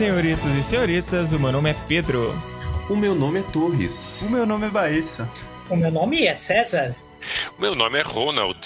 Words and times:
senhoritos 0.00 0.56
e 0.56 0.62
senhoritas, 0.62 1.34
o 1.34 1.38
meu 1.38 1.52
nome 1.52 1.68
é 1.68 1.76
Pedro. 1.86 2.32
O 2.88 2.96
meu 2.96 3.14
nome 3.14 3.40
é 3.40 3.42
Torres. 3.42 4.22
O 4.22 4.32
meu 4.32 4.46
nome 4.46 4.66
é 4.66 4.70
Baessa. 4.70 5.30
O 5.68 5.76
meu 5.76 5.90
nome 5.90 6.24
é 6.24 6.34
César. 6.34 6.96
O 7.58 7.60
meu 7.60 7.74
nome 7.74 7.98
é 7.98 8.02
Ronald. 8.02 8.58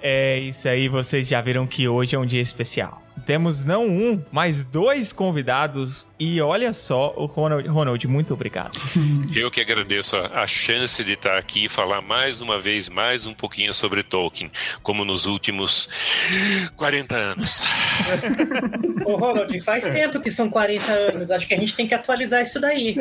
É 0.00 0.38
isso 0.38 0.68
aí, 0.68 0.88
vocês 0.88 1.26
já 1.26 1.40
viram 1.40 1.66
que 1.66 1.88
hoje 1.88 2.14
é 2.14 2.18
um 2.20 2.24
dia 2.24 2.40
especial. 2.40 3.02
Temos 3.26 3.64
não 3.64 3.84
um, 3.88 4.22
mas 4.30 4.62
dois 4.62 5.12
convidados. 5.12 6.06
E 6.20 6.40
olha 6.40 6.72
só, 6.72 7.12
o 7.16 7.26
Ronald, 7.26 7.66
Ronald 7.66 8.06
muito 8.06 8.32
obrigado. 8.32 8.78
Eu 9.34 9.50
que 9.50 9.60
agradeço 9.60 10.16
a, 10.16 10.42
a, 10.42 10.46
chance 10.46 11.02
de 11.02 11.14
estar 11.14 11.36
aqui 11.36 11.64
e 11.64 11.68
falar 11.68 12.00
mais 12.00 12.40
uma 12.40 12.60
vez, 12.60 12.88
mais 12.88 13.26
um 13.26 13.34
pouquinho 13.34 13.74
sobre 13.74 14.04
Tolkien, 14.04 14.52
como 14.84 15.04
nos 15.04 15.26
últimos 15.26 16.70
40 16.76 17.16
anos. 17.16 17.62
Ô, 19.04 19.16
Ronald, 19.16 19.60
faz 19.60 19.84
tempo 19.84 20.20
que 20.20 20.30
são 20.30 20.48
40 20.48 20.92
anos. 20.92 21.30
Acho 21.30 21.46
que 21.46 21.54
a 21.54 21.58
gente 21.58 21.74
tem 21.74 21.86
que 21.86 21.94
atualizar 21.94 22.42
isso 22.42 22.60
daí. 22.60 22.94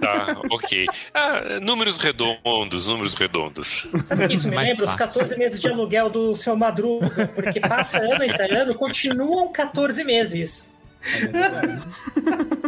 Tá, 0.00 0.40
ok. 0.50 0.86
Ah, 1.14 1.60
números 1.60 1.98
redondos, 1.98 2.86
números 2.86 3.14
redondos. 3.14 3.86
Sabe 4.04 4.24
o 4.24 4.28
que 4.28 4.34
isso 4.34 4.48
me 4.48 4.54
mais 4.54 4.68
lembra? 4.70 4.86
Fácil. 4.86 5.06
Os 5.06 5.14
14 5.14 5.38
meses 5.38 5.60
de 5.60 5.68
aluguel 5.68 6.10
do 6.10 6.34
seu 6.34 6.56
Madruga, 6.56 7.28
porque 7.34 7.60
passa 7.60 7.98
ano 7.98 8.24
entre 8.24 8.54
ano, 8.54 8.74
continuam 8.74 9.52
14 9.52 10.02
meses. 10.04 10.79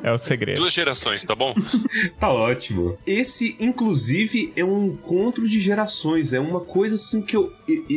É 0.03 0.11
o 0.11 0.19
segredo. 0.19 0.59
Duas 0.59 0.73
gerações, 0.73 1.23
tá 1.23 1.35
bom? 1.35 1.55
tá 2.19 2.31
ótimo. 2.31 2.99
Esse, 3.07 3.57
inclusive, 3.61 4.53
é 4.57 4.65
um 4.65 4.87
encontro 4.87 5.49
de 5.49 5.61
gerações. 5.61 6.33
É 6.33 6.41
uma 6.41 6.61
coisa 6.61 6.97
assim 6.97 7.23
que 7.23 7.37
eu. 7.37 7.53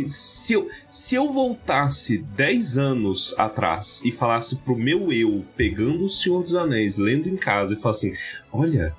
Se 0.06 0.54
eu, 0.54 0.70
se 0.90 1.16
eu 1.16 1.32
voltasse 1.32 2.18
10 2.18 2.78
anos 2.78 3.34
atrás 3.38 4.02
e 4.04 4.12
falasse 4.12 4.56
pro 4.58 4.76
meu 4.76 5.12
eu, 5.12 5.44
pegando 5.56 6.06
o 6.06 6.10
Senhor 6.10 6.44
dos 6.44 6.54
Anéis, 6.54 6.98
lendo 6.98 7.28
em 7.28 7.38
casa, 7.38 7.74
e 7.74 7.78
falasse 7.78 8.10
assim: 8.10 8.18
olha, 8.52 8.96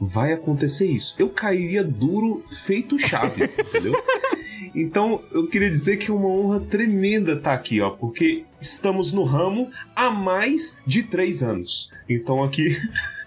vai 0.00 0.32
acontecer 0.32 0.86
isso. 0.86 1.14
Eu 1.18 1.28
cairia 1.28 1.84
duro 1.84 2.42
feito 2.46 2.98
Chaves, 2.98 3.58
entendeu? 3.58 3.92
Então, 4.74 5.22
eu 5.32 5.46
queria 5.46 5.70
dizer 5.70 5.96
que 5.96 6.10
é 6.10 6.14
uma 6.14 6.28
honra 6.28 6.60
tremenda 6.60 7.32
estar 7.32 7.54
aqui, 7.54 7.80
ó, 7.80 7.88
porque 7.88 8.44
estamos 8.60 9.12
no 9.12 9.24
ramo 9.24 9.70
há 9.94 10.10
mais 10.10 10.76
de 10.86 11.02
três 11.02 11.42
anos. 11.42 11.90
Então, 12.08 12.42
aqui. 12.42 12.76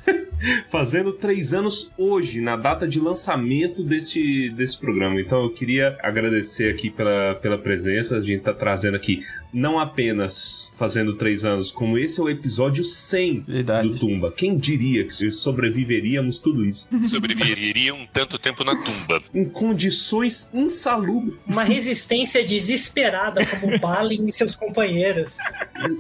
fazendo 0.70 1.12
três 1.14 1.54
anos 1.54 1.92
hoje, 1.98 2.42
na 2.42 2.56
data 2.56 2.88
de 2.88 3.00
lançamento 3.00 3.84
desse, 3.84 4.50
desse 4.52 4.78
programa. 4.78 5.20
Então 5.20 5.44
eu 5.44 5.50
queria 5.50 5.98
agradecer 6.02 6.74
aqui 6.74 6.90
pela, 6.90 7.36
pela 7.36 7.58
presença. 7.58 8.18
A 8.18 8.22
gente 8.22 8.42
tá 8.42 8.54
trazendo 8.54 8.96
aqui 8.96 9.20
não 9.54 9.80
apenas 9.80 10.72
fazendo 10.78 11.16
três 11.16 11.44
anos, 11.44 11.72
como 11.72 11.98
esse 11.98 12.20
é 12.20 12.24
o 12.24 12.30
episódio 12.30 12.84
100 12.84 13.46
Verdade. 13.48 13.90
do 13.90 14.00
Tumba. 14.00 14.32
Quem 14.32 14.56
diria 14.56 15.04
que 15.04 15.32
sobreviveríamos 15.32 16.40
tudo 16.40 16.66
isso? 16.66 16.88
Sobreviveriam 17.02 18.08
tanto 18.14 18.38
tempo 18.38 18.64
na 18.64 18.76
tumba. 18.76 19.22
Em 19.34 19.46
condições 19.46 20.50
insalubres. 20.54 21.46
Uma 21.48 21.64
resistência 21.64 22.46
desesperada 22.46 23.46
como 23.46 23.80
Balin 23.80 24.28
e 24.28 24.32
seus 24.32 24.56
companheiros. 24.56 25.38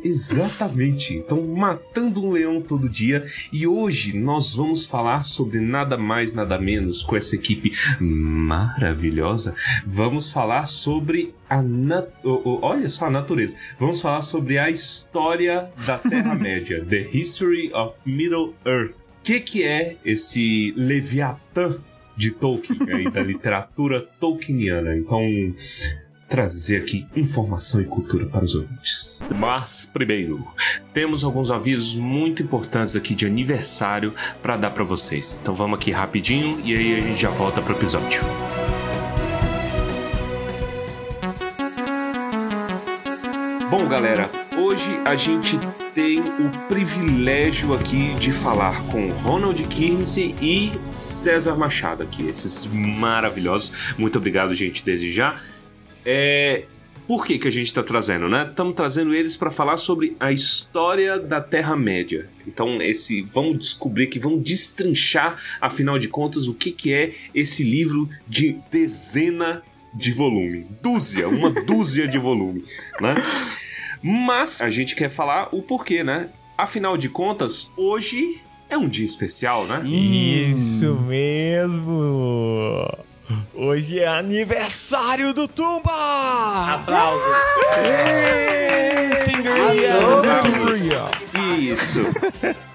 Exatamente. 0.03 1.15
Então, 1.15 1.45
matando 1.47 2.23
um 2.23 2.31
leão 2.31 2.61
todo 2.61 2.89
dia. 2.89 3.25
E 3.51 3.65
hoje 3.65 4.13
nós 4.29 4.53
vamos 4.53 4.85
falar 4.85 5.23
sobre 5.23 5.59
nada 5.59 5.97
mais, 5.97 6.33
nada 6.33 6.59
menos 6.59 7.01
com 7.01 7.15
essa 7.15 7.33
equipe 7.33 7.71
maravilhosa. 7.99 9.55
Vamos 9.83 10.31
falar 10.31 10.67
sobre 10.67 11.33
a 11.49 11.63
nat... 11.63 12.07
olha 12.23 12.87
só 12.89 13.07
a 13.07 13.09
natureza. 13.09 13.57
Vamos 13.79 13.99
falar 13.99 14.21
sobre 14.21 14.59
a 14.59 14.69
história 14.69 15.71
da 15.83 15.97
Terra-média, 16.07 16.85
The 16.87 17.09
History 17.11 17.73
of 17.73 17.99
Middle 18.05 18.53
Earth. 18.63 19.09
O 19.19 19.23
que, 19.23 19.39
que 19.39 19.63
é 19.63 19.97
esse 20.05 20.75
Leviatã 20.77 21.79
de 22.15 22.29
Tolkien, 22.29 22.79
aí, 22.93 23.09
da 23.09 23.23
literatura 23.23 24.07
tolkieniana? 24.19 24.95
Então, 24.95 25.21
trazer 26.29 26.77
aqui 26.77 27.07
informação 27.15 27.81
e 27.81 27.85
cultura 27.85 28.27
para 28.27 28.45
os 28.45 28.53
ouvintes. 28.53 29.21
Mas, 29.35 29.85
primeiro, 29.85 30.47
temos 30.93 31.23
alguns 31.23 31.49
avisos 31.49 31.95
muito 31.95 32.43
importantes 32.43 32.95
aqui 32.95 33.15
de 33.15 33.25
aniversário 33.25 34.13
para 34.41 34.55
dar 34.55 34.69
para 34.69 34.83
vocês. 34.83 35.39
Então 35.41 35.53
vamos 35.53 35.79
aqui 35.79 35.91
rapidinho 35.91 36.61
e 36.63 36.75
aí 36.75 36.99
a 36.99 37.01
gente 37.01 37.19
já 37.19 37.31
volta 37.31 37.61
para 37.61 37.73
o 37.73 37.75
episódio. 37.75 38.21
Bom, 43.71 43.87
galera, 43.87 44.29
hoje 44.57 44.99
a 45.05 45.15
gente 45.15 45.57
tem 45.93 46.19
o 46.19 46.67
privilégio 46.67 47.73
aqui 47.73 48.13
de 48.15 48.31
falar 48.31 48.83
com 48.85 49.09
Ronald 49.09 49.61
Kinsey 49.67 50.35
e 50.41 50.71
César 50.91 51.55
Machado 51.55 52.03
aqui, 52.03 52.27
esses 52.27 52.65
maravilhosos. 52.65 53.93
Muito 53.97 54.17
obrigado, 54.17 54.53
gente, 54.55 54.83
desde 54.83 55.11
já. 55.11 55.35
É, 56.11 56.63
por 57.07 57.23
que, 57.23 57.37
que 57.37 57.47
a 57.47 57.51
gente 57.51 57.67
está 57.67 57.83
trazendo, 57.83 58.27
né? 58.27 58.47
Estamos 58.49 58.73
trazendo 58.73 59.13
eles 59.13 59.37
para 59.37 59.51
falar 59.51 59.77
sobre 59.77 60.17
a 60.19 60.31
história 60.31 61.19
da 61.19 61.39
Terra-média. 61.39 62.27
Então, 62.47 62.81
esse 62.81 63.21
vamos 63.31 63.59
descobrir 63.59 64.07
que 64.07 64.17
vamos 64.17 64.41
destrinchar, 64.41 65.39
afinal 65.61 65.99
de 65.99 66.07
contas, 66.07 66.47
o 66.47 66.53
que, 66.55 66.71
que 66.71 66.91
é 66.91 67.13
esse 67.33 67.63
livro 67.63 68.09
de 68.27 68.57
dezena 68.71 69.61
de 69.93 70.11
volume. 70.11 70.65
Dúzia, 70.81 71.27
uma 71.27 71.51
dúzia 71.63 72.07
de 72.07 72.17
volume, 72.17 72.63
né? 72.99 73.15
Mas 74.01 74.61
a 74.61 74.71
gente 74.71 74.95
quer 74.95 75.09
falar 75.09 75.49
o 75.51 75.61
porquê, 75.61 76.03
né? 76.03 76.29
Afinal 76.57 76.97
de 76.97 77.07
contas, 77.07 77.69
hoje 77.77 78.41
é 78.67 78.75
um 78.75 78.89
dia 78.89 79.05
especial, 79.05 79.63
né? 79.67 79.87
Isso 79.87 80.91
mesmo! 80.95 82.87
Hoje 83.53 83.99
é 83.99 84.07
aniversário 84.07 85.33
do 85.33 85.47
Tumba! 85.47 86.75
Aplausos! 86.75 87.21
Isso! 91.59 92.01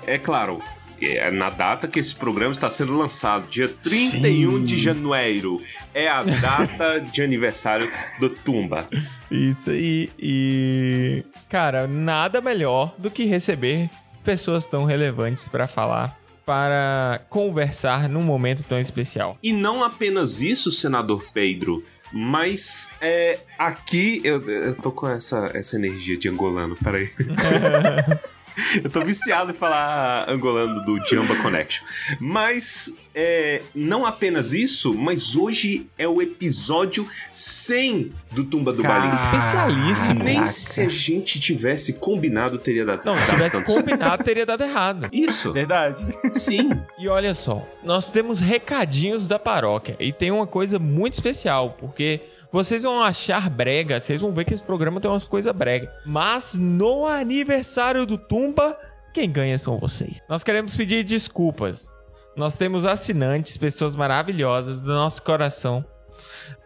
É 0.07 0.19
claro, 0.19 0.63
é 1.01 1.31
na 1.31 1.51
data 1.51 1.89
que 1.89 1.99
esse 1.99 2.15
programa 2.15 2.53
está 2.53 2.71
sendo 2.71 2.97
lançado, 2.97 3.49
dia 3.49 3.69
31 3.69 4.53
Sim. 4.53 4.65
de 4.65 4.79
janeiro. 4.79 5.63
É 5.93 6.09
a 6.09 6.23
data 6.23 7.01
de 7.01 7.23
aniversário 7.23 7.89
do 8.21 8.29
Tumba. 8.29 8.87
Isso 9.31 9.71
aí. 9.71 10.11
E. 10.19 11.25
Cara, 11.49 11.87
nada 11.87 12.41
melhor 12.41 12.95
do 12.99 13.11
que 13.11 13.25
receber 13.25 13.91
pessoas 14.23 14.67
tão 14.67 14.85
relevantes 14.85 15.49
para 15.49 15.67
falar 15.67 16.19
para 16.45 17.23
conversar 17.29 18.09
num 18.09 18.23
momento 18.23 18.65
tão 18.65 18.79
especial. 18.79 19.39
E 19.43 19.53
não 19.53 19.83
apenas 19.83 20.43
isso, 20.43 20.71
senador 20.71 21.25
Pedro. 21.33 21.83
Mas 22.13 22.91
é, 23.01 23.41
aqui 23.59 24.21
eu, 24.23 24.41
eu 24.49 24.75
tô 24.75 24.93
com 24.93 25.09
essa, 25.09 25.51
essa 25.53 25.77
energia 25.77 26.17
de 26.17 26.29
angolano, 26.29 26.77
peraí. 26.77 27.09
Eu 28.83 28.91
tô 28.91 29.01
viciado 29.03 29.51
em 29.51 29.55
falar 29.55 30.29
angolano 30.29 30.85
do 30.85 31.05
Jamba 31.07 31.37
Connection. 31.37 31.85
Mas 32.21 32.95
é, 33.15 33.63
não 33.75 34.05
apenas 34.05 34.53
isso, 34.53 34.93
mas 34.93 35.37
hoje 35.37 35.87
é 35.97 36.07
o 36.09 36.21
episódio 36.21 37.07
100 37.33 38.13
do 38.33 38.45
Tumba 38.45 38.73
do 38.73 38.83
Balim. 38.83 39.13
Especialíssimo. 39.15 40.25
Nem 40.25 40.35
Caraca. 40.35 40.51
se 40.51 40.81
a 40.81 40.89
gente 40.89 41.39
tivesse 41.39 41.95
combinado 41.95 42.59
teria 42.59 42.85
dado 42.85 43.05
Não, 43.05 43.17
se 43.17 43.31
tivesse 43.31 43.63
combinado 43.63 44.25
teria 44.25 44.45
dado 44.45 44.65
errado. 44.65 45.09
Isso. 45.13 45.53
Verdade. 45.53 46.05
Sim. 46.33 46.71
E 46.99 47.09
olha 47.09 47.35
só, 47.35 47.67
nós 47.85 48.11
temos 48.11 48.41
recadinhos 48.41 49.29
da 49.29 49.39
paróquia 49.39 49.97
e 50.01 50.13
tem 50.13 50.31
uma 50.31 50.47
coisa 50.47 50.79
muito 50.79 51.15
especial, 51.15 51.77
porque 51.79 52.21
vocês 52.55 52.85
vão 52.85 53.03
achar 53.03 53.51
brega, 53.51 53.99
vocês 53.99 54.21
vão 54.21 54.31
ver 54.31 54.45
que 54.45 54.55
esse 54.55 54.63
programa 54.63 55.01
tem 55.01 55.11
umas 55.11 55.25
coisas 55.25 55.53
brega. 55.53 55.93
Mas 56.07 56.55
no 56.55 57.05
aniversário 57.05 58.07
do 58.07 58.17
Tumba, 58.17 58.79
quem 59.13 59.29
ganha 59.29 59.59
são 59.59 59.77
vocês. 59.77 60.21
Nós 60.29 60.45
queremos 60.45 60.77
pedir 60.77 61.03
desculpas. 61.03 61.93
Nós 62.37 62.57
temos 62.57 62.87
assinantes, 62.87 63.57
pessoas 63.57 63.97
maravilhosas 63.97 64.81
do 64.81 64.93
nosso 64.93 65.21
coração 65.25 65.85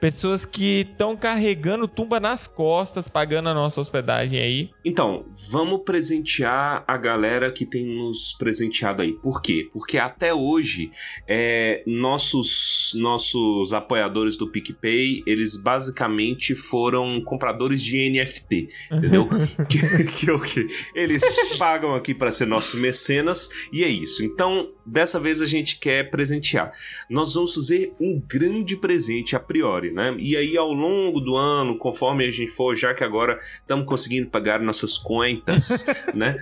Pessoas 0.00 0.44
que 0.44 0.86
estão 0.90 1.16
carregando 1.16 1.88
tumba 1.88 2.20
nas 2.20 2.46
costas, 2.46 3.08
pagando 3.08 3.48
a 3.48 3.54
nossa 3.54 3.80
hospedagem 3.80 4.40
aí. 4.40 4.70
Então, 4.84 5.24
vamos 5.50 5.82
presentear 5.84 6.84
a 6.86 6.96
galera 6.96 7.50
que 7.50 7.66
tem 7.66 7.86
nos 7.86 8.32
presenteado 8.32 9.02
aí. 9.02 9.12
Por 9.12 9.42
quê? 9.42 9.68
Porque 9.72 9.98
até 9.98 10.32
hoje, 10.32 10.90
é, 11.26 11.82
nossos, 11.86 12.92
nossos 12.94 13.72
apoiadores 13.72 14.36
do 14.36 14.48
PicPay, 14.50 15.22
eles 15.26 15.56
basicamente 15.56 16.54
foram 16.54 17.20
compradores 17.24 17.82
de 17.82 18.10
NFT, 18.10 18.68
entendeu? 18.92 19.28
que, 19.68 19.78
que, 20.06 20.38
que, 20.38 20.68
eles 20.94 21.24
pagam 21.58 21.94
aqui 21.94 22.14
para 22.14 22.30
ser 22.30 22.46
nossos 22.46 22.78
mecenas 22.78 23.48
e 23.72 23.84
é 23.84 23.88
isso. 23.88 24.22
Então, 24.24 24.70
dessa 24.90 25.20
vez 25.20 25.40
a 25.42 25.46
gente 25.46 25.78
quer 25.78 26.10
presentear. 26.10 26.72
Nós 27.08 27.34
vamos 27.34 27.54
fazer 27.54 27.92
um 28.00 28.20
grande 28.20 28.76
presente 28.76 29.36
a 29.36 29.40
priori, 29.40 29.92
né? 29.92 30.16
E 30.18 30.36
aí 30.36 30.56
ao 30.56 30.72
longo 30.72 31.20
do 31.20 31.36
ano, 31.36 31.76
conforme 31.76 32.24
a 32.24 32.30
gente 32.30 32.50
for, 32.50 32.74
já 32.74 32.94
que 32.94 33.04
agora 33.04 33.38
estamos 33.60 33.86
conseguindo 33.86 34.28
pagar 34.28 34.60
nossas 34.60 34.98
contas, 34.98 35.84
né? 36.14 36.36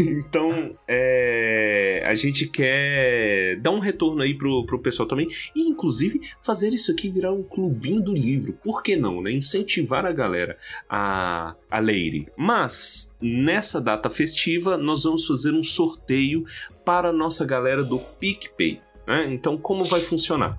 então, 0.00 0.76
é, 0.88 2.02
a 2.06 2.14
gente 2.14 2.46
quer 2.48 3.56
dar 3.60 3.70
um 3.70 3.78
retorno 3.78 4.22
aí 4.22 4.34
pro, 4.36 4.64
pro 4.64 4.80
pessoal 4.80 5.06
também. 5.06 5.26
E, 5.54 5.68
inclusive, 5.68 6.20
fazer 6.42 6.68
isso 6.68 6.90
aqui 6.90 7.10
virar 7.10 7.32
um 7.32 7.42
clubinho 7.42 8.02
do 8.02 8.14
livro. 8.14 8.54
Por 8.54 8.82
que 8.82 8.96
não, 8.96 9.20
né? 9.20 9.30
Incentivar 9.30 10.06
a 10.06 10.12
galera 10.12 10.56
a, 10.88 11.54
a 11.70 11.78
ler. 11.78 12.26
Mas, 12.36 13.16
nessa 13.20 13.80
data 13.80 14.08
festiva, 14.08 14.78
nós 14.78 15.04
vamos 15.04 15.26
fazer 15.26 15.52
um 15.52 15.62
sorteio 15.62 16.44
para 16.86 17.08
a 17.08 17.12
nossa 17.12 17.44
galera 17.44 17.82
do 17.82 17.98
PicPay. 17.98 18.80
Né? 19.04 19.26
Então, 19.30 19.58
como 19.58 19.84
vai 19.84 20.00
funcionar? 20.00 20.56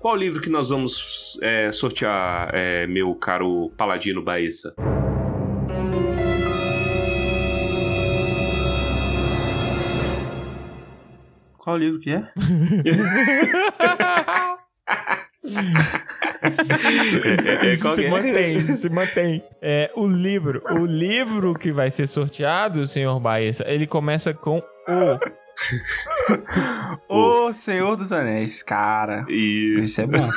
Qual 0.00 0.16
livro 0.16 0.42
que 0.42 0.50
nós 0.50 0.70
vamos 0.70 1.38
é, 1.40 1.70
sortear, 1.70 2.50
é, 2.52 2.84
meu 2.88 3.14
caro 3.14 3.70
Paladino 3.76 4.20
Baessa? 4.20 4.74
Qual 11.56 11.76
livro 11.76 12.00
que 12.00 12.10
é? 12.10 12.24
é, 16.42 17.68
é, 17.68 17.72
é 17.72 17.76
se 17.76 18.08
mantém, 18.08 18.60
se 18.60 18.88
mantém. 18.90 19.44
É, 19.62 19.92
o 19.94 20.08
livro, 20.08 20.60
o 20.72 20.84
livro 20.84 21.54
que 21.54 21.70
vai 21.70 21.88
ser 21.88 22.08
sorteado, 22.08 22.84
senhor 22.84 23.20
Baessa, 23.20 23.62
ele 23.68 23.86
começa 23.86 24.34
com 24.34 24.58
o. 24.58 25.41
o 27.08 27.52
Senhor 27.52 27.96
dos 27.96 28.12
Anéis, 28.12 28.62
cara. 28.62 29.24
Isso. 29.28 29.82
Isso 29.82 30.00
é 30.00 30.06
bom. 30.06 30.28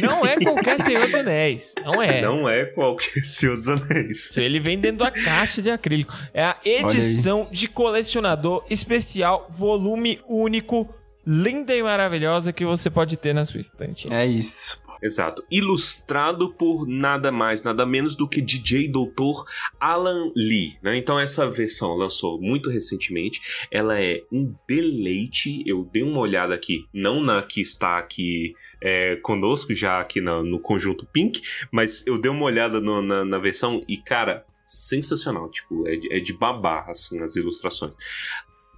Não 0.00 0.24
é 0.24 0.38
qualquer 0.38 0.80
Senhor 0.80 1.04
dos 1.04 1.14
Anéis. 1.14 1.74
Não 1.84 2.02
é. 2.02 2.22
Não 2.22 2.48
é 2.48 2.64
qualquer 2.64 3.24
Senhor 3.24 3.56
dos 3.56 3.68
Anéis. 3.68 4.36
Ele 4.36 4.60
vem 4.60 4.78
dentro 4.78 4.98
da 4.98 5.10
caixa 5.10 5.60
de 5.60 5.70
acrílico. 5.70 6.14
É 6.32 6.44
a 6.44 6.56
edição 6.64 7.48
de 7.50 7.68
colecionador 7.68 8.64
especial, 8.70 9.46
volume 9.50 10.20
único, 10.28 10.88
linda 11.26 11.74
e 11.74 11.82
maravilhosa 11.82 12.52
que 12.52 12.64
você 12.64 12.88
pode 12.90 13.16
ter 13.16 13.34
na 13.34 13.44
sua 13.44 13.60
estante. 13.60 14.12
É 14.12 14.24
isso. 14.26 14.79
Exato. 15.02 15.44
Ilustrado 15.50 16.52
por 16.52 16.86
nada 16.86 17.32
mais, 17.32 17.62
nada 17.62 17.86
menos 17.86 18.14
do 18.14 18.28
que 18.28 18.40
DJ 18.40 18.88
Doutor 18.88 19.44
Alan 19.78 20.32
Lee. 20.36 20.78
Né? 20.82 20.96
Então, 20.96 21.18
essa 21.18 21.48
versão 21.50 21.94
lançou 21.94 22.40
muito 22.40 22.70
recentemente. 22.70 23.66
Ela 23.70 24.00
é 24.00 24.22
um 24.30 24.54
deleite. 24.68 25.62
Eu 25.66 25.88
dei 25.90 26.02
uma 26.02 26.20
olhada 26.20 26.54
aqui, 26.54 26.86
não 26.92 27.22
na 27.22 27.42
que 27.42 27.60
está 27.60 27.98
aqui 27.98 28.54
é, 28.82 29.16
conosco, 29.16 29.74
já 29.74 30.00
aqui 30.00 30.20
no, 30.20 30.42
no 30.42 30.60
conjunto 30.60 31.06
Pink, 31.06 31.40
mas 31.70 32.06
eu 32.06 32.18
dei 32.18 32.30
uma 32.30 32.44
olhada 32.44 32.80
no, 32.80 33.02
na, 33.02 33.24
na 33.24 33.38
versão 33.38 33.82
e, 33.88 33.96
cara, 33.96 34.44
sensacional, 34.64 35.50
tipo, 35.50 35.86
é 35.88 35.96
de, 35.96 36.12
é 36.12 36.20
de 36.20 36.32
babar, 36.32 36.88
assim, 36.88 37.20
as 37.22 37.34
ilustrações. 37.34 37.94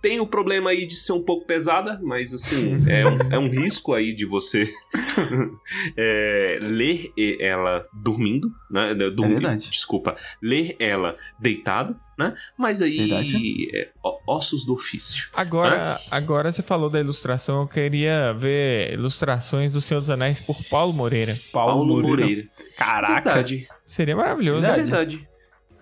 Tem 0.02 0.19
o 0.19 0.26
problema 0.26 0.70
aí 0.70 0.84
de 0.84 0.96
ser 0.96 1.12
um 1.12 1.22
pouco 1.22 1.46
pesada, 1.46 2.00
mas 2.02 2.34
assim, 2.34 2.84
é 2.90 3.06
um, 3.06 3.19
é 3.34 3.38
um 3.38 3.49
risco 3.49 3.94
aí 3.94 4.12
de 4.12 4.26
você 4.26 4.69
é, 5.96 6.58
ler 6.60 7.12
ela 7.40 7.84
dormindo, 8.02 8.52
né? 8.69 8.94
Dormir, 8.94 9.46
é 9.46 9.56
desculpa, 9.56 10.16
ler 10.43 10.75
ela 10.81 11.16
deitado, 11.38 11.96
né? 12.19 12.34
Mas 12.58 12.82
aí, 12.82 13.70
é, 13.72 13.90
ossos 14.26 14.66
do 14.66 14.75
ofício. 14.75 15.31
Agora, 15.32 15.93
né? 15.93 15.99
agora 16.10 16.50
você 16.50 16.62
falou 16.62 16.90
da 16.90 16.99
ilustração, 16.99 17.62
eu 17.62 17.69
queria 17.69 18.32
ver 18.32 18.94
ilustrações 18.94 19.72
do 19.72 19.81
Senhor 19.81 20.00
dos 20.00 20.10
Anéis 20.10 20.43
por 20.43 20.62
Paulo 20.64 20.93
Moreira. 20.93 21.37
Paulo, 21.52 21.75
Paulo 21.75 22.02
Moreira. 22.02 22.10
Moreira. 22.10 22.50
Caraca. 22.76 23.34
Verdade. 23.34 23.69
Seria 23.87 24.16
maravilhoso. 24.16 24.66
É 24.66 24.72
verdade. 24.72 25.31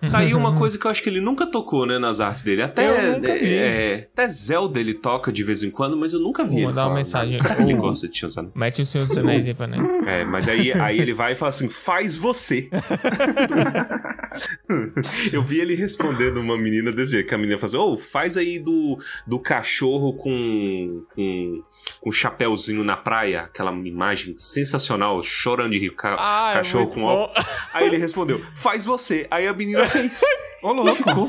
Tá 0.09 0.19
aí 0.19 0.33
uma 0.33 0.55
coisa 0.55 0.77
que 0.77 0.85
eu 0.85 0.91
acho 0.91 1.03
que 1.03 1.09
ele 1.09 1.21
nunca 1.21 1.45
tocou, 1.45 1.85
né, 1.85 1.99
nas 1.99 2.19
artes 2.19 2.43
dele. 2.43 2.63
Até, 2.63 2.85
é, 2.85 4.09
até 4.11 4.27
Zelda 4.27 4.79
ele 4.79 4.95
toca 4.95 5.31
de 5.31 5.43
vez 5.43 5.63
em 5.63 5.69
quando, 5.69 5.95
mas 5.95 6.13
eu 6.13 6.19
nunca 6.19 6.43
vi 6.43 6.49
Vou 6.49 6.59
ele 6.59 6.67
mandar 6.67 6.87
uma 6.87 6.95
mensagem. 6.95 7.35
Será 7.35 7.55
que 7.55 7.61
ele 7.61 7.75
gosta 7.75 8.07
de 8.07 8.17
Shazam? 8.17 8.51
Mete 8.55 8.81
o 8.81 8.85
Senhor 8.85 9.05
dos 9.05 9.17
Anéis 9.17 9.45
aí 9.45 9.53
pra 9.53 9.67
mim. 9.67 9.77
É, 10.07 10.25
mas 10.25 10.49
aí, 10.49 10.73
aí 10.73 10.99
ele 10.99 11.13
vai 11.13 11.33
e 11.33 11.35
fala 11.35 11.49
assim, 11.49 11.69
faz 11.69 12.17
você. 12.17 12.69
eu 15.31 15.43
vi 15.43 15.59
ele 15.59 15.75
respondendo 15.75 16.37
uma 16.37 16.57
menina 16.57 16.91
desse 16.91 17.11
jeito, 17.11 17.27
que 17.27 17.35
a 17.35 17.37
menina 17.37 17.57
fala 17.57 17.67
assim, 17.67 17.77
oh, 17.77 17.97
faz 17.97 18.37
aí 18.37 18.57
do, 18.57 18.97
do 19.27 19.39
cachorro 19.39 20.13
com, 20.13 21.03
com, 21.13 21.63
com 22.01 22.11
chapéuzinho 22.11 22.83
na 22.83 22.97
praia, 22.97 23.41
aquela 23.41 23.71
imagem 23.71 24.35
sensacional, 24.35 25.21
chorando 25.21 25.71
de 25.71 25.79
rir, 25.79 25.95
ca 25.95 26.15
ah, 26.17 26.51
é 26.51 26.53
cachorro 26.55 26.91
é 26.91 26.93
com 26.93 27.03
óculos. 27.03 27.45
Aí 27.73 27.85
ele 27.85 27.97
respondeu, 27.97 28.41
faz 28.55 28.85
você. 28.85 29.27
Aí 29.29 29.47
a 29.47 29.53
menina 29.53 29.85
fez. 29.91 30.21
Oh, 30.63 30.87
e 30.87 30.93
ficou 30.93 31.27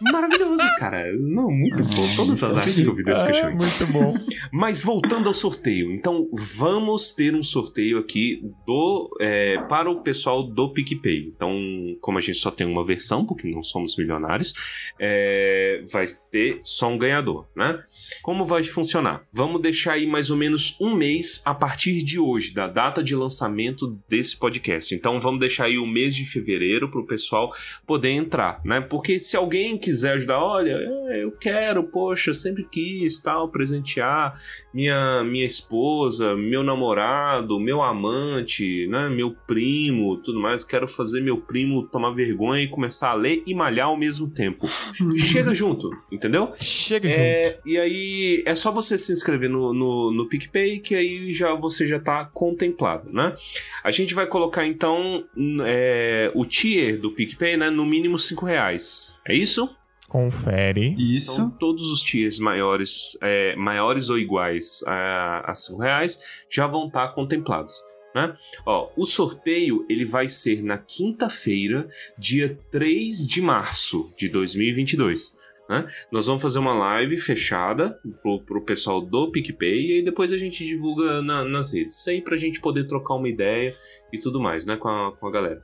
maravilhoso, 0.00 0.62
cara. 0.78 1.12
Não, 1.12 1.50
muito 1.50 1.84
bom. 1.84 2.16
Todas 2.16 2.42
as 2.42 2.56
artes 2.56 2.80
que 2.80 2.86
eu 2.86 2.94
vi 2.94 3.04
desse 3.04 3.24
cachorro. 3.24 3.50
Muito 3.50 3.86
bom. 3.92 4.14
Mas 4.50 4.82
voltando 4.82 5.28
ao 5.28 5.34
sorteio. 5.34 5.92
Então, 5.92 6.26
vamos 6.56 7.12
ter 7.12 7.34
um 7.34 7.42
sorteio 7.42 7.98
aqui 7.98 8.42
do 8.66 9.10
é, 9.20 9.58
para 9.68 9.90
o 9.90 10.00
pessoal 10.00 10.42
do 10.42 10.72
PicPay. 10.72 11.32
Então, 11.34 11.54
como 12.00 12.16
a 12.16 12.22
gente 12.22 12.38
só 12.38 12.50
tem 12.50 12.66
uma 12.66 12.84
versão, 12.84 13.26
porque 13.26 13.48
não 13.48 13.62
somos 13.62 13.96
milionários, 13.96 14.54
é, 14.98 15.82
vai 15.92 16.06
ter 16.30 16.60
só 16.64 16.88
um 16.88 16.96
ganhador, 16.96 17.46
né? 17.54 17.78
Como 18.22 18.44
vai 18.44 18.62
funcionar? 18.62 19.24
Vamos 19.32 19.62
deixar 19.62 19.92
aí 19.92 20.06
mais 20.06 20.30
ou 20.30 20.36
menos 20.36 20.76
um 20.80 20.94
mês 20.94 21.40
a 21.44 21.54
partir 21.54 22.02
de 22.02 22.18
hoje, 22.18 22.52
da 22.52 22.68
data 22.68 23.02
de 23.02 23.16
lançamento 23.16 23.98
desse 24.08 24.36
podcast. 24.36 24.94
Então, 24.94 25.18
vamos 25.18 25.40
deixar 25.40 25.64
aí 25.64 25.78
o 25.78 25.86
mês 25.86 26.14
de 26.14 26.26
fevereiro 26.26 26.90
para 26.90 27.00
o 27.00 27.06
pessoal 27.06 27.50
poder 27.86 28.10
entrar, 28.10 28.60
né? 28.64 28.80
Porque 28.80 29.18
se 29.18 29.36
alguém 29.36 29.78
quiser 29.78 30.12
ajudar, 30.12 30.42
olha, 30.42 30.76
é, 31.08 31.24
eu 31.24 31.32
quero, 31.32 31.84
poxa, 31.84 32.34
sempre 32.34 32.66
quis, 32.70 33.20
tal, 33.20 33.48
presentear 33.48 34.38
minha 34.72 35.24
minha 35.24 35.46
esposa, 35.46 36.36
meu 36.36 36.62
namorado, 36.62 37.58
meu 37.58 37.82
amante, 37.82 38.86
né, 38.88 39.08
meu 39.08 39.32
primo, 39.46 40.16
tudo 40.16 40.40
mais, 40.40 40.64
quero 40.64 40.86
fazer 40.86 41.20
meu 41.20 41.38
primo 41.38 41.86
tomar 41.88 42.12
vergonha 42.12 42.62
e 42.62 42.68
começar 42.68 43.10
a 43.10 43.14
ler 43.14 43.42
e 43.46 43.54
malhar 43.54 43.86
ao 43.86 43.96
mesmo 43.96 44.28
tempo. 44.28 44.66
Chega 45.18 45.54
junto, 45.54 45.90
entendeu? 46.10 46.52
Chega 46.58 47.08
é, 47.08 47.52
junto. 47.52 47.68
E 47.68 47.78
aí 47.78 48.09
é 48.46 48.54
só 48.54 48.70
você 48.70 48.96
se 48.98 49.12
inscrever 49.12 49.48
no, 49.48 49.72
no, 49.72 50.10
no 50.10 50.28
PicPay 50.28 50.78
que 50.78 50.94
aí 50.94 51.32
já 51.32 51.54
você 51.54 51.86
já 51.86 51.98
tá 51.98 52.24
contemplado, 52.24 53.12
né? 53.12 53.34
A 53.82 53.90
gente 53.90 54.14
vai 54.14 54.26
colocar 54.26 54.66
então 54.66 55.24
é, 55.64 56.30
o 56.34 56.44
tier 56.44 56.98
do 56.98 57.12
PicPay, 57.12 57.56
né, 57.56 57.70
no 57.70 57.86
mínimo 57.86 58.18
5 58.18 58.44
reais. 58.46 59.14
É 59.26 59.34
isso? 59.34 59.68
Confere. 60.08 60.96
Isso. 60.98 61.34
Então, 61.34 61.50
todos 61.50 61.88
os 61.90 62.02
tiers 62.02 62.40
maiores, 62.40 63.16
é, 63.22 63.54
maiores 63.54 64.08
ou 64.08 64.18
iguais 64.18 64.82
a, 64.84 65.52
a 65.52 65.54
5 65.54 65.80
reais 65.80 66.18
já 66.50 66.66
vão 66.66 66.88
estar 66.88 67.08
tá 67.08 67.14
contemplados. 67.14 67.72
Né? 68.12 68.32
Ó, 68.66 68.90
o 68.96 69.06
sorteio 69.06 69.86
ele 69.88 70.04
vai 70.04 70.28
ser 70.28 70.64
na 70.64 70.76
quinta-feira, 70.76 71.86
dia 72.18 72.58
3 72.70 73.26
de 73.26 73.40
março 73.40 74.10
de 74.16 74.28
2022. 74.28 75.36
Né? 75.70 75.86
Nós 76.10 76.26
vamos 76.26 76.42
fazer 76.42 76.58
uma 76.58 76.74
live 76.74 77.16
fechada 77.16 77.96
pro, 78.20 78.40
pro 78.40 78.64
pessoal 78.64 79.00
do 79.00 79.30
PicPay 79.30 79.86
e 79.86 79.92
aí 79.92 80.02
depois 80.02 80.32
a 80.32 80.36
gente 80.36 80.66
divulga 80.66 81.22
na, 81.22 81.44
nas 81.44 81.72
redes. 81.72 81.96
Isso 81.96 82.10
aí 82.10 82.20
pra 82.20 82.36
gente 82.36 82.60
poder 82.60 82.88
trocar 82.88 83.14
uma 83.14 83.28
ideia 83.28 83.72
e 84.12 84.18
tudo 84.18 84.40
mais, 84.40 84.66
né, 84.66 84.76
com 84.76 84.88
a, 84.88 85.16
com 85.16 85.28
a 85.28 85.30
galera. 85.30 85.62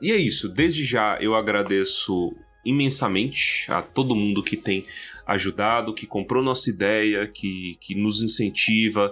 E 0.00 0.12
é 0.12 0.16
isso, 0.16 0.48
desde 0.48 0.84
já 0.84 1.18
eu 1.20 1.34
agradeço 1.34 2.32
imensamente 2.64 3.66
a 3.72 3.82
todo 3.82 4.14
mundo 4.14 4.40
que 4.40 4.56
tem 4.56 4.84
ajudado, 5.26 5.94
que 5.94 6.06
comprou 6.06 6.44
nossa 6.44 6.70
ideia, 6.70 7.26
que, 7.26 7.76
que 7.80 7.96
nos 7.96 8.22
incentiva. 8.22 9.10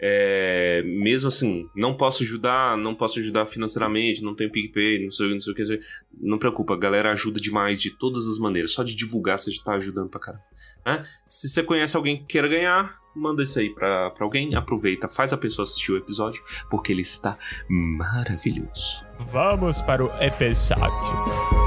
É, 0.00 0.82
mesmo 0.84 1.28
assim, 1.28 1.68
não 1.74 1.96
posso 1.96 2.22
ajudar, 2.22 2.76
não 2.76 2.94
posso 2.94 3.18
ajudar 3.18 3.46
financeiramente, 3.46 4.22
não 4.22 4.34
tenho 4.34 4.50
PicPay, 4.50 5.02
não 5.02 5.10
sei, 5.10 5.32
não 5.32 5.40
sei 5.40 5.52
o 5.52 5.56
que. 5.56 5.80
Não 6.20 6.38
preocupa, 6.38 6.74
a 6.74 6.78
galera 6.78 7.12
ajuda 7.12 7.40
demais 7.40 7.80
de 7.80 7.90
todas 7.90 8.28
as 8.28 8.38
maneiras. 8.38 8.72
Só 8.72 8.82
de 8.82 8.94
divulgar 8.94 9.38
você 9.38 9.50
já 9.50 9.62
tá 9.62 9.74
ajudando 9.74 10.08
pra 10.08 10.20
caramba. 10.20 10.44
Né? 10.86 11.04
Se 11.26 11.48
você 11.48 11.62
conhece 11.62 11.96
alguém 11.96 12.18
que 12.18 12.24
queira 12.24 12.48
ganhar, 12.48 12.98
manda 13.14 13.42
isso 13.42 13.58
aí 13.58 13.74
pra, 13.74 14.10
pra 14.10 14.24
alguém, 14.24 14.54
aproveita, 14.54 15.08
faz 15.08 15.32
a 15.32 15.36
pessoa 15.36 15.64
assistir 15.64 15.92
o 15.92 15.96
episódio, 15.96 16.42
porque 16.70 16.92
ele 16.92 17.02
está 17.02 17.36
maravilhoso. 17.68 19.04
Vamos 19.32 19.82
para 19.82 20.04
o 20.04 20.22
episódio. 20.22 21.57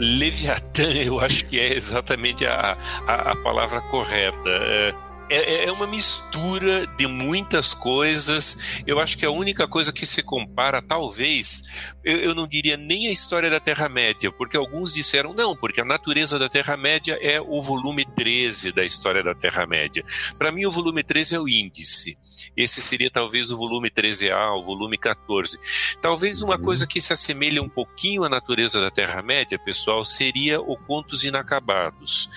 Leviatã, 0.00 0.90
eu 1.04 1.20
acho 1.20 1.44
que 1.46 1.60
é 1.60 1.74
exatamente 1.74 2.46
a, 2.46 2.76
a, 3.06 3.32
a 3.32 3.36
palavra 3.36 3.80
correta. 3.82 4.48
É, 4.48 4.94
é, 5.30 5.64
é 5.66 5.72
uma 5.72 5.86
mistura 5.86 6.86
de 6.86 7.06
muitas 7.06 7.72
coisas. 7.72 8.82
Eu 8.86 8.98
acho 8.98 9.16
que 9.16 9.24
a 9.24 9.30
única 9.30 9.66
coisa 9.66 9.92
que 9.92 10.04
se 10.04 10.22
compara, 10.22 10.82
talvez, 10.82 11.94
eu, 12.04 12.18
eu 12.18 12.34
não 12.34 12.48
diria 12.48 12.76
nem 12.76 13.06
a 13.06 13.12
história 13.12 13.48
da 13.48 13.60
Terra-média, 13.60 14.32
porque 14.32 14.56
alguns 14.56 14.92
disseram 14.92 15.32
não, 15.32 15.56
porque 15.56 15.80
a 15.80 15.84
natureza 15.84 16.38
da 16.38 16.48
Terra-média 16.48 17.18
é 17.20 17.40
o 17.40 17.62
volume 17.62 18.04
13 18.04 18.72
da 18.72 18.84
história 18.84 19.22
da 19.22 19.34
Terra-média. 19.34 20.02
Para 20.36 20.50
mim, 20.50 20.66
o 20.66 20.70
volume 20.70 21.02
13 21.02 21.36
é 21.36 21.40
o 21.40 21.48
índice. 21.48 22.18
Esse 22.56 22.82
seria 22.82 23.10
talvez 23.10 23.50
o 23.50 23.56
volume 23.56 23.90
13A, 23.90 24.58
o 24.58 24.62
volume 24.62 24.98
14. 24.98 25.58
Talvez 26.00 26.42
uma 26.42 26.58
coisa 26.58 26.86
que 26.86 27.00
se 27.00 27.12
assemelha 27.12 27.62
um 27.62 27.68
pouquinho 27.68 28.24
à 28.24 28.28
natureza 28.28 28.80
da 28.80 28.90
Terra-média, 28.90 29.58
pessoal, 29.58 30.04
seria 30.04 30.60
o 30.60 30.76
Contos 30.76 31.24
Inacabados, 31.24 32.28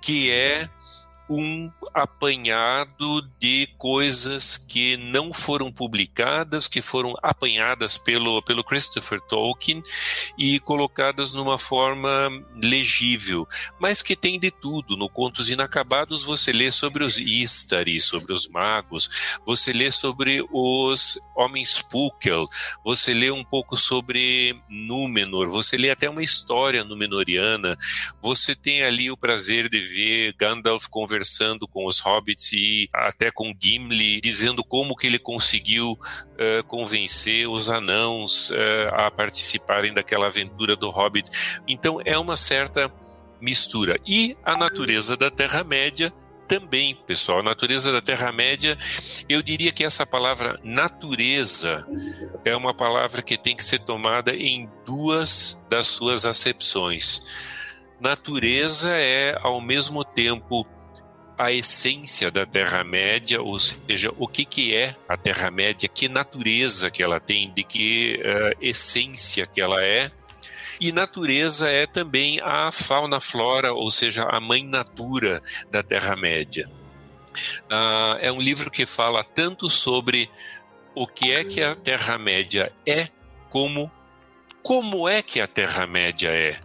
que 0.00 0.30
é 0.30 0.68
um 1.28 1.70
apanhado 1.92 3.22
de 3.38 3.68
coisas 3.76 4.56
que 4.56 4.96
não 4.96 5.32
foram 5.32 5.70
publicadas, 5.70 6.66
que 6.66 6.80
foram 6.80 7.14
apanhadas 7.22 7.98
pelo, 7.98 8.40
pelo 8.42 8.64
Christopher 8.64 9.20
Tolkien 9.20 9.82
e 10.38 10.58
colocadas 10.60 11.32
numa 11.32 11.58
forma 11.58 12.30
legível, 12.62 13.46
mas 13.78 14.00
que 14.02 14.16
tem 14.16 14.38
de 14.38 14.50
tudo. 14.50 14.96
No 14.96 15.08
Contos 15.08 15.50
Inacabados 15.50 16.22
você 16.22 16.50
lê 16.52 16.70
sobre 16.70 17.04
os 17.04 17.18
Istari, 17.18 18.00
sobre 18.00 18.32
os 18.32 18.48
magos, 18.48 19.38
você 19.44 19.72
lê 19.72 19.90
sobre 19.90 20.42
os 20.50 21.18
homens 21.36 21.82
Púquel, 21.82 22.46
você 22.82 23.12
lê 23.12 23.30
um 23.30 23.44
pouco 23.44 23.76
sobre 23.76 24.58
Númenor, 24.68 25.48
você 25.48 25.76
lê 25.76 25.90
até 25.90 26.08
uma 26.08 26.22
história 26.22 26.84
númenoriana, 26.84 27.76
você 28.22 28.54
tem 28.54 28.82
ali 28.82 29.10
o 29.10 29.16
prazer 29.16 29.68
de 29.68 29.80
ver 29.80 30.34
Gandalf 30.38 30.86
conversando 30.88 31.17
conversando 31.18 31.66
com 31.66 31.86
os 31.86 31.98
hobbits 31.98 32.52
e 32.52 32.88
até 32.92 33.30
com 33.30 33.52
Gimli, 33.58 34.20
dizendo 34.20 34.62
como 34.62 34.94
que 34.94 35.06
ele 35.06 35.18
conseguiu 35.18 35.92
uh, 35.92 36.64
convencer 36.68 37.48
os 37.48 37.68
anãos 37.68 38.50
uh, 38.50 38.54
a 38.92 39.10
participarem 39.10 39.92
daquela 39.92 40.28
aventura 40.28 40.76
do 40.76 40.90
Hobbit. 40.90 41.28
Então 41.66 42.00
é 42.04 42.16
uma 42.16 42.36
certa 42.36 42.92
mistura. 43.40 43.96
E 44.06 44.36
a 44.44 44.56
natureza 44.56 45.16
da 45.16 45.30
Terra-média 45.30 46.12
também, 46.46 46.94
pessoal. 47.06 47.40
A 47.40 47.42
natureza 47.42 47.92
da 47.92 48.00
Terra-média, 48.00 48.78
eu 49.28 49.42
diria 49.42 49.72
que 49.72 49.84
essa 49.84 50.06
palavra 50.06 50.58
natureza 50.62 51.86
é 52.44 52.56
uma 52.56 52.72
palavra 52.72 53.22
que 53.22 53.36
tem 53.36 53.56
que 53.56 53.64
ser 53.64 53.80
tomada 53.80 54.34
em 54.34 54.70
duas 54.86 55.62
das 55.68 55.88
suas 55.88 56.24
acepções. 56.24 57.58
Natureza 58.00 58.94
é, 58.94 59.36
ao 59.42 59.60
mesmo 59.60 60.04
tempo, 60.04 60.64
a 61.38 61.52
essência 61.52 62.32
da 62.32 62.44
Terra-média, 62.44 63.40
ou 63.40 63.58
seja, 63.60 64.12
o 64.18 64.26
que, 64.26 64.44
que 64.44 64.74
é 64.74 64.96
a 65.08 65.16
Terra-média, 65.16 65.88
que 65.88 66.08
natureza 66.08 66.90
que 66.90 67.00
ela 67.00 67.20
tem, 67.20 67.52
de 67.54 67.62
que 67.62 68.20
uh, 68.20 68.58
essência 68.60 69.46
que 69.46 69.60
ela 69.60 69.82
é. 69.82 70.10
E 70.80 70.90
natureza 70.90 71.68
é 71.70 71.86
também 71.86 72.40
a 72.40 72.70
fauna-flora, 72.72 73.72
ou 73.72 73.90
seja, 73.90 74.24
a 74.24 74.40
mãe 74.40 74.64
natura 74.64 75.40
da 75.70 75.82
Terra-média. 75.82 76.68
Uh, 77.70 78.18
é 78.20 78.32
um 78.32 78.40
livro 78.40 78.68
que 78.68 78.84
fala 78.84 79.22
tanto 79.22 79.68
sobre 79.68 80.28
o 80.94 81.06
que 81.06 81.32
é 81.32 81.44
que 81.44 81.62
a 81.62 81.76
Terra-média 81.76 82.72
é, 82.84 83.08
como 83.48 83.90
como 84.60 85.08
é 85.08 85.22
que 85.22 85.40
a 85.40 85.46
Terra-média 85.46 86.28
é 86.28 86.58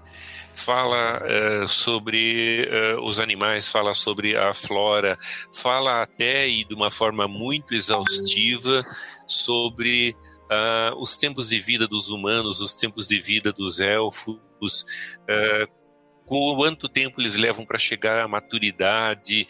fala 0.54 1.22
uh, 1.24 1.68
sobre 1.68 2.68
uh, 2.70 3.02
os 3.02 3.20
animais, 3.20 3.68
fala 3.68 3.94
sobre 3.94 4.38
a 4.38 4.54
flora, 4.54 5.18
fala 5.54 6.02
até 6.02 6.48
e 6.48 6.64
de 6.64 6.74
uma 6.74 6.92
forma 6.92 7.28
muito 7.28 7.74
exaustiva 7.74 8.82
sobre 9.28 10.16
uh, 10.44 10.96
os 11.02 11.18
tempos 11.18 11.50
de 11.50 11.60
vida 11.60 11.88
dos 11.88 12.10
humanos, 12.10 12.62
os 12.62 12.76
tempos 12.76 13.08
de 13.08 13.20
vida 13.20 13.52
dos 13.52 13.80
elfos, 13.80 14.40
quanto 16.26 16.88
tempo 16.88 17.20
eles 17.20 17.36
levam 17.36 17.66
para 17.66 17.78
chegar 17.78 18.20
à 18.20 18.28
maturidade, 18.28 19.46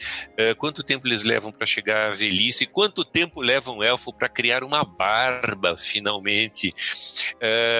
quanto 0.58 0.82
tempo 0.82 1.08
eles 1.08 1.24
levam 1.24 1.52
para 1.52 1.68
chegar 1.68 2.10
à 2.10 2.14
velhice, 2.14 2.66
quanto 2.66 3.06
tempo 3.06 3.42
leva 3.42 3.72
um 3.72 3.84
elfo 3.84 4.12
para 4.12 4.28
criar 4.28 4.64
uma 4.64 4.84
barba, 4.84 5.78
finalmente. 5.78 6.74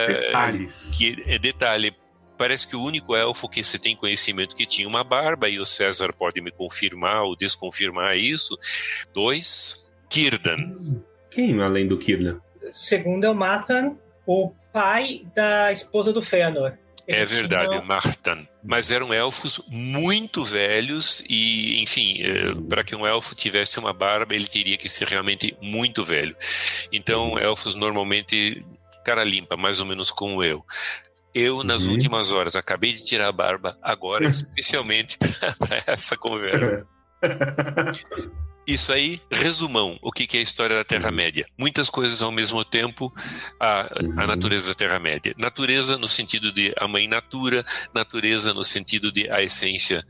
Detalhes. 0.08 0.96
Que, 0.96 1.24
é 1.25 1.39
detalhe, 1.39 1.96
parece 2.37 2.67
que 2.67 2.75
o 2.75 2.83
único 2.83 3.15
elfo 3.15 3.49
que 3.49 3.63
se 3.63 3.79
tem 3.79 3.95
conhecimento 3.95 4.55
que 4.55 4.65
tinha 4.65 4.87
uma 4.87 5.03
barba, 5.03 5.49
e 5.49 5.59
o 5.59 5.65
César 5.65 6.13
pode 6.13 6.41
me 6.41 6.51
confirmar 6.51 7.23
ou 7.23 7.35
desconfirmar 7.35 8.17
isso. 8.17 8.57
Dois, 9.13 9.93
Círdan. 10.09 10.71
Quem 11.31 11.61
além 11.61 11.87
do 11.87 12.01
Círdan? 12.01 12.39
Segundo 12.71 13.25
é 13.25 13.29
o 13.29 13.35
Mathan, 13.35 13.95
o 14.25 14.51
pai 14.71 15.25
da 15.35 15.71
esposa 15.71 16.11
do 16.11 16.21
Fëanor. 16.21 16.73
É 17.05 17.25
verdade, 17.25 17.69
tinham... 17.69 17.83
Martan. 17.83 18.47
Mas 18.63 18.89
eram 18.89 19.13
elfos 19.13 19.61
muito 19.69 20.43
velhos 20.43 21.21
e, 21.29 21.81
enfim, 21.81 22.21
eh, 22.21 22.55
para 22.69 22.83
que 22.83 22.95
um 22.95 23.05
elfo 23.05 23.35
tivesse 23.35 23.77
uma 23.77 23.91
barba, 23.91 24.33
ele 24.33 24.47
teria 24.47 24.77
que 24.77 24.87
ser 24.87 25.07
realmente 25.09 25.55
muito 25.61 26.03
velho. 26.03 26.35
Então, 26.93 27.37
elfos 27.37 27.75
normalmente 27.75 28.63
cara 29.03 29.23
limpa, 29.23 29.57
mais 29.57 29.79
ou 29.79 29.85
menos 29.85 30.09
como 30.09 30.43
eu. 30.43 30.63
Eu, 31.33 31.63
nas 31.63 31.85
uhum. 31.85 31.93
últimas 31.93 32.31
horas, 32.31 32.55
acabei 32.55 32.93
de 32.93 33.03
tirar 33.03 33.27
a 33.27 33.31
barba, 33.31 33.77
agora, 33.81 34.27
especialmente 34.29 35.17
para 35.17 35.83
essa 35.87 36.15
conversa. 36.15 36.85
Isso 38.65 38.93
aí, 38.93 39.19
resumão, 39.29 39.99
o 40.01 40.09
que 40.09 40.37
é 40.37 40.39
a 40.39 40.43
história 40.43 40.75
da 40.75 40.85
Terra-média. 40.85 41.45
Uhum. 41.49 41.55
Muitas 41.59 41.89
coisas 41.89 42.21
ao 42.21 42.31
mesmo 42.31 42.63
tempo, 42.63 43.13
a, 43.59 43.81
a 43.81 44.03
uhum. 44.03 44.27
natureza 44.27 44.69
da 44.69 44.75
Terra-média. 44.75 45.33
Natureza 45.37 45.97
no 45.97 46.07
sentido 46.07 46.51
de 46.51 46.73
a 46.77 46.87
mãe 46.87 47.07
natura, 47.07 47.63
natureza 47.93 48.53
no 48.53 48.63
sentido 48.63 49.11
de 49.11 49.29
a 49.29 49.41
essência 49.41 50.05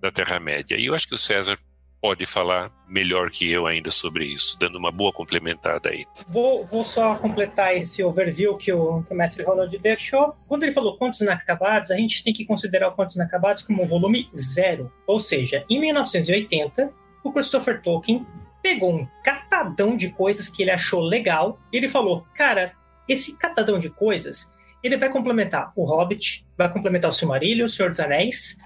da 0.00 0.10
Terra-média. 0.10 0.76
E 0.76 0.86
eu 0.86 0.94
acho 0.94 1.08
que 1.08 1.14
o 1.14 1.18
César 1.18 1.58
pode 2.04 2.26
falar 2.26 2.70
melhor 2.86 3.30
que 3.30 3.50
eu 3.50 3.66
ainda 3.66 3.90
sobre 3.90 4.26
isso, 4.26 4.58
dando 4.60 4.76
uma 4.76 4.92
boa 4.92 5.10
complementada 5.10 5.88
aí. 5.88 6.04
Vou, 6.28 6.62
vou 6.62 6.84
só 6.84 7.14
completar 7.14 7.74
esse 7.74 8.04
overview 8.04 8.58
que 8.58 8.70
o, 8.70 9.02
que 9.04 9.14
o 9.14 9.16
mestre 9.16 9.42
Ronald 9.42 9.74
deixou. 9.78 10.36
Quando 10.46 10.64
ele 10.64 10.72
falou 10.72 10.98
contos 10.98 11.22
inacabados, 11.22 11.90
a 11.90 11.96
gente 11.96 12.22
tem 12.22 12.34
que 12.34 12.44
considerar 12.44 12.88
o 12.88 12.92
contos 12.92 13.16
inacabados 13.16 13.62
como 13.62 13.82
um 13.82 13.86
volume 13.86 14.28
zero. 14.36 14.92
Ou 15.06 15.18
seja, 15.18 15.64
em 15.66 15.80
1980, 15.80 16.92
o 17.24 17.32
Christopher 17.32 17.80
Tolkien 17.80 18.26
pegou 18.62 18.94
um 18.94 19.08
catadão 19.24 19.96
de 19.96 20.10
coisas 20.10 20.50
que 20.50 20.62
ele 20.62 20.72
achou 20.72 21.00
legal 21.00 21.58
e 21.72 21.78
ele 21.78 21.88
falou: 21.88 22.26
Cara, 22.34 22.72
esse 23.08 23.38
catadão 23.38 23.78
de 23.78 23.88
coisas 23.88 24.54
ele 24.84 24.98
vai 24.98 25.08
complementar 25.08 25.72
o 25.74 25.84
Hobbit, 25.84 26.46
vai 26.58 26.70
complementar 26.70 27.10
o 27.10 27.12
Silmarillion, 27.12 27.64
o 27.64 27.68
Senhor 27.68 27.88
dos 27.88 27.98
Anéis, 27.98 28.58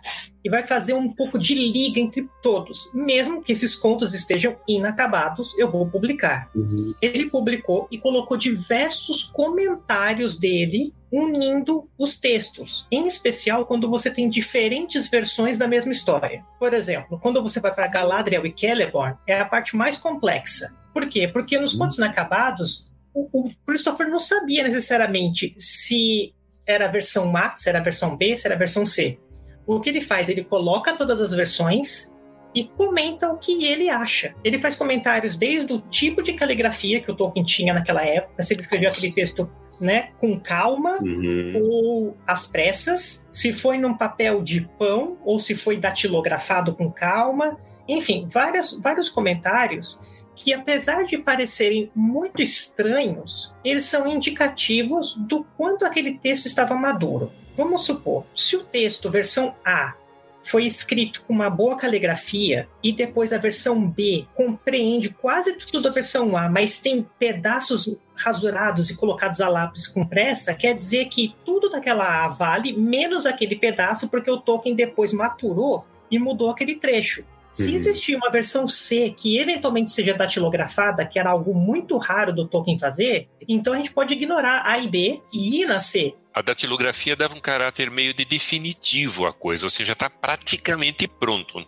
e 0.44 0.50
vai 0.50 0.64
fazer 0.64 0.92
um 0.92 1.14
pouco 1.14 1.38
de 1.38 1.54
liga 1.54 2.00
entre 2.00 2.28
todos. 2.42 2.92
Mesmo 2.92 3.40
que 3.40 3.52
esses 3.52 3.76
contos 3.76 4.12
estejam 4.12 4.56
inacabados, 4.66 5.56
eu 5.56 5.70
vou 5.70 5.88
publicar. 5.88 6.50
Uhum. 6.54 6.94
Ele 7.00 7.30
publicou 7.30 7.86
e 7.90 7.98
colocou 7.98 8.36
diversos 8.36 9.22
comentários 9.22 10.36
dele 10.36 10.92
unindo 11.10 11.88
os 11.96 12.18
textos, 12.18 12.86
em 12.90 13.06
especial 13.06 13.64
quando 13.64 13.88
você 13.88 14.10
tem 14.10 14.28
diferentes 14.28 15.08
versões 15.08 15.56
da 15.56 15.68
mesma 15.68 15.92
história. 15.92 16.44
Por 16.58 16.74
exemplo, 16.74 17.18
quando 17.18 17.42
você 17.42 17.60
vai 17.60 17.72
para 17.72 17.86
Galadriel 17.86 18.44
e 18.44 18.54
Celeborn, 18.54 19.16
é 19.26 19.40
a 19.40 19.44
parte 19.44 19.76
mais 19.76 19.96
complexa. 19.96 20.74
Por 20.92 21.08
quê? 21.08 21.28
Porque 21.28 21.58
nos 21.58 21.74
uhum. 21.74 21.78
contos 21.78 21.96
inacabados, 21.96 22.87
o, 23.32 23.50
Christopher 23.66 24.08
não 24.08 24.20
sabia 24.20 24.62
necessariamente 24.62 25.54
se 25.58 26.34
era 26.66 26.86
a 26.86 26.88
versão 26.88 27.34
A, 27.36 27.48
se 27.56 27.68
era 27.68 27.78
a 27.78 27.82
versão 27.82 28.16
B, 28.16 28.36
se 28.36 28.46
era 28.46 28.54
a 28.54 28.58
versão 28.58 28.84
C. 28.84 29.18
O 29.66 29.80
que 29.80 29.88
ele 29.88 30.00
faz? 30.00 30.28
Ele 30.28 30.44
coloca 30.44 30.94
todas 30.94 31.20
as 31.20 31.32
versões 31.32 32.12
e 32.54 32.64
comenta 32.64 33.30
o 33.30 33.38
que 33.38 33.64
ele 33.64 33.88
acha. 33.88 34.34
Ele 34.42 34.58
faz 34.58 34.74
comentários 34.74 35.36
desde 35.36 35.72
o 35.72 35.80
tipo 35.80 36.22
de 36.22 36.32
caligrafia 36.32 37.00
que 37.00 37.10
o 37.10 37.14
Tolkien 37.14 37.44
tinha 37.44 37.74
naquela 37.74 38.04
época, 38.04 38.42
se 38.42 38.54
ele 38.54 38.60
escreveu 38.60 38.88
aquele 38.90 39.12
texto 39.12 39.50
né, 39.80 40.10
com 40.18 40.38
calma 40.40 40.98
uhum. 41.00 41.60
ou 41.62 42.16
às 42.26 42.46
pressas, 42.46 43.26
se 43.30 43.52
foi 43.52 43.78
num 43.78 43.96
papel 43.96 44.42
de 44.42 44.68
pão 44.78 45.18
ou 45.24 45.38
se 45.38 45.54
foi 45.54 45.76
datilografado 45.76 46.74
com 46.74 46.90
calma. 46.90 47.58
Enfim, 47.86 48.26
várias, 48.28 48.72
vários 48.72 49.08
comentários 49.08 50.00
que, 50.38 50.52
apesar 50.52 51.02
de 51.02 51.18
parecerem 51.18 51.90
muito 51.92 52.40
estranhos, 52.40 53.56
eles 53.64 53.82
são 53.84 54.06
indicativos 54.06 55.16
do 55.16 55.44
quanto 55.56 55.84
aquele 55.84 56.16
texto 56.16 56.46
estava 56.46 56.76
maduro. 56.76 57.32
Vamos 57.56 57.84
supor, 57.84 58.24
se 58.36 58.56
o 58.56 58.62
texto 58.62 59.10
versão 59.10 59.56
A 59.64 59.96
foi 60.40 60.64
escrito 60.64 61.24
com 61.26 61.32
uma 61.32 61.50
boa 61.50 61.76
caligrafia 61.76 62.68
e 62.80 62.92
depois 62.92 63.32
a 63.32 63.38
versão 63.38 63.90
B 63.90 64.26
compreende 64.36 65.10
quase 65.10 65.54
tudo 65.54 65.82
da 65.82 65.90
versão 65.90 66.36
A, 66.36 66.48
mas 66.48 66.80
tem 66.80 67.04
pedaços 67.18 67.96
rasurados 68.14 68.90
e 68.90 68.96
colocados 68.96 69.40
a 69.40 69.48
lápis 69.48 69.88
com 69.88 70.06
pressa, 70.06 70.54
quer 70.54 70.72
dizer 70.72 71.06
que 71.06 71.34
tudo 71.44 71.68
daquela 71.68 72.24
A 72.24 72.28
vale 72.28 72.72
menos 72.72 73.26
aquele 73.26 73.56
pedaço 73.56 74.08
porque 74.08 74.30
o 74.30 74.38
Tolkien 74.38 74.76
depois 74.76 75.12
maturou 75.12 75.84
e 76.08 76.16
mudou 76.16 76.48
aquele 76.48 76.76
trecho. 76.76 77.24
Se 77.52 77.74
existir 77.74 78.14
uma 78.14 78.30
versão 78.30 78.68
C 78.68 79.10
que 79.16 79.38
eventualmente 79.38 79.90
seja 79.90 80.14
datilografada, 80.14 81.04
que 81.04 81.18
era 81.18 81.30
algo 81.30 81.54
muito 81.54 81.96
raro 81.96 82.32
do 82.32 82.46
Tolkien 82.46 82.78
fazer, 82.78 83.28
então 83.48 83.72
a 83.72 83.76
gente 83.76 83.92
pode 83.92 84.14
ignorar 84.14 84.62
A 84.64 84.78
e 84.78 84.88
B 84.88 85.20
e 85.32 85.62
ir 85.62 85.66
na 85.66 85.80
C. 85.80 86.14
A 86.32 86.40
datilografia 86.42 87.16
dava 87.16 87.34
um 87.34 87.40
caráter 87.40 87.90
meio 87.90 88.14
de 88.14 88.24
definitivo 88.24 89.26
à 89.26 89.32
coisa, 89.32 89.66
ou 89.66 89.70
seja, 89.70 89.92
está 89.92 90.08
praticamente 90.08 91.08
pronto. 91.08 91.58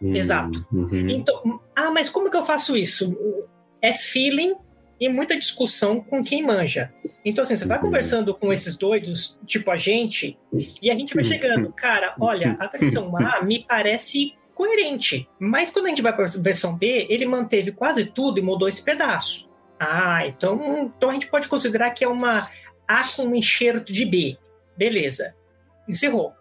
Hum, 0.00 0.14
Exato. 0.14 0.64
uhum. 0.72 1.08
Então, 1.10 1.60
ah, 1.74 1.90
mas 1.90 2.10
como 2.10 2.30
que 2.30 2.36
eu 2.36 2.44
faço 2.44 2.76
isso? 2.76 3.16
É 3.82 3.92
feeling 3.92 4.54
e 5.00 5.08
muita 5.08 5.36
discussão 5.36 6.00
com 6.00 6.22
quem 6.22 6.42
manja. 6.44 6.92
Então, 7.24 7.42
assim, 7.42 7.56
você 7.56 7.66
vai 7.66 7.78
Uhum. 7.78 7.84
conversando 7.84 8.32
com 8.34 8.52
esses 8.52 8.76
doidos, 8.76 9.38
tipo 9.46 9.70
a 9.70 9.76
gente, 9.76 10.38
e 10.80 10.90
a 10.90 10.94
gente 10.94 11.12
vai 11.14 11.24
chegando, 11.24 11.72
cara, 11.72 12.14
olha, 12.20 12.56
a 12.60 12.68
versão 12.68 13.12
A 13.16 13.42
me 13.42 13.64
parece 13.66 14.34
coerente, 14.54 15.28
mas 15.38 15.70
quando 15.70 15.86
a 15.86 15.88
gente 15.88 16.02
vai 16.02 16.14
para 16.14 16.24
a 16.24 16.42
versão 16.42 16.76
B, 16.76 17.06
ele 17.10 17.26
manteve 17.26 17.72
quase 17.72 18.06
tudo 18.06 18.38
e 18.38 18.42
mudou 18.42 18.68
esse 18.68 18.82
pedaço. 18.82 19.50
Ah, 19.78 20.26
então, 20.26 20.92
então 20.96 21.10
a 21.10 21.12
gente 21.12 21.26
pode 21.26 21.48
considerar 21.48 21.90
que 21.90 22.04
é 22.04 22.08
uma 22.08 22.48
A 22.86 23.02
com 23.16 23.24
um 23.24 23.34
enxerto 23.34 23.92
de 23.92 24.04
B. 24.04 24.38
Beleza. 24.76 25.34
Encerrou. 25.88 26.32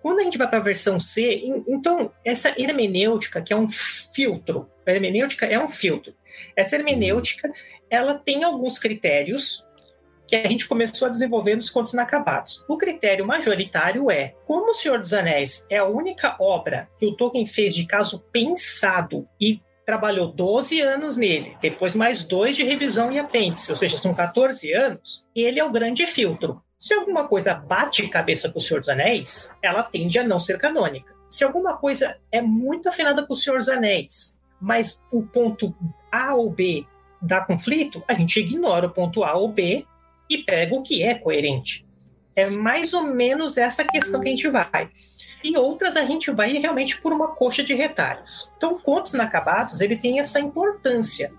Quando 0.00 0.20
a 0.20 0.22
gente 0.22 0.38
vai 0.38 0.48
para 0.48 0.58
a 0.58 0.62
versão 0.62 1.00
C, 1.00 1.34
en- 1.44 1.64
então 1.66 2.12
essa 2.24 2.54
hermenêutica, 2.56 3.42
que 3.42 3.52
é 3.52 3.56
um 3.56 3.68
filtro, 3.68 4.70
a 4.88 4.92
hermenêutica 4.92 5.46
é 5.46 5.58
um 5.58 5.68
filtro. 5.68 6.14
Essa 6.54 6.76
hermenêutica, 6.76 7.52
ela 7.90 8.14
tem 8.14 8.44
alguns 8.44 8.78
critérios 8.78 9.65
que 10.26 10.36
a 10.36 10.48
gente 10.48 10.66
começou 10.66 11.06
a 11.06 11.10
desenvolver 11.10 11.56
nos 11.56 11.70
contos 11.70 11.92
inacabados. 11.92 12.64
O 12.68 12.76
critério 12.76 13.26
majoritário 13.26 14.10
é, 14.10 14.34
como 14.46 14.70
O 14.70 14.74
Senhor 14.74 14.98
dos 14.98 15.12
Anéis 15.12 15.66
é 15.70 15.78
a 15.78 15.84
única 15.84 16.36
obra 16.40 16.88
que 16.98 17.06
o 17.06 17.16
Tolkien 17.16 17.46
fez 17.46 17.74
de 17.74 17.86
caso 17.86 18.24
pensado 18.32 19.28
e 19.40 19.60
trabalhou 19.86 20.32
12 20.32 20.80
anos 20.80 21.16
nele, 21.16 21.56
depois 21.60 21.94
mais 21.94 22.24
dois 22.24 22.56
de 22.56 22.64
revisão 22.64 23.12
e 23.12 23.20
apêndice, 23.20 23.70
ou 23.70 23.76
seja, 23.76 23.96
são 23.96 24.12
14 24.12 24.72
anos, 24.72 25.24
ele 25.34 25.60
é 25.60 25.64
o 25.64 25.70
grande 25.70 26.04
filtro. 26.08 26.60
Se 26.76 26.92
alguma 26.92 27.28
coisa 27.28 27.54
bate 27.54 28.06
cabeça 28.08 28.50
com 28.50 28.58
o 28.58 28.60
Senhor 28.60 28.80
dos 28.80 28.88
Anéis, 28.88 29.54
ela 29.62 29.84
tende 29.84 30.18
a 30.18 30.24
não 30.24 30.40
ser 30.40 30.58
canônica. 30.58 31.14
Se 31.28 31.44
alguma 31.44 31.76
coisa 31.76 32.18
é 32.30 32.42
muito 32.42 32.88
afinada 32.88 33.24
com 33.24 33.32
o 33.32 33.36
Senhor 33.36 33.58
dos 33.58 33.68
Anéis, 33.68 34.40
mas 34.60 35.00
o 35.12 35.22
ponto 35.22 35.74
A 36.10 36.34
ou 36.34 36.50
B 36.50 36.84
dá 37.22 37.40
conflito, 37.40 38.02
a 38.08 38.14
gente 38.14 38.40
ignora 38.40 38.88
o 38.88 38.90
ponto 38.90 39.24
A 39.24 39.34
ou 39.34 39.48
B 39.48 39.86
e 40.28 40.38
pega 40.38 40.74
o 40.74 40.82
que 40.82 41.02
é 41.02 41.14
coerente. 41.14 41.86
É 42.34 42.50
mais 42.50 42.92
ou 42.92 43.02
menos 43.02 43.56
essa 43.56 43.84
questão 43.84 44.20
que 44.20 44.28
a 44.28 44.30
gente 44.30 44.48
vai. 44.48 44.90
E 45.42 45.56
outras 45.56 45.96
a 45.96 46.04
gente 46.04 46.30
vai 46.30 46.52
realmente 46.58 47.00
por 47.00 47.12
uma 47.12 47.28
coxa 47.28 47.62
de 47.62 47.74
retalhos. 47.74 48.50
Então, 48.56 48.78
Contos 48.78 49.14
Inacabados, 49.14 49.80
ele 49.80 49.96
tem 49.96 50.18
essa 50.18 50.40
importância 50.40 51.32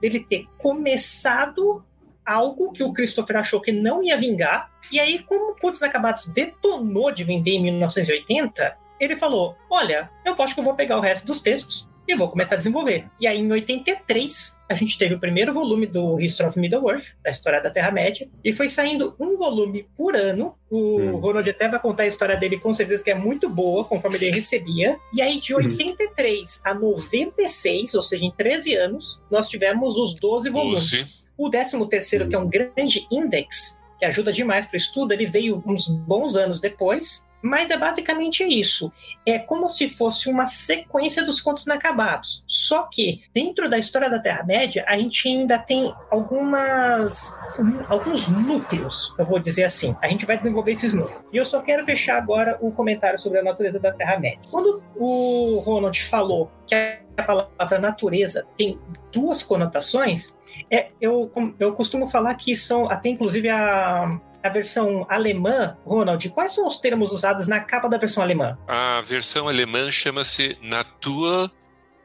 dele 0.00 0.20
ter 0.20 0.48
começado 0.58 1.84
algo 2.24 2.72
que 2.72 2.82
o 2.82 2.92
Christopher 2.92 3.36
achou 3.36 3.60
que 3.60 3.72
não 3.72 4.02
ia 4.02 4.16
vingar, 4.16 4.70
e 4.90 5.00
aí, 5.00 5.18
como 5.20 5.56
Contos 5.58 5.80
Inacabados 5.80 6.26
detonou 6.26 7.10
de 7.10 7.24
vender 7.24 7.52
em 7.52 7.62
1980, 7.62 8.76
ele 9.00 9.16
falou: 9.16 9.56
Olha, 9.68 10.10
eu 10.24 10.34
acho 10.40 10.54
que 10.54 10.60
eu 10.60 10.64
vou 10.64 10.74
pegar 10.74 10.98
o 10.98 11.00
resto 11.00 11.26
dos 11.26 11.40
textos 11.40 11.89
e 12.10 12.16
vou 12.16 12.28
começar 12.28 12.54
a 12.54 12.58
desenvolver. 12.58 13.06
E 13.20 13.26
aí, 13.26 13.38
em 13.38 13.50
83, 13.50 14.58
a 14.68 14.74
gente 14.74 14.98
teve 14.98 15.14
o 15.14 15.20
primeiro 15.20 15.52
volume 15.54 15.86
do 15.86 16.20
History 16.20 16.48
of 16.48 16.58
Middle-earth, 16.58 17.14
da 17.22 17.30
história 17.30 17.62
da 17.62 17.70
Terra-média, 17.70 18.28
e 18.44 18.52
foi 18.52 18.68
saindo 18.68 19.14
um 19.18 19.36
volume 19.36 19.86
por 19.96 20.16
ano. 20.16 20.54
O 20.70 21.00
Hum. 21.00 21.16
Ronald 21.16 21.48
até 21.48 21.68
vai 21.68 21.80
contar 21.80 22.04
a 22.04 22.06
história 22.06 22.36
dele 22.36 22.58
com 22.58 22.72
certeza 22.72 23.02
que 23.02 23.10
é 23.10 23.14
muito 23.14 23.48
boa, 23.48 23.84
conforme 23.84 24.16
ele 24.16 24.30
recebia. 24.30 24.96
E 25.14 25.22
aí, 25.22 25.38
de 25.38 25.54
83 25.54 26.62
a 26.64 26.74
96, 26.74 27.94
ou 27.94 28.02
seja, 28.02 28.24
em 28.24 28.30
13 28.30 28.74
anos, 28.74 29.20
nós 29.30 29.48
tivemos 29.48 29.96
os 29.96 30.14
12 30.14 30.50
volumes. 30.50 30.90
Doze. 30.90 31.28
O 31.36 31.48
13 31.50 31.86
terceiro, 31.88 32.28
que 32.28 32.34
é 32.34 32.38
um 32.38 32.48
grande 32.48 33.06
index, 33.10 33.80
que 33.98 34.04
ajuda 34.04 34.32
demais 34.32 34.66
para 34.66 34.74
o 34.74 34.78
estudo, 34.78 35.12
ele 35.12 35.26
veio 35.26 35.62
uns 35.66 35.86
bons 35.88 36.34
anos 36.34 36.58
depois, 36.60 37.26
mas 37.42 37.70
é 37.70 37.76
basicamente 37.76 38.44
isso. 38.44 38.92
É 39.24 39.38
como 39.38 39.68
se 39.68 39.88
fosse 39.88 40.28
uma 40.28 40.46
sequência 40.46 41.24
dos 41.24 41.40
contos 41.40 41.64
inacabados. 41.64 42.44
Só 42.46 42.82
que, 42.82 43.22
dentro 43.34 43.68
da 43.68 43.78
história 43.78 44.10
da 44.10 44.18
Terra-média, 44.18 44.84
a 44.86 44.96
gente 44.96 45.28
ainda 45.28 45.58
tem 45.58 45.94
algumas 46.10 47.38
um, 47.58 47.84
alguns 47.88 48.28
núcleos, 48.28 49.14
eu 49.18 49.24
vou 49.24 49.38
dizer 49.38 49.64
assim. 49.64 49.96
A 50.02 50.08
gente 50.08 50.26
vai 50.26 50.36
desenvolver 50.36 50.72
esses 50.72 50.92
núcleos. 50.92 51.24
E 51.32 51.36
eu 51.36 51.44
só 51.44 51.60
quero 51.60 51.84
fechar 51.84 52.16
agora 52.16 52.58
o 52.60 52.70
comentário 52.70 53.18
sobre 53.18 53.38
a 53.38 53.42
natureza 53.42 53.78
da 53.78 53.92
Terra-média. 53.92 54.40
Quando 54.50 54.82
o 54.96 55.62
Ronald 55.64 56.00
falou 56.02 56.50
que 56.66 56.74
a 56.74 57.22
palavra 57.22 57.78
natureza 57.78 58.46
tem 58.56 58.78
duas 59.12 59.42
conotações, 59.42 60.36
é, 60.70 60.88
eu, 61.00 61.30
eu 61.58 61.72
costumo 61.74 62.06
falar 62.06 62.34
que 62.34 62.54
são, 62.54 62.90
até 62.90 63.08
inclusive 63.08 63.48
a, 63.48 64.20
a 64.42 64.48
versão 64.48 65.06
alemã, 65.08 65.76
Ronald, 65.84 66.28
quais 66.30 66.52
são 66.54 66.66
os 66.66 66.78
termos 66.78 67.12
usados 67.12 67.46
na 67.46 67.60
capa 67.60 67.88
da 67.88 67.98
versão 67.98 68.22
alemã? 68.22 68.56
A 68.66 69.00
versão 69.02 69.48
alemã 69.48 69.90
chama-se 69.90 70.56
Natur 70.62 71.50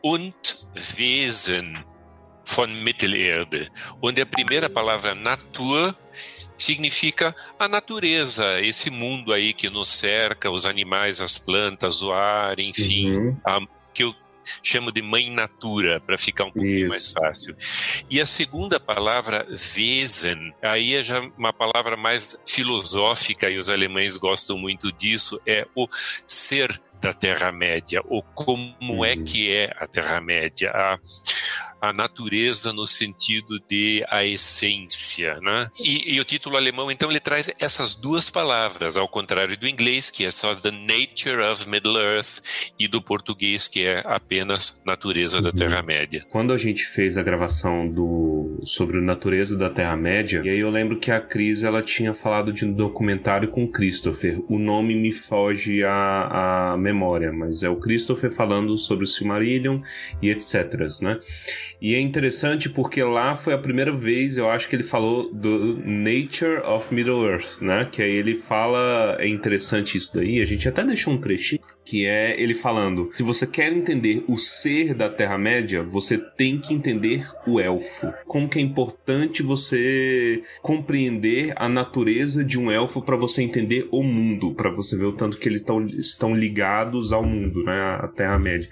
und 0.03 0.33
Wesen 0.97 1.83
von 2.47 2.67
Mittelerde, 2.67 3.69
onde 4.01 4.21
a 4.21 4.25
primeira 4.25 4.69
palavra 4.69 5.15
Natur 5.15 5.95
significa 6.57 7.35
a 7.59 7.67
natureza, 7.67 8.61
esse 8.61 8.89
mundo 8.89 9.33
aí 9.33 9.53
que 9.53 9.69
nos 9.69 9.87
cerca, 9.89 10.49
os 10.51 10.65
animais, 10.65 11.19
as 11.21 11.37
plantas, 11.37 12.01
o 12.01 12.11
ar, 12.13 12.59
enfim, 12.59 13.11
Uhum. 13.15 13.37
a- 13.43 13.59
que 13.93 14.13
chamo 14.63 14.91
de 14.91 15.01
mãe 15.01 15.29
natura, 15.29 15.99
para 15.99 16.17
ficar 16.17 16.45
um 16.45 16.51
pouquinho 16.51 16.87
Isso. 16.87 16.89
mais 16.89 17.11
fácil. 17.11 17.55
E 18.09 18.21
a 18.21 18.25
segunda 18.25 18.79
palavra, 18.79 19.47
Wesen, 19.49 20.53
aí 20.61 20.95
é 20.95 21.03
já 21.03 21.19
uma 21.37 21.51
palavra 21.51 21.97
mais 21.97 22.39
filosófica, 22.47 23.49
e 23.49 23.57
os 23.57 23.69
alemães 23.69 24.17
gostam 24.17 24.57
muito 24.57 24.91
disso, 24.91 25.41
é 25.45 25.67
o 25.75 25.87
ser 26.27 26.81
da 27.01 27.13
Terra-média, 27.13 28.01
ou 28.07 28.21
como 28.21 29.05
é 29.05 29.13
Uhum. 29.15 29.23
que 29.23 29.49
é 29.51 29.71
a 29.77 29.87
Terra-média, 29.87 30.71
a, 30.71 30.99
a 31.81 31.93
natureza 31.93 32.73
no 32.73 32.87
sentido 32.87 33.59
de 33.69 34.03
a 34.09 34.25
essência, 34.25 35.39
né? 35.41 35.69
E, 35.79 36.15
e 36.15 36.19
o 36.19 36.23
título 36.23 36.57
alemão, 36.57 36.89
então, 36.89 37.09
ele 37.09 37.19
traz 37.19 37.51
essas 37.59 37.93
duas 37.95 38.29
palavras, 38.29 38.97
ao 38.97 39.07
contrário 39.07 39.57
do 39.57 39.67
inglês, 39.67 40.09
que 40.09 40.25
é 40.25 40.31
só 40.31 40.55
The 40.55 40.71
Nature 40.71 41.41
of 41.51 41.69
Middle-earth, 41.69 42.41
e 42.79 42.87
do 42.87 43.01
português, 43.01 43.67
que 43.67 43.85
é 43.85 44.01
apenas 44.05 44.81
natureza 44.85 45.41
da 45.41 45.49
Uhum. 45.49 45.55
Terra-média. 45.55 46.25
Quando 46.29 46.53
a 46.53 46.57
gente 46.57 46.83
fez 46.85 47.17
a 47.17 47.23
gravação 47.23 47.87
do 47.87 48.59
sobre 48.63 48.97
a 48.97 49.01
natureza 49.01 49.55
da 49.57 49.69
Terra-média, 49.69 50.41
e 50.43 50.49
aí 50.49 50.59
eu 50.59 50.69
lembro 50.71 50.97
que 50.99 51.11
a 51.11 51.19
Cris 51.19 51.63
ela 51.63 51.81
tinha 51.81 52.13
falado 52.13 52.51
de 52.51 52.65
um 52.65 52.73
documentário 52.73 53.49
com 53.49 53.67
Christopher. 53.67 54.39
O 54.49 54.57
nome 54.57 54.95
me 54.95 55.11
foge 55.11 55.83
à, 55.83 56.71
à 56.73 56.77
memória, 56.77 56.94
mas 57.33 57.63
é 57.63 57.69
o 57.69 57.75
Christopher 57.75 58.31
falando 58.31 58.77
sobre 58.77 59.03
o 59.03 59.07
Silmarillion 59.07 59.81
e 60.21 60.29
etc, 60.29 60.79
né? 61.01 61.19
E 61.81 61.93
é 61.95 61.99
interessante 61.99 62.69
porque 62.69 63.03
lá 63.03 63.35
foi 63.35 63.53
a 63.53 63.57
primeira 63.57 63.91
vez, 63.91 64.37
eu 64.37 64.49
acho 64.49 64.67
que 64.67 64.75
ele 64.75 64.83
falou 64.83 65.31
do 65.33 65.77
Nature 65.85 66.61
of 66.63 66.93
Middle-earth, 66.93 67.61
né? 67.61 67.85
Que 67.85 68.01
aí 68.01 68.11
ele 68.11 68.35
fala, 68.35 69.17
é 69.19 69.27
interessante 69.27 69.97
isso 69.97 70.15
daí, 70.15 70.41
a 70.41 70.45
gente 70.45 70.67
até 70.67 70.83
deixou 70.83 71.13
um 71.13 71.17
trechinho, 71.19 71.61
que 71.85 72.05
é 72.05 72.35
ele 72.41 72.55
falando, 72.55 73.11
se 73.13 73.21
você 73.21 73.45
quer 73.45 73.71
entender 73.71 74.25
o 74.27 74.37
ser 74.37 74.95
da 74.95 75.07
Terra-média, 75.07 75.83
você 75.83 76.17
tem 76.17 76.59
que 76.59 76.73
entender 76.73 77.25
o 77.45 77.59
elfo. 77.59 78.11
Como 78.25 78.49
que 78.49 78.57
é 78.57 78.61
importante 78.61 79.43
você 79.43 80.41
compreender 80.61 81.53
a 81.55 81.69
natureza 81.69 82.43
de 82.43 82.59
um 82.59 82.71
elfo 82.71 83.01
para 83.01 83.15
você 83.15 83.43
entender 83.43 83.87
o 83.91 84.01
mundo, 84.03 84.55
para 84.55 84.71
você 84.71 84.97
ver 84.97 85.05
o 85.05 85.13
tanto 85.13 85.37
que 85.37 85.47
eles 85.47 85.61
tão, 85.61 85.85
estão 85.85 86.35
ligados 86.35 87.13
ao 87.13 87.23
mundo, 87.23 87.63
né? 87.63 87.99
A 88.01 88.07
Terra-média. 88.07 88.69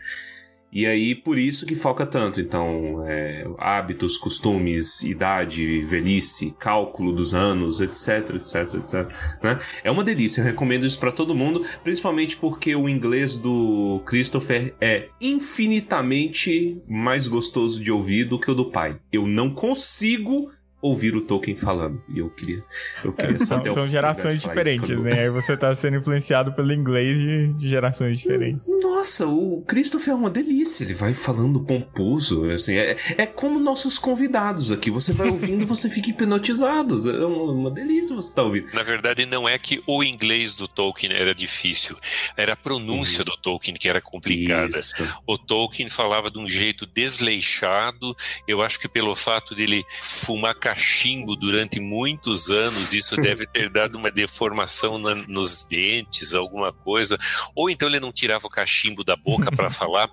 E 0.73 0.87
aí, 0.87 1.13
por 1.13 1.37
isso 1.37 1.65
que 1.65 1.75
foca 1.75 2.05
tanto. 2.05 2.41
Então, 2.41 3.05
é, 3.07 3.45
hábitos, 3.59 4.17
costumes, 4.17 5.03
idade, 5.03 5.81
velhice, 5.83 6.55
cálculo 6.57 7.13
dos 7.13 7.35
anos, 7.35 7.79
etc, 7.79 8.35
etc, 8.35 8.73
etc. 8.75 9.13
Né? 9.43 9.59
É 9.83 9.91
uma 9.91 10.03
delícia, 10.03 10.41
eu 10.41 10.45
recomendo 10.45 10.85
isso 10.85 10.99
para 10.99 11.11
todo 11.11 11.35
mundo, 11.35 11.63
principalmente 11.83 12.35
porque 12.37 12.75
o 12.75 12.89
inglês 12.89 13.37
do 13.37 14.01
Christopher 14.05 14.73
é 14.81 15.09
infinitamente 15.21 16.81
mais 16.87 17.27
gostoso 17.27 17.81
de 17.81 17.91
ouvir 17.91 18.25
do 18.25 18.39
que 18.39 18.49
o 18.49 18.55
do 18.55 18.71
pai. 18.71 18.97
Eu 19.11 19.27
não 19.27 19.49
consigo 19.53 20.49
ouvir 20.83 21.15
o 21.15 21.21
Tolkien 21.21 21.55
falando. 21.55 22.03
E 22.13 22.19
eu 22.19 22.29
queria, 22.29 22.61
eu 23.05 23.13
queria 23.13 23.37
só 23.39 23.63
São, 23.63 23.73
são 23.73 23.87
gerações 23.87 24.41
diferentes, 24.41 24.89
quando- 24.89 25.03
né? 25.03 25.21
Aí 25.21 25.29
você 25.29 25.55
tá 25.55 25.73
sendo 25.73 25.97
influenciado 25.97 26.53
pelo 26.53 26.73
inglês 26.73 27.17
de, 27.19 27.53
de 27.53 27.69
gerações 27.69 28.19
diferentes. 28.19 28.61
Nossa, 28.81 29.25
o 29.25 29.63
Christopher 29.65 30.13
é 30.13 30.17
uma 30.17 30.29
delícia. 30.29 30.83
Ele 30.83 30.93
vai 30.93 31.13
falando 31.13 31.63
pomposo. 31.63 32.49
Assim, 32.51 32.75
é, 32.75 32.97
é 33.17 33.25
como 33.25 33.59
nossos 33.59 33.97
convidados 33.97 34.71
aqui. 34.71 34.91
Você 34.91 35.13
vai 35.13 35.29
ouvindo, 35.29 35.65
você 35.65 35.89
fica 35.89 36.09
hipnotizado. 36.09 37.09
É 37.09 37.25
uma, 37.25 37.51
uma 37.53 37.71
delícia 37.71 38.13
você 38.15 38.29
estar 38.29 38.43
ouvindo. 38.43 38.67
Na 38.73 38.83
verdade, 38.83 39.25
não 39.25 39.47
é 39.47 39.57
que 39.57 39.81
o 39.87 40.03
inglês 40.03 40.53
do 40.53 40.67
Tolkien 40.67 41.13
era 41.13 41.33
difícil, 41.33 41.95
era 42.35 42.53
a 42.53 42.55
pronúncia 42.57 43.23
do 43.23 43.37
Tolkien 43.37 43.75
que 43.77 43.87
era 43.87 44.01
complicada. 44.01 44.77
Isso. 44.77 45.21
O 45.25 45.37
Tolkien 45.37 45.87
falava 45.89 46.29
de 46.29 46.39
um 46.39 46.49
jeito 46.49 46.85
desleixado. 46.85 48.15
Eu 48.47 48.61
acho 48.61 48.79
que 48.79 48.87
pelo 48.87 49.15
fato 49.15 49.55
dele 49.55 49.83
fumar 50.01 50.55
cachimbo 50.73 51.35
durante 51.35 51.79
muitos 51.79 52.49
anos, 52.49 52.93
isso 52.93 53.15
deve 53.17 53.45
ter 53.45 53.69
dado 53.69 53.95
uma 53.95 54.09
deformação 54.09 54.97
na- 54.97 55.15
nos 55.27 55.65
dentes, 55.65 56.33
alguma 56.33 56.73
coisa. 56.73 57.17
Ou 57.55 57.69
então 57.69 57.87
ele 57.87 57.99
não 57.99 58.11
tirava 58.11 58.47
o 58.47 58.49
cachimbo 58.49 59.03
da 59.03 59.15
boca 59.15 59.51
para 59.51 59.69
falar, 59.71 60.09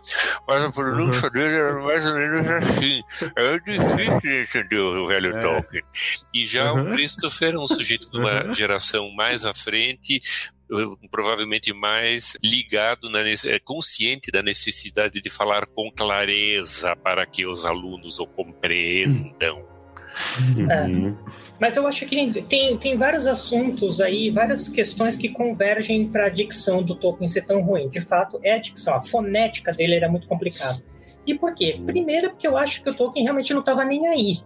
mas 0.46 0.62
a 0.62 0.70
pronúncia 0.70 1.30
dele 1.30 1.54
era 1.54 1.80
mais 1.80 2.04
ou 2.06 2.14
menos 2.14 2.46
assim. 2.46 3.02
É 3.36 3.58
difícil 3.60 4.20
de 4.20 4.42
entender 4.42 4.78
o 4.78 5.06
velho 5.06 5.36
É. 5.36 5.40
Tolkien. 5.40 5.82
E 6.34 6.46
já 6.46 6.72
Uhum. 6.72 6.82
o 6.88 6.92
Christopher 6.92 7.54
é 7.54 7.58
um 7.58 7.66
sujeito 7.66 8.10
de 8.10 8.18
uma 8.18 8.52
geração 8.54 9.10
mais 9.12 9.44
à 9.46 9.54
frente, 9.54 10.20
provavelmente 11.10 11.72
mais 11.72 12.36
ligado, 12.44 13.08
na, 13.10 13.20
eh, 13.28 13.58
consciente 13.64 14.30
da 14.30 14.42
necessidade 14.42 15.20
de 15.20 15.30
falar 15.30 15.66
com 15.66 15.90
clareza 15.90 16.94
para 16.96 17.26
que 17.26 17.44
os 17.46 17.64
alunos 17.64 18.18
o 18.20 18.26
compreendam. 18.26 19.69
Uhum. 20.56 21.16
Mas 21.58 21.76
eu 21.76 21.86
acho 21.86 22.06
que 22.06 22.42
tem, 22.48 22.76
tem 22.78 22.96
vários 22.96 23.26
assuntos 23.26 24.00
aí, 24.00 24.30
várias 24.30 24.68
questões 24.68 25.16
que 25.16 25.28
convergem 25.28 26.08
para 26.08 26.26
a 26.26 26.28
dicção 26.28 26.82
do 26.82 26.94
Tolkien 26.94 27.28
ser 27.28 27.42
tão 27.42 27.60
ruim. 27.60 27.88
De 27.88 28.00
fato, 28.00 28.40
é 28.42 28.54
a 28.54 28.58
dicção, 28.58 28.94
a 28.94 29.00
fonética 29.00 29.70
dele 29.70 29.94
era 29.94 30.08
muito 30.08 30.26
complicada. 30.26 30.82
E 31.26 31.34
por 31.34 31.54
quê? 31.54 31.78
Primeiro, 31.84 32.30
porque 32.30 32.48
eu 32.48 32.56
acho 32.56 32.82
que 32.82 32.88
o 32.88 32.96
Tolkien 32.96 33.24
realmente 33.24 33.52
não 33.52 33.60
estava 33.60 33.84
nem 33.84 34.08
aí. 34.08 34.38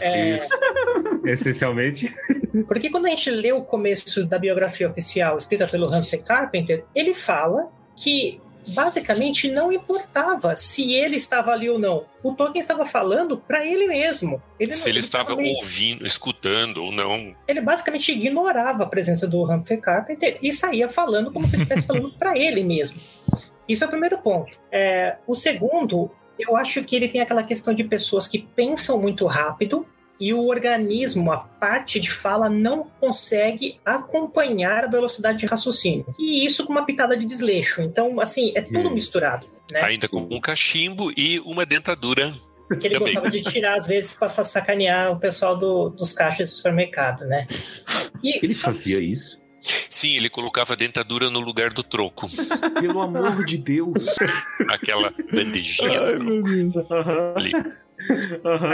É, 0.00 0.36
Isso. 0.36 0.48
Essencialmente. 1.24 2.12
porque 2.68 2.88
quando 2.90 3.06
a 3.06 3.10
gente 3.10 3.30
lê 3.30 3.52
o 3.52 3.62
começo 3.62 4.24
da 4.24 4.38
biografia 4.38 4.88
oficial 4.88 5.36
escrita 5.36 5.66
pelo 5.66 5.86
Humphrey 5.86 6.22
Carpenter, 6.22 6.84
ele 6.94 7.14
fala 7.14 7.68
que 7.96 8.40
basicamente 8.68 9.50
não 9.50 9.72
importava 9.72 10.54
se 10.56 10.92
ele 10.94 11.16
estava 11.16 11.50
ali 11.52 11.68
ou 11.68 11.78
não. 11.78 12.04
O 12.22 12.32
Tolkien 12.32 12.60
estava 12.60 12.86
falando 12.86 13.36
para 13.36 13.64
ele 13.66 13.86
mesmo. 13.86 14.42
Ele 14.58 14.70
não- 14.70 14.78
Se 14.78 14.88
ele 14.88 14.98
estava 15.00 15.34
ouvindo, 15.34 16.06
escutando 16.06 16.78
ou 16.84 16.92
não. 16.92 17.34
ele 17.46 17.60
basicamente 17.60 18.12
ignorava 18.12 18.84
a 18.84 18.86
presença 18.86 19.26
do 19.26 19.42
Humphrey 19.50 19.80
Carpenter 19.80 20.38
e 20.42 20.52
saía 20.52 20.88
falando 20.88 21.32
como 21.32 21.46
se 21.46 21.56
ele 21.56 21.62
estivesse 21.64 21.86
falando 21.86 22.12
para 22.18 22.38
ele 22.38 22.62
mesmo. 22.64 23.00
Isso 23.68 23.84
é 23.84 23.86
o 23.86 23.90
primeiro 23.90 24.18
ponto. 24.18 24.58
É, 24.70 25.16
o 25.26 25.34
segundo, 25.34 26.10
eu 26.38 26.56
acho 26.56 26.82
que 26.84 26.94
ele 26.96 27.08
tem 27.08 27.20
aquela 27.20 27.42
questão 27.42 27.72
de 27.74 27.84
pessoas 27.84 28.26
que 28.28 28.38
pensam 28.38 29.00
muito 29.00 29.26
rápido 29.26 29.86
e 30.20 30.32
o 30.32 30.46
organismo, 30.46 31.32
a 31.32 31.38
parte 31.38 31.98
de 31.98 32.10
fala, 32.10 32.48
não 32.48 32.84
consegue 33.00 33.78
acompanhar 33.84 34.84
a 34.84 34.88
velocidade 34.88 35.38
de 35.38 35.46
raciocínio. 35.46 36.06
E 36.18 36.44
isso 36.46 36.64
com 36.64 36.72
uma 36.72 36.84
pitada 36.86 37.16
de 37.16 37.26
desleixo. 37.26 37.82
Então, 37.82 38.20
assim, 38.20 38.52
é 38.54 38.62
tudo 38.62 38.88
Hum. 38.90 38.94
misturado. 38.94 39.44
Né? 39.72 39.80
Ainda 39.82 40.08
com 40.08 40.20
um 40.30 40.40
cachimbo 40.40 41.12
e 41.16 41.40
uma 41.40 41.66
dentadura. 41.66 42.32
Que 42.80 42.86
ele 42.86 42.94
Também. 42.94 43.12
gostava 43.14 43.30
de 43.30 43.42
tirar, 43.42 43.76
às 43.76 43.86
vezes, 43.86 44.14
para 44.14 44.42
sacanear 44.42 45.12
o 45.12 45.18
pessoal 45.20 45.56
do- 45.58 45.90
dos 45.90 46.12
caixas 46.12 46.50
do 46.50 46.54
supermercado, 46.56 47.24
né? 47.26 47.46
E, 48.22 48.38
Ele 48.42 48.54
fazia 48.54 48.98
isso. 49.00 49.38
Sim, 49.64 50.16
ele 50.16 50.28
colocava 50.28 50.74
a 50.74 50.76
dentadura 50.76 51.30
no 51.30 51.40
lugar 51.40 51.72
do 51.72 51.82
troco. 51.82 52.26
Pelo 52.80 53.00
amor 53.00 53.44
de 53.44 53.58
Deus. 53.58 54.16
Aquela 54.68 55.12
bandejinha 55.32 56.16
do 56.18 56.84
troco 56.84 57.38
ali. 57.38 57.52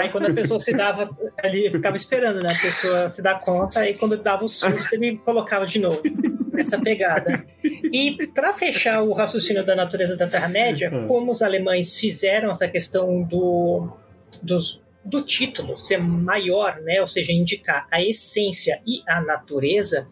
Aí 0.00 0.08
quando 0.08 0.26
a 0.26 0.34
pessoa 0.34 0.58
se 0.58 0.72
dava, 0.72 1.10
ele 1.44 1.70
ficava 1.70 1.94
esperando, 1.94 2.40
né? 2.42 2.48
A 2.50 2.60
pessoa 2.60 3.08
se 3.08 3.22
dá 3.22 3.38
conta, 3.38 3.88
e 3.88 3.94
quando 3.94 4.16
dava 4.16 4.44
o 4.44 4.48
susto, 4.48 4.92
ele 4.94 5.18
colocava 5.18 5.66
de 5.66 5.78
novo. 5.78 6.02
Essa 6.56 6.78
pegada. 6.78 7.44
E 7.62 8.26
para 8.34 8.52
fechar 8.52 9.02
o 9.02 9.12
raciocínio 9.12 9.64
da 9.64 9.76
natureza 9.76 10.16
da 10.16 10.26
Terra-média, 10.26 10.90
como 11.06 11.30
os 11.32 11.42
alemães 11.42 11.96
fizeram 11.96 12.50
essa 12.50 12.66
questão 12.66 13.22
do, 13.22 13.88
dos, 14.42 14.82
do 15.04 15.22
título 15.22 15.76
ser 15.76 15.98
maior, 15.98 16.80
né? 16.80 17.00
Ou 17.00 17.06
seja, 17.06 17.32
indicar 17.32 17.86
a 17.90 18.02
essência 18.02 18.82
e 18.86 19.02
a 19.06 19.20
natureza, 19.20 20.08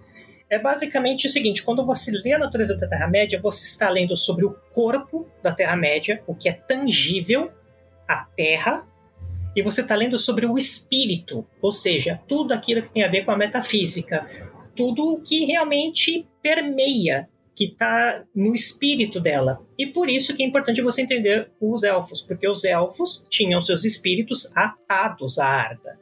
é 0.51 0.59
basicamente 0.59 1.27
o 1.27 1.31
seguinte: 1.31 1.63
quando 1.63 1.85
você 1.85 2.11
lê 2.11 2.33
a 2.33 2.39
natureza 2.39 2.77
da 2.77 2.89
Terra-média, 2.89 3.41
você 3.41 3.67
está 3.67 3.89
lendo 3.89 4.17
sobre 4.17 4.45
o 4.45 4.57
corpo 4.73 5.27
da 5.43 5.53
Terra-média, 5.53 6.23
o 6.27 6.35
que 6.35 6.49
é 6.49 6.53
tangível, 6.53 7.51
a 8.07 8.25
Terra, 8.37 8.87
e 9.55 9.63
você 9.63 9.83
está 9.83 9.95
lendo 9.95 10.19
sobre 10.19 10.47
o 10.47 10.57
espírito, 10.57 11.47
ou 11.61 11.73
seja, 11.73 12.21
tudo 12.27 12.53
aquilo 12.53 12.83
que 12.83 12.91
tem 12.91 13.05
a 13.05 13.09
ver 13.09 13.25
com 13.25 13.31
a 13.31 13.37
metafísica, 13.37 14.27
tudo 14.75 15.13
o 15.13 15.21
que 15.21 15.45
realmente 15.45 16.27
permeia, 16.43 17.29
que 17.55 17.65
está 17.65 18.23
no 18.33 18.55
espírito 18.55 19.19
dela. 19.19 19.61
E 19.77 19.85
por 19.85 20.09
isso 20.09 20.37
que 20.37 20.45
é 20.45 20.47
importante 20.47 20.81
você 20.81 21.03
entender 21.03 21.51
os 21.61 21.83
elfos, 21.83 22.23
porque 22.23 22.49
os 22.49 22.65
elfos 22.65 23.27
tinham 23.29 23.61
seus 23.61 23.85
espíritos 23.85 24.53
atados 24.55 25.41
à 25.41 25.47
Arda. 25.47 25.99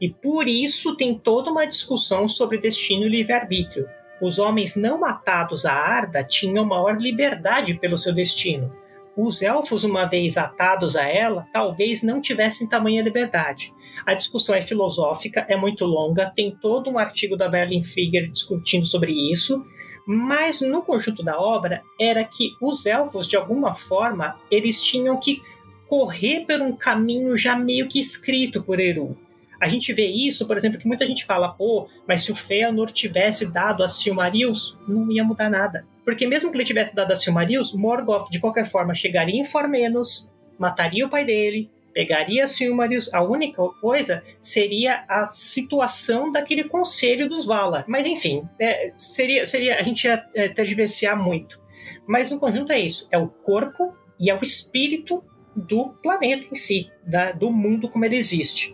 E 0.00 0.10
por 0.10 0.46
isso 0.46 0.96
tem 0.96 1.18
toda 1.18 1.50
uma 1.50 1.66
discussão 1.66 2.28
sobre 2.28 2.58
destino 2.58 3.06
e 3.06 3.08
livre-arbítrio. 3.08 3.88
Os 4.20 4.38
homens 4.38 4.76
não 4.76 5.04
atados 5.04 5.64
à 5.66 5.72
Arda 5.72 6.24
tinham 6.24 6.64
maior 6.64 7.00
liberdade 7.00 7.74
pelo 7.74 7.98
seu 7.98 8.14
destino. 8.14 8.72
Os 9.16 9.40
elfos, 9.40 9.84
uma 9.84 10.04
vez 10.04 10.36
atados 10.36 10.96
a 10.96 11.08
ela, 11.08 11.46
talvez 11.52 12.02
não 12.02 12.20
tivessem 12.20 12.68
tamanha 12.68 13.02
liberdade. 13.02 13.72
A 14.04 14.12
discussão 14.12 14.54
é 14.54 14.60
filosófica, 14.60 15.46
é 15.48 15.56
muito 15.56 15.86
longa, 15.86 16.30
tem 16.34 16.50
todo 16.50 16.90
um 16.90 16.98
artigo 16.98 17.36
da 17.36 17.48
Berlin 17.48 17.82
Flieger 17.82 18.30
discutindo 18.30 18.84
sobre 18.84 19.12
isso, 19.32 19.64
mas 20.06 20.60
no 20.60 20.82
conjunto 20.82 21.22
da 21.22 21.40
obra 21.40 21.82
era 21.98 22.22
que 22.24 22.52
os 22.60 22.84
elfos, 22.84 23.26
de 23.26 23.36
alguma 23.36 23.74
forma, 23.74 24.38
eles 24.50 24.80
tinham 24.80 25.18
que 25.18 25.42
correr 25.88 26.44
por 26.46 26.60
um 26.60 26.72
caminho 26.72 27.36
já 27.36 27.56
meio 27.56 27.88
que 27.88 27.98
escrito 27.98 28.62
por 28.62 28.78
Eru. 28.78 29.16
A 29.60 29.68
gente 29.68 29.92
vê 29.92 30.06
isso, 30.06 30.46
por 30.46 30.56
exemplo, 30.56 30.78
que 30.78 30.86
muita 30.86 31.06
gente 31.06 31.24
fala, 31.24 31.48
pô, 31.48 31.88
mas 32.06 32.24
se 32.24 32.32
o 32.32 32.34
Fëanor 32.34 32.90
tivesse 32.90 33.46
dado 33.50 33.82
a 33.82 33.88
Silmarils, 33.88 34.78
não 34.86 35.10
ia 35.10 35.24
mudar 35.24 35.50
nada. 35.50 35.86
Porque 36.04 36.26
mesmo 36.26 36.50
que 36.50 36.56
ele 36.56 36.64
tivesse 36.64 36.94
dado 36.94 37.12
a 37.12 37.16
Silmarils, 37.16 37.72
Morgoth, 37.72 38.30
de 38.30 38.38
qualquer 38.38 38.64
forma, 38.66 38.94
chegaria 38.94 39.40
em 39.40 39.44
Formenos, 39.44 40.30
mataria 40.58 41.06
o 41.06 41.08
pai 41.08 41.24
dele, 41.24 41.70
pegaria 41.92 42.44
a 42.44 42.46
Silmarils. 42.46 43.12
A 43.12 43.22
única 43.22 43.62
coisa 43.80 44.22
seria 44.40 45.04
a 45.08 45.24
situação 45.26 46.30
daquele 46.30 46.64
conselho 46.64 47.28
dos 47.28 47.46
Valar. 47.46 47.84
Mas 47.88 48.06
enfim, 48.06 48.46
é, 48.60 48.92
seria, 48.96 49.46
seria 49.46 49.78
a 49.78 49.82
gente 49.82 50.04
ia 50.04 50.24
é, 50.34 50.48
tergiversar 50.48 51.16
muito. 51.16 51.58
Mas 52.06 52.30
no 52.30 52.38
conjunto 52.38 52.70
é 52.70 52.78
isso: 52.78 53.08
é 53.10 53.16
o 53.16 53.28
corpo 53.28 53.96
e 54.20 54.30
é 54.30 54.34
o 54.34 54.42
espírito 54.42 55.24
do 55.56 55.88
planeta 56.02 56.46
em 56.52 56.54
si, 56.54 56.90
da, 57.02 57.32
do 57.32 57.50
mundo 57.50 57.88
como 57.88 58.04
ele 58.04 58.16
existe. 58.16 58.72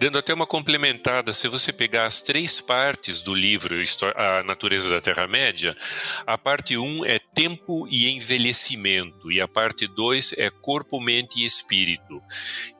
Dando 0.00 0.18
até 0.18 0.34
uma 0.34 0.46
complementada, 0.46 1.32
se 1.32 1.48
você 1.48 1.72
pegar 1.72 2.06
as 2.06 2.20
três 2.20 2.60
partes 2.60 3.22
do 3.22 3.34
livro 3.34 3.76
A 4.14 4.42
Natureza 4.42 4.90
da 4.90 5.00
Terra-média, 5.00 5.76
a 6.26 6.36
parte 6.36 6.76
1 6.76 6.84
um 6.84 7.04
é 7.04 7.18
tempo 7.18 7.86
e 7.88 8.10
envelhecimento, 8.10 9.30
e 9.30 9.40
a 9.40 9.48
parte 9.48 9.86
2 9.86 10.34
é 10.38 10.50
corpo, 10.50 11.00
mente 11.00 11.40
e 11.40 11.44
espírito. 11.44 12.22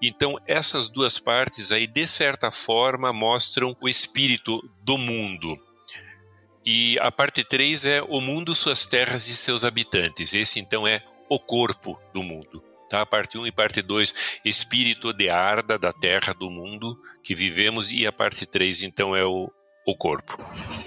Então, 0.02 0.38
essas 0.46 0.88
duas 0.88 1.18
partes 1.18 1.72
aí, 1.72 1.86
de 1.86 2.06
certa 2.06 2.50
forma, 2.50 3.12
mostram 3.12 3.76
o 3.80 3.88
espírito 3.88 4.62
do 4.82 4.98
mundo. 4.98 5.56
E 6.64 6.98
a 7.00 7.10
parte 7.10 7.42
3 7.42 7.84
é 7.86 8.02
o 8.02 8.20
mundo, 8.20 8.54
suas 8.54 8.86
terras 8.86 9.26
e 9.28 9.34
seus 9.34 9.64
habitantes. 9.64 10.34
Esse, 10.34 10.60
então, 10.60 10.86
é 10.86 11.02
o 11.28 11.38
corpo 11.38 11.98
do 12.12 12.22
mundo. 12.22 12.67
Tá? 12.88 13.04
Parte 13.04 13.36
1 13.36 13.46
e 13.46 13.52
parte 13.52 13.82
2, 13.82 14.40
espírito 14.44 15.12
de 15.12 15.28
Arda, 15.28 15.78
da 15.78 15.92
terra 15.92 16.32
do 16.32 16.50
mundo 16.50 16.98
que 17.22 17.34
vivemos, 17.34 17.92
e 17.92 18.06
a 18.06 18.12
parte 18.12 18.46
3, 18.46 18.84
então, 18.84 19.14
é 19.14 19.24
o, 19.24 19.50
o 19.86 19.96
corpo. 19.96 20.38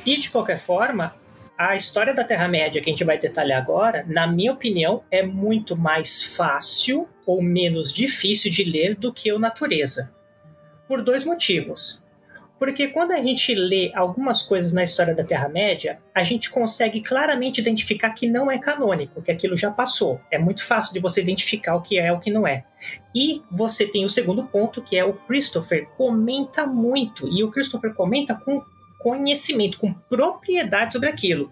E 0.06 0.18
de 0.18 0.30
qualquer 0.30 0.60
forma, 0.60 1.14
a 1.58 1.76
história 1.76 2.12
da 2.12 2.24
Terra-média 2.24 2.82
que 2.82 2.90
a 2.90 2.94
gente 2.94 3.04
vai 3.04 3.20
detalhar 3.20 3.62
agora, 3.62 4.04
na 4.08 4.26
minha 4.26 4.52
opinião, 4.52 5.04
é 5.12 5.22
muito 5.22 5.78
mais 5.78 6.24
fácil 6.24 7.08
ou 7.24 7.42
menos 7.42 7.94
difícil 7.94 8.50
de 8.50 8.64
ler 8.64 8.96
do 8.96 9.14
que 9.14 9.32
o 9.32 9.38
Natureza. 9.38 10.12
Por 10.88 11.04
dois 11.04 11.24
motivos. 11.24 12.01
Porque 12.62 12.90
quando 12.90 13.10
a 13.10 13.18
gente 13.18 13.56
lê 13.56 13.92
algumas 13.96 14.44
coisas 14.44 14.72
na 14.72 14.84
história 14.84 15.16
da 15.16 15.24
Terra-média, 15.24 15.98
a 16.14 16.24
gente 16.24 16.52
consegue 16.52 17.02
claramente 17.02 17.60
identificar 17.60 18.12
que 18.12 18.30
não 18.30 18.52
é 18.52 18.60
canônico, 18.60 19.20
que 19.20 19.32
aquilo 19.32 19.58
já 19.58 19.72
passou. 19.72 20.22
É 20.30 20.38
muito 20.38 20.64
fácil 20.64 20.94
de 20.94 21.00
você 21.00 21.22
identificar 21.22 21.74
o 21.74 21.82
que 21.82 21.98
é 21.98 22.10
e 22.10 22.12
o 22.12 22.20
que 22.20 22.30
não 22.30 22.46
é. 22.46 22.64
E 23.16 23.42
você 23.50 23.88
tem 23.88 24.06
o 24.06 24.10
segundo 24.12 24.44
ponto, 24.44 24.80
que 24.80 24.96
é 24.96 25.04
o 25.04 25.14
Christopher 25.14 25.88
comenta 25.98 26.68
muito. 26.68 27.28
E 27.28 27.44
o 27.44 27.50
Christopher 27.50 27.96
comenta 27.96 28.36
com 28.36 28.64
conhecimento, 29.00 29.80
com 29.80 29.92
propriedade 29.92 30.94
sobre 30.94 31.10
aquilo. 31.10 31.52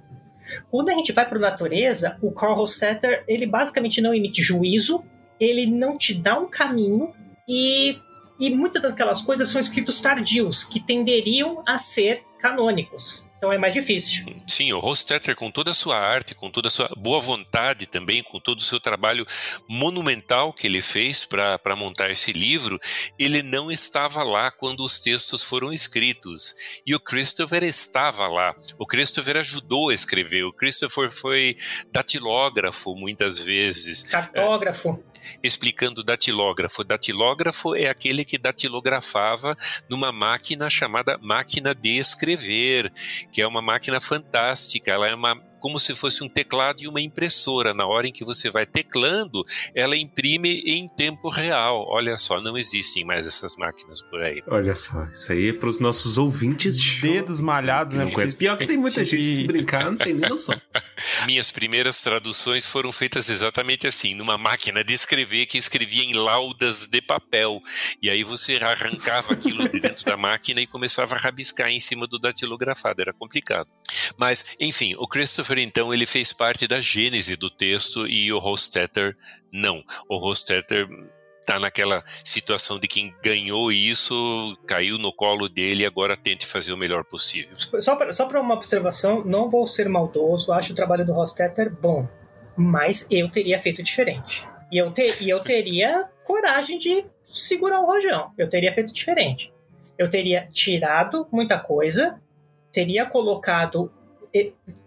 Quando 0.69 0.89
a 0.89 0.93
gente 0.93 1.11
vai 1.11 1.27
para 1.27 1.39
a 1.39 1.41
natureza, 1.41 2.19
o 2.21 2.31
Carl 2.31 2.53
Rosetter, 2.53 3.23
ele 3.27 3.47
basicamente 3.47 3.99
não 3.99 4.13
emite 4.13 4.43
juízo, 4.43 5.03
ele 5.39 5.65
não 5.65 5.97
te 5.97 6.13
dá 6.13 6.37
um 6.37 6.47
caminho 6.47 7.11
e, 7.47 7.97
e 8.39 8.49
muitas 8.49 8.81
daquelas 8.81 9.21
coisas 9.21 9.49
são 9.49 9.59
escritos 9.59 9.99
tardios, 9.99 10.63
que 10.63 10.79
tenderiam 10.79 11.61
a 11.67 11.77
ser 11.77 12.23
canônicos. 12.39 13.27
Então 13.37 13.53
é 13.53 13.57
mais 13.57 13.73
difícil. 13.73 14.25
Sim, 14.47 14.73
o 14.73 14.79
Rostetter, 14.79 15.33
com 15.33 15.49
toda 15.49 15.71
a 15.71 15.73
sua 15.73 15.97
arte, 15.97 16.35
com 16.35 16.49
toda 16.49 16.67
a 16.67 16.71
sua 16.71 16.89
boa 16.97 17.21
vontade 17.21 17.85
também, 17.85 18.21
com 18.21 18.37
todo 18.37 18.59
o 18.59 18.63
seu 18.63 18.81
trabalho 18.81 19.25
monumental 19.67 20.51
que 20.51 20.67
ele 20.67 20.81
fez 20.81 21.25
para 21.25 21.75
montar 21.77 22.09
esse 22.09 22.33
livro, 22.33 22.77
ele 23.17 23.41
não 23.41 23.71
estava 23.71 24.23
lá 24.23 24.51
quando 24.51 24.83
os 24.83 24.99
textos 24.99 25.41
foram 25.41 25.71
escritos. 25.71 26.81
E 26.85 26.93
o 26.93 26.99
Christopher 26.99 27.63
estava 27.63 28.27
lá. 28.27 28.53
O 28.77 28.85
Christopher 28.85 29.37
ajudou 29.37 29.89
a 29.89 29.93
escrever. 29.93 30.43
O 30.43 30.53
Christopher 30.53 31.09
foi 31.09 31.55
datilógrafo 31.93 32.93
muitas 32.93 33.37
vezes. 33.39 34.03
Cartógrafo. 34.03 35.01
Explicando 35.43 36.03
datilógrafo. 36.03 36.83
Datilógrafo 36.83 37.75
é 37.75 37.87
aquele 37.87 38.23
que 38.23 38.37
datilografava 38.37 39.55
numa 39.89 40.11
máquina 40.11 40.69
chamada 40.69 41.17
máquina 41.21 41.73
de 41.73 41.97
escrever, 41.97 42.91
que 43.31 43.41
é 43.41 43.47
uma 43.47 43.61
máquina 43.61 43.99
fantástica. 43.99 44.91
Ela 44.91 45.07
é 45.07 45.15
uma 45.15 45.48
como 45.59 45.79
se 45.79 45.95
fosse 45.95 46.23
um 46.23 46.29
teclado 46.29 46.81
e 46.81 46.87
uma 46.87 47.01
impressora. 47.01 47.73
Na 47.73 47.85
hora 47.85 48.07
em 48.07 48.11
que 48.11 48.25
você 48.25 48.49
vai 48.49 48.65
teclando, 48.65 49.45
ela 49.75 49.95
imprime 49.95 50.61
em 50.65 50.87
tempo 50.87 51.29
real. 51.29 51.85
Olha 51.89 52.17
só, 52.17 52.41
não 52.41 52.57
existem 52.57 53.05
mais 53.05 53.27
essas 53.27 53.55
máquinas 53.55 54.01
por 54.01 54.21
aí. 54.21 54.41
Olha 54.47 54.75
só, 54.75 55.05
isso 55.11 55.31
aí 55.31 55.49
é 55.49 55.53
para 55.53 55.69
os 55.69 55.79
nossos 55.79 56.17
ouvintes 56.17 56.77
de 56.77 56.99
Dedos 57.01 57.39
malhados, 57.39 57.93
né? 57.93 58.09
Pior 58.37 58.57
que 58.57 58.65
tem 58.65 58.77
muita 58.77 59.03
gente 59.03 59.17
que 59.17 59.35
se 59.35 59.43
brincar, 59.43 59.85
não 59.85 59.97
tem 59.97 60.13
nem 60.13 60.29
noção. 60.29 60.55
Minhas 61.25 61.51
primeiras 61.51 62.01
traduções 62.01 62.67
foram 62.67 62.91
feitas 62.91 63.29
exatamente 63.29 63.87
assim, 63.87 64.13
numa 64.13 64.37
máquina 64.37 64.83
de 64.83 64.93
escrever 64.93 65.45
que 65.45 65.57
escrevia 65.57 66.03
em 66.03 66.13
laudas 66.13 66.87
de 66.87 67.01
papel. 67.01 67.61
E 68.01 68.09
aí 68.09 68.23
você 68.23 68.57
arrancava 68.57 69.33
aquilo 69.33 69.67
de 69.67 69.79
dentro 69.79 70.05
da 70.05 70.17
máquina 70.17 70.61
e 70.61 70.67
começava 70.67 71.15
a 71.15 71.17
rabiscar 71.17 71.69
em 71.69 71.79
cima 71.79 72.07
do 72.07 72.19
datilografado. 72.19 73.01
Era 73.01 73.13
complicado. 73.13 73.69
Mas, 74.17 74.55
enfim, 74.59 74.95
o 74.97 75.07
Christopher, 75.07 75.48
então, 75.57 75.93
ele 75.93 76.05
fez 76.05 76.33
parte 76.33 76.67
da 76.67 76.79
gênese 76.79 77.35
do 77.35 77.49
texto 77.49 78.07
e 78.07 78.31
o 78.31 78.37
Hostetter 78.37 79.15
não. 79.51 79.83
O 80.07 80.15
Hostetter 80.15 80.87
está 81.49 81.59
naquela 81.59 82.03
situação 82.23 82.79
de 82.79 82.87
quem 82.87 83.13
ganhou 83.23 83.71
isso, 83.71 84.55
caiu 84.67 84.99
no 84.99 85.11
colo 85.11 85.49
dele 85.49 85.83
e 85.83 85.85
agora 85.85 86.15
tente 86.15 86.45
fazer 86.45 86.71
o 86.71 86.77
melhor 86.77 87.03
possível. 87.03 87.57
Só 87.79 88.25
para 88.27 88.39
uma 88.39 88.53
observação, 88.53 89.23
não 89.25 89.49
vou 89.49 89.65
ser 89.65 89.89
maldoso, 89.89 90.53
acho 90.53 90.73
o 90.73 90.75
trabalho 90.75 91.05
do 91.05 91.17
Hostetter 91.17 91.73
bom, 91.73 92.07
mas 92.55 93.07
eu 93.09 93.29
teria 93.29 93.57
feito 93.57 93.81
diferente. 93.81 94.47
E 94.71 94.77
eu, 94.77 94.91
te, 94.91 95.23
e 95.23 95.29
eu 95.29 95.39
teria 95.39 96.07
coragem 96.23 96.77
de 96.77 97.03
segurar 97.25 97.81
o 97.81 97.85
rojão. 97.85 98.31
Eu 98.37 98.47
teria 98.47 98.73
feito 98.73 98.93
diferente. 98.93 99.51
Eu 99.97 100.09
teria 100.09 100.47
tirado 100.51 101.27
muita 101.31 101.57
coisa, 101.57 102.21
teria 102.71 103.05
colocado, 103.05 103.91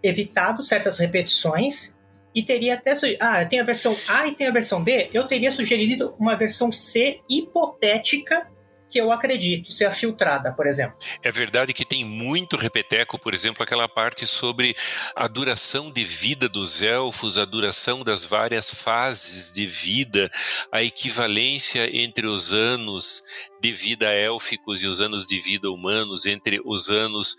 evitado 0.01 0.61
certas 0.61 0.99
repetições 0.99 1.97
e 2.33 2.43
teria 2.43 2.75
até. 2.75 2.93
Ah, 3.19 3.45
tem 3.45 3.59
a 3.59 3.63
versão 3.63 3.95
A 4.09 4.27
e 4.27 4.33
tem 4.33 4.47
a 4.47 4.51
versão 4.51 4.83
B. 4.83 5.09
Eu 5.13 5.27
teria 5.27 5.51
sugerido 5.51 6.15
uma 6.19 6.35
versão 6.35 6.71
C 6.71 7.19
hipotética 7.29 8.47
que 8.93 9.01
eu 9.01 9.11
acredito 9.11 9.71
ser 9.71 9.89
filtrada, 9.91 10.53
por 10.53 10.67
exemplo. 10.67 10.95
É 11.23 11.31
verdade 11.31 11.73
que 11.73 11.83
tem 11.83 12.05
muito 12.05 12.55
repeteco, 12.55 13.17
por 13.17 13.33
exemplo, 13.33 13.63
aquela 13.63 13.89
parte 13.89 14.27
sobre 14.27 14.75
a 15.15 15.27
duração 15.27 15.91
de 15.91 16.05
vida 16.05 16.47
dos 16.47 16.83
elfos, 16.83 17.39
a 17.39 17.43
duração 17.43 18.03
das 18.03 18.23
várias 18.23 18.69
fases 18.69 19.51
de 19.51 19.65
vida, 19.65 20.29
a 20.71 20.83
equivalência 20.83 21.89
entre 21.91 22.27
os 22.27 22.53
anos 22.53 23.23
de 23.59 23.71
vida 23.71 24.11
élficos 24.11 24.83
e 24.83 24.85
os 24.85 25.01
anos 25.01 25.25
de 25.25 25.39
vida 25.39 25.71
humanos, 25.71 26.27
entre 26.27 26.61
os 26.63 26.91
anos 26.91 27.35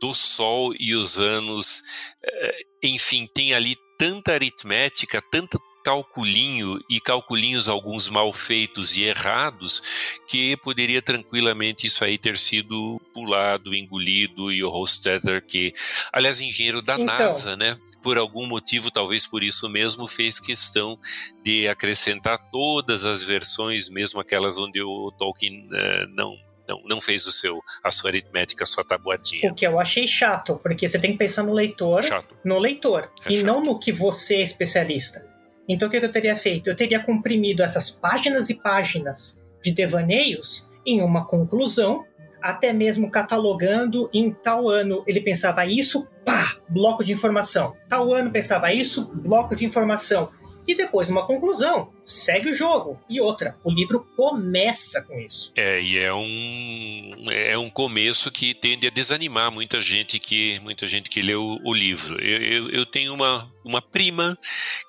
do 0.00 0.14
Sol 0.14 0.74
e 0.78 0.94
os 0.94 1.18
anos. 1.18 1.82
Eh, 2.22 2.58
enfim, 2.84 3.26
tem 3.32 3.54
ali 3.54 3.76
tanta 3.98 4.32
aritmética, 4.32 5.22
tanta 5.30 5.58
calculinho 5.86 6.80
e 6.90 7.00
calculinhos 7.00 7.68
alguns 7.68 8.08
mal 8.08 8.32
feitos 8.32 8.96
e 8.96 9.04
errados 9.04 10.18
que 10.26 10.56
poderia 10.56 11.00
tranquilamente 11.00 11.86
isso 11.86 12.04
aí 12.04 12.18
ter 12.18 12.36
sido 12.36 13.00
pulado, 13.14 13.72
engolido 13.72 14.50
e 14.50 14.64
o 14.64 14.68
Hostetter 14.68 15.46
que, 15.46 15.72
aliás, 16.12 16.40
engenheiro 16.40 16.82
da 16.82 16.94
então, 16.94 17.06
NASA, 17.06 17.56
né? 17.56 17.78
Por 18.02 18.18
algum 18.18 18.48
motivo, 18.48 18.90
talvez 18.90 19.28
por 19.28 19.44
isso 19.44 19.68
mesmo, 19.68 20.08
fez 20.08 20.40
questão 20.40 20.98
de 21.44 21.68
acrescentar 21.68 22.36
todas 22.50 23.04
as 23.04 23.22
versões, 23.22 23.88
mesmo 23.88 24.18
aquelas 24.18 24.58
onde 24.58 24.82
o 24.82 25.12
Tolkien 25.12 25.68
uh, 25.68 26.08
não 26.16 26.36
não, 26.68 26.82
não 26.84 27.00
fez 27.00 27.26
o 27.26 27.32
seu 27.32 27.60
a 27.82 27.90
sua 27.90 28.10
aritmética, 28.10 28.64
a 28.64 28.66
sua 28.66 28.84
tabuadinha. 28.84 29.50
O 29.50 29.54
que 29.54 29.66
eu 29.66 29.78
achei 29.78 30.06
chato, 30.06 30.58
porque 30.62 30.88
você 30.88 30.98
tem 30.98 31.12
que 31.12 31.18
pensar 31.18 31.42
no 31.42 31.52
leitor, 31.52 32.02
chato. 32.02 32.36
no 32.44 32.58
leitor, 32.58 33.10
é 33.24 33.30
e 33.30 33.34
chato. 33.36 33.46
não 33.46 33.64
no 33.64 33.78
que 33.78 33.92
você 33.92 34.36
é 34.36 34.42
especialista. 34.42 35.26
Então 35.68 35.88
o 35.88 35.90
que 35.90 35.96
eu 35.96 36.12
teria 36.12 36.36
feito? 36.36 36.68
Eu 36.68 36.76
teria 36.76 37.00
comprimido 37.02 37.62
essas 37.62 37.90
páginas 37.90 38.50
e 38.50 38.54
páginas 38.60 39.40
de 39.62 39.72
devaneios 39.72 40.68
em 40.84 41.02
uma 41.02 41.26
conclusão, 41.26 42.04
até 42.40 42.72
mesmo 42.72 43.10
catalogando 43.10 44.08
em 44.12 44.30
tal 44.30 44.68
ano 44.68 45.02
ele 45.06 45.20
pensava 45.20 45.66
isso, 45.66 46.06
pá, 46.24 46.56
bloco 46.68 47.02
de 47.02 47.12
informação. 47.12 47.76
Tal 47.88 48.12
ano 48.12 48.30
pensava 48.30 48.72
isso, 48.72 49.10
bloco 49.14 49.56
de 49.56 49.64
informação 49.64 50.28
e 50.66 50.74
depois 50.74 51.08
uma 51.08 51.26
conclusão. 51.26 51.92
Segue 52.06 52.50
o 52.50 52.54
jogo. 52.54 53.00
E 53.10 53.20
outra, 53.20 53.56
o 53.64 53.70
livro 53.70 54.06
começa 54.16 55.02
com 55.02 55.18
isso. 55.18 55.52
É, 55.56 55.82
e 55.82 55.98
é 55.98 56.14
um, 56.14 57.30
é 57.30 57.58
um 57.58 57.68
começo 57.68 58.30
que 58.30 58.54
tende 58.54 58.86
a 58.86 58.90
desanimar 58.90 59.50
muita 59.50 59.80
gente 59.80 60.20
que, 60.20 60.60
muita 60.60 60.86
gente 60.86 61.10
que 61.10 61.20
leu 61.20 61.58
o 61.64 61.74
livro. 61.74 62.22
Eu, 62.22 62.42
eu, 62.42 62.70
eu 62.70 62.86
tenho 62.86 63.12
uma, 63.12 63.52
uma 63.64 63.82
prima 63.82 64.38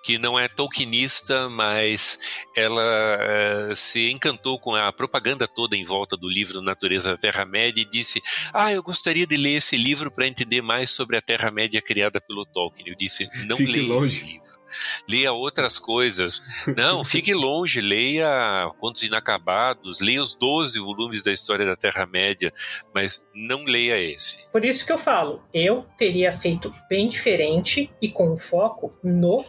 que 0.03 0.19
não 0.19 0.37
é 0.37 0.47
tolkienista, 0.47 1.49
mas 1.49 2.19
ela 2.55 2.81
uh, 3.71 3.75
se 3.75 4.11
encantou 4.11 4.59
com 4.59 4.75
a 4.75 4.93
propaganda 4.93 5.47
toda 5.47 5.75
em 5.75 5.83
volta 5.83 6.15
do 6.15 6.29
livro 6.29 6.61
Natureza 6.61 7.11
da 7.11 7.17
Terra-média 7.17 7.81
e 7.81 7.89
disse: 7.89 8.21
Ah, 8.53 8.71
eu 8.71 8.83
gostaria 8.83 9.25
de 9.25 9.35
ler 9.35 9.55
esse 9.55 9.75
livro 9.75 10.11
para 10.11 10.27
entender 10.27 10.61
mais 10.61 10.91
sobre 10.91 11.17
a 11.17 11.21
Terra-média 11.21 11.81
criada 11.81 12.21
pelo 12.21 12.45
Tolkien. 12.45 12.87
Eu 12.87 12.95
disse: 12.95 13.27
Não 13.47 13.57
Fique 13.57 13.73
leia 13.73 13.87
longe. 13.87 14.15
esse 14.15 14.25
livro. 14.25 14.57
Leia 15.07 15.31
outras 15.31 15.79
coisas. 15.79 16.41
Não, 16.75 17.03
fique 17.07 17.33
longe, 17.33 17.81
leia 17.81 18.69
Contos 18.77 19.03
Inacabados, 19.03 19.99
leia 19.99 20.21
os 20.21 20.35
12 20.35 20.79
volumes 20.79 21.23
da 21.23 21.31
história 21.31 21.65
da 21.65 21.75
Terra-média, 21.75 22.51
mas 22.93 23.25
não 23.33 23.63
leia 23.63 23.97
esse. 23.99 24.47
Por 24.51 24.63
isso 24.63 24.85
que 24.85 24.91
eu 24.91 24.97
falo, 24.97 25.41
eu 25.53 25.85
teria 25.97 26.31
feito 26.31 26.73
bem 26.89 27.07
diferente 27.07 27.89
e 28.01 28.09
com 28.09 28.35
foco 28.35 28.93
no. 29.03 29.43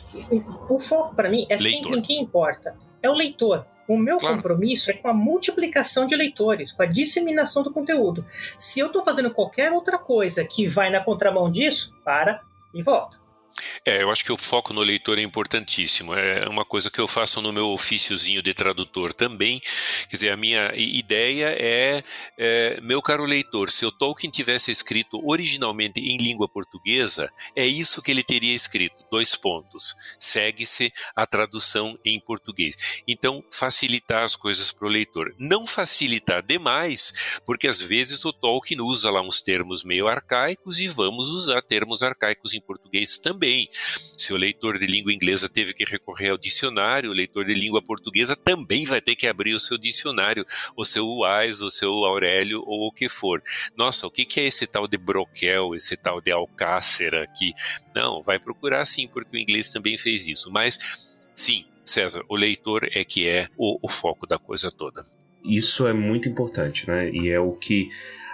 O 0.69 0.79
foco 0.79 1.15
para 1.15 1.29
mim 1.29 1.47
é 1.49 1.57
leitor. 1.57 1.83
sempre 1.83 1.99
em 1.99 2.03
quem 2.03 2.21
importa. 2.21 2.77
É 3.03 3.11
o 3.11 3.15
leitor. 3.15 3.67
O 3.89 3.97
meu 3.97 4.19
claro. 4.19 4.37
compromisso 4.37 4.91
é 4.91 4.95
com 4.95 5.09
a 5.09 5.15
multiplicação 5.15 6.07
de 6.07 6.15
leitores, 6.15 6.73
com 6.73 6.83
a 6.83 6.87
disseminação 6.87 7.63
do 7.63 7.73
conteúdo. 7.73 8.25
Se 8.59 8.79
eu 8.79 8.89
estou 8.89 9.03
fazendo 9.03 9.31
qualquer 9.31 9.73
outra 9.73 9.97
coisa 9.97 10.45
que 10.45 10.67
vai 10.67 10.91
na 10.91 11.01
contramão 11.01 11.51
disso, 11.51 11.97
para 12.05 12.43
e 12.75 12.83
volta. 12.83 13.19
É, 13.85 14.03
eu 14.03 14.11
acho 14.11 14.25
que 14.25 14.33
o 14.33 14.37
foco 14.37 14.73
no 14.73 14.81
leitor 14.81 15.19
é 15.19 15.23
importantíssimo. 15.23 16.15
É 16.15 16.41
uma 16.49 16.65
coisa 16.65 16.91
que 16.91 17.01
eu 17.01 17.07
faço 17.07 17.41
no 17.41 17.53
meu 17.53 17.69
ofíciozinho 17.69 18.43
de 18.43 18.53
tradutor 18.55 19.13
também. 19.13 19.61
Quer 20.09 20.17
dizer, 20.17 20.31
a 20.31 20.37
minha 20.37 20.73
ideia 20.75 21.55
é, 21.59 22.03
é, 22.37 22.81
meu 22.81 23.01
caro 23.01 23.25
leitor, 23.25 23.71
se 23.71 23.87
o 23.87 23.93
Tolkien 23.93 24.31
tivesse 24.31 24.71
escrito 24.71 25.21
originalmente 25.25 26.01
em 26.01 26.17
língua 26.17 26.49
portuguesa, 26.49 27.33
é 27.55 27.67
isso 27.67 28.03
que 28.03 28.11
ele 28.11 28.23
teria 28.23 28.55
escrito. 28.55 29.05
Dois 29.11 29.35
pontos. 29.37 29.95
Segue-se 30.19 30.93
a 31.15 31.27
tradução 31.27 31.99
em 32.05 32.19
português. 32.21 33.03
Então, 33.07 33.45
facilitar 33.53 34.25
as 34.25 34.35
coisas 34.35 34.73
para 34.73 34.87
o 34.87 34.91
leitor. 34.91 35.35
Não 35.39 35.67
facilitar 35.67 36.43
demais, 36.43 37.41
porque 37.47 37.69
às 37.69 37.81
vezes 37.81 38.25
o 38.25 38.33
Tolkien 38.33 38.81
usa 38.81 39.11
lá 39.11 39.23
uns 39.23 39.41
termos 39.41 39.85
meio 39.85 40.09
arcaicos 40.09 40.81
e 40.81 40.89
vamos 40.89 41.29
usar 41.29 41.63
termos 41.63 42.03
arcaicos 42.03 42.55
em 42.55 42.61
português 42.61 42.79
português 42.79 43.19
também. 43.49 43.69
Se 43.73 44.33
o 44.33 44.37
leitor 44.37 44.79
de 44.79 44.87
língua 44.87 45.13
inglesa 45.13 45.49
teve 45.49 45.73
que 45.73 45.85
recorrer 45.85 46.31
ao 46.31 46.39
dicionário, 46.39 47.11
o 47.11 47.15
leitor 47.15 47.47
de 47.47 47.55
língua 47.55 47.81
portuguesa 47.81 48.37
também 48.37 48.85
vai 48.85 49.01
ter 49.01 49.17
que 49.17 49.27
abrir 49.27 49.55
o 49.55 49.61
seu 49.61 49.79
dicionário, 49.79 50.45
o 50.77 50.85
seu 50.85 51.07
Wise, 51.07 51.65
o 51.65 51.71
seu 51.71 51.93
Aurélio 52.05 52.63
ou 52.67 52.89
o 52.89 52.93
que 52.93 53.09
for. 53.09 53.43
Nossa, 53.77 54.07
o 54.07 54.11
que 54.11 54.41
é 54.41 54.47
esse 54.47 54.67
tal 54.67 54.87
de 54.87 54.99
broquel, 54.99 55.75
esse 55.75 55.97
tal 55.97 56.21
de 56.21 56.31
alcácer 56.31 57.15
aqui? 57.15 57.53
Não, 57.95 58.23
vai 58.23 58.39
procurar 58.39 58.85
sim, 58.85 59.09
porque 59.09 59.37
o 59.37 59.41
inglês 59.41 59.73
também 59.73 59.97
fez 59.97 60.27
isso. 60.27 60.51
Mas, 60.51 61.21
sim, 61.35 61.65
César, 61.85 62.23
o 62.29 62.37
leitor 62.37 62.89
é 62.93 63.05
que 63.05 63.27
é 63.27 63.49
o, 63.57 63.79
o 63.83 63.89
foco 63.89 64.27
da 64.27 64.39
coisa 64.39 64.71
toda. 64.71 65.03
Isso 65.43 65.87
é 65.87 65.95
muito 65.95 66.29
importante, 66.29 66.87
né? 66.87 67.11
E 67.11 67.31
é 67.31 67.41
o 67.41 67.53
que 67.53 67.89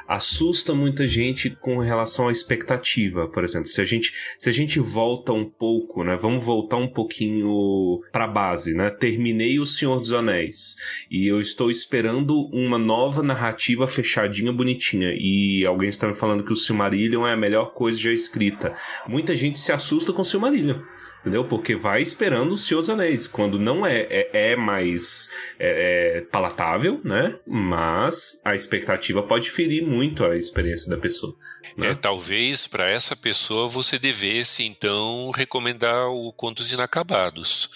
assusta 0.07 0.75
muita 0.75 1.07
gente 1.07 1.51
com 1.51 1.79
relação 1.79 2.29
à 2.29 2.33
expectativa, 2.33 3.29
por 3.29 3.45
exemplo. 3.45 3.69
Se 3.69 3.81
a 3.81 3.85
gente, 3.85 4.13
se 4.39 4.49
a 4.49 4.53
gente 4.53 4.79
volta 4.79 5.33
um 5.33 5.45
pouco, 5.45 6.05
né? 6.05 6.17
Vamos 6.17 6.45
voltar 6.45 6.77
um 6.77 6.89
pouquinho 6.89 8.03
para 8.13 8.25
a 8.25 8.29
base, 8.29 8.75
né? 8.75 8.91
Terminei 8.91 9.59
O 9.59 9.67
Senhor 9.67 10.01
dos 10.01 10.13
Anéis 10.13 10.77
e 11.11 11.27
eu 11.27 11.41
estou 11.41 11.71
esperando 11.71 12.49
uma 12.53 12.79
nova 12.79 13.23
narrativa 13.23 13.87
fechadinha, 13.87 14.53
bonitinha. 14.53 15.15
E 15.19 15.65
alguém 15.67 15.89
está 15.89 16.07
me 16.07 16.15
falando 16.15 16.45
que 16.45 16.53
o 16.53 16.57
Silmarillion 16.57 17.27
é 17.27 17.33
a 17.33 17.37
melhor 17.37 17.73
coisa 17.73 17.99
já 17.99 18.13
escrita. 18.13 18.75
Muita 19.09 19.35
gente 19.37 19.59
se 19.59 19.73
assusta 19.73 20.13
com 20.13 20.23
o 20.23 20.25
Silmarillion 20.25 20.81
entendeu? 21.25 21.43
Porque 21.43 21.75
vai 21.75 22.03
esperando 22.03 22.53
o 22.53 22.57
Senhor 22.57 22.83
dos 22.83 22.91
Anéis, 22.91 23.27
quando 23.27 23.59
não 23.59 23.87
é, 23.87 24.07
é, 24.11 24.53
é 24.53 24.57
mais 24.57 25.31
é, 25.59 26.19
é, 26.19 26.21
palatável, 26.21 27.01
né? 27.03 27.39
Mas 27.47 28.43
a 28.45 28.55
expectativa 28.55 29.23
pode 29.23 29.51
ferir 29.51 29.83
muito 29.83 30.23
a 30.23 30.37
experiência 30.37 30.91
da 30.91 30.99
pessoa. 30.99 31.35
Né? 31.79 31.91
É, 31.91 31.95
talvez 31.95 32.67
para 32.67 32.89
essa 32.89 33.17
pessoa 33.17 33.67
você 33.67 33.99
devesse 33.99 34.65
então 34.65 35.31
recomendar 35.35 36.09
o 36.11 36.31
Contos 36.33 36.73
Inacabados 36.73 37.71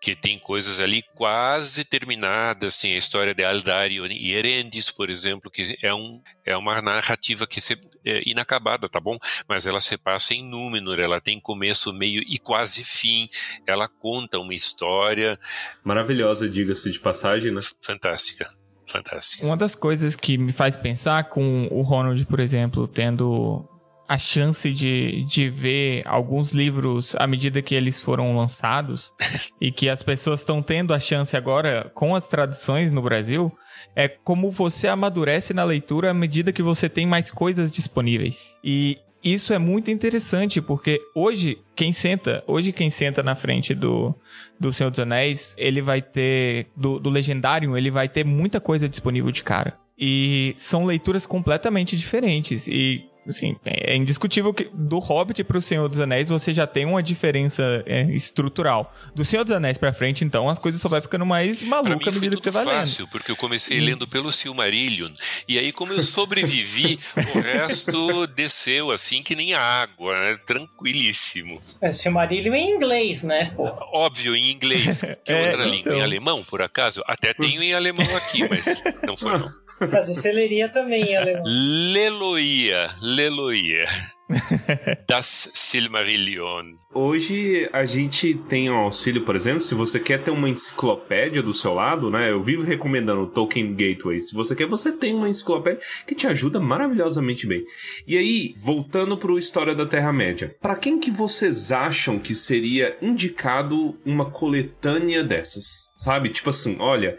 que 0.00 0.16
tem 0.16 0.38
coisas 0.38 0.80
ali 0.80 1.02
quase 1.14 1.84
terminadas, 1.84 2.74
assim, 2.74 2.94
a 2.94 2.96
história 2.96 3.34
de 3.34 3.44
Aldarion 3.44 4.06
e 4.06 4.32
Erendis, 4.32 4.90
por 4.90 5.10
exemplo, 5.10 5.50
que 5.50 5.76
é, 5.82 5.92
um, 5.92 6.22
é 6.44 6.56
uma 6.56 6.80
narrativa 6.80 7.46
que 7.46 7.60
se, 7.60 7.76
é 8.04 8.22
inacabada, 8.24 8.88
tá 8.88 8.98
bom? 8.98 9.18
Mas 9.46 9.66
ela 9.66 9.78
se 9.78 9.98
passa 9.98 10.32
em 10.32 10.42
Númenor, 10.42 10.98
ela 10.98 11.20
tem 11.20 11.38
começo, 11.38 11.92
meio 11.92 12.22
e 12.26 12.38
quase 12.38 12.82
fim, 12.82 13.28
ela 13.66 13.86
conta 13.88 14.38
uma 14.38 14.54
história... 14.54 15.38
Maravilhosa, 15.84 16.48
diga-se 16.48 16.90
de 16.90 16.98
passagem, 16.98 17.52
né? 17.52 17.60
Fantástica. 17.82 18.46
Fantástica. 18.86 19.46
Uma 19.46 19.56
das 19.56 19.74
coisas 19.74 20.16
que 20.16 20.36
me 20.36 20.52
faz 20.52 20.76
pensar 20.76 21.28
com 21.28 21.68
o 21.70 21.82
Ronald, 21.82 22.24
por 22.26 22.40
exemplo, 22.40 22.88
tendo 22.88 23.68
a 24.10 24.18
chance 24.18 24.68
de, 24.72 25.22
de 25.22 25.48
ver 25.48 26.02
alguns 26.04 26.50
livros 26.50 27.14
à 27.14 27.28
medida 27.28 27.62
que 27.62 27.76
eles 27.76 28.02
foram 28.02 28.36
lançados 28.36 29.12
e 29.60 29.70
que 29.70 29.88
as 29.88 30.02
pessoas 30.02 30.40
estão 30.40 30.60
tendo 30.60 30.92
a 30.92 30.98
chance 30.98 31.36
agora 31.36 31.88
com 31.94 32.16
as 32.16 32.26
traduções 32.26 32.90
no 32.90 33.00
Brasil, 33.00 33.56
é 33.94 34.08
como 34.08 34.50
você 34.50 34.88
amadurece 34.88 35.54
na 35.54 35.62
leitura 35.62 36.10
à 36.10 36.14
medida 36.14 36.52
que 36.52 36.60
você 36.60 36.88
tem 36.88 37.06
mais 37.06 37.30
coisas 37.30 37.70
disponíveis. 37.70 38.44
E 38.64 38.98
isso 39.22 39.54
é 39.54 39.58
muito 39.60 39.92
interessante 39.92 40.60
porque 40.60 41.00
hoje 41.14 41.58
quem 41.76 41.92
senta, 41.92 42.42
hoje 42.48 42.72
quem 42.72 42.90
senta 42.90 43.22
na 43.22 43.36
frente 43.36 43.76
do 43.76 44.12
do 44.58 44.72
Senhor 44.72 44.90
dos 44.90 44.98
Anéis, 44.98 45.54
ele 45.56 45.80
vai 45.80 46.02
ter 46.02 46.66
do, 46.76 46.98
do 46.98 47.10
Legendário, 47.10 47.78
ele 47.78 47.92
vai 47.92 48.08
ter 48.08 48.24
muita 48.24 48.60
coisa 48.60 48.88
disponível 48.88 49.30
de 49.30 49.44
cara. 49.44 49.78
E 49.96 50.54
são 50.56 50.84
leituras 50.84 51.26
completamente 51.26 51.96
diferentes. 51.96 52.66
E 52.66 53.09
Assim, 53.30 53.56
é 53.64 53.96
indiscutível 53.96 54.52
que 54.52 54.70
do 54.72 54.98
Hobbit 54.98 55.42
para 55.44 55.58
o 55.58 55.62
Senhor 55.62 55.88
dos 55.88 56.00
Anéis 56.00 56.28
você 56.28 56.52
já 56.52 56.66
tem 56.66 56.84
uma 56.84 57.02
diferença 57.02 57.82
é, 57.86 58.02
estrutural. 58.10 58.94
Do 59.14 59.24
Senhor 59.24 59.44
dos 59.44 59.52
Anéis 59.52 59.78
para 59.78 59.92
frente, 59.92 60.24
então, 60.24 60.48
as 60.48 60.58
coisas 60.58 60.80
só 60.80 60.88
vai 60.88 61.00
ficando 61.00 61.24
mais 61.24 61.62
malucas 61.62 62.16
à 62.16 62.20
medida 62.20 62.36
que 62.36 62.44
você 62.44 62.50
vai 62.50 62.64
fácil, 62.64 63.04
lendo. 63.04 63.12
porque 63.12 63.30
eu 63.30 63.36
comecei 63.36 63.80
hum. 63.80 63.84
lendo 63.84 64.08
pelo 64.08 64.30
Silmarillion, 64.32 65.10
e 65.48 65.58
aí 65.58 65.72
como 65.72 65.92
eu 65.92 66.02
sobrevivi, 66.02 66.98
o 67.34 67.40
resto 67.40 68.26
desceu 68.28 68.90
assim 68.90 69.22
que 69.22 69.34
nem 69.34 69.54
água, 69.54 70.18
né? 70.18 70.36
tranquilíssimo. 70.46 71.60
É, 71.80 71.92
Silmarillion 71.92 72.54
em 72.54 72.70
inglês, 72.70 73.22
né? 73.22 73.52
Pô. 73.56 73.64
Óbvio, 73.92 74.34
em 74.34 74.50
inglês. 74.50 75.02
Que 75.24 75.32
é, 75.32 75.42
outra 75.46 75.62
então... 75.62 75.70
língua? 75.70 75.94
Em 75.94 76.02
alemão, 76.02 76.44
por 76.44 76.62
acaso? 76.62 77.02
Até 77.06 77.32
tenho 77.34 77.62
em 77.62 77.72
alemão 77.72 78.16
aqui, 78.16 78.48
mas 78.48 78.66
não 79.06 79.16
foi 79.16 79.38
não. 79.38 79.50
Mas 79.80 80.08
você 80.08 80.30
leria 80.30 80.68
também 80.68 81.02
em 81.02 81.16
alemão. 81.16 81.42
Leloia, 81.46 82.90
Leloia. 83.00 83.86
das 85.08 85.50
Silmarillion. 85.52 86.74
Hoje 86.92 87.68
a 87.72 87.84
gente 87.84 88.34
tem 88.34 88.70
um 88.70 88.76
auxílio, 88.76 89.24
por 89.24 89.36
exemplo, 89.36 89.60
se 89.60 89.74
você 89.74 89.98
quer 89.98 90.22
ter 90.22 90.30
uma 90.30 90.48
enciclopédia 90.48 91.42
do 91.42 91.54
seu 91.54 91.74
lado, 91.74 92.10
né? 92.10 92.30
Eu 92.30 92.42
vivo 92.42 92.62
recomendando 92.62 93.22
o 93.22 93.26
Tolkien 93.26 93.74
Gateway. 93.74 94.20
Se 94.20 94.34
você 94.34 94.54
quer, 94.54 94.66
você 94.66 94.92
tem 94.92 95.14
uma 95.14 95.28
enciclopédia 95.28 95.80
que 96.06 96.14
te 96.14 96.26
ajuda 96.26 96.60
maravilhosamente 96.60 97.46
bem. 97.46 97.62
E 98.06 98.16
aí, 98.16 98.52
voltando 98.62 99.16
para 99.16 99.32
o 99.32 99.38
História 99.38 99.74
da 99.74 99.86
Terra-média, 99.86 100.54
para 100.60 100.76
quem 100.76 100.98
que 100.98 101.10
vocês 101.10 101.72
acham 101.72 102.18
que 102.18 102.34
seria 102.34 102.96
indicado 103.00 103.98
uma 104.04 104.30
coletânea 104.30 105.22
dessas? 105.22 105.90
Sabe? 105.96 106.28
Tipo 106.28 106.50
assim, 106.50 106.76
olha, 106.78 107.18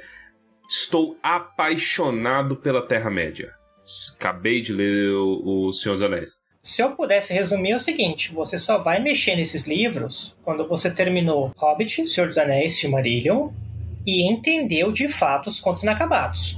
Estou 0.74 1.18
apaixonado 1.22 2.56
pela 2.56 2.88
Terra-média. 2.88 3.54
Acabei 4.16 4.62
de 4.62 4.72
ler 4.72 5.12
o, 5.12 5.68
o 5.68 5.74
Senhor 5.74 5.96
dos 5.96 6.02
Anéis. 6.02 6.40
Se 6.62 6.82
eu 6.82 6.96
pudesse 6.96 7.34
resumir 7.34 7.72
é 7.72 7.76
o 7.76 7.80
seguinte: 7.80 8.32
você 8.32 8.58
só 8.58 8.78
vai 8.78 8.98
mexer 9.02 9.36
nesses 9.36 9.68
livros 9.68 10.34
quando 10.42 10.66
você 10.66 10.90
terminou 10.90 11.52
Hobbit, 11.58 12.08
Senhor 12.08 12.26
dos 12.26 12.38
Anéis, 12.38 12.78
Silmarillion 12.78 13.50
e 14.08 14.26
entendeu 14.26 14.94
de 14.94 15.10
fato 15.10 15.48
os 15.48 15.60
contos 15.60 15.84
inacabados. 15.84 16.58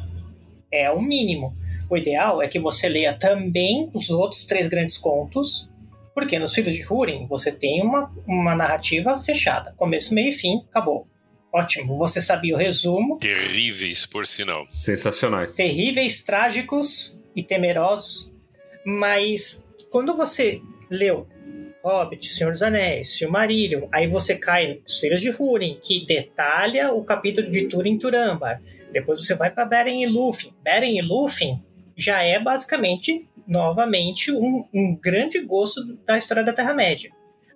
É 0.72 0.92
o 0.92 1.02
mínimo. 1.02 1.52
O 1.90 1.98
ideal 1.98 2.40
é 2.40 2.48
que 2.48 2.60
você 2.60 2.88
leia 2.88 3.18
também 3.18 3.90
os 3.96 4.12
outros 4.12 4.46
três 4.46 4.68
grandes 4.68 4.96
contos, 4.96 5.68
porque 6.14 6.38
nos 6.38 6.54
Filhos 6.54 6.76
de 6.76 6.86
Húrin 6.88 7.26
você 7.26 7.52
tem 7.52 7.82
uma, 7.82 8.12
uma 8.28 8.56
narrativa 8.56 9.18
fechada. 9.18 9.74
Começo, 9.76 10.14
meio 10.14 10.30
e 10.30 10.34
fim, 10.34 10.64
acabou. 10.70 11.08
Ótimo, 11.54 11.96
você 11.98 12.20
sabia 12.20 12.56
o 12.56 12.58
resumo. 12.58 13.20
Terríveis, 13.20 14.08
por 14.08 14.26
sinal. 14.26 14.66
Sensacionais. 14.72 15.54
Terríveis, 15.54 16.24
trágicos 16.24 17.20
e 17.36 17.44
temerosos. 17.44 18.34
Mas 18.84 19.68
quando 19.92 20.18
você 20.18 20.60
leu 20.90 21.28
Hobbit, 21.84 22.26
Senhor 22.26 22.52
dos 22.52 22.64
Anéis, 22.64 23.18
Silmarillion, 23.18 23.88
aí 23.92 24.08
você 24.08 24.36
cai 24.36 24.80
nos 24.82 25.00
Filhos 25.00 25.22
de 25.22 25.30
Húrin, 25.30 25.78
que 25.80 26.06
detalha 26.08 26.92
o 26.92 27.04
capítulo 27.04 27.52
de 27.52 27.68
Turin 27.68 28.00
Turambar. 28.00 28.60
Depois 28.92 29.24
você 29.24 29.36
vai 29.36 29.52
para 29.52 29.66
Beren 29.66 30.02
e 30.02 30.08
Lúthien. 30.08 30.54
Beren 30.64 30.98
e 30.98 31.02
Lúthien 31.02 31.64
já 31.96 32.24
é 32.24 32.40
basicamente, 32.40 33.28
novamente, 33.48 34.32
um, 34.32 34.66
um 34.74 34.96
grande 34.96 35.40
gosto 35.40 35.84
da 36.06 36.18
história 36.18 36.44
da 36.44 36.54
Terra-média. 36.54 37.12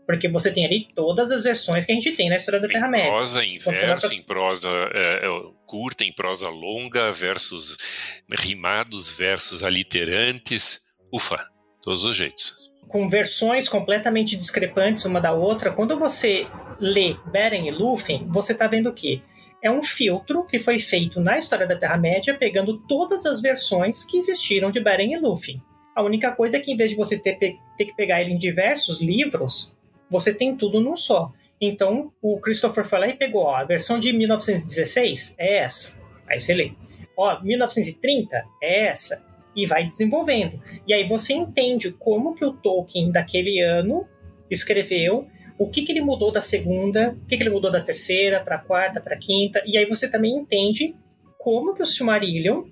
Porque 0.07 0.29
você 0.29 0.49
tem 0.49 0.65
ali 0.65 0.87
todas 0.95 1.31
as 1.33 1.43
versões 1.43 1.85
que 1.85 1.91
a 1.91 1.95
gente 1.95 2.15
tem 2.15 2.29
na 2.29 2.37
história 2.37 2.61
da 2.61 2.67
Terra-média. 2.69 3.11
Prosa 3.11 3.43
em 3.43 3.57
verso, 3.57 4.13
em 4.13 4.21
prosa 4.21 4.69
é, 4.93 5.27
é, 5.27 5.51
curta, 5.65 6.05
em 6.05 6.13
prosa 6.13 6.47
longa, 6.47 7.11
versos 7.11 8.23
rimados, 8.31 9.17
versos 9.17 9.65
aliterantes. 9.65 10.93
Ufa, 11.13 11.37
todos 11.83 12.05
os 12.05 12.15
jeitos. 12.15 12.71
Com 12.87 13.09
versões 13.09 13.67
completamente 13.67 14.37
discrepantes 14.37 15.03
uma 15.03 15.19
da 15.19 15.33
outra. 15.33 15.73
Quando 15.73 15.99
você 15.99 16.47
lê 16.79 17.17
Beren 17.29 17.67
e 17.67 17.71
Lúthien, 17.71 18.25
você 18.29 18.53
está 18.53 18.65
vendo 18.65 18.87
o 18.87 18.93
quê? 18.93 19.19
É 19.61 19.69
um 19.69 19.83
filtro 19.83 20.45
que 20.45 20.57
foi 20.57 20.79
feito 20.79 21.19
na 21.19 21.37
história 21.37 21.67
da 21.67 21.75
Terra-média, 21.75 22.33
pegando 22.33 22.77
todas 22.87 23.25
as 23.25 23.41
versões 23.41 24.05
que 24.05 24.17
existiram 24.17 24.71
de 24.71 24.79
Beren 24.79 25.11
e 25.11 25.19
Lúthien. 25.19 25.61
A 25.93 26.01
única 26.01 26.31
coisa 26.31 26.57
é 26.57 26.59
que, 26.59 26.71
em 26.71 26.77
vez 26.77 26.91
de 26.91 26.95
você 26.95 27.17
ter, 27.17 27.37
ter 27.37 27.85
que 27.85 27.95
pegar 27.95 28.21
ele 28.21 28.31
em 28.31 28.37
diversos 28.37 29.01
livros, 29.01 29.75
você 30.09 30.33
tem 30.33 30.55
tudo 30.55 30.79
num 30.79 30.95
só. 30.95 31.31
Então, 31.59 32.11
o 32.21 32.39
Christopher 32.39 32.85
foi 32.85 32.99
lá 32.99 33.07
e 33.07 33.13
pegou, 33.13 33.43
ó, 33.43 33.55
a 33.55 33.63
versão 33.63 33.99
de 33.99 34.13
1916 34.13 35.35
é 35.37 35.57
essa. 35.57 35.99
Aí 36.29 36.39
você 36.39 36.53
lê. 36.53 36.71
Ó, 37.15 37.41
1930 37.41 38.43
é 38.61 38.85
essa. 38.85 39.25
E 39.55 39.65
vai 39.65 39.87
desenvolvendo. 39.87 40.61
E 40.85 40.93
aí 40.93 41.07
você 41.07 41.33
entende 41.33 41.91
como 41.91 42.35
que 42.35 42.45
o 42.45 42.53
Tolkien 42.53 43.11
daquele 43.11 43.59
ano 43.59 44.07
escreveu, 44.51 45.27
o 45.57 45.67
que, 45.67 45.81
que 45.81 45.91
ele 45.91 46.01
mudou 46.01 46.31
da 46.31 46.41
segunda, 46.41 47.09
o 47.09 47.25
que, 47.25 47.35
que 47.35 47.43
ele 47.43 47.49
mudou 47.49 47.71
da 47.71 47.81
terceira 47.81 48.39
para 48.39 48.57
a 48.57 48.59
quarta, 48.59 49.01
para 49.01 49.15
a 49.15 49.19
quinta. 49.19 49.63
E 49.65 49.77
aí 49.77 49.85
você 49.85 50.09
também 50.09 50.35
entende 50.35 50.93
como 51.39 51.73
que 51.73 51.81
o 51.81 51.85
Silmarillion 51.85 52.65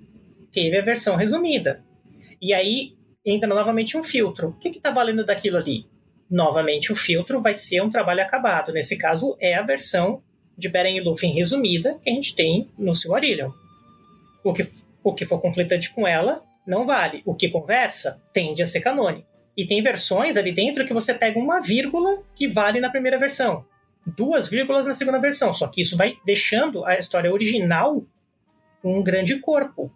teve 0.52 0.78
a 0.78 0.82
versão 0.82 1.16
resumida. 1.16 1.84
E 2.40 2.54
aí 2.54 2.92
entra 3.24 3.48
novamente 3.48 3.96
um 3.96 4.04
filtro. 4.04 4.50
O 4.50 4.52
que 4.52 4.68
está 4.68 4.92
valendo 4.92 5.26
daquilo 5.26 5.56
ali? 5.56 5.86
Novamente 6.30 6.92
o 6.92 6.96
filtro 6.96 7.40
vai 7.40 7.54
ser 7.54 7.82
um 7.82 7.90
trabalho 7.90 8.22
acabado. 8.22 8.72
Nesse 8.72 8.96
caso, 8.96 9.36
é 9.40 9.54
a 9.54 9.62
versão 9.62 10.22
de 10.56 10.68
Beren 10.68 10.96
e 10.96 11.00
Lúthien 11.00 11.34
resumida 11.34 11.98
que 12.02 12.10
a 12.10 12.12
gente 12.12 12.34
tem 12.34 12.70
no 12.78 12.94
Silmarillion. 12.94 13.50
O 14.42 14.52
que, 14.52 14.68
o 15.02 15.14
que 15.14 15.24
for 15.24 15.40
conflitante 15.40 15.92
com 15.92 16.06
ela 16.06 16.42
não 16.66 16.86
vale. 16.86 17.22
O 17.24 17.34
que 17.34 17.48
conversa 17.48 18.22
tende 18.32 18.62
a 18.62 18.66
ser 18.66 18.80
canônico. 18.80 19.28
E 19.56 19.66
tem 19.66 19.80
versões 19.80 20.36
ali 20.36 20.52
dentro 20.52 20.84
que 20.84 20.92
você 20.92 21.14
pega 21.14 21.38
uma 21.38 21.60
vírgula 21.60 22.22
que 22.34 22.48
vale 22.48 22.80
na 22.80 22.90
primeira 22.90 23.18
versão, 23.18 23.64
duas 24.04 24.48
vírgulas 24.48 24.86
na 24.86 24.94
segunda 24.94 25.18
versão. 25.18 25.52
Só 25.52 25.66
que 25.68 25.80
isso 25.80 25.96
vai 25.96 26.14
deixando 26.24 26.84
a 26.84 26.98
história 26.98 27.32
original 27.32 28.04
um 28.84 29.02
grande 29.02 29.38
corpo, 29.40 29.90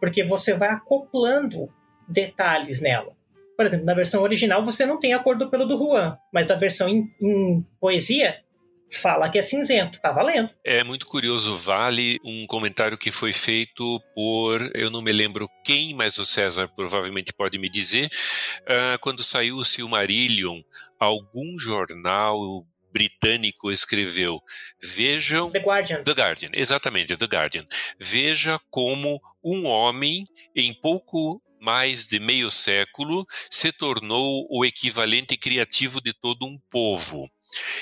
porque 0.00 0.24
você 0.24 0.54
vai 0.54 0.70
acoplando 0.70 1.68
detalhes 2.08 2.80
nela. 2.80 3.12
Por 3.56 3.66
exemplo, 3.66 3.86
na 3.86 3.94
versão 3.94 4.22
original 4.22 4.64
você 4.64 4.86
não 4.86 4.98
tem 4.98 5.14
a 5.14 5.18
cor 5.18 5.36
do 5.36 5.50
pelo 5.50 5.66
do 5.66 5.76
Juan, 5.76 6.16
mas 6.32 6.46
na 6.46 6.54
versão 6.54 6.88
em, 6.88 7.04
em 7.20 7.66
poesia 7.80 8.42
fala 8.90 9.28
que 9.30 9.38
é 9.38 9.42
cinzento, 9.42 10.00
tá 10.00 10.12
valendo. 10.12 10.50
É 10.64 10.84
muito 10.84 11.06
curioso, 11.06 11.56
vale 11.56 12.18
um 12.24 12.46
comentário 12.46 12.98
que 12.98 13.10
foi 13.10 13.32
feito 13.32 14.00
por, 14.14 14.70
eu 14.74 14.90
não 14.90 15.00
me 15.00 15.12
lembro 15.12 15.48
quem, 15.64 15.94
mas 15.94 16.18
o 16.18 16.26
César 16.26 16.68
provavelmente 16.68 17.32
pode 17.32 17.58
me 17.58 17.70
dizer, 17.70 18.06
uh, 18.06 18.98
quando 19.00 19.24
saiu 19.24 19.56
o 19.56 19.64
Silmarillion, 19.64 20.60
algum 20.98 21.58
jornal 21.58 22.66
britânico 22.92 23.72
escreveu: 23.72 24.40
Vejam. 24.80 25.50
The 25.50 25.58
Guardian. 25.60 26.02
The 26.02 26.12
Guardian, 26.12 26.50
exatamente, 26.52 27.16
The 27.16 27.24
Guardian. 27.24 27.64
Veja 27.98 28.60
como 28.70 29.20
um 29.42 29.66
homem, 29.66 30.26
em 30.54 30.74
pouco 30.74 31.42
mais 31.62 32.08
de 32.08 32.18
meio 32.18 32.50
século, 32.50 33.24
se 33.48 33.70
tornou 33.70 34.46
o 34.50 34.64
equivalente 34.64 35.36
criativo 35.36 36.00
de 36.00 36.12
todo 36.12 36.44
um 36.44 36.58
povo. 36.68 37.30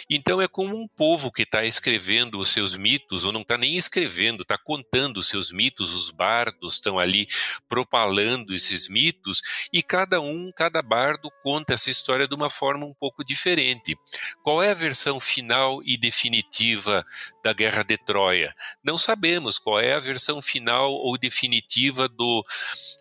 Então 0.08 0.40
é 0.40 0.48
como 0.48 0.76
um 0.76 0.88
povo 0.88 1.30
que 1.30 1.42
está 1.42 1.64
escrevendo 1.64 2.38
os 2.38 2.50
seus 2.50 2.76
mitos, 2.76 3.24
ou 3.24 3.32
não 3.32 3.42
está 3.42 3.56
nem 3.56 3.76
escrevendo, 3.76 4.42
está 4.42 4.58
contando 4.58 5.18
os 5.18 5.28
seus 5.28 5.52
mitos, 5.52 5.92
os 5.92 6.10
bardos 6.10 6.74
estão 6.74 6.98
ali 6.98 7.26
propalando 7.68 8.54
esses 8.54 8.88
mitos, 8.88 9.40
e 9.72 9.82
cada 9.82 10.20
um, 10.20 10.50
cada 10.52 10.82
bardo 10.82 11.30
conta 11.42 11.74
essa 11.74 11.90
história 11.90 12.26
de 12.26 12.34
uma 12.34 12.50
forma 12.50 12.84
um 12.84 12.94
pouco 12.94 13.24
diferente. 13.24 13.96
Qual 14.42 14.62
é 14.62 14.70
a 14.70 14.74
versão 14.74 15.20
final 15.20 15.80
e 15.84 15.96
definitiva 15.96 17.04
da 17.44 17.52
Guerra 17.52 17.84
de 17.84 17.96
Troia? 17.96 18.52
Não 18.82 18.98
sabemos 18.98 19.58
qual 19.58 19.78
é 19.78 19.94
a 19.94 20.00
versão 20.00 20.42
final 20.42 20.92
ou 20.92 21.16
definitiva 21.16 22.08
do 22.08 22.44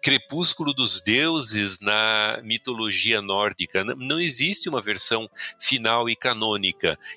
Crepúsculo 0.03 0.73
dos 0.73 1.01
Deuses 1.01 1.79
na 1.81 2.39
mitologia 2.43 3.21
nórdica. 3.21 3.83
Não 3.83 4.19
existe 4.19 4.69
uma 4.69 4.81
versão 4.81 5.29
final 5.59 6.09
e 6.09 6.15
canônica 6.15 6.58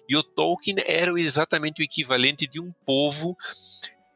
E 0.08 0.16
o 0.16 0.22
Tolkien 0.22 0.76
era 0.86 1.12
exatamente 1.20 1.82
o 1.82 1.84
equivalente 1.84 2.46
de 2.46 2.60
um 2.60 2.72
povo 2.84 3.36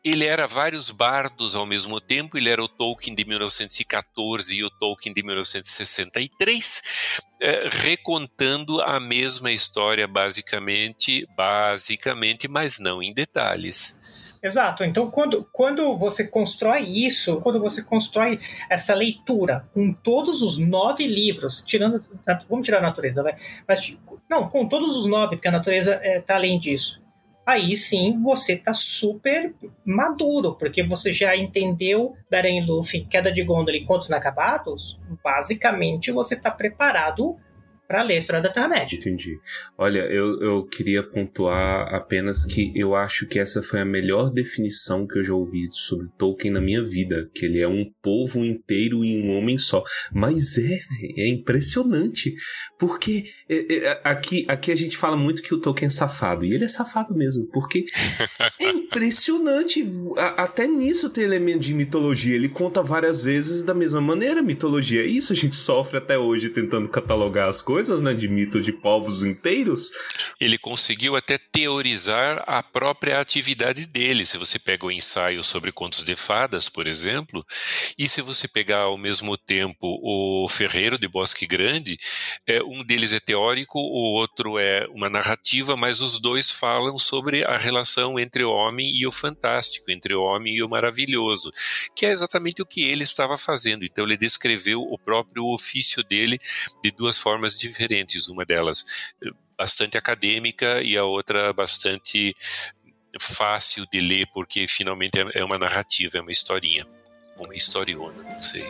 ele 0.07 0.25
era 0.25 0.47
vários 0.47 0.93
bardos 0.93 1.57
ao 1.57 1.67
mesmo 1.67 2.01
tempo, 2.01 2.39
ele 2.39 2.49
era 2.49 2.63
o 2.63 2.69
Tolkien 2.69 3.13
de 3.13 3.27
1914 3.27 4.55
e 4.55 4.63
o 4.63 4.71
Tolkien 4.71 5.13
de 5.13 5.21
1963, 5.21 7.21
é, 7.43 7.67
recontando 7.69 8.81
a 8.83 9.01
mesma 9.01 9.51
história 9.51 10.07
basicamente, 10.07 11.27
basicamente, 11.37 12.47
mas 12.47 12.79
não 12.79 13.03
em 13.03 13.13
detalhes. 13.13 14.39
Exato. 14.41 14.85
Então, 14.85 15.11
quando, 15.11 15.45
quando 15.53 15.99
você 15.99 16.25
constrói 16.25 16.83
isso, 16.83 17.41
quando 17.41 17.59
você 17.59 17.83
constrói 17.83 18.39
essa 18.71 18.95
leitura 18.95 19.69
com 19.75 19.93
todos 19.93 20.41
os 20.41 20.57
nove 20.57 21.05
livros, 21.05 21.65
tirando, 21.67 22.05
vamos 22.49 22.65
tirar 22.65 22.79
a 22.79 22.83
natureza, 22.83 23.25
vai, 23.25 23.35
mas 23.67 23.99
não, 24.29 24.49
com 24.49 24.69
todos 24.69 24.97
os 24.97 25.07
nove, 25.07 25.37
porque 25.37 25.49
a 25.49 25.53
natureza 25.53 25.95
está 25.95 26.07
é, 26.07 26.21
tá 26.21 26.35
além 26.35 26.59
disso. 26.59 27.05
Aí 27.47 27.77
sim 27.77 28.21
você 28.21 28.55
está 28.55 28.75
super 28.75 29.55
maduro, 29.85 30.55
porque 30.55 30.83
você 30.83 31.13
já 31.13 31.37
entendeu 31.37 32.17
Beren 32.29 32.67
Luffy, 32.67 33.05
Queda 33.05 33.31
de 33.31 33.45
Gondola 33.45 33.77
e 33.77 33.85
Contos 33.85 34.09
Inacabados, 34.09 34.99
basicamente 35.23 36.11
você 36.11 36.35
está 36.35 36.51
preparado 36.51 37.37
para 37.87 38.03
ler 38.03 38.15
a 38.15 38.19
história 38.19 38.43
da 38.43 38.49
Terra-média. 38.49 38.97
Entendi. 38.97 39.39
Olha, 39.79 40.01
eu, 40.01 40.41
eu 40.41 40.65
queria 40.65 41.03
pontuar 41.03 41.95
apenas 41.95 42.45
que 42.45 42.73
eu 42.75 42.95
acho 42.95 43.27
que 43.27 43.39
essa 43.39 43.63
foi 43.63 43.81
a 43.81 43.85
melhor 43.85 44.31
definição 44.31 45.07
que 45.07 45.19
eu 45.19 45.25
já 45.25 45.35
ouvi 45.35 45.69
sobre 45.71 46.09
Tolkien 46.19 46.53
na 46.53 46.61
minha 46.61 46.83
vida, 46.83 47.31
que 47.35 47.45
ele 47.47 47.61
é 47.61 47.69
um 47.69 47.91
povo 48.03 48.45
inteiro 48.45 49.05
em 49.05 49.23
um 49.23 49.37
homem 49.37 49.57
só. 49.57 49.83
Mas 50.13 50.59
é, 50.59 50.79
é 51.17 51.29
impressionante, 51.29 52.35
porque 52.79 53.25
é, 53.49 53.75
é, 53.75 54.01
aqui, 54.05 54.45
aqui 54.49 54.73
a 54.73 54.77
gente 54.77 54.97
fala 54.97 55.17
muito 55.17 55.43
que 55.43 55.55
o 55.55 55.59
Tolkien 55.59 55.87
é 55.87 55.91
safado, 55.91 56.45
e 56.45 56.55
ele 56.55 56.65
é 56.65 56.69
safado 56.69 57.15
mesmo, 57.15 57.47
porque 57.53 57.85
é 58.61 58.71
impressionante, 58.71 59.89
a, 60.17 60.45
até 60.45 60.67
nisso 60.67 61.11
tem 61.11 61.25
elemento 61.25 61.61
de 61.61 61.75
mitologia, 61.75 62.35
ele 62.35 62.49
conta 62.49 62.83
várias 62.83 63.25
vezes 63.25 63.63
da 63.63 63.75
mesma 63.75 64.01
maneira 64.01 64.43
mitologia, 64.43 65.03
é 65.03 65.07
isso 65.07 65.33
a 65.33 65.37
gente 65.37 65.55
sofre 65.55 65.99
até 65.99 66.19
hoje 66.19 66.49
tentando 66.49 66.89
catalogar 66.89 67.49
as 67.49 67.63
coisas, 67.63 67.76
coisas, 67.77 68.01
né, 68.01 68.15
de 68.15 68.27
mito 68.27 68.59
de 68.63 68.73
povos 68.73 69.23
inteiros. 69.23 69.91
Ele 70.41 70.57
conseguiu 70.57 71.15
até 71.15 71.37
teorizar 71.37 72.43
a 72.47 72.63
própria 72.63 73.21
atividade 73.21 73.85
dele. 73.85 74.25
Se 74.25 74.39
você 74.39 74.59
pega 74.59 74.87
o 74.87 74.91
ensaio 74.91 75.43
sobre 75.43 75.71
contos 75.71 76.03
de 76.03 76.17
fadas, 76.17 76.71
por 76.71 76.87
exemplo, 76.87 77.45
e 77.99 78.09
se 78.09 78.23
você 78.23 78.49
pegar 78.49 78.81
ao 78.81 78.97
mesmo 78.97 79.37
tempo 79.37 79.99
o 80.03 80.49
Ferreiro 80.49 80.99
de 80.99 81.07
Bosque 81.07 81.47
Grande, 81.47 81.99
é, 82.47 82.63
um 82.63 82.83
deles 82.83 83.13
é 83.13 83.21
teórico, 83.21 83.79
o 83.79 84.15
outro 84.15 84.59
é 84.59 84.87
uma 84.89 85.11
narrativa, 85.11 85.77
mas 85.77 86.01
os 86.01 86.19
dois 86.19 86.51
falam 86.51 86.97
sobre 86.99 87.45
a 87.45 87.59
relação 87.59 88.19
entre 88.19 88.43
o 88.43 88.51
homem 88.51 88.91
e 88.97 89.07
o 89.07 89.13
fantástico, 89.13 89.91
entre 89.91 90.15
o 90.15 90.23
homem 90.23 90.55
e 90.55 90.63
o 90.63 90.69
maravilhoso, 90.69 91.53
que 91.95 92.07
é 92.07 92.11
exatamente 92.11 92.63
o 92.63 92.67
que 92.67 92.85
ele 92.85 93.03
estava 93.03 93.37
fazendo. 93.37 93.85
Então 93.85 94.07
ele 94.07 94.17
descreveu 94.17 94.81
o 94.81 94.99
próprio 94.99 95.45
ofício 95.45 96.03
dele 96.03 96.39
de 96.83 96.91
duas 96.91 97.19
formas 97.19 97.53
diferentes, 97.53 97.66
uma 98.29 98.45
delas 98.45 99.15
eh, 99.23 99.31
bastante 99.57 99.97
acadêmica 99.97 100.83
e 100.83 100.97
a 100.97 101.05
outra 101.05 101.53
bastante 101.53 102.37
fácil 103.21 103.87
de 103.91 104.01
ler, 104.01 104.27
porque 104.33 104.67
finalmente 104.69 105.19
é, 105.19 105.41
é 105.41 105.45
uma 105.45 105.59
narrativa, 105.59 106.19
é 106.19 106.21
uma 106.21 106.31
historinha, 106.31 106.87
uma 107.39 107.55
historiona, 107.55 108.23
não 108.23 108.41
sei. 108.41 108.65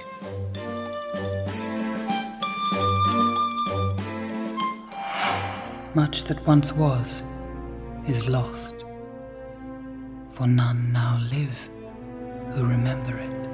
Much 5.94 6.24
that 6.24 6.40
once 6.46 6.72
was 6.74 7.24
is 8.06 8.28
lost, 8.28 8.74
for 10.34 10.46
none 10.46 10.92
now 10.92 11.18
live 11.30 11.58
who 12.54 12.66
remember 12.66 13.18
it. 13.18 13.45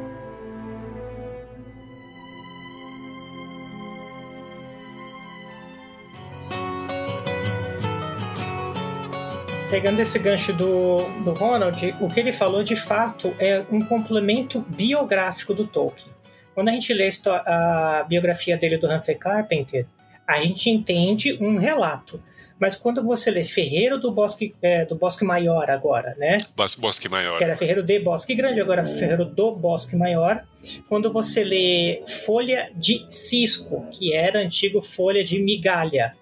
Pegando 9.73 10.01
esse 10.01 10.19
gancho 10.19 10.53
do, 10.53 10.99
do 11.25 11.33
Ronald, 11.33 11.95
o 11.99 12.07
que 12.07 12.21
ele 12.21 12.31
falou 12.31 12.63
de 12.63 12.77
fato 12.77 13.35
é 13.39 13.65
um 13.71 13.83
complemento 13.83 14.61
biográfico 14.69 15.55
do 15.55 15.67
Tolkien. 15.67 16.13
Quando 16.55 16.69
a 16.69 16.73
gente 16.73 16.93
lê 16.93 17.09
a 17.27 18.05
biografia 18.07 18.59
dele 18.59 18.77
do 18.77 18.87
Humphrey 18.87 19.17
Carpenter, 19.17 19.87
a 20.29 20.43
gente 20.43 20.69
entende 20.69 21.39
um 21.41 21.57
relato. 21.57 22.23
Mas 22.61 22.77
quando 22.77 23.03
você 23.03 23.31
lê 23.31 23.45
Ferreiro 23.45 23.99
do 23.99 24.13
Bosque, 24.13 24.55
é, 24.61 24.85
do 24.85 24.95
Bosque 24.95 25.25
Maior 25.25 25.71
agora, 25.71 26.15
né? 26.19 26.37
Bosque 26.55 27.09
Maior. 27.09 27.39
Que 27.39 27.45
era 27.45 27.57
Ferreiro 27.57 27.83
de 27.83 27.99
Bosque 27.99 28.35
Grande, 28.35 28.61
agora 28.61 28.85
Ferreiro 28.85 29.25
do 29.25 29.53
Bosque 29.53 29.97
Maior. 29.97 30.45
Quando 30.87 31.11
você 31.11 31.43
lê 31.43 32.03
Folha 32.27 32.71
de 32.77 33.07
Cisco, 33.09 33.87
que 33.91 34.13
era 34.13 34.39
antigo 34.39 34.83
Folha 34.83 35.25
de 35.25 35.39
Migalha, 35.39 36.13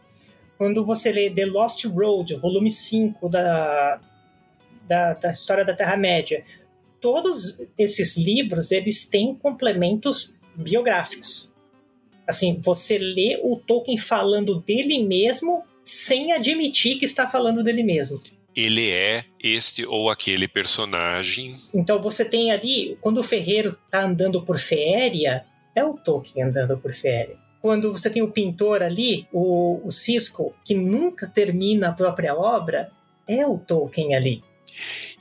quando 0.60 0.84
você 0.84 1.10
lê 1.10 1.30
The 1.30 1.46
Lost 1.46 1.86
Road, 1.86 2.34
volume 2.34 2.70
5 2.70 3.30
da, 3.30 3.98
da, 4.86 5.14
da 5.14 5.30
história 5.32 5.64
da 5.64 5.72
Terra-média, 5.72 6.44
todos 7.00 7.62
esses 7.78 8.18
livros 8.18 8.70
eles 8.70 9.08
têm 9.08 9.34
complementos 9.34 10.34
biográficos. 10.54 11.50
Assim, 12.26 12.60
você 12.62 12.98
lê 12.98 13.40
o 13.42 13.56
Tolkien 13.56 13.96
falando 13.96 14.60
dele 14.60 15.02
mesmo 15.02 15.64
sem 15.82 16.30
admitir 16.32 16.98
que 16.98 17.06
está 17.06 17.26
falando 17.26 17.64
dele 17.64 17.82
mesmo. 17.82 18.20
Ele 18.54 18.90
é 18.90 19.24
este 19.42 19.86
ou 19.86 20.10
aquele 20.10 20.46
personagem. 20.46 21.54
Então 21.74 22.02
você 22.02 22.22
tem 22.22 22.52
ali, 22.52 22.98
quando 23.00 23.16
o 23.16 23.24
Ferreiro 23.24 23.78
está 23.86 24.04
andando 24.04 24.42
por 24.42 24.58
Féria, 24.58 25.42
é 25.74 25.82
o 25.82 25.94
Tolkien 25.94 26.44
andando 26.44 26.76
por 26.76 26.92
Féria 26.92 27.38
quando 27.60 27.92
você 27.92 28.08
tem 28.08 28.22
o 28.22 28.32
pintor 28.32 28.82
ali, 28.82 29.26
o, 29.32 29.80
o 29.84 29.90
Cisco, 29.90 30.54
que 30.64 30.74
nunca 30.74 31.26
termina 31.26 31.88
a 31.88 31.92
própria 31.92 32.34
obra, 32.34 32.90
é 33.26 33.46
o 33.46 33.58
Tolkien 33.58 34.14
ali. 34.14 34.42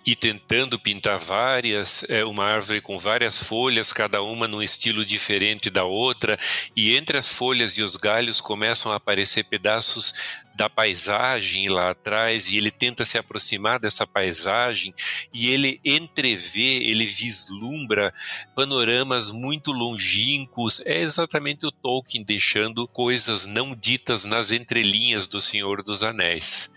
E 0.06 0.16
tentando 0.16 0.80
pintar 0.80 1.20
várias, 1.20 2.04
é, 2.10 2.24
uma 2.26 2.44
árvore 2.44 2.82
com 2.82 2.98
várias 2.98 3.44
folhas, 3.44 3.94
cada 3.94 4.22
uma 4.24 4.48
num 4.48 4.62
estilo 4.62 5.06
diferente 5.06 5.70
da 5.70 5.84
outra, 5.84 6.38
e 6.76 6.96
entre 6.96 7.18
as 7.18 7.28
folhas 7.28 7.78
e 7.78 7.84
os 7.84 7.96
galhos 7.96 8.42
começam 8.42 8.92
a 8.92 8.96
aparecer 8.96 9.44
pedaços 9.44 10.42
da 10.56 10.70
paisagem 10.70 11.70
lá 11.70 11.92
atrás, 11.92 12.50
e 12.50 12.58
ele 12.58 12.72
tenta 12.72 13.06
se 13.06 13.18
aproximar 13.18 13.80
dessa 13.80 14.08
paisagem, 14.08 14.94
e 15.34 15.50
ele 15.50 15.80
entrevê, 15.86 16.84
ele 16.84 17.06
vislumbra 17.06 18.14
panoramas 18.56 19.32
muito 19.32 19.72
longínquos. 19.72 20.82
É 20.86 21.00
exatamente 21.00 21.66
o 21.66 21.72
Tolkien 21.72 22.24
deixando 22.24 22.88
coisas 22.88 23.46
não 23.46 23.76
ditas 23.76 24.26
nas 24.26 24.52
entrelinhas 24.52 25.28
do 25.28 25.40
Senhor 25.40 25.84
dos 25.84 26.04
Anéis. 26.04 26.72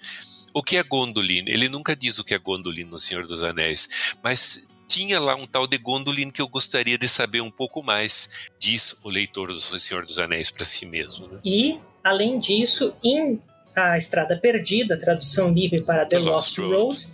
O 0.54 0.62
que 0.62 0.76
é 0.76 0.82
Gondolin? 0.82 1.44
Ele 1.46 1.68
nunca 1.68 1.96
diz 1.96 2.18
o 2.18 2.24
que 2.24 2.34
é 2.34 2.38
Gondolin 2.38 2.84
no 2.84 2.98
Senhor 2.98 3.26
dos 3.26 3.42
Anéis, 3.42 4.16
mas 4.22 4.66
tinha 4.88 5.18
lá 5.18 5.34
um 5.34 5.46
tal 5.46 5.66
de 5.66 5.78
Gondolin 5.78 6.30
que 6.30 6.42
eu 6.42 6.48
gostaria 6.48 6.98
de 6.98 7.08
saber 7.08 7.40
um 7.40 7.50
pouco 7.50 7.82
mais, 7.82 8.50
diz 8.58 9.00
o 9.04 9.08
leitor 9.08 9.48
do 9.48 9.56
Senhor 9.56 10.04
dos 10.04 10.18
Anéis 10.18 10.50
para 10.50 10.64
si 10.64 10.84
mesmo. 10.84 11.28
Né? 11.28 11.40
E, 11.44 11.78
além 12.04 12.38
disso, 12.38 12.94
em 13.02 13.40
A 13.74 13.96
Estrada 13.96 14.36
Perdida, 14.36 14.98
tradução 14.98 15.50
livre 15.50 15.82
para 15.82 16.04
The, 16.04 16.16
The 16.16 16.18
Lost, 16.18 16.58
Lost 16.58 16.70
Road, 16.70 16.74
Road, 16.74 17.06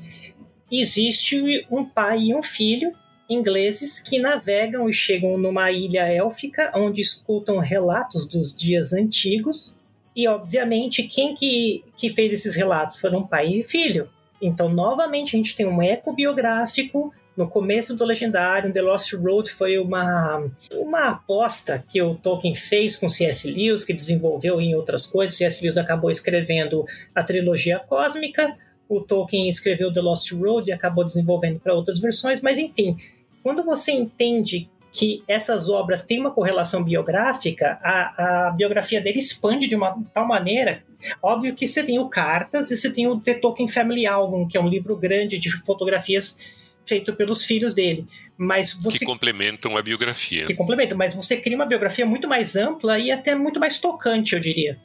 existe 0.72 1.66
um 1.70 1.84
pai 1.84 2.24
e 2.24 2.34
um 2.34 2.43
filho 2.43 2.93
ingleses 3.30 4.01
que 4.01 4.18
navegam 4.18 4.89
e 4.89 4.93
chegam 4.93 5.36
numa 5.36 5.70
ilha 5.70 6.07
élfica 6.07 6.72
onde 6.74 7.01
escutam 7.01 7.59
relatos 7.59 8.26
dos 8.26 8.57
dias 8.57 8.93
antigos 8.93 9.78
e, 10.18 10.26
obviamente, 10.26 11.04
quem 11.04 11.32
que, 11.32 11.84
que 11.96 12.10
fez 12.10 12.32
esses 12.32 12.56
relatos 12.56 12.98
foram 12.98 13.24
pai 13.24 13.50
e 13.50 13.62
filho. 13.62 14.08
Então, 14.42 14.68
novamente, 14.68 15.36
a 15.36 15.38
gente 15.38 15.54
tem 15.54 15.64
um 15.64 15.80
eco 15.80 16.12
biográfico. 16.12 17.14
No 17.36 17.48
começo 17.48 17.94
do 17.94 18.04
Legendário, 18.04 18.72
The 18.72 18.82
Lost 18.82 19.12
Road 19.12 19.48
foi 19.48 19.78
uma, 19.78 20.44
uma 20.72 21.10
aposta 21.10 21.84
que 21.88 22.02
o 22.02 22.16
Tolkien 22.16 22.52
fez 22.52 22.96
com 22.96 23.08
C.S. 23.08 23.48
Lewis, 23.48 23.84
que 23.84 23.92
desenvolveu 23.92 24.60
em 24.60 24.74
outras 24.74 25.06
coisas. 25.06 25.38
C.S. 25.38 25.62
Lewis 25.62 25.78
acabou 25.78 26.10
escrevendo 26.10 26.84
a 27.14 27.22
trilogia 27.22 27.78
cósmica, 27.78 28.56
o 28.88 29.00
Tolkien 29.00 29.48
escreveu 29.48 29.92
The 29.92 30.00
Lost 30.00 30.32
Road 30.32 30.68
e 30.68 30.72
acabou 30.72 31.04
desenvolvendo 31.04 31.60
para 31.60 31.74
outras 31.74 32.00
versões, 32.00 32.40
mas 32.40 32.58
enfim, 32.58 32.96
quando 33.40 33.62
você 33.62 33.92
entende 33.92 34.68
que 34.99 35.22
essas 35.28 35.68
obras 35.68 36.03
têm 36.03 36.18
uma 36.18 36.32
correlação 36.32 36.82
biográfica, 36.82 37.78
a, 37.80 38.49
a 38.49 38.51
biografia 38.51 39.01
dele 39.01 39.20
expande 39.20 39.68
de 39.68 39.76
uma 39.76 39.96
tal 40.12 40.26
maneira. 40.26 40.82
Óbvio 41.22 41.55
que 41.55 41.68
você 41.68 41.84
tem 41.84 42.01
o 42.01 42.09
Cartas 42.09 42.72
e 42.72 42.76
você 42.76 42.92
tem 42.92 43.07
o 43.07 43.20
The 43.20 43.34
Tolkien 43.34 43.68
Family 43.68 44.09
Album, 44.09 44.49
que 44.49 44.59
é 44.59 44.61
um 44.61 44.68
livro 44.68 44.96
grande 44.96 45.38
de 45.38 45.53
fotografias 45.64 46.36
feito 46.84 47.14
pelos 47.14 47.44
filhos 47.44 47.74
dele. 47.74 48.09
Mas 48.36 48.74
você, 48.74 48.99
que 48.99 49.05
complementam 49.05 49.76
a 49.76 49.82
biografia. 49.82 50.46
Que 50.46 50.55
complementam, 50.55 50.99
mas 50.99 51.14
você 51.14 51.36
cria 51.36 51.55
uma 51.55 51.66
biografia 51.66 52.05
muito 52.05 52.26
mais 52.26 52.57
ampla 52.57 52.99
e 52.99 53.12
até 53.12 53.36
muito 53.36 53.61
mais 53.61 53.78
tocante, 53.78 54.34
eu 54.34 54.40
diria. 54.40 54.80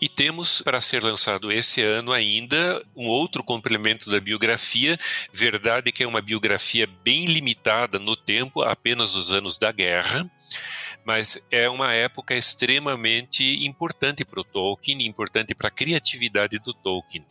E 0.00 0.08
temos 0.08 0.62
para 0.62 0.80
ser 0.80 1.02
lançado 1.02 1.50
esse 1.50 1.82
ano 1.82 2.12
ainda 2.12 2.82
um 2.96 3.08
outro 3.08 3.42
complemento 3.42 4.10
da 4.10 4.20
biografia. 4.20 4.98
Verdade 5.32 5.92
que 5.92 6.02
é 6.02 6.06
uma 6.06 6.20
biografia 6.20 6.88
bem 7.04 7.26
limitada 7.26 7.98
no 7.98 8.16
tempo, 8.16 8.62
apenas 8.62 9.14
os 9.14 9.32
anos 9.32 9.58
da 9.58 9.72
guerra, 9.72 10.30
mas 11.04 11.46
é 11.50 11.68
uma 11.68 11.92
época 11.94 12.34
extremamente 12.34 13.64
importante 13.64 14.24
para 14.24 14.40
o 14.40 14.44
Tolkien, 14.44 15.06
importante 15.06 15.54
para 15.54 15.68
a 15.68 15.72
criatividade 15.72 16.58
do 16.58 16.72
Tolkien. 16.72 17.24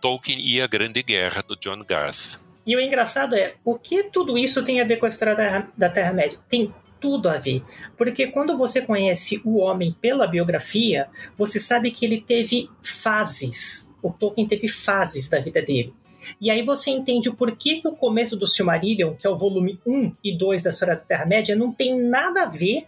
Tolkien 0.00 0.40
e 0.40 0.60
a 0.60 0.66
Grande 0.66 1.02
Guerra 1.02 1.42
do 1.42 1.56
John 1.56 1.82
Garth. 1.84 2.46
E 2.66 2.74
o 2.74 2.80
engraçado 2.80 3.34
é, 3.36 3.54
o 3.64 3.78
que 3.78 4.04
tudo 4.04 4.36
isso 4.36 4.62
tem 4.64 4.80
a 4.80 4.84
ver 4.84 4.96
com 4.96 5.06
a 5.06 5.08
história 5.08 5.68
da 5.76 5.88
Terra-média? 5.88 6.38
Tem 6.48 6.74
tudo 7.00 7.28
a 7.28 7.36
ver. 7.36 7.62
Porque 7.96 8.26
quando 8.26 8.56
você 8.56 8.82
conhece 8.82 9.40
o 9.44 9.58
homem 9.58 9.94
pela 10.00 10.26
biografia, 10.26 11.08
você 11.36 11.58
sabe 11.58 11.90
que 11.90 12.04
ele 12.04 12.20
teve 12.20 12.68
fases. 12.82 13.92
O 14.02 14.10
Tolkien 14.10 14.46
teve 14.46 14.68
fases 14.68 15.28
da 15.28 15.40
vida 15.40 15.62
dele. 15.62 15.92
E 16.40 16.50
aí 16.50 16.62
você 16.62 16.90
entende 16.90 17.28
o 17.28 17.34
porquê 17.34 17.80
que 17.80 17.88
o 17.88 17.92
começo 17.92 18.36
do 18.36 18.46
Silmarillion, 18.46 19.14
que 19.14 19.26
é 19.26 19.30
o 19.30 19.36
volume 19.36 19.78
1 19.86 20.12
e 20.22 20.36
2 20.36 20.64
da 20.64 20.70
História 20.70 20.96
da 20.96 21.00
Terra-média, 21.00 21.54
não 21.54 21.72
tem 21.72 22.00
nada 22.00 22.42
a 22.42 22.46
ver 22.46 22.86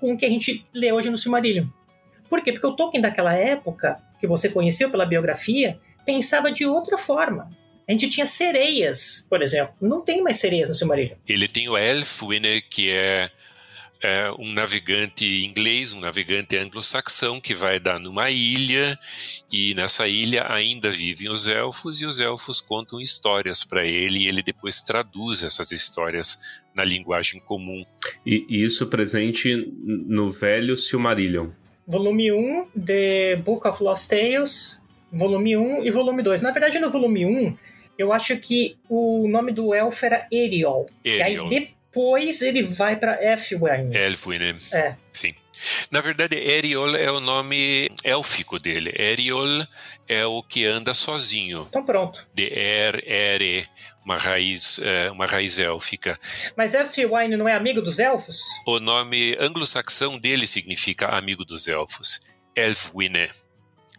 com 0.00 0.12
o 0.12 0.16
que 0.16 0.24
a 0.24 0.28
gente 0.28 0.64
lê 0.72 0.90
hoje 0.92 1.10
no 1.10 1.18
Silmarillion. 1.18 1.66
Por 2.28 2.42
quê? 2.42 2.52
Porque 2.52 2.66
o 2.66 2.72
Tolkien 2.72 3.02
daquela 3.02 3.34
época, 3.34 4.00
que 4.18 4.26
você 4.26 4.48
conheceu 4.48 4.90
pela 4.90 5.04
biografia, 5.04 5.78
pensava 6.04 6.50
de 6.50 6.64
outra 6.64 6.96
forma. 6.96 7.50
A 7.92 7.94
gente 7.94 8.08
tinha 8.08 8.24
sereias, 8.24 9.26
por 9.28 9.42
exemplo. 9.42 9.74
Não 9.78 9.98
tem 9.98 10.22
mais 10.22 10.38
sereias 10.38 10.70
no 10.70 10.74
Silmarillion. 10.74 11.14
Ele 11.28 11.46
tem 11.46 11.68
o 11.68 11.76
Elfwine, 11.76 12.62
que 12.62 12.88
é, 12.88 13.30
é 14.00 14.32
um 14.38 14.50
navegante 14.50 15.44
inglês, 15.44 15.92
um 15.92 16.00
navegante 16.00 16.56
anglo-saxão 16.56 17.38
que 17.38 17.54
vai 17.54 17.78
dar 17.78 18.00
numa 18.00 18.30
ilha 18.30 18.98
e 19.52 19.74
nessa 19.74 20.08
ilha 20.08 20.50
ainda 20.50 20.90
vivem 20.90 21.28
os 21.28 21.46
elfos 21.46 22.00
e 22.00 22.06
os 22.06 22.18
elfos 22.18 22.62
contam 22.62 22.98
histórias 22.98 23.62
para 23.62 23.84
ele 23.84 24.20
e 24.20 24.26
ele 24.26 24.42
depois 24.42 24.80
traduz 24.82 25.42
essas 25.42 25.70
histórias 25.70 26.62
na 26.74 26.84
linguagem 26.84 27.40
comum. 27.40 27.84
E 28.24 28.46
isso 28.48 28.86
presente 28.86 29.54
no 29.84 30.30
velho 30.30 30.78
Silmarillion. 30.78 31.50
Volume 31.86 32.32
1, 32.32 32.68
The 32.86 33.36
Book 33.36 33.68
of 33.68 33.84
Lost 33.84 34.08
Tales, 34.08 34.80
volume 35.12 35.58
1 35.58 35.84
e 35.84 35.90
volume 35.90 36.22
2. 36.22 36.40
Na 36.40 36.52
verdade, 36.52 36.78
no 36.78 36.90
volume 36.90 37.26
1, 37.26 37.56
eu 37.98 38.12
acho 38.12 38.36
que 38.38 38.76
o 38.88 39.26
nome 39.28 39.52
do 39.52 39.74
elfo 39.74 40.04
era 40.04 40.26
Eriol. 40.30 40.86
Eriol. 41.04 41.50
E 41.50 41.56
aí 41.56 41.76
depois 41.92 42.40
ele 42.40 42.62
vai 42.62 42.96
para 42.96 43.22
Elfwine. 43.22 43.94
Elfwine. 43.94 44.56
É. 44.72 44.96
Sim. 45.12 45.34
Na 45.90 46.00
verdade, 46.00 46.36
Eriol 46.36 46.96
é 46.96 47.10
o 47.10 47.20
nome 47.20 47.88
élfico 48.02 48.58
dele. 48.58 48.92
Eriol 48.98 49.64
é 50.08 50.24
o 50.26 50.42
que 50.42 50.64
anda 50.64 50.94
sozinho. 50.94 51.66
Então 51.68 51.84
pronto. 51.84 52.26
De 52.34 52.48
er, 52.52 53.04
ere, 53.06 53.66
uma 54.04 54.16
raiz, 54.16 54.80
é, 54.82 55.10
uma 55.10 55.26
raiz 55.26 55.58
élfica. 55.58 56.18
Mas 56.56 56.74
Elfwine 56.74 57.36
não 57.36 57.46
é 57.46 57.52
amigo 57.52 57.80
dos 57.80 57.98
elfos? 57.98 58.38
O 58.66 58.80
nome 58.80 59.36
anglo-saxão 59.38 60.18
dele 60.18 60.46
significa 60.46 61.08
amigo 61.08 61.44
dos 61.44 61.68
elfos. 61.68 62.20
Elfwine. 62.56 63.28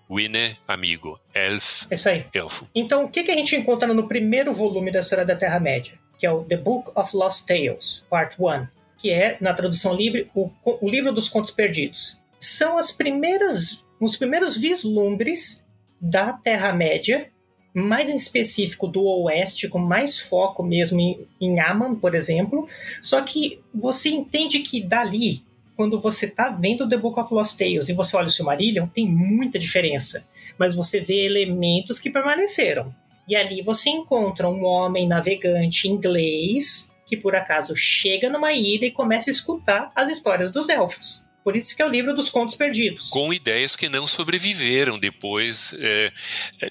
Winne, 0.09 0.57
amigo. 0.67 1.19
Elf, 1.33 1.91
Isso 1.91 2.09
aí. 2.09 2.25
elfo. 2.33 2.67
Então, 2.75 3.05
o 3.05 3.09
que, 3.09 3.23
que 3.23 3.31
a 3.31 3.35
gente 3.35 3.55
encontra 3.55 3.93
no 3.93 4.07
primeiro 4.07 4.53
volume 4.53 4.91
da 4.91 4.99
História 4.99 5.25
da 5.25 5.35
Terra-média? 5.35 5.93
Que 6.17 6.25
é 6.25 6.31
o 6.31 6.43
The 6.43 6.57
Book 6.57 6.91
of 6.95 7.15
Lost 7.15 7.45
Tales, 7.47 8.05
Part 8.09 8.35
1, 8.39 8.67
que 8.97 9.11
é, 9.11 9.37
na 9.41 9.53
tradução 9.53 9.93
livre, 9.93 10.29
o, 10.35 10.49
o 10.63 10.89
livro 10.89 11.11
dos 11.11 11.29
contos 11.29 11.51
perdidos. 11.51 12.21
São 12.39 12.77
as 12.77 12.91
primeiras, 12.91 13.85
os 13.99 14.15
primeiros 14.15 14.57
vislumbres 14.57 15.65
da 15.99 16.33
Terra-média, 16.33 17.29
mais 17.73 18.09
em 18.09 18.15
específico 18.15 18.87
do 18.87 19.03
Oeste, 19.03 19.67
com 19.67 19.79
mais 19.79 20.19
foco 20.19 20.61
mesmo 20.61 20.99
em, 20.99 21.27
em 21.41 21.59
Aman, 21.59 21.95
por 21.95 22.13
exemplo. 22.13 22.67
Só 23.01 23.21
que 23.21 23.61
você 23.73 24.09
entende 24.09 24.59
que 24.59 24.83
dali 24.83 25.43
quando 25.76 25.99
você 25.99 26.28
tá 26.28 26.49
vendo 26.49 26.88
The 26.88 26.97
Book 26.97 27.19
of 27.19 27.34
Lost 27.34 27.57
Tales 27.57 27.89
e 27.89 27.93
você 27.93 28.15
olha 28.15 28.28
o 28.28 28.30
Silmarillion, 28.30 28.88
tem 28.88 29.07
muita 29.07 29.57
diferença. 29.57 30.26
Mas 30.57 30.76
você 30.76 30.99
vê 30.99 31.26
elementos 31.26 31.99
que 31.99 32.09
permaneceram. 32.09 32.93
E 33.28 33.36
ali 33.36 33.61
você 33.61 33.89
encontra 33.89 34.49
um 34.49 34.63
homem 34.63 35.07
navegante 35.07 35.88
inglês 35.88 36.91
que 37.05 37.17
por 37.17 37.36
acaso 37.36 37.76
chega 37.76 38.30
numa 38.30 38.53
ilha 38.53 38.86
e 38.86 38.91
começa 38.91 39.30
a 39.30 39.34
escutar 39.34 39.91
as 39.95 40.09
histórias 40.09 40.51
dos 40.51 40.69
elfos. 40.69 41.26
Por 41.43 41.57
isso 41.57 41.76
que 41.76 41.82
é 41.82 41.86
o 41.86 41.89
livro 41.89 42.13
dos 42.13 42.30
contos 42.30 42.55
perdidos. 42.55 43.09
Com 43.09 43.34
ideias 43.34 43.76
que 43.76 43.89
não 43.89 44.07
sobreviveram 44.07 44.97
depois, 44.97 45.76
é, 45.78 46.11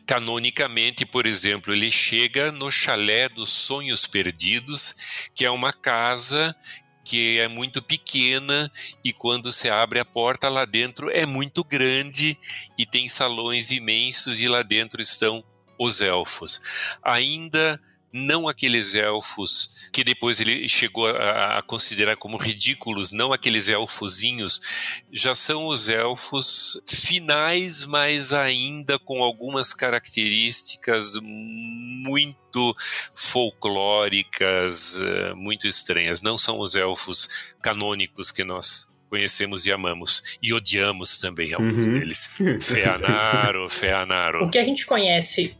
canonicamente, 0.07 1.05
por 1.05 1.26
exemplo, 1.26 1.74
ele 1.74 1.90
chega 1.90 2.50
no 2.50 2.70
chalé 2.70 3.28
dos 3.28 3.50
sonhos 3.50 4.07
perdidos, 4.07 5.30
que 5.34 5.44
é 5.44 5.50
uma 5.50 5.74
casa 5.74 6.57
que 7.05 7.38
é 7.38 7.48
muito 7.48 7.82
pequena 7.82 8.70
e 9.05 9.12
quando 9.12 9.53
você 9.53 9.68
abre 9.68 9.98
a 9.98 10.05
porta 10.05 10.48
lá 10.48 10.64
dentro 10.64 11.11
é 11.11 11.26
muito 11.26 11.64
grande 11.64 12.38
e 12.78 12.86
tem 12.86 13.09
salões 13.09 13.70
imensos 13.70 14.40
e 14.40 14.48
lá 14.48 14.62
dentro 14.62 15.00
estão 15.00 15.44
os 15.78 16.00
elfos. 16.00 16.98
Ainda 17.03 17.80
não 18.12 18.46
aqueles 18.46 18.94
elfos 18.94 19.88
que 19.92 20.04
depois 20.04 20.40
ele 20.40 20.68
chegou 20.68 21.06
a, 21.06 21.58
a, 21.58 21.62
considerar 21.62 22.16
como 22.16 22.36
ridículos, 22.36 23.12
não 23.12 23.32
aqueles 23.32 23.68
elfozinhos, 23.68 25.02
já 25.10 25.34
são 25.34 25.66
os 25.66 25.88
elfos 25.88 26.80
finais, 26.86 27.84
mas 27.86 28.32
ainda 28.32 28.98
com 28.98 29.22
algumas 29.22 29.72
características 29.72 31.14
muito 31.22 32.76
folclóricas, 33.14 35.00
eh, 35.00 35.34
muito 35.34 35.66
estranhas. 35.66 36.20
Não 36.20 36.36
são 36.36 36.60
os 36.60 36.76
elfos 36.76 37.54
canônicos 37.62 38.30
que 38.30 38.44
nós 38.44 38.92
conhecemos 39.08 39.66
e 39.66 39.72
amamos. 39.72 40.38
E 40.42 40.52
odiamos 40.52 41.18
também 41.18 41.52
alguns 41.52 41.86
uhum. 41.86 41.92
deles. 41.92 42.30
Feanaro, 42.60 43.68
Feanaro. 43.68 44.44
O 44.46 44.50
que 44.50 44.58
a 44.58 44.64
gente 44.64 44.86
conhece 44.86 45.56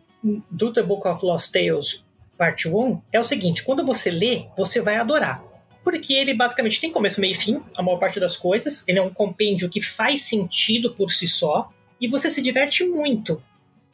do 0.51 0.73
The 0.73 0.83
Book 0.83 1.07
of 1.07 1.25
Lost 1.25 1.53
Tales 1.53 2.05
Parte 2.43 2.69
1 2.69 3.01
é 3.13 3.21
o 3.21 3.25
seguinte: 3.25 3.63
quando 3.63 3.87
você 3.87 4.11
lê, 4.11 4.47
você 4.57 4.81
vai 4.81 4.97
adorar. 4.97 5.45
Porque 5.85 6.13
ele 6.13 6.35
basicamente 6.35 6.81
tem 6.81 6.91
começo, 6.91 7.21
meio 7.21 7.31
e 7.31 7.37
fim, 7.37 7.63
a 7.77 7.83
maior 7.85 7.99
parte 7.99 8.19
das 8.19 8.37
coisas. 8.37 8.83
Ele 8.89 8.99
é 8.99 9.03
um 9.03 9.15
compêndio 9.15 9.71
que 9.71 9.81
faz 9.81 10.23
sentido 10.23 10.93
por 10.93 11.13
si 11.13 11.29
só. 11.29 11.71
E 12.01 12.09
você 12.09 12.29
se 12.29 12.43
diverte 12.43 12.83
muito. 12.83 13.41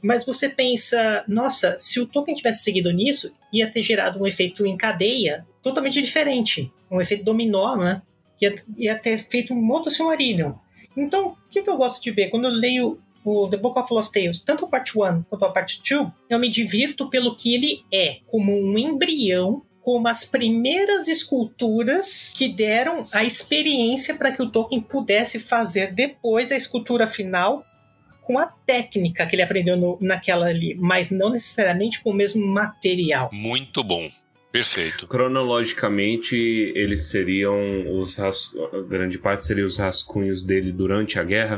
Mas 0.00 0.24
você 0.24 0.48
pensa, 0.48 1.22
nossa, 1.28 1.76
se 1.78 2.00
o 2.00 2.06
Tolkien 2.06 2.34
tivesse 2.34 2.64
seguido 2.64 2.90
nisso, 2.90 3.36
ia 3.52 3.70
ter 3.70 3.82
gerado 3.82 4.18
um 4.18 4.26
efeito 4.26 4.64
em 4.64 4.78
cadeia 4.78 5.46
totalmente 5.62 6.00
diferente. 6.00 6.72
Um 6.90 7.02
efeito 7.02 7.24
dominó, 7.24 7.76
né? 7.76 8.00
Ia, 8.40 8.56
ia 8.78 8.98
ter 8.98 9.18
feito 9.18 9.52
um 9.52 9.70
outro 9.70 9.90
Silmarillion. 9.90 10.54
Então, 10.96 11.36
o 11.46 11.50
que, 11.50 11.60
que 11.60 11.68
eu 11.68 11.76
gosto 11.76 12.02
de 12.02 12.10
ver? 12.12 12.30
Quando 12.30 12.46
eu 12.46 12.50
leio 12.50 12.98
o 13.24 13.48
The 13.48 13.56
Book 13.56 13.78
of 13.78 13.92
Lost 13.92 14.12
Tales, 14.12 14.40
tanto 14.40 14.64
a 14.64 14.68
parte 14.68 14.98
1 14.98 15.22
quanto 15.22 15.44
a 15.44 15.50
parte 15.50 15.80
2, 15.88 16.10
eu 16.28 16.38
me 16.38 16.48
divirto 16.48 17.08
pelo 17.08 17.34
que 17.34 17.54
ele 17.54 17.84
é, 17.92 18.18
como 18.26 18.52
um 18.52 18.78
embrião 18.78 19.62
como 19.80 20.06
as 20.06 20.22
primeiras 20.22 21.08
esculturas 21.08 22.34
que 22.36 22.46
deram 22.46 23.06
a 23.10 23.24
experiência 23.24 24.14
para 24.14 24.30
que 24.30 24.42
o 24.42 24.50
Tolkien 24.50 24.82
pudesse 24.82 25.40
fazer 25.40 25.94
depois 25.94 26.52
a 26.52 26.56
escultura 26.56 27.06
final 27.06 27.64
com 28.20 28.38
a 28.38 28.44
técnica 28.44 29.26
que 29.26 29.34
ele 29.34 29.40
aprendeu 29.40 29.78
no, 29.78 29.96
naquela 29.98 30.48
ali, 30.48 30.74
mas 30.74 31.10
não 31.10 31.30
necessariamente 31.30 32.02
com 32.02 32.10
o 32.10 32.14
mesmo 32.14 32.46
material. 32.46 33.30
Muito 33.32 33.82
bom. 33.82 34.06
Perfeito. 34.52 35.06
Cronologicamente, 35.06 36.36
eles 36.36 37.04
seriam 37.04 37.98
os 37.98 38.18
ras... 38.18 38.52
grande 38.88 39.18
parte 39.18 39.46
seriam 39.46 39.66
os 39.66 39.78
rascunhos 39.78 40.42
dele 40.42 40.70
durante 40.70 41.18
a 41.18 41.24
guerra. 41.24 41.56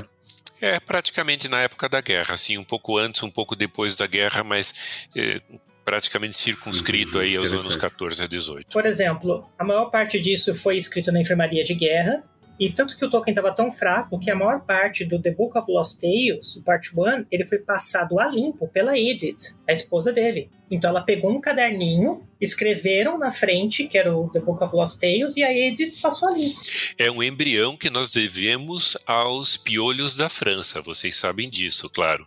É, 0.61 0.79
praticamente 0.81 1.49
na 1.49 1.61
época 1.61 1.89
da 1.89 2.01
guerra, 2.01 2.35
assim, 2.35 2.59
um 2.59 2.65
pouco 2.65 2.99
antes, 2.99 3.23
um 3.23 3.31
pouco 3.31 3.57
depois 3.57 3.97
da 3.97 4.07
guerra, 4.07 4.45
mas 4.45 5.09
é, 5.17 5.41
praticamente 5.85 6.37
circunscrito 6.37 7.17
Uhum, 7.17 7.21
aí 7.23 7.37
aos 7.37 7.53
anos 7.53 7.65
interessante. 7.67 7.93
14 7.93 8.25
a 8.25 8.27
18. 8.27 8.67
Por 8.73 8.87
exemplo, 8.87 9.49
a 9.59 9.65
maior 9.65 9.87
parte 9.87 10.21
disso 10.21 10.55
foi 10.55 10.77
escrito 10.77 11.11
na 11.11 11.21
enfermaria 11.21 11.65
de 11.65 11.75
guerra, 11.75 12.23
e 12.61 12.71
tanto 12.71 12.95
que 12.97 13.05
o 13.05 13.09
Tolkien 13.09 13.33
estava 13.33 13.55
tão 13.55 13.71
fraco 13.71 14.21
que 14.21 14.31
a 14.31 14.37
maior 14.37 14.61
parte 14.61 15.03
do 15.05 15.21
The 15.21 15.31
Book 15.31 15.57
of 15.59 15.73
Lost 15.73 15.99
Tales, 15.99 16.57
o 16.57 16.63
Part 16.63 16.91
1, 16.95 17.25
ele 17.31 17.47
foi 17.47 17.59
passado 17.59 18.21
a 18.21 18.27
limpo 18.27 18.69
pela 18.69 18.99
Edith, 18.99 19.57
a 19.67 19.73
esposa 19.73 20.13
dele. 20.13 20.51
Então 20.71 20.91
ela 20.91 21.03
pegou 21.03 21.33
um 21.33 21.41
caderninho, 21.41 22.27
escreveram 22.41 23.19
na 23.19 23.31
frente, 23.31 23.87
que 23.87 23.99
era 23.99 24.17
o 24.17 24.31
The 24.31 24.41
Book 24.41 24.63
of 24.63 24.75
Lost 24.75 25.01
Tales, 25.01 25.37
e 25.37 25.43
a 25.43 25.53
Edith 25.53 26.01
passou 26.01 26.29
a 26.29 26.33
limpo. 26.33 26.61
É 26.97 27.11
um 27.11 27.23
embrião 27.23 27.77
que 27.77 27.91
nós 27.91 28.13
devemos 28.13 28.97
aos 29.05 29.57
piolhos 29.57 30.17
da 30.17 30.29
França, 30.29 30.81
vocês 30.81 31.17
sabem 31.17 31.51
disso, 31.51 31.91
claro. 31.91 32.27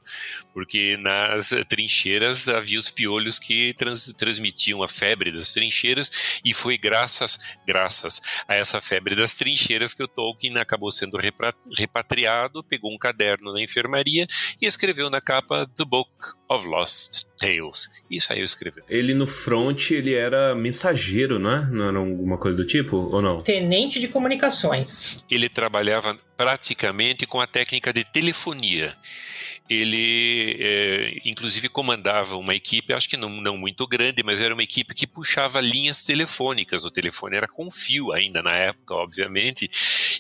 Porque 0.54 0.98
nas 0.98 1.52
trincheiras 1.68 2.48
havia 2.48 2.78
os 2.78 2.92
piolhos 2.92 3.40
que 3.40 3.74
trans- 3.76 4.14
transmitiam 4.18 4.84
a 4.84 4.90
febre 4.90 5.32
das 5.32 5.54
trincheiras, 5.54 6.42
e 6.44 6.54
foi 6.54 6.78
graças, 6.78 7.58
graças 7.66 8.22
a 8.48 8.56
essa 8.56 8.82
febre 8.82 9.16
das 9.16 9.36
trincheiras 9.36 9.94
que 9.94 10.04
o 10.04 10.08
Tolkien 10.08 10.58
acabou 10.58 10.92
sendo 10.92 11.18
repatriado, 11.76 12.64
pegou 12.64 12.94
um 12.94 12.98
caderno 12.98 13.54
na 13.54 13.62
enfermaria 13.62 14.28
e 14.62 14.66
escreveu 14.66 15.10
na 15.10 15.20
capa 15.20 15.68
The 15.76 15.86
Book 15.86 16.12
of 16.54 16.68
Lost 16.68 17.26
Tales. 17.38 18.04
E 18.10 18.20
saiu 18.22 18.46
escrevendo. 18.46 18.86
Ele 18.90 19.14
no 19.14 19.26
front, 19.28 19.92
ele 19.92 20.14
era 20.14 20.54
mensageiro, 20.56 21.40
não 21.40 21.52
é? 21.52 21.66
Não 21.66 21.88
era 21.90 21.98
alguma 21.98 22.38
coisa 22.38 22.56
do 22.56 22.66
tipo? 22.66 22.96
Ou 22.98 23.22
não? 23.22 23.42
Tenente 23.42 24.00
de 24.00 24.08
comunicações. 24.08 25.24
ele 25.30 25.50
trabalhava 25.50 26.16
praticamente 26.38 27.26
com 27.26 27.40
a 27.40 27.48
técnica 27.48 27.92
de 27.94 28.04
telefonia. 28.04 28.96
Ele, 29.70 30.58
é, 30.60 31.22
inclusive, 31.26 31.70
comandava 31.70 32.36
uma 32.36 32.54
equipe, 32.54 32.94
acho 32.94 33.08
que 33.08 33.18
não, 33.18 33.30
não 33.30 33.58
muito 33.58 33.88
grande, 33.88 34.22
mas 34.22 34.42
era 34.42 34.54
uma 34.54 34.64
equipe 34.64 34.94
que 34.94 35.08
puxava 35.08 35.62
linhas 35.62 36.04
telefônicas. 36.04 36.84
O 36.84 36.92
telefone 36.92 37.38
era 37.38 37.48
com 37.48 37.72
fio 37.72 38.12
ainda 38.12 38.42
na 38.42 38.54
época, 38.54 38.94
obviamente, 38.94 39.70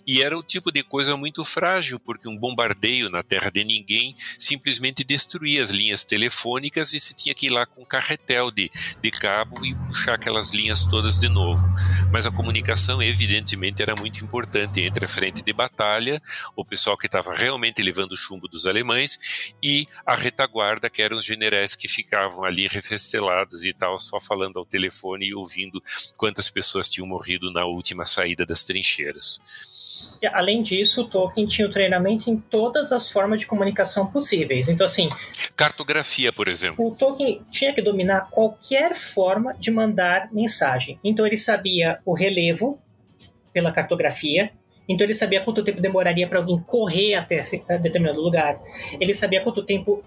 e 0.07 0.21
era 0.21 0.37
o 0.37 0.43
tipo 0.43 0.71
de 0.71 0.81
coisa 0.81 1.17
muito 1.17 1.43
frágil, 1.43 1.99
porque 1.99 2.27
um 2.27 2.37
bombardeio 2.37 3.09
na 3.09 3.21
terra 3.21 3.49
de 3.49 3.63
ninguém 3.63 4.15
simplesmente 4.39 5.03
destruía 5.03 5.61
as 5.61 5.69
linhas 5.69 6.05
telefônicas 6.05 6.93
e 6.93 6.99
se 6.99 7.15
tinha 7.15 7.35
que 7.35 7.47
ir 7.47 7.49
lá 7.49 7.65
com 7.65 7.81
um 7.81 7.85
carretel 7.85 8.49
de, 8.49 8.69
de 9.01 9.11
cabo 9.11 9.65
e 9.65 9.75
puxar 9.75 10.15
aquelas 10.15 10.51
linhas 10.51 10.85
todas 10.85 11.19
de 11.19 11.27
novo. 11.29 11.67
Mas 12.11 12.25
a 12.25 12.31
comunicação, 12.31 13.01
evidentemente, 13.01 13.81
era 13.81 13.95
muito 13.95 14.23
importante 14.23 14.81
entre 14.81 15.05
a 15.05 15.07
frente 15.07 15.43
de 15.43 15.53
batalha, 15.53 16.21
o 16.55 16.63
pessoal 16.63 16.97
que 16.97 17.05
estava 17.05 17.33
realmente 17.33 17.81
levando 17.81 18.13
o 18.13 18.17
chumbo 18.17 18.47
dos 18.47 18.65
alemães, 18.65 19.19
e 19.61 19.87
a 20.05 20.15
retaguarda, 20.15 20.89
que 20.89 21.01
eram 21.01 21.17
os 21.17 21.25
generais 21.25 21.75
que 21.75 21.87
ficavam 21.87 22.43
ali 22.43 22.67
refestelados 22.67 23.63
e 23.63 23.73
tal, 23.73 23.97
só 23.99 24.19
falando 24.19 24.59
ao 24.59 24.65
telefone 24.65 25.27
e 25.27 25.35
ouvindo 25.35 25.81
quantas 26.17 26.49
pessoas 26.49 26.89
tinham 26.89 27.07
morrido 27.07 27.51
na 27.51 27.65
última 27.65 28.05
saída 28.05 28.45
das 28.45 28.63
trincheiras. 28.63 29.39
Além 30.31 30.61
disso, 30.61 31.01
o 31.01 31.07
Tolkien 31.07 31.45
tinha 31.45 31.67
o 31.67 31.71
treinamento 31.71 32.29
em 32.29 32.37
todas 32.37 32.91
as 32.91 33.11
formas 33.11 33.39
de 33.39 33.47
comunicação 33.47 34.07
possíveis. 34.07 34.67
Então, 34.69 34.85
assim, 34.85 35.09
Cartografia, 35.55 36.31
por 36.31 36.47
exemplo. 36.47 36.85
o 36.87 36.95
Tolkien 36.95 37.41
tinha 37.51 37.73
que 37.73 37.81
dominar 37.81 38.29
qualquer 38.29 38.95
forma 38.95 39.53
de 39.53 39.71
mandar 39.71 40.29
mensagem. 40.31 40.99
Então, 41.03 41.25
ele 41.25 41.37
sabia 41.37 41.99
o 42.05 42.13
relevo 42.13 42.79
pela 43.51 43.71
cartografia. 43.71 44.51
Então, 44.87 45.05
ele 45.05 45.13
sabia 45.13 45.41
quanto 45.41 45.63
tempo 45.63 45.81
demoraria 45.81 46.27
para 46.27 46.39
alguém 46.39 46.59
correr 46.59 47.15
até 47.15 47.35
esse 47.35 47.63
a 47.69 47.77
determinado 47.77 48.21
lugar. 48.21 48.59
Ele 48.99 49.13
sabia 49.13 49.41
quanto 49.41 49.63
tempo. 49.63 50.03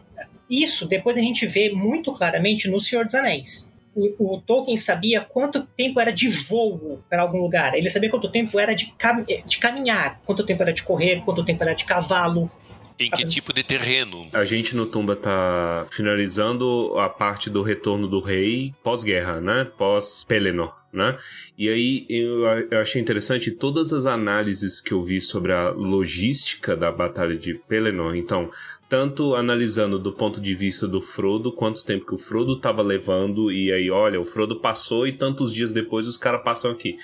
Isso 0.48 0.86
depois 0.86 1.16
a 1.16 1.20
gente 1.20 1.46
vê 1.46 1.70
muito 1.70 2.12
claramente 2.12 2.68
no 2.68 2.78
Senhor 2.78 3.04
dos 3.04 3.14
Anéis. 3.14 3.72
O, 3.94 4.34
o 4.34 4.40
Tolkien 4.42 4.76
sabia 4.76 5.22
quanto 5.22 5.62
tempo 5.62 5.98
era 5.98 6.12
de 6.12 6.28
voo 6.28 7.00
para 7.08 7.22
algum 7.22 7.38
lugar. 7.38 7.74
Ele 7.74 7.88
sabia 7.88 8.10
quanto 8.10 8.30
tempo 8.30 8.60
era 8.60 8.74
de, 8.74 8.92
cam 8.98 9.24
de 9.24 9.58
caminhar, 9.58 10.20
quanto 10.24 10.44
tempo 10.44 10.62
era 10.62 10.72
de 10.72 10.82
correr, 10.82 11.22
quanto 11.24 11.44
tempo 11.44 11.62
era 11.62 11.74
de 11.74 11.84
cavalo. 11.84 12.50
Em 12.98 13.10
que 13.10 13.26
tipo 13.26 13.52
de 13.52 13.62
terreno? 13.62 14.26
A 14.32 14.44
gente 14.44 14.74
no 14.74 14.86
Tumba 14.86 15.14
tá 15.14 15.84
finalizando 15.90 16.98
a 16.98 17.08
parte 17.08 17.50
do 17.50 17.62
retorno 17.62 18.08
do 18.08 18.20
rei 18.20 18.72
pós-guerra, 18.82 19.38
né? 19.38 19.64
Pós-Pelennor, 19.76 20.74
né? 20.90 21.14
E 21.58 21.68
aí 21.68 22.06
eu, 22.08 22.46
eu 22.70 22.80
achei 22.80 23.00
interessante 23.00 23.50
todas 23.50 23.92
as 23.92 24.06
análises 24.06 24.80
que 24.80 24.92
eu 24.92 25.02
vi 25.02 25.20
sobre 25.20 25.52
a 25.52 25.68
logística 25.70 26.74
da 26.74 26.90
batalha 26.90 27.36
de 27.36 27.54
Pelennor. 27.54 28.16
Então, 28.16 28.50
tanto 28.88 29.34
analisando 29.34 29.98
do 29.98 30.12
ponto 30.12 30.40
de 30.40 30.54
vista 30.54 30.88
do 30.88 31.02
Frodo, 31.02 31.52
quanto 31.52 31.84
tempo 31.84 32.06
que 32.06 32.14
o 32.14 32.18
Frodo 32.18 32.58
tava 32.58 32.82
levando, 32.82 33.52
e 33.52 33.70
aí, 33.70 33.90
olha, 33.90 34.18
o 34.18 34.24
Frodo 34.24 34.60
passou 34.60 35.06
e 35.06 35.12
tantos 35.12 35.52
dias 35.52 35.70
depois 35.70 36.06
os 36.06 36.16
caras 36.16 36.42
passam 36.42 36.70
aqui. 36.70 36.96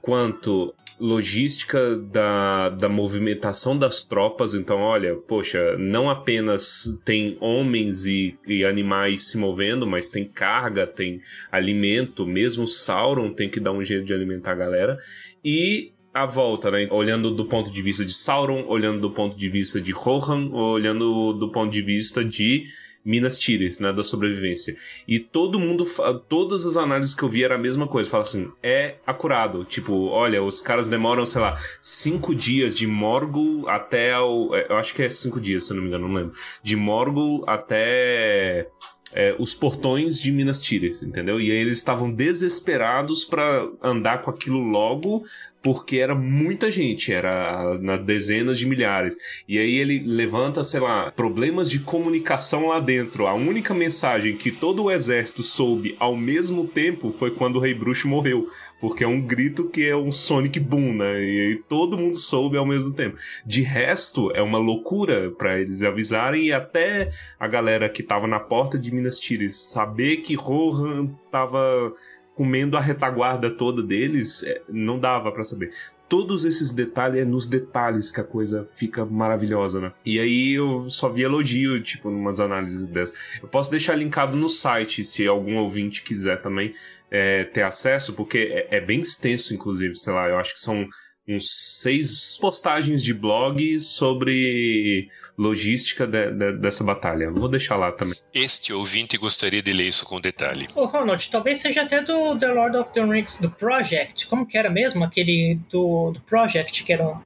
Quanto 0.00 0.72
logística 1.00 1.96
da, 1.96 2.68
da 2.70 2.88
movimentação 2.88 3.76
das 3.76 4.02
tropas. 4.02 4.54
Então, 4.54 4.80
olha, 4.80 5.14
poxa, 5.14 5.76
não 5.78 6.08
apenas 6.08 6.98
tem 7.04 7.36
homens 7.40 8.06
e, 8.06 8.38
e 8.46 8.64
animais 8.64 9.28
se 9.28 9.38
movendo, 9.38 9.86
mas 9.86 10.08
tem 10.08 10.24
carga, 10.24 10.86
tem 10.86 11.20
alimento. 11.50 12.26
Mesmo 12.26 12.66
Sauron 12.66 13.32
tem 13.32 13.48
que 13.48 13.60
dar 13.60 13.72
um 13.72 13.82
jeito 13.82 14.04
de 14.04 14.14
alimentar 14.14 14.52
a 14.52 14.56
galera. 14.56 14.96
E 15.44 15.92
a 16.16 16.24
volta, 16.24 16.70
né? 16.70 16.88
Olhando 16.90 17.30
do 17.30 17.44
ponto 17.44 17.70
de 17.70 17.82
vista 17.82 18.02
de 18.02 18.14
Sauron, 18.14 18.64
olhando 18.66 19.00
do 19.00 19.10
ponto 19.10 19.36
de 19.36 19.48
vista 19.50 19.78
de 19.78 19.92
Rohan, 19.92 20.48
olhando 20.50 21.34
do 21.34 21.52
ponto 21.52 21.70
de 21.70 21.82
vista 21.82 22.24
de 22.24 22.64
Minas 23.06 23.38
Tirith, 23.38 23.80
né, 23.80 23.92
da 23.92 24.02
sobrevivência. 24.02 24.76
E 25.06 25.20
todo 25.20 25.60
mundo, 25.60 25.86
todas 26.28 26.66
as 26.66 26.76
análises 26.76 27.14
que 27.14 27.22
eu 27.22 27.28
vi 27.28 27.44
era 27.44 27.54
a 27.54 27.58
mesma 27.58 27.86
coisa. 27.86 28.10
Fala 28.10 28.22
assim, 28.24 28.50
é 28.62 28.96
acurado. 29.06 29.64
Tipo, 29.64 30.06
olha, 30.08 30.42
os 30.42 30.60
caras 30.60 30.88
demoram, 30.88 31.24
sei 31.24 31.40
lá, 31.40 31.56
cinco 31.80 32.34
dias 32.34 32.76
de 32.76 32.86
Morgul 32.86 33.68
até 33.68 34.18
o... 34.18 34.54
é, 34.54 34.66
Eu 34.68 34.76
acho 34.76 34.92
que 34.92 35.02
é 35.02 35.08
cinco 35.08 35.40
dias, 35.40 35.64
se 35.64 35.72
eu 35.72 35.76
não 35.76 35.82
me 35.84 35.88
engano, 35.88 36.08
não 36.08 36.14
lembro. 36.14 36.34
De 36.62 36.74
Morgul 36.74 37.44
até... 37.46 38.68
é, 39.16 39.34
os 39.38 39.54
portões 39.54 40.20
de 40.20 40.30
Minas 40.30 40.60
Tirith, 40.60 41.02
entendeu? 41.02 41.40
E 41.40 41.50
aí 41.50 41.56
eles 41.56 41.78
estavam 41.78 42.12
desesperados 42.12 43.24
pra 43.24 43.66
andar 43.82 44.20
com 44.20 44.30
aquilo 44.30 44.60
logo, 44.60 45.24
porque 45.62 45.96
era 45.96 46.14
muita 46.14 46.70
gente, 46.70 47.12
era 47.12 47.76
na 47.80 47.96
dezenas 47.96 48.58
de 48.58 48.66
milhares. 48.66 49.16
E 49.48 49.58
aí 49.58 49.78
ele 49.78 50.00
levanta, 50.06 50.62
sei 50.62 50.78
lá, 50.78 51.10
problemas 51.10 51.68
de 51.68 51.80
comunicação 51.80 52.68
lá 52.68 52.78
dentro. 52.78 53.26
A 53.26 53.34
única 53.34 53.74
mensagem 53.74 54.36
que 54.36 54.52
todo 54.52 54.84
o 54.84 54.90
exército 54.90 55.42
soube 55.42 55.96
ao 55.98 56.14
mesmo 56.14 56.68
tempo 56.68 57.10
foi 57.10 57.34
quando 57.34 57.56
o 57.56 57.60
Rei 57.60 57.74
Bruxo 57.74 58.06
morreu. 58.06 58.46
Porque 58.80 59.04
é 59.04 59.08
um 59.08 59.20
grito 59.20 59.68
que 59.68 59.86
é 59.86 59.96
um 59.96 60.12
Sonic 60.12 60.60
Boom, 60.60 60.94
né? 60.94 61.22
E 61.22 61.40
aí 61.40 61.56
todo 61.68 61.96
mundo 61.96 62.16
soube 62.16 62.56
ao 62.56 62.66
mesmo 62.66 62.92
tempo. 62.92 63.16
De 63.44 63.62
resto, 63.62 64.30
é 64.34 64.42
uma 64.42 64.58
loucura 64.58 65.30
pra 65.30 65.58
eles 65.58 65.82
avisarem 65.82 66.44
e 66.44 66.52
até 66.52 67.10
a 67.38 67.48
galera 67.48 67.88
que 67.88 68.02
tava 68.02 68.26
na 68.26 68.38
porta 68.38 68.78
de 68.78 68.94
Minas 68.94 69.18
Tirith 69.18 69.52
saber 69.52 70.18
que 70.18 70.34
Rohan 70.34 71.06
tava 71.30 71.92
comendo 72.34 72.76
a 72.76 72.80
retaguarda 72.80 73.50
toda 73.50 73.82
deles, 73.82 74.42
é, 74.42 74.60
não 74.68 74.98
dava 74.98 75.32
pra 75.32 75.42
saber. 75.42 75.70
Todos 76.08 76.44
esses 76.44 76.72
detalhes, 76.72 77.22
é 77.22 77.24
nos 77.24 77.48
detalhes 77.48 78.10
que 78.10 78.20
a 78.20 78.24
coisa 78.24 78.64
fica 78.64 79.04
maravilhosa, 79.04 79.80
né? 79.80 79.92
E 80.04 80.18
aí 80.18 80.52
eu 80.52 80.88
só 80.88 81.08
vi 81.08 81.22
elogio, 81.22 81.82
tipo, 81.82 82.10
numas 82.10 82.40
análises 82.40 82.84
dessas. 82.84 83.16
Eu 83.42 83.48
posso 83.48 83.70
deixar 83.70 83.94
linkado 83.94 84.36
no 84.36 84.48
site, 84.48 85.04
se 85.04 85.26
algum 85.26 85.56
ouvinte 85.56 86.02
quiser 86.02 86.40
também 86.40 86.72
é, 87.10 87.44
ter 87.44 87.62
acesso, 87.62 88.12
porque 88.12 88.66
é, 88.70 88.76
é 88.76 88.80
bem 88.80 89.00
extenso, 89.00 89.54
inclusive, 89.54 89.94
sei 89.94 90.12
lá, 90.12 90.28
eu 90.28 90.38
acho 90.38 90.54
que 90.54 90.60
são 90.60 90.86
uns 91.28 91.80
seis 91.80 92.38
postagens 92.40 93.02
de 93.02 93.12
blog 93.12 93.80
sobre 93.80 95.08
logística 95.38 96.06
de, 96.06 96.30
de, 96.30 96.52
dessa 96.58 96.82
batalha. 96.82 97.30
Vou 97.30 97.48
deixar 97.48 97.76
lá 97.76 97.92
também. 97.92 98.14
Este 98.32 98.72
ouvinte 98.72 99.16
gostaria 99.16 99.62
de 99.62 99.72
ler 99.72 99.88
isso 99.88 100.04
com 100.06 100.20
detalhe. 100.20 100.66
Ô, 100.74 100.86
Ronald, 100.86 101.30
talvez 101.30 101.60
seja 101.60 101.82
até 101.82 102.02
do 102.02 102.38
The 102.38 102.48
Lord 102.48 102.76
of 102.76 102.92
the 102.92 103.02
Rings, 103.02 103.36
do 103.36 103.50
Project. 103.50 104.26
Como 104.26 104.46
que 104.46 104.56
era 104.56 104.70
mesmo? 104.70 105.04
Aquele 105.04 105.60
do, 105.70 106.12
do 106.12 106.20
Project, 106.22 106.84
que 106.84 106.92
era... 106.92 107.20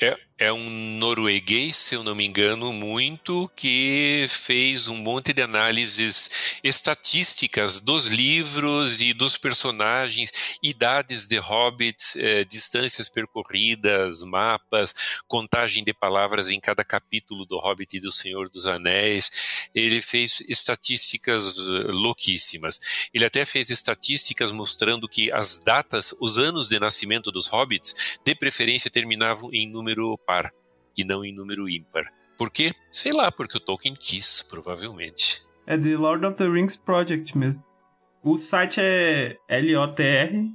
É, 0.00 0.16
é 0.40 0.50
um 0.50 0.70
norueguês, 0.70 1.76
se 1.76 1.94
eu 1.94 2.02
não 2.02 2.14
me 2.14 2.24
engano, 2.24 2.72
muito, 2.72 3.46
que 3.54 4.24
fez 4.26 4.88
um 4.88 4.96
monte 4.96 5.34
de 5.34 5.42
análises 5.42 6.58
estatísticas 6.64 7.78
dos 7.78 8.06
livros 8.06 9.02
e 9.02 9.12
dos 9.12 9.36
personagens, 9.36 10.58
idades 10.62 11.28
de 11.28 11.36
hobbits, 11.36 12.16
eh, 12.16 12.44
distâncias 12.44 13.10
percorridas, 13.10 14.22
mapas, 14.22 15.20
contagem 15.28 15.84
de 15.84 15.92
palavras 15.92 16.48
em 16.48 16.58
cada 16.58 16.82
capítulo 16.82 17.44
do 17.44 17.58
Hobbit 17.58 17.98
e 17.98 18.00
do 18.00 18.10
Senhor 18.10 18.48
dos 18.48 18.66
Anéis. 18.66 19.68
Ele 19.74 20.00
fez 20.00 20.40
estatísticas 20.48 21.58
eh, 21.58 21.92
louquíssimas. 21.92 23.10
Ele 23.12 23.26
até 23.26 23.44
fez 23.44 23.68
estatísticas 23.68 24.52
mostrando 24.52 25.06
que 25.06 25.30
as 25.30 25.58
datas, 25.58 26.14
os 26.18 26.38
anos 26.38 26.66
de 26.66 26.80
nascimento 26.80 27.30
dos 27.30 27.46
hobbits, 27.46 28.18
de 28.24 28.34
preferência 28.34 28.90
terminavam 28.90 29.50
em 29.52 29.68
número 29.68 30.16
par 30.30 30.52
e 30.96 31.02
não 31.04 31.24
em 31.24 31.34
número 31.34 31.68
ímpar. 31.68 32.04
Por 32.38 32.50
quê? 32.50 32.72
Sei 32.90 33.12
lá, 33.12 33.32
porque 33.32 33.56
o 33.56 33.60
Tolkien 33.60 33.96
quis, 33.98 34.46
provavelmente. 34.48 35.44
É 35.66 35.76
The 35.76 35.96
Lord 35.96 36.24
of 36.24 36.36
the 36.36 36.48
Rings 36.48 36.76
Project 36.76 37.36
mesmo. 37.36 37.62
O 38.22 38.36
site 38.36 38.80
é 38.80 39.36
LOTR 39.50 40.50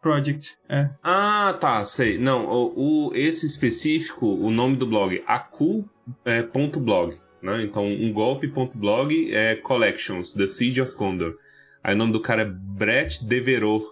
Project. 0.00 0.56
É. 0.68 0.88
Ah, 1.02 1.56
tá, 1.58 1.84
sei. 1.84 2.18
Não, 2.18 2.46
o, 2.46 3.08
o 3.08 3.14
esse 3.14 3.46
específico, 3.46 4.26
o 4.26 4.50
nome 4.50 4.76
do 4.76 4.86
blog, 4.86 5.22
acu.blog, 5.26 7.14
é, 7.14 7.46
né? 7.46 7.62
Então, 7.62 7.86
um 7.86 8.12
golpe.blog 8.12 9.34
é 9.34 9.56
Collections, 9.56 10.34
The 10.34 10.46
Siege 10.46 10.80
of 10.80 10.94
Gondor. 10.94 11.36
Aí 11.82 11.94
o 11.94 11.98
nome 11.98 12.12
do 12.12 12.20
cara 12.20 12.42
é 12.42 12.44
Brett 12.44 13.24
Devereux. 13.24 13.84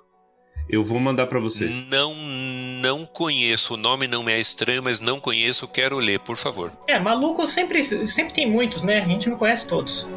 Eu 0.69 0.85
vou 0.85 1.01
mandar 1.01 1.27
para 1.27 1.41
vocês. 1.41 1.87
Não, 1.87 2.15
não 2.83 3.07
conheço. 3.07 3.75
O 3.75 3.77
nome 3.77 4.07
não 4.07 4.23
me 4.23 4.33
é 4.33 4.39
estranho, 4.39 4.83
mas 4.83 5.01
não 5.01 5.19
conheço. 5.19 5.67
Quero 5.67 5.97
ler, 5.97 6.21
por 6.21 6.37
favor. 6.37 6.71
É, 6.87 6.99
malucos 6.99 7.51
sempre, 7.51 7.83
sempre 7.83 8.35
tem 8.35 8.51
muitos, 8.51 8.83
né? 8.83 9.01
A 9.01 9.09
gente 9.09 9.31
não 9.31 9.39
conhece 9.39 9.67
todos. 9.67 10.09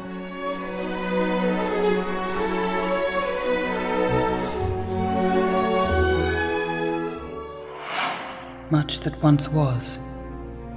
Much 8.70 9.00
that 9.00 9.16
once 9.22 9.48
was 9.50 10.00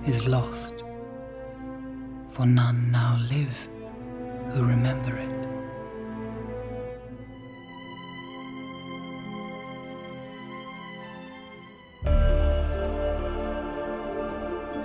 is 0.06 0.28
lost, 0.28 0.74
for 2.34 2.46
none 2.46 2.92
now 2.92 3.18
live 3.30 3.56
who 4.54 4.66
remember 4.66 5.16
it. 5.18 5.45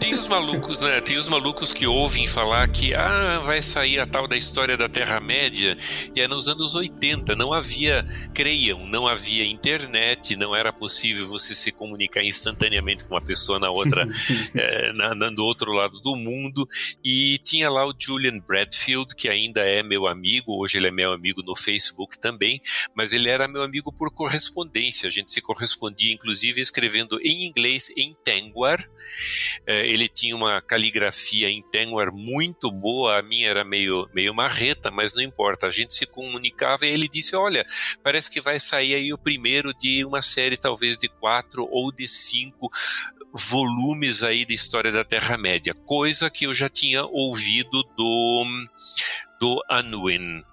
Tem 0.00 0.14
os 0.14 0.26
malucos, 0.26 0.80
né? 0.80 0.98
Tem 1.02 1.18
os 1.18 1.28
malucos 1.28 1.74
que 1.74 1.86
ouvem 1.86 2.26
falar 2.26 2.66
que 2.68 2.94
ah, 2.94 3.38
vai 3.44 3.60
sair 3.60 4.00
a 4.00 4.06
tal 4.06 4.26
da 4.26 4.34
história 4.34 4.74
da 4.74 4.88
Terra-média. 4.88 5.76
E 6.16 6.20
é 6.22 6.26
nos 6.26 6.48
anos 6.48 6.74
80. 6.74 7.36
Não 7.36 7.52
havia, 7.52 8.06
creiam, 8.32 8.86
não 8.86 9.06
havia 9.06 9.44
internet, 9.44 10.36
não 10.36 10.56
era 10.56 10.72
possível 10.72 11.26
você 11.26 11.54
se 11.54 11.70
comunicar 11.70 12.24
instantaneamente 12.24 13.04
com 13.04 13.14
uma 13.14 13.20
pessoa 13.20 13.58
na 13.58 13.70
outra, 13.70 14.08
é, 14.54 14.92
na, 14.96 15.14
na, 15.14 15.28
do 15.28 15.44
outro 15.44 15.70
lado 15.70 16.00
do 16.00 16.16
mundo. 16.16 16.66
E 17.04 17.38
tinha 17.44 17.68
lá 17.68 17.86
o 17.86 17.92
Julian 17.96 18.38
Bradfield, 18.38 19.14
que 19.14 19.28
ainda 19.28 19.60
é 19.60 19.82
meu 19.82 20.06
amigo, 20.06 20.58
hoje 20.58 20.78
ele 20.78 20.88
é 20.88 20.90
meu 20.90 21.12
amigo 21.12 21.42
no 21.42 21.54
Facebook 21.54 22.18
também, 22.18 22.58
mas 22.94 23.12
ele 23.12 23.28
era 23.28 23.46
meu 23.46 23.62
amigo 23.62 23.92
por 23.92 24.10
correspondência. 24.10 25.06
A 25.06 25.10
gente 25.10 25.30
se 25.30 25.42
correspondia, 25.42 26.10
inclusive, 26.10 26.58
escrevendo 26.58 27.20
em 27.20 27.44
inglês 27.46 27.92
em 27.98 28.16
Tengwar. 28.24 28.82
É, 29.66 29.89
ele 29.90 30.08
tinha 30.08 30.36
uma 30.36 30.60
caligrafia 30.60 31.50
em 31.50 31.62
Tengwar 31.70 32.12
muito 32.12 32.70
boa, 32.70 33.18
a 33.18 33.22
minha 33.22 33.48
era 33.48 33.64
meio, 33.64 34.08
meio 34.14 34.34
marreta, 34.34 34.90
mas 34.90 35.14
não 35.14 35.22
importa, 35.22 35.66
a 35.66 35.70
gente 35.70 35.94
se 35.94 36.06
comunicava 36.06 36.86
e 36.86 36.90
ele 36.90 37.08
disse, 37.08 37.34
olha, 37.36 37.64
parece 38.02 38.30
que 38.30 38.40
vai 38.40 38.60
sair 38.60 38.94
aí 38.94 39.12
o 39.12 39.18
primeiro 39.18 39.74
de 39.74 40.04
uma 40.04 40.22
série 40.22 40.56
talvez 40.56 40.96
de 40.96 41.08
quatro 41.08 41.68
ou 41.70 41.92
de 41.92 42.06
cinco 42.06 42.68
volumes 43.32 44.22
aí 44.22 44.44
da 44.44 44.54
história 44.54 44.90
da 44.90 45.04
Terra-média, 45.04 45.74
coisa 45.74 46.30
que 46.30 46.46
eu 46.46 46.54
já 46.54 46.68
tinha 46.68 47.04
ouvido 47.04 47.82
do 47.96 48.66
do 49.40 49.58
Unwin, 49.70 50.44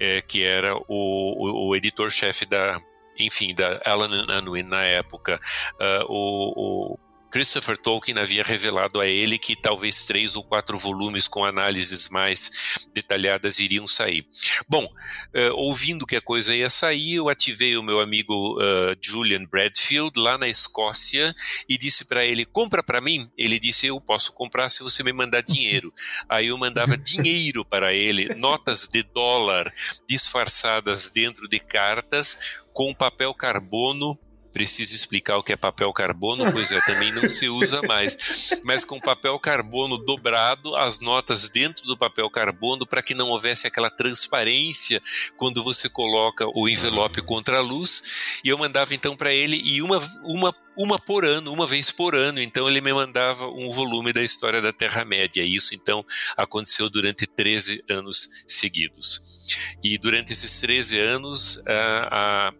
é, 0.00 0.20
que 0.20 0.42
era 0.42 0.74
o, 0.76 0.82
o, 0.88 1.68
o 1.68 1.76
editor-chefe 1.76 2.44
da, 2.44 2.80
enfim, 3.18 3.54
da 3.54 3.80
Alan 3.84 4.26
Unwin 4.40 4.64
na 4.64 4.82
época. 4.82 5.38
Uh, 5.74 6.04
o, 6.08 6.94
o 6.94 6.98
Christopher 7.32 7.78
Tolkien 7.78 8.18
havia 8.18 8.44
revelado 8.44 9.00
a 9.00 9.06
ele 9.06 9.38
que 9.38 9.56
talvez 9.56 10.04
três 10.04 10.36
ou 10.36 10.44
quatro 10.44 10.78
volumes 10.78 11.26
com 11.26 11.42
análises 11.42 12.10
mais 12.10 12.86
detalhadas 12.92 13.58
iriam 13.58 13.86
sair. 13.86 14.26
Bom, 14.68 14.84
uh, 14.84 15.54
ouvindo 15.54 16.04
que 16.04 16.14
a 16.14 16.20
coisa 16.20 16.54
ia 16.54 16.68
sair, 16.68 17.14
eu 17.14 17.30
ativei 17.30 17.74
o 17.78 17.82
meu 17.82 18.00
amigo 18.00 18.60
uh, 18.60 18.94
Julian 19.02 19.46
Bradfield 19.46 20.20
lá 20.20 20.36
na 20.36 20.46
Escócia 20.46 21.34
e 21.66 21.78
disse 21.78 22.04
para 22.04 22.22
ele: 22.22 22.44
compra 22.44 22.82
para 22.82 23.00
mim. 23.00 23.26
Ele 23.36 23.58
disse: 23.58 23.86
eu 23.86 23.98
posso 23.98 24.34
comprar 24.34 24.68
se 24.68 24.82
você 24.82 25.02
me 25.02 25.12
mandar 25.12 25.40
dinheiro. 25.40 25.90
Aí 26.28 26.48
eu 26.48 26.58
mandava 26.58 26.98
dinheiro 26.98 27.64
para 27.64 27.94
ele, 27.94 28.34
notas 28.34 28.86
de 28.86 29.02
dólar 29.02 29.72
disfarçadas 30.06 31.10
dentro 31.10 31.48
de 31.48 31.58
cartas 31.58 32.66
com 32.74 32.94
papel 32.94 33.32
carbono 33.32 34.18
Preciso 34.52 34.94
explicar 34.94 35.38
o 35.38 35.42
que 35.42 35.52
é 35.52 35.56
papel 35.56 35.92
carbono, 35.92 36.50
pois 36.52 36.72
é, 36.72 36.80
também 36.82 37.12
não 37.12 37.28
se 37.28 37.48
usa 37.48 37.80
mais. 37.82 38.60
Mas 38.64 38.84
com 38.84 39.00
papel 39.00 39.38
carbono 39.38 39.96
dobrado, 39.96 40.76
as 40.76 41.00
notas 41.00 41.48
dentro 41.48 41.86
do 41.86 41.96
papel 41.96 42.28
carbono, 42.30 42.86
para 42.86 43.02
que 43.02 43.14
não 43.14 43.30
houvesse 43.30 43.66
aquela 43.66 43.90
transparência 43.90 45.00
quando 45.36 45.62
você 45.62 45.88
coloca 45.88 46.46
o 46.54 46.68
envelope 46.68 47.22
contra 47.22 47.58
a 47.58 47.62
luz. 47.62 48.40
E 48.44 48.48
eu 48.48 48.58
mandava 48.58 48.94
então 48.94 49.16
para 49.16 49.32
ele, 49.32 49.60
e 49.64 49.80
uma, 49.82 49.98
uma 50.22 50.54
uma 50.76 50.98
por 50.98 51.24
ano, 51.24 51.52
uma 51.52 51.66
vez 51.66 51.90
por 51.90 52.14
ano. 52.14 52.40
Então 52.40 52.68
ele 52.68 52.80
me 52.80 52.92
mandava 52.92 53.46
um 53.46 53.70
volume 53.70 54.12
da 54.12 54.22
história 54.22 54.60
da 54.60 54.72
Terra-média. 54.72 55.44
Isso 55.44 55.74
então 55.74 56.04
aconteceu 56.36 56.88
durante 56.88 57.26
13 57.26 57.84
anos 57.90 58.44
seguidos. 58.46 59.42
E 59.82 59.98
durante 59.98 60.32
esses 60.32 60.60
13 60.60 60.98
anos, 60.98 61.62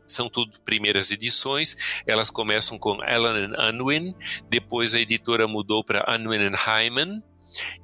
são 0.07 0.29
tudo 0.29 0.61
primeiras 0.63 1.11
edições. 1.11 2.03
Elas 2.07 2.31
começam 2.31 2.79
com 2.79 3.01
Alan 3.03 3.53
Unwin, 3.73 4.15
depois 4.49 4.95
a 4.95 5.01
editora 5.01 5.49
mudou 5.49 5.85
para 5.85 6.05
Unwin 6.19 6.51
Hyman, 6.55 7.23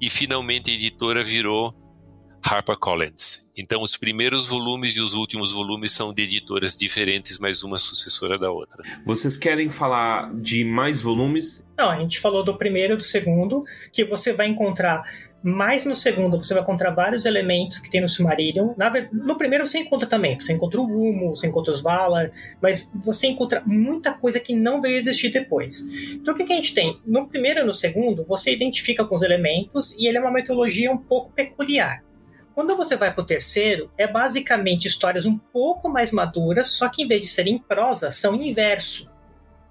e 0.01 0.11
finalmente 0.11 0.71
a 0.71 0.75
editora 0.75 1.23
virou 1.23 1.75
HarperCollins. 2.43 3.51
Então, 3.57 3.83
os 3.83 3.97
primeiros 3.97 4.47
volumes 4.47 4.97
e 4.97 5.01
os 5.01 5.15
últimos 5.15 5.53
volumes 5.53 5.93
são 5.93 6.13
de 6.15 6.23
editoras 6.23 6.77
diferentes, 6.77 7.39
mas 7.39 7.63
uma 7.63 7.79
sucessora 7.79 8.39
da 8.39 8.51
outra. 8.51 8.83
Vocês 9.05 9.37
querem 9.37 9.69
falar 9.69 10.35
de 10.35 10.65
mais 10.65 11.01
volumes? 11.01 11.63
Não, 11.77 11.91
a 11.91 11.99
gente 11.99 12.19
falou 12.21 12.45
do 12.45 12.57
primeiro 12.57 12.95
e 12.95 12.97
do 12.97 13.03
segundo, 13.03 13.65
que 13.93 14.05
você 14.05 14.33
vai 14.33 14.47
encontrar 14.47 15.05
mais 15.43 15.85
no 15.85 15.95
segundo 15.95 16.37
você 16.37 16.53
vai 16.53 16.63
encontrar 16.63 16.91
vários 16.91 17.25
elementos 17.25 17.79
que 17.79 17.91
tem 17.91 18.01
no 18.01 18.09
Silmarillion. 18.09 18.75
no 19.13 19.37
primeiro 19.37 19.67
você 19.67 19.79
encontra 19.79 20.09
também, 20.09 20.39
você 20.39 20.53
encontra 20.53 20.81
o 20.81 20.85
Humo, 20.85 21.35
você 21.35 21.47
encontra 21.47 21.73
os 21.73 21.81
Valar, 21.81 22.31
mas 22.61 22.91
você 23.05 23.29
encontra 23.29 23.63
muita 23.65 24.13
coisa 24.13 24.41
que 24.41 24.55
não 24.55 24.83
veio 24.83 24.97
existir 24.97 25.31
depois. 25.31 25.85
Então 26.11 26.35
o 26.35 26.37
que, 26.37 26.45
que 26.45 26.53
a 26.53 26.57
gente 26.57 26.75
tem? 26.75 26.99
No 27.07 27.29
primeiro 27.29 27.61
e 27.61 27.65
no 27.65 27.73
segundo, 27.73 28.25
você 28.27 28.53
identifica 28.53 29.05
com 29.05 29.15
os 29.15 29.23
elementos 29.23 29.95
e 29.97 30.09
ele 30.09 30.19
é 30.19 30.21
uma 30.21 30.33
metodologia 30.33 30.91
um 30.91 30.99
pouco 30.99 31.33
peculiar. 31.33 32.03
Quando 32.59 32.77
você 32.77 32.97
vai 32.97 33.15
para 33.15 33.23
o 33.23 33.25
terceiro, 33.25 33.89
é 33.97 34.05
basicamente 34.05 34.89
histórias 34.89 35.25
um 35.25 35.39
pouco 35.39 35.89
mais 35.89 36.11
maduras, 36.11 36.73
só 36.73 36.89
que 36.89 37.05
em 37.05 37.07
vez 37.07 37.23
de 37.23 37.29
serem 37.29 37.55
em 37.55 37.59
prosa, 37.61 38.11
são 38.11 38.35
em 38.35 38.53
verso. 38.53 39.15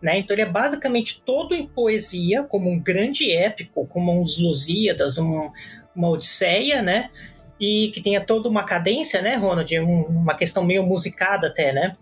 Né? 0.01 0.19
Então 0.19 0.33
ele 0.33 0.43
é 0.43 0.49
basicamente 0.49 1.21
todo 1.25 1.53
em 1.53 1.67
poesia, 1.67 2.43
como 2.43 2.71
um 2.71 2.79
grande 2.79 3.29
épico, 3.29 3.85
como 3.87 4.17
uns 4.17 4.37
Lusíadas, 4.37 5.17
um, 5.17 5.51
uma 5.93 6.07
Odisseia, 6.07 6.81
né? 6.81 7.09
E 7.59 7.89
que 7.89 7.99
tenha 7.99 8.21
toda 8.21 8.47
uma 8.47 8.63
cadência, 8.63 9.21
né, 9.21 9.35
Ronald? 9.35 9.77
Um, 9.81 10.03
uma 10.03 10.35
questão 10.35 10.63
meio 10.63 10.83
musicada 10.83 11.47
até, 11.47 11.73
né? 11.73 11.97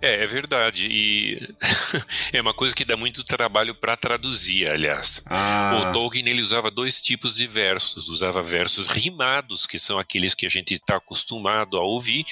É, 0.00 0.24
é 0.24 0.26
verdade. 0.26 0.88
E 0.90 1.54
é 2.32 2.40
uma 2.40 2.54
coisa 2.54 2.74
que 2.74 2.84
dá 2.84 2.96
muito 2.96 3.24
trabalho 3.24 3.74
para 3.74 3.96
traduzir, 3.96 4.68
aliás. 4.68 5.24
Ah. 5.28 5.80
O 5.80 5.92
Tolkien 5.92 6.28
ele 6.28 6.42
usava 6.42 6.70
dois 6.70 7.00
tipos 7.00 7.36
de 7.36 7.46
versos. 7.46 8.08
Usava 8.08 8.42
versos 8.42 8.88
rimados, 8.88 9.66
que 9.66 9.78
são 9.78 9.98
aqueles 9.98 10.34
que 10.34 10.46
a 10.46 10.50
gente 10.50 10.74
está 10.74 10.96
acostumado 10.96 11.76
a 11.76 11.82
ouvir, 11.82 12.24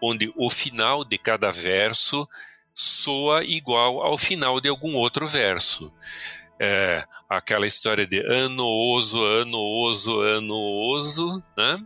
onde 0.00 0.30
o 0.36 0.50
final 0.50 1.04
de 1.04 1.18
cada 1.18 1.50
verso 1.50 2.28
soa 2.74 3.44
igual 3.44 4.02
ao 4.02 4.16
final 4.16 4.60
de 4.60 4.68
algum 4.68 4.94
outro 4.94 5.26
verso. 5.26 5.92
É, 6.62 7.04
aquela 7.28 7.66
história 7.66 8.06
de 8.06 8.20
ano 8.20 8.64
oso, 8.64 9.22
ano 9.22 9.58
oso, 9.58 10.20
ano 10.20 10.54
oso, 10.54 11.42
né? 11.56 11.82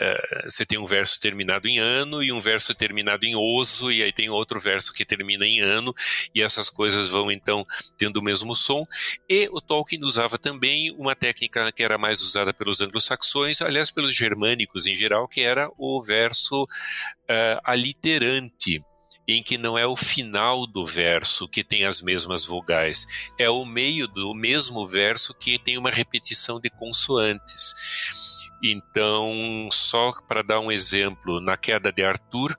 É, 0.00 0.44
você 0.48 0.64
tem 0.64 0.78
um 0.78 0.86
verso 0.86 1.20
terminado 1.20 1.66
em 1.66 1.78
ano 1.78 2.22
e 2.22 2.30
um 2.30 2.40
verso 2.40 2.72
terminado 2.72 3.26
em 3.26 3.34
oso, 3.34 3.90
e 3.90 4.02
aí 4.02 4.12
tem 4.12 4.30
outro 4.30 4.60
verso 4.60 4.92
que 4.92 5.04
termina 5.04 5.44
em 5.44 5.60
ano, 5.60 5.92
e 6.32 6.40
essas 6.40 6.70
coisas 6.70 7.08
vão 7.08 7.32
então 7.32 7.66
tendo 7.96 8.18
o 8.18 8.22
mesmo 8.22 8.54
som. 8.54 8.86
E 9.28 9.48
o 9.50 9.60
Tolkien 9.60 10.04
usava 10.04 10.38
também 10.38 10.92
uma 10.92 11.16
técnica 11.16 11.72
que 11.72 11.82
era 11.82 11.98
mais 11.98 12.22
usada 12.22 12.54
pelos 12.54 12.80
anglo-saxões, 12.80 13.60
aliás, 13.60 13.90
pelos 13.90 14.14
germânicos 14.14 14.86
em 14.86 14.94
geral, 14.94 15.26
que 15.26 15.40
era 15.40 15.68
o 15.76 16.00
verso 16.02 16.62
uh, 16.62 17.60
aliterante 17.64 18.82
em 19.28 19.42
que 19.42 19.58
não 19.58 19.76
é 19.76 19.86
o 19.86 19.94
final 19.94 20.66
do 20.66 20.86
verso 20.86 21.46
que 21.46 21.62
tem 21.62 21.84
as 21.84 22.00
mesmas 22.00 22.46
vogais, 22.46 23.30
é 23.38 23.50
o 23.50 23.66
meio 23.66 24.08
do 24.08 24.34
mesmo 24.34 24.88
verso 24.88 25.34
que 25.34 25.58
tem 25.58 25.76
uma 25.76 25.90
repetição 25.90 26.58
de 26.58 26.70
consoantes. 26.70 28.27
Então, 28.62 29.68
só 29.70 30.10
para 30.26 30.42
dar 30.42 30.60
um 30.60 30.70
exemplo, 30.70 31.40
na 31.40 31.56
queda 31.56 31.92
de 31.92 32.04
Arthur, 32.04 32.56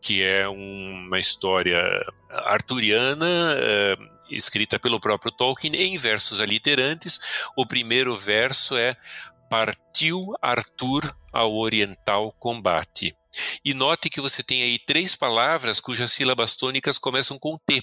que 0.00 0.22
é 0.22 0.48
uma 0.48 1.18
história 1.18 1.80
arturiana, 2.30 3.26
é, 3.58 3.96
escrita 4.30 4.78
pelo 4.78 5.00
próprio 5.00 5.32
Tolkien, 5.32 5.74
em 5.74 5.98
versos 5.98 6.40
aliterantes, 6.40 7.20
o 7.56 7.66
primeiro 7.66 8.16
verso 8.16 8.76
é 8.76 8.96
Partiu 9.50 10.26
Arthur 10.40 11.14
ao 11.32 11.54
oriental 11.56 12.32
combate. 12.32 13.14
E 13.64 13.74
note 13.74 14.10
que 14.10 14.20
você 14.20 14.42
tem 14.42 14.62
aí 14.62 14.78
três 14.78 15.14
palavras 15.14 15.80
cujas 15.80 16.12
sílabas 16.12 16.56
tônicas 16.56 16.98
começam 16.98 17.38
com 17.38 17.56
T. 17.58 17.82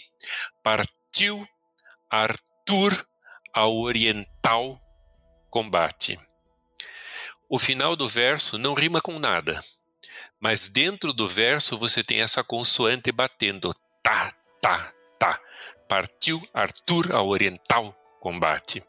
Partiu 0.64 1.48
Arthur 2.10 3.06
ao 3.54 3.78
oriental 3.78 4.78
combate. 5.50 6.18
O 7.50 7.58
final 7.58 7.96
do 7.96 8.08
verso 8.08 8.60
não 8.60 8.76
rima 8.76 9.02
com 9.02 9.18
nada, 9.18 9.60
mas 10.40 10.70
dentro 10.70 11.12
do 11.12 11.28
verso 11.28 11.80
você 11.80 12.04
tem 12.04 12.22
essa 12.22 12.44
consoante 12.44 13.12
batendo 13.12 13.74
tá, 14.04 14.32
tá, 14.62 14.94
tá. 15.18 15.40
Partiu 15.88 16.40
Arthur 16.54 17.16
ao 17.16 17.28
oriental 17.28 17.96
combate. 18.20 18.84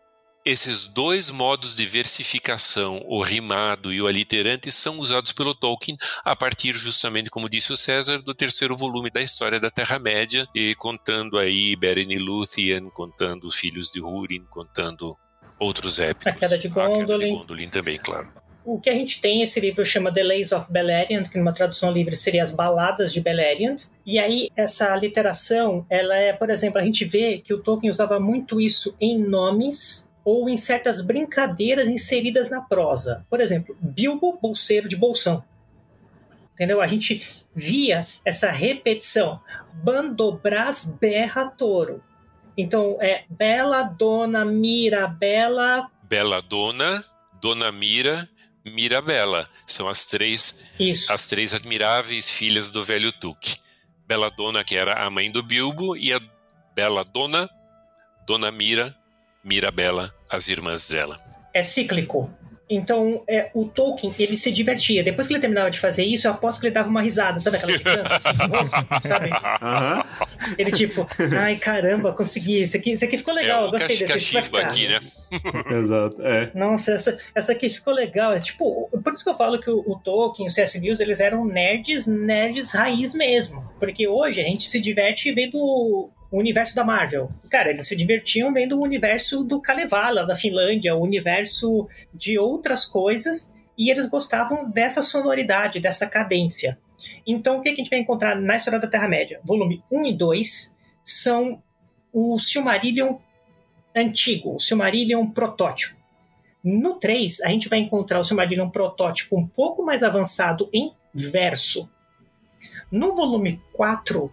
Esses 0.44 0.84
dois 0.84 1.30
modos 1.30 1.74
de 1.74 1.86
versificação, 1.86 3.02
o 3.06 3.22
rimado 3.22 3.92
e 3.92 4.02
o 4.02 4.06
aliterante, 4.06 4.70
são 4.70 4.98
usados 4.98 5.32
pelo 5.32 5.54
Tolkien 5.54 5.96
a 6.22 6.36
partir, 6.36 6.74
justamente 6.74 7.30
como 7.30 7.48
disse 7.48 7.72
o 7.72 7.76
César, 7.76 8.20
do 8.20 8.34
terceiro 8.34 8.76
volume 8.76 9.10
da 9.10 9.22
história 9.22 9.58
da 9.58 9.70
Terra-média, 9.70 10.46
e 10.54 10.74
contando 10.74 11.38
aí 11.38 11.76
Beren 11.76 12.12
e 12.12 12.18
Lúthien, 12.18 12.90
contando 12.90 13.44
os 13.44 13.56
filhos 13.56 13.90
de 13.90 14.02
Húrin, 14.02 14.44
contando 14.50 15.14
outros 15.58 15.98
épicos. 15.98 16.32
A 16.32 16.36
queda 16.36 16.58
de 16.58 16.68
Gondolin. 16.68 17.02
A 17.02 17.06
queda 17.06 17.18
de 17.18 17.30
Gondolin 17.30 17.68
também, 17.68 17.98
claro. 17.98 18.39
O 18.72 18.78
que 18.78 18.88
a 18.88 18.94
gente 18.94 19.20
tem, 19.20 19.42
esse 19.42 19.58
livro 19.58 19.84
chama 19.84 20.14
The 20.14 20.22
Lays 20.22 20.52
of 20.52 20.70
Beleriand, 20.70 21.24
que 21.24 21.36
numa 21.36 21.52
tradução 21.52 21.90
livre 21.90 22.14
seria 22.14 22.40
As 22.40 22.52
Baladas 22.52 23.12
de 23.12 23.20
Beleriand. 23.20 23.78
E 24.06 24.16
aí, 24.16 24.48
essa 24.54 24.94
literação, 24.94 25.84
ela 25.90 26.14
é, 26.14 26.32
por 26.32 26.50
exemplo, 26.50 26.78
a 26.78 26.84
gente 26.84 27.04
vê 27.04 27.38
que 27.38 27.52
o 27.52 27.58
Tolkien 27.58 27.90
usava 27.90 28.20
muito 28.20 28.60
isso 28.60 28.96
em 29.00 29.18
nomes 29.18 30.08
ou 30.24 30.48
em 30.48 30.56
certas 30.56 31.00
brincadeiras 31.00 31.88
inseridas 31.88 32.48
na 32.48 32.60
prosa. 32.60 33.26
Por 33.28 33.40
exemplo, 33.40 33.76
Bilbo 33.80 34.38
Bolseiro 34.40 34.88
de 34.88 34.94
Bolsão. 34.94 35.42
Entendeu? 36.54 36.80
A 36.80 36.86
gente 36.86 37.44
via 37.52 38.06
essa 38.24 38.52
repetição. 38.52 39.40
Bandobras 39.82 40.84
berra 40.84 41.46
touro. 41.46 42.00
Então, 42.56 42.98
é 43.00 43.24
Bela 43.28 43.82
Dona 43.82 44.44
Mira 44.44 45.08
Bela. 45.08 45.90
Bela 46.04 46.40
Dona, 46.40 47.04
Dona 47.40 47.72
Mira, 47.72 48.28
Mirabela. 48.64 49.48
São 49.66 49.88
as 49.88 50.06
três, 50.06 50.60
Isso. 50.78 51.12
as 51.12 51.26
três 51.26 51.54
admiráveis 51.54 52.30
filhas 52.30 52.70
do 52.70 52.82
velho 52.82 53.12
Tuque. 53.12 53.56
Bela 54.06 54.30
Dona, 54.30 54.64
que 54.64 54.76
era 54.76 55.04
a 55.04 55.08
mãe 55.08 55.30
do 55.30 55.42
Bilbo, 55.42 55.96
e 55.96 56.12
a 56.12 56.20
Bela 56.74 57.04
Dona, 57.04 57.48
Dona 58.26 58.50
Mira, 58.50 58.94
Mirabela, 59.44 60.12
as 60.28 60.48
irmãs 60.48 60.88
dela. 60.88 61.18
É 61.54 61.62
cíclico. 61.62 62.30
Então, 62.68 63.24
é, 63.28 63.50
o 63.52 63.66
Tolkien, 63.66 64.14
ele 64.16 64.36
se 64.36 64.52
divertia. 64.52 65.02
Depois 65.02 65.26
que 65.26 65.32
ele 65.32 65.40
terminava 65.40 65.70
de 65.70 65.78
fazer 65.78 66.04
isso, 66.04 66.28
eu 66.28 66.32
aposto 66.32 66.60
que 66.60 66.68
ele 66.68 66.74
dava 66.74 66.88
uma 66.88 67.02
risada, 67.02 67.40
sabe 67.40 67.56
aquela 67.56 67.78
canto, 67.80 68.12
assim, 68.12 68.28
rosto, 68.48 69.08
sabe? 69.08 69.30
Aham. 69.60 70.04
Ele 70.58 70.70
tipo, 70.70 71.06
ai 71.38 71.56
caramba, 71.56 72.12
consegui. 72.12 72.62
Isso 72.62 72.76
aqui, 72.76 72.92
isso 72.92 73.04
aqui 73.04 73.18
ficou 73.18 73.34
legal, 73.34 73.64
é 73.64 73.66
eu 73.66 73.70
gostei 73.70 74.06
desse. 74.06 74.38
Aqui, 74.38 74.88
né? 74.88 74.98
Exato. 75.78 76.22
É. 76.22 76.50
Nossa, 76.54 76.92
essa, 76.92 77.18
essa 77.34 77.52
aqui 77.52 77.68
ficou 77.68 77.92
legal. 77.92 78.32
É 78.32 78.40
tipo, 78.40 78.88
por 79.02 79.12
isso 79.12 79.24
que 79.24 79.30
eu 79.30 79.36
falo 79.36 79.60
que 79.60 79.70
o, 79.70 79.78
o 79.86 79.96
Tolkien, 79.96 80.46
o 80.46 80.50
C.S. 80.50 80.78
Lewis, 80.78 81.00
eles 81.00 81.20
eram 81.20 81.44
nerds, 81.44 82.06
nerds 82.06 82.72
raiz 82.72 83.14
mesmo. 83.14 83.62
Porque 83.78 84.06
hoje 84.06 84.40
a 84.40 84.44
gente 84.44 84.68
se 84.68 84.80
diverte 84.80 85.32
vendo 85.32 85.58
o 85.58 86.10
universo 86.38 86.74
da 86.74 86.84
Marvel. 86.84 87.30
Cara, 87.50 87.70
eles 87.70 87.86
se 87.86 87.96
divertiam 87.96 88.52
vendo 88.52 88.78
o 88.78 88.82
universo 88.82 89.42
do 89.42 89.60
Kalevala, 89.60 90.24
da 90.24 90.36
Finlândia, 90.36 90.94
o 90.94 91.02
universo 91.02 91.88
de 92.14 92.38
outras 92.38 92.84
coisas, 92.84 93.52
e 93.76 93.90
eles 93.90 94.06
gostavam 94.06 94.70
dessa 94.70 95.02
sonoridade, 95.02 95.80
dessa 95.80 96.06
cadência. 96.06 96.78
Então, 97.26 97.58
o 97.58 97.62
que 97.62 97.68
a 97.68 97.74
gente 97.74 97.90
vai 97.90 97.98
encontrar 97.98 98.34
na 98.36 98.56
História 98.56 98.80
da 98.80 98.86
Terra-média? 98.86 99.40
Volume 99.44 99.82
1 99.90 100.06
e 100.06 100.12
2 100.16 100.76
são 101.02 101.62
o 102.12 102.38
Silmarillion 102.38 103.16
antigo, 103.94 104.54
o 104.54 104.58
Silmarillion 104.58 105.26
protótipo. 105.26 105.98
No 106.62 106.94
3, 106.94 107.40
a 107.42 107.48
gente 107.48 107.68
vai 107.68 107.78
encontrar 107.78 108.20
o 108.20 108.24
Silmarillion 108.24 108.68
protótipo 108.68 109.38
um 109.38 109.46
pouco 109.46 109.82
mais 109.82 110.02
avançado 110.02 110.68
em 110.72 110.92
verso. 111.14 111.90
No 112.90 113.14
volume 113.14 113.60
4, 113.72 114.30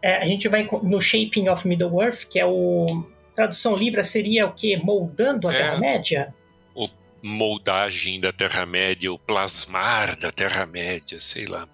é, 0.00 0.16
a 0.16 0.24
gente 0.24 0.48
vai 0.48 0.66
no 0.82 1.00
Shaping 1.00 1.48
of 1.48 1.66
Middle-earth, 1.66 2.28
que 2.28 2.38
é 2.38 2.46
o 2.46 3.04
tradução 3.34 3.76
livre 3.76 4.02
seria 4.02 4.46
o 4.46 4.52
que 4.52 4.76
moldando 4.82 5.46
a 5.46 5.54
É. 5.54 5.58
Terra-média. 5.58 6.34
O 6.74 6.88
moldagem 7.22 8.18
da 8.18 8.32
Terra-média, 8.32 9.12
o 9.12 9.18
plasmar 9.18 10.18
da 10.18 10.32
Terra-média, 10.32 11.20
sei 11.20 11.46
lá. 11.46 11.68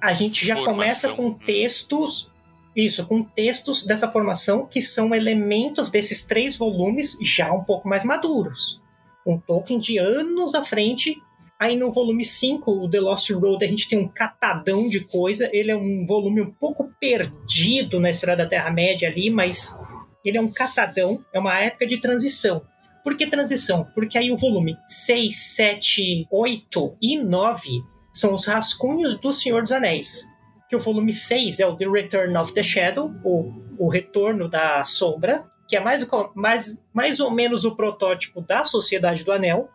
A 0.00 0.12
gente 0.12 0.46
já 0.46 0.54
Formação. 0.56 0.74
começa 0.74 1.08
com 1.10 1.32
textos, 1.32 2.30
isso, 2.74 3.06
com 3.06 3.22
textos 3.22 3.84
dessa 3.84 4.10
formação 4.10 4.66
que 4.66 4.80
são 4.80 5.14
elementos 5.14 5.90
desses 5.90 6.26
três 6.26 6.56
volumes 6.56 7.16
já 7.20 7.52
um 7.52 7.64
pouco 7.64 7.88
mais 7.88 8.04
maduros. 8.04 8.82
Um 9.26 9.38
Tolkien 9.38 9.80
de 9.80 9.98
anos 9.98 10.54
à 10.54 10.62
frente. 10.62 11.20
Aí 11.58 11.74
no 11.74 11.90
volume 11.90 12.24
5, 12.24 12.70
o 12.70 12.88
The 12.88 13.00
Lost 13.00 13.30
Road, 13.30 13.64
a 13.64 13.68
gente 13.68 13.88
tem 13.88 13.98
um 13.98 14.08
catadão 14.08 14.88
de 14.88 15.00
coisa. 15.00 15.48
Ele 15.52 15.70
é 15.70 15.76
um 15.76 16.06
volume 16.06 16.42
um 16.42 16.50
pouco 16.50 16.92
perdido 17.00 17.98
na 17.98 18.10
história 18.10 18.36
da 18.36 18.46
Terra-média 18.46 19.08
ali, 19.08 19.30
mas 19.30 19.80
ele 20.24 20.36
é 20.36 20.40
um 20.40 20.52
catadão, 20.52 21.24
é 21.32 21.38
uma 21.38 21.58
época 21.58 21.86
de 21.86 21.98
transição. 21.98 22.62
Por 23.02 23.16
que 23.16 23.26
transição? 23.26 23.86
Porque 23.94 24.18
aí 24.18 24.30
o 24.30 24.36
volume 24.36 24.76
6, 24.86 25.34
7, 25.34 26.26
8 26.30 26.96
e 27.00 27.18
9 27.18 27.82
são 28.16 28.32
os 28.32 28.46
rascunhos 28.46 29.18
do 29.18 29.30
Senhor 29.30 29.60
dos 29.60 29.72
Anéis. 29.72 30.32
Que 30.70 30.74
o 30.74 30.80
volume 30.80 31.12
6 31.12 31.60
é 31.60 31.66
o 31.66 31.76
The 31.76 31.86
Return 31.86 32.34
of 32.38 32.54
the 32.54 32.62
Shadow, 32.62 33.12
o, 33.22 33.52
o 33.78 33.88
Retorno 33.90 34.48
da 34.48 34.82
Sombra, 34.84 35.44
que 35.68 35.76
é 35.76 35.80
mais, 35.80 36.08
mais, 36.34 36.82
mais 36.94 37.20
ou 37.20 37.30
menos 37.30 37.66
o 37.66 37.76
protótipo 37.76 38.40
da 38.40 38.64
Sociedade 38.64 39.22
do 39.22 39.32
Anel. 39.32 39.68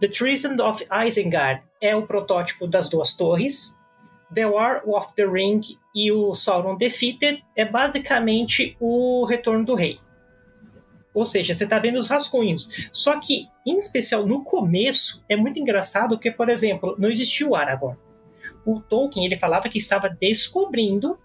The 0.00 0.08
Treason 0.08 0.56
of 0.58 0.86
Isengard 1.06 1.62
é 1.82 1.94
o 1.94 2.06
protótipo 2.06 2.66
das 2.66 2.88
duas 2.88 3.14
torres. 3.14 3.76
The 4.34 4.46
War 4.46 4.80
of 4.88 5.14
the 5.14 5.26
Ring 5.26 5.60
e 5.94 6.10
o 6.10 6.34
Sauron 6.34 6.78
Defeated 6.78 7.44
é 7.54 7.66
basicamente 7.66 8.74
o 8.80 9.26
Retorno 9.26 9.66
do 9.66 9.74
Rei. 9.74 9.98
Ou 11.14 11.24
seja, 11.24 11.54
você 11.54 11.64
está 11.64 11.78
vendo 11.78 11.98
os 11.98 12.08
rascunhos. 12.08 12.88
Só 12.90 13.20
que, 13.20 13.46
em 13.64 13.78
especial 13.78 14.26
no 14.26 14.42
começo, 14.42 15.24
é 15.28 15.36
muito 15.36 15.58
engraçado 15.60 16.16
porque, 16.16 16.30
por 16.30 16.48
exemplo, 16.50 16.96
não 16.98 17.08
existia 17.08 17.46
o 17.46 17.54
Aragorn. 17.54 17.96
O 18.66 18.80
Tolkien 18.80 19.24
ele 19.24 19.36
falava 19.36 19.68
que 19.68 19.78
estava 19.78 20.08
descobrindo 20.08 21.18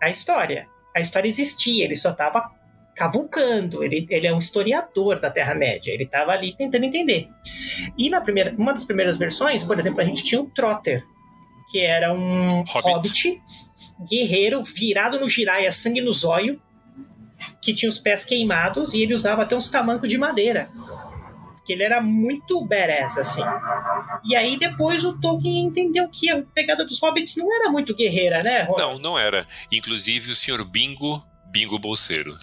a 0.00 0.08
história. 0.08 0.68
A 0.94 1.00
história 1.00 1.28
existia, 1.28 1.84
ele 1.84 1.96
só 1.96 2.10
estava 2.10 2.50
cavucando. 2.94 3.82
Ele, 3.82 4.06
ele 4.10 4.26
é 4.26 4.34
um 4.34 4.38
historiador 4.38 5.18
da 5.18 5.30
Terra-média. 5.30 5.92
Ele 5.92 6.04
estava 6.04 6.32
ali 6.32 6.54
tentando 6.54 6.84
entender. 6.84 7.28
E 7.96 8.08
na 8.10 8.20
primeira, 8.20 8.54
uma 8.56 8.72
das 8.72 8.84
primeiras 8.84 9.16
versões, 9.16 9.64
por 9.64 9.78
exemplo, 9.78 10.00
a 10.00 10.04
gente 10.04 10.22
tinha 10.22 10.40
o 10.40 10.50
Trotter, 10.50 11.02
que 11.70 11.80
era 11.80 12.12
um 12.12 12.62
Hobbit. 12.62 12.82
hobbit, 12.82 13.40
guerreiro, 14.08 14.62
virado 14.62 15.18
no 15.18 15.28
giraia, 15.28 15.72
sangue 15.72 16.00
no 16.00 16.12
zóio, 16.12 16.60
que 17.60 17.72
tinha 17.74 17.88
os 17.88 17.98
pés 17.98 18.24
queimados 18.24 18.94
e 18.94 19.02
ele 19.02 19.14
usava 19.14 19.42
até 19.42 19.56
uns 19.56 19.68
tamancos 19.68 20.08
de 20.08 20.18
madeira. 20.18 20.68
Que 21.64 21.72
ele 21.74 21.82
era 21.82 22.00
muito 22.00 22.64
badass, 22.64 23.18
assim. 23.18 23.42
E 24.24 24.34
aí 24.34 24.58
depois 24.58 25.04
o 25.04 25.18
Tolkien 25.20 25.66
entendeu 25.66 26.08
que 26.08 26.28
a 26.30 26.42
pegada 26.42 26.84
dos 26.84 27.00
hobbits 27.00 27.36
não 27.36 27.54
era 27.54 27.70
muito 27.70 27.94
guerreira, 27.94 28.42
né, 28.42 28.62
Ronald? 28.62 28.94
Não, 29.02 29.10
não 29.12 29.18
era. 29.18 29.46
Inclusive 29.70 30.32
o 30.32 30.36
senhor 30.36 30.64
Bingo, 30.64 31.22
Bingo 31.50 31.78
Bolseiro, 31.78 32.34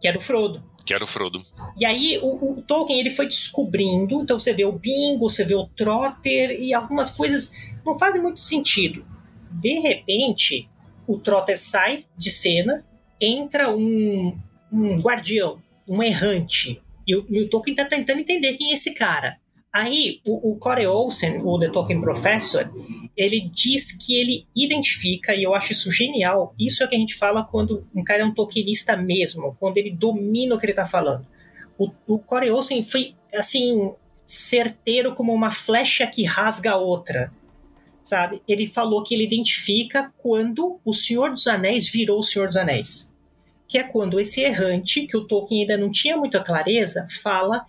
Que 0.00 0.06
era 0.06 0.16
o 0.18 0.20
Frodo. 0.20 0.62
que 0.86 0.94
era 0.94 1.02
o 1.02 1.06
Frodo. 1.06 1.40
E 1.76 1.84
aí 1.84 2.18
o, 2.22 2.52
o 2.58 2.62
Tolkien 2.62 3.00
ele 3.00 3.10
foi 3.10 3.26
descobrindo, 3.26 4.22
então 4.22 4.38
você 4.38 4.52
vê 4.52 4.64
o 4.64 4.72
Bingo, 4.72 5.28
você 5.28 5.44
vê 5.44 5.54
o 5.54 5.66
Trotter 5.66 6.52
e 6.60 6.72
algumas 6.72 7.10
coisas 7.10 7.50
não 7.84 7.98
fazem 7.98 8.22
muito 8.22 8.40
sentido. 8.40 9.04
De 9.50 9.80
repente, 9.80 10.68
o 11.06 11.18
Trotter 11.18 11.58
sai 11.58 12.04
de 12.16 12.30
cena, 12.30 12.84
entra 13.20 13.74
um, 13.74 14.38
um 14.72 15.00
guardião, 15.00 15.60
um 15.86 16.02
errante, 16.02 16.80
e 17.06 17.16
o, 17.16 17.26
e 17.28 17.40
o 17.40 17.48
Tolkien 17.48 17.74
tá 17.74 17.84
tentando 17.84 18.20
entender 18.20 18.54
quem 18.54 18.70
é 18.70 18.74
esse 18.74 18.94
cara. 18.94 19.38
Aí 19.72 20.20
o, 20.24 20.52
o 20.52 20.56
Corey 20.56 20.86
Olsen, 20.86 21.40
o 21.42 21.58
The 21.58 21.68
Tolkien 21.68 22.00
Professor, 22.00 22.70
ele 23.16 23.40
diz 23.52 23.92
que 23.92 24.18
ele 24.18 24.46
identifica, 24.54 25.34
e 25.34 25.42
eu 25.42 25.54
acho 25.54 25.72
isso 25.72 25.92
genial, 25.92 26.54
isso 26.58 26.82
é 26.82 26.86
o 26.86 26.88
que 26.88 26.96
a 26.96 26.98
gente 26.98 27.14
fala 27.14 27.44
quando 27.44 27.86
um 27.94 28.02
cara 28.02 28.22
é 28.22 28.24
um 28.24 28.34
Tolkienista 28.34 28.96
mesmo, 28.96 29.56
quando 29.58 29.78
ele 29.78 29.90
domina 29.90 30.54
o 30.54 30.58
que 30.58 30.66
ele 30.66 30.72
está 30.72 30.86
falando. 30.86 31.26
O, 31.78 31.90
o 32.06 32.18
Corey 32.18 32.50
Olsen 32.50 32.82
foi, 32.82 33.14
assim, 33.34 33.94
certeiro 34.24 35.14
como 35.14 35.32
uma 35.32 35.50
flecha 35.50 36.06
que 36.06 36.24
rasga 36.24 36.72
a 36.72 36.76
outra, 36.76 37.32
sabe? 38.08 38.40
Ele 38.48 38.66
falou 38.66 39.02
que 39.02 39.14
ele 39.14 39.24
identifica 39.24 40.10
quando 40.16 40.80
o 40.82 40.94
Senhor 40.94 41.30
dos 41.30 41.46
Anéis 41.46 41.90
virou 41.90 42.20
o 42.20 42.22
Senhor 42.22 42.46
dos 42.46 42.56
Anéis. 42.56 43.12
Que 43.68 43.76
é 43.76 43.82
quando 43.82 44.18
esse 44.18 44.40
errante, 44.40 45.06
que 45.06 45.16
o 45.16 45.26
Tolkien 45.26 45.60
ainda 45.60 45.76
não 45.76 45.92
tinha 45.92 46.16
muita 46.16 46.40
clareza, 46.40 47.06
fala 47.22 47.66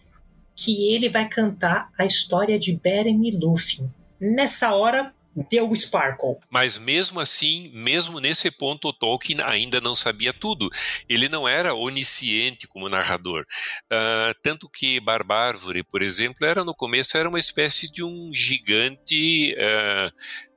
que 0.56 0.94
ele 0.94 1.10
vai 1.10 1.28
cantar 1.28 1.90
a 1.98 2.06
história 2.06 2.58
de 2.58 2.74
Beren 2.74 3.28
e 3.28 3.32
Lúthien. 3.32 3.94
Nessa 4.20 4.74
hora, 4.74 5.14
deu 5.36 5.70
o 5.70 5.76
Sparkle. 5.76 6.38
Mas 6.50 6.78
mesmo 6.78 7.20
assim, 7.20 7.70
mesmo 7.74 8.20
nesse 8.20 8.50
ponto, 8.52 8.90
o 8.90 8.94
Tolkien 8.94 9.40
ainda 9.44 9.80
não 9.80 9.96
sabia 9.96 10.34
tudo. 10.34 10.70
Ele 11.08 11.30
não 11.30 11.48
era 11.48 11.74
onisciente 11.74 12.68
como 12.68 12.90
narrador. 12.90 13.46
Uh, 13.86 14.34
tanto 14.42 14.70
que 14.70 15.00
Barbárvore, 15.00 15.84
por 15.84 16.02
exemplo, 16.02 16.46
era 16.46 16.64
no 16.64 16.74
começo 16.74 17.18
era 17.18 17.30
uma 17.30 17.40
espécie 17.40 17.92
de 17.92 18.04
um 18.04 18.32
gigante 18.34 19.56
uh, 19.56 20.12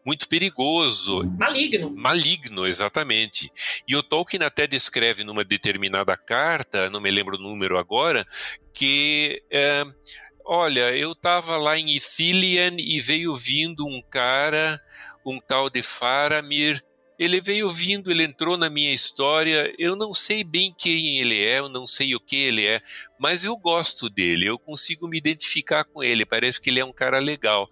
muito 0.05 0.29
perigoso. 0.29 1.25
Maligno. 1.39 1.91
Maligno, 1.95 2.67
exatamente. 2.67 3.51
E 3.87 3.95
o 3.95 4.03
Tolkien 4.03 4.43
até 4.43 4.67
descreve 4.67 5.25
numa 5.25 5.45
determinada 5.45 6.17
carta, 6.17 6.91
não 6.91 7.01
me 7.01 7.11
lembro 7.11 7.37
o 7.37 7.43
número 7.43 7.79
agora, 7.79 8.27
que. 8.75 9.43
Uh, 9.53 9.93
Olha, 10.45 10.97
eu 10.97 11.13
estava 11.13 11.57
lá 11.57 11.79
em 11.79 11.97
Ithilien 11.97 12.77
e 12.79 13.01
veio 13.01 13.35
vindo 13.37 13.87
um 13.87 14.03
cara, 14.11 14.81
um 15.25 15.39
tal 15.39 15.71
de 15.71 15.83
Faramir. 15.83 16.83
Ele 17.19 17.41
veio 17.41 17.71
vindo, 17.71 18.11
ele 18.11 18.25
entrou 18.25 18.57
na 18.57 18.69
minha 18.69 18.93
história. 18.93 19.73
Eu 19.79 19.95
não 19.95 20.13
sei 20.13 20.43
bem 20.43 20.75
quem 20.77 21.19
ele 21.19 21.41
é, 21.41 21.61
eu 21.61 21.69
não 21.69 21.87
sei 21.87 22.15
o 22.15 22.21
que 22.21 22.37
ele 22.37 22.67
é, 22.67 22.81
mas 23.19 23.45
eu 23.45 23.57
gosto 23.57 24.11
dele, 24.11 24.47
eu 24.47 24.59
consigo 24.59 25.07
me 25.07 25.19
identificar 25.19 25.85
com 25.85 26.03
ele. 26.03 26.27
Parece 26.27 26.61
que 26.61 26.71
ele 26.71 26.81
é 26.81 26.85
um 26.85 26.93
cara 26.93 27.21
legal. 27.21 27.69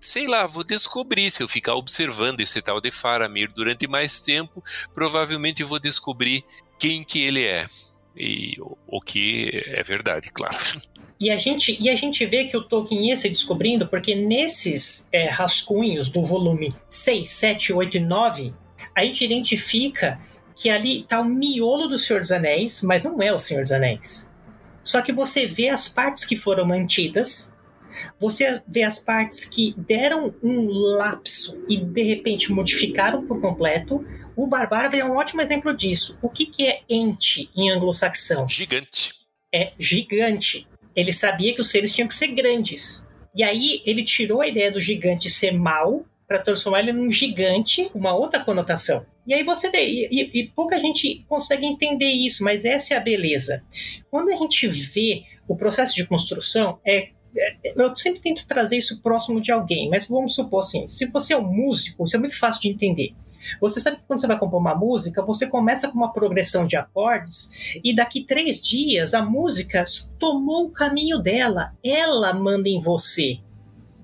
Sei 0.00 0.26
lá, 0.26 0.46
vou 0.48 0.64
descobrir. 0.64 1.30
Se 1.30 1.44
eu 1.44 1.48
ficar 1.48 1.76
observando 1.76 2.40
esse 2.40 2.60
tal 2.60 2.80
de 2.80 2.90
Faramir 2.90 3.52
durante 3.52 3.86
mais 3.86 4.20
tempo, 4.20 4.62
provavelmente 4.92 5.62
vou 5.62 5.78
descobrir 5.78 6.44
quem 6.80 7.04
que 7.04 7.20
ele 7.20 7.44
é. 7.44 7.64
E 8.16 8.56
o, 8.60 8.76
o 8.86 9.00
que 9.00 9.64
é 9.66 9.82
verdade, 9.82 10.30
claro. 10.32 10.56
E 11.18 11.30
a 11.30 11.38
gente, 11.38 11.76
e 11.80 11.88
a 11.88 11.94
gente 11.94 12.26
vê 12.26 12.44
que 12.44 12.56
o 12.56 12.62
Tolkien 12.62 13.08
ia 13.08 13.16
se 13.16 13.28
descobrindo, 13.28 13.86
porque 13.86 14.14
nesses 14.14 15.08
é, 15.12 15.28
rascunhos 15.28 16.08
do 16.08 16.22
volume 16.22 16.74
6, 16.88 17.28
7, 17.28 17.72
8 17.72 17.96
e 17.96 18.00
9, 18.00 18.54
a 18.94 19.04
gente 19.04 19.24
identifica 19.24 20.20
que 20.54 20.68
ali 20.68 21.00
está 21.00 21.20
o 21.20 21.24
miolo 21.24 21.88
do 21.88 21.96
Senhor 21.96 22.20
dos 22.20 22.32
Anéis, 22.32 22.82
mas 22.82 23.04
não 23.04 23.22
é 23.22 23.32
o 23.32 23.38
Senhor 23.38 23.62
dos 23.62 23.72
Anéis. 23.72 24.30
Só 24.82 25.00
que 25.00 25.12
você 25.12 25.46
vê 25.46 25.68
as 25.68 25.88
partes 25.88 26.24
que 26.24 26.36
foram 26.36 26.64
mantidas, 26.64 27.54
você 28.18 28.60
vê 28.66 28.82
as 28.82 28.98
partes 28.98 29.44
que 29.44 29.74
deram 29.76 30.34
um 30.42 30.66
lapso 30.68 31.62
e 31.68 31.76
de 31.76 32.02
repente 32.02 32.52
modificaram 32.52 33.24
por 33.26 33.40
completo. 33.40 34.04
O 34.36 34.46
Barbárvore 34.46 35.00
é 35.00 35.04
um 35.04 35.16
ótimo 35.16 35.40
exemplo 35.40 35.74
disso. 35.74 36.18
O 36.22 36.28
que, 36.28 36.46
que 36.46 36.66
é 36.66 36.80
ente 36.88 37.50
em 37.54 37.70
anglo-saxão? 37.70 38.48
Gigante. 38.48 39.22
É 39.54 39.72
gigante 39.78 40.66
ele 40.94 41.12
sabia 41.12 41.54
que 41.54 41.60
os 41.60 41.70
seres 41.70 41.92
tinham 41.92 42.08
que 42.08 42.14
ser 42.14 42.28
grandes. 42.28 43.06
E 43.34 43.42
aí 43.42 43.82
ele 43.84 44.04
tirou 44.04 44.42
a 44.42 44.48
ideia 44.48 44.70
do 44.70 44.80
gigante 44.80 45.30
ser 45.30 45.52
mal 45.52 46.04
para 46.28 46.38
transformar 46.38 46.80
ele 46.80 46.92
num 46.92 47.10
gigante, 47.10 47.90
uma 47.94 48.14
outra 48.14 48.40
conotação. 48.40 49.04
E 49.26 49.34
aí 49.34 49.42
você 49.42 49.70
vê, 49.70 49.84
e, 49.86 50.08
e, 50.10 50.40
e, 50.40 50.48
pouca 50.48 50.78
gente 50.78 51.24
consegue 51.28 51.64
entender 51.64 52.08
isso, 52.08 52.42
mas 52.42 52.64
essa 52.64 52.94
é 52.94 52.96
a 52.96 53.00
beleza. 53.00 53.62
Quando 54.10 54.30
a 54.30 54.36
gente 54.36 54.66
vê 54.68 55.24
o 55.46 55.56
processo 55.56 55.94
de 55.94 56.06
construção, 56.06 56.78
é, 56.84 57.08
é 57.36 57.72
eu 57.76 57.96
sempre 57.96 58.20
tento 58.20 58.46
trazer 58.46 58.78
isso 58.78 59.00
próximo 59.00 59.40
de 59.40 59.52
alguém, 59.52 59.88
mas 59.88 60.08
vamos 60.08 60.34
supor 60.34 60.60
assim: 60.60 60.86
se 60.86 61.06
você 61.06 61.34
é 61.34 61.36
um 61.36 61.46
músico, 61.46 62.04
isso 62.04 62.16
é 62.16 62.18
muito 62.18 62.38
fácil 62.38 62.62
de 62.62 62.68
entender. 62.70 63.14
Você 63.60 63.80
sabe 63.80 63.96
que 63.96 64.02
quando 64.06 64.20
você 64.20 64.26
vai 64.26 64.38
compor 64.38 64.60
uma 64.60 64.74
música, 64.74 65.22
você 65.22 65.46
começa 65.46 65.88
com 65.88 65.96
uma 65.96 66.12
progressão 66.12 66.66
de 66.66 66.76
acordes 66.76 67.50
e 67.82 67.94
daqui 67.94 68.24
três 68.24 68.60
dias 68.60 69.14
a 69.14 69.22
música 69.22 69.84
tomou 70.18 70.66
o 70.66 70.70
caminho 70.70 71.18
dela. 71.18 71.72
Ela 71.82 72.32
manda 72.32 72.68
em 72.68 72.80
você. 72.80 73.38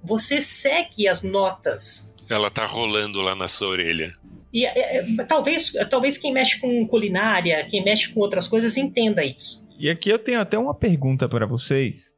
Você 0.03 0.41
segue 0.41 1.09
as 1.09 1.23
notas. 1.23 2.15
Ela 2.31 2.51
tá 2.51 2.65
rolando 2.65 3.21
lá 3.21 3.35
na 3.35 3.49
sua 3.49 3.69
orelha. 3.69 4.11
E 4.53 4.65
é, 4.65 4.99
é, 4.99 5.25
talvez, 5.25 5.73
talvez 5.91 6.17
quem 6.17 6.33
mexe 6.33 6.59
com 6.61 6.87
culinária, 6.87 7.65
quem 7.67 7.85
mexe 7.85 8.13
com 8.13 8.21
outras 8.21 8.49
coisas, 8.49 8.77
entenda 8.77 9.25
isso. 9.25 9.67
E 9.79 9.89
aqui 9.89 10.11
eu 10.11 10.19
tenho 10.19 10.41
até 10.41 10.59
uma 10.59 10.75
pergunta 10.75 11.29
para 11.29 11.47
vocês. 11.47 12.15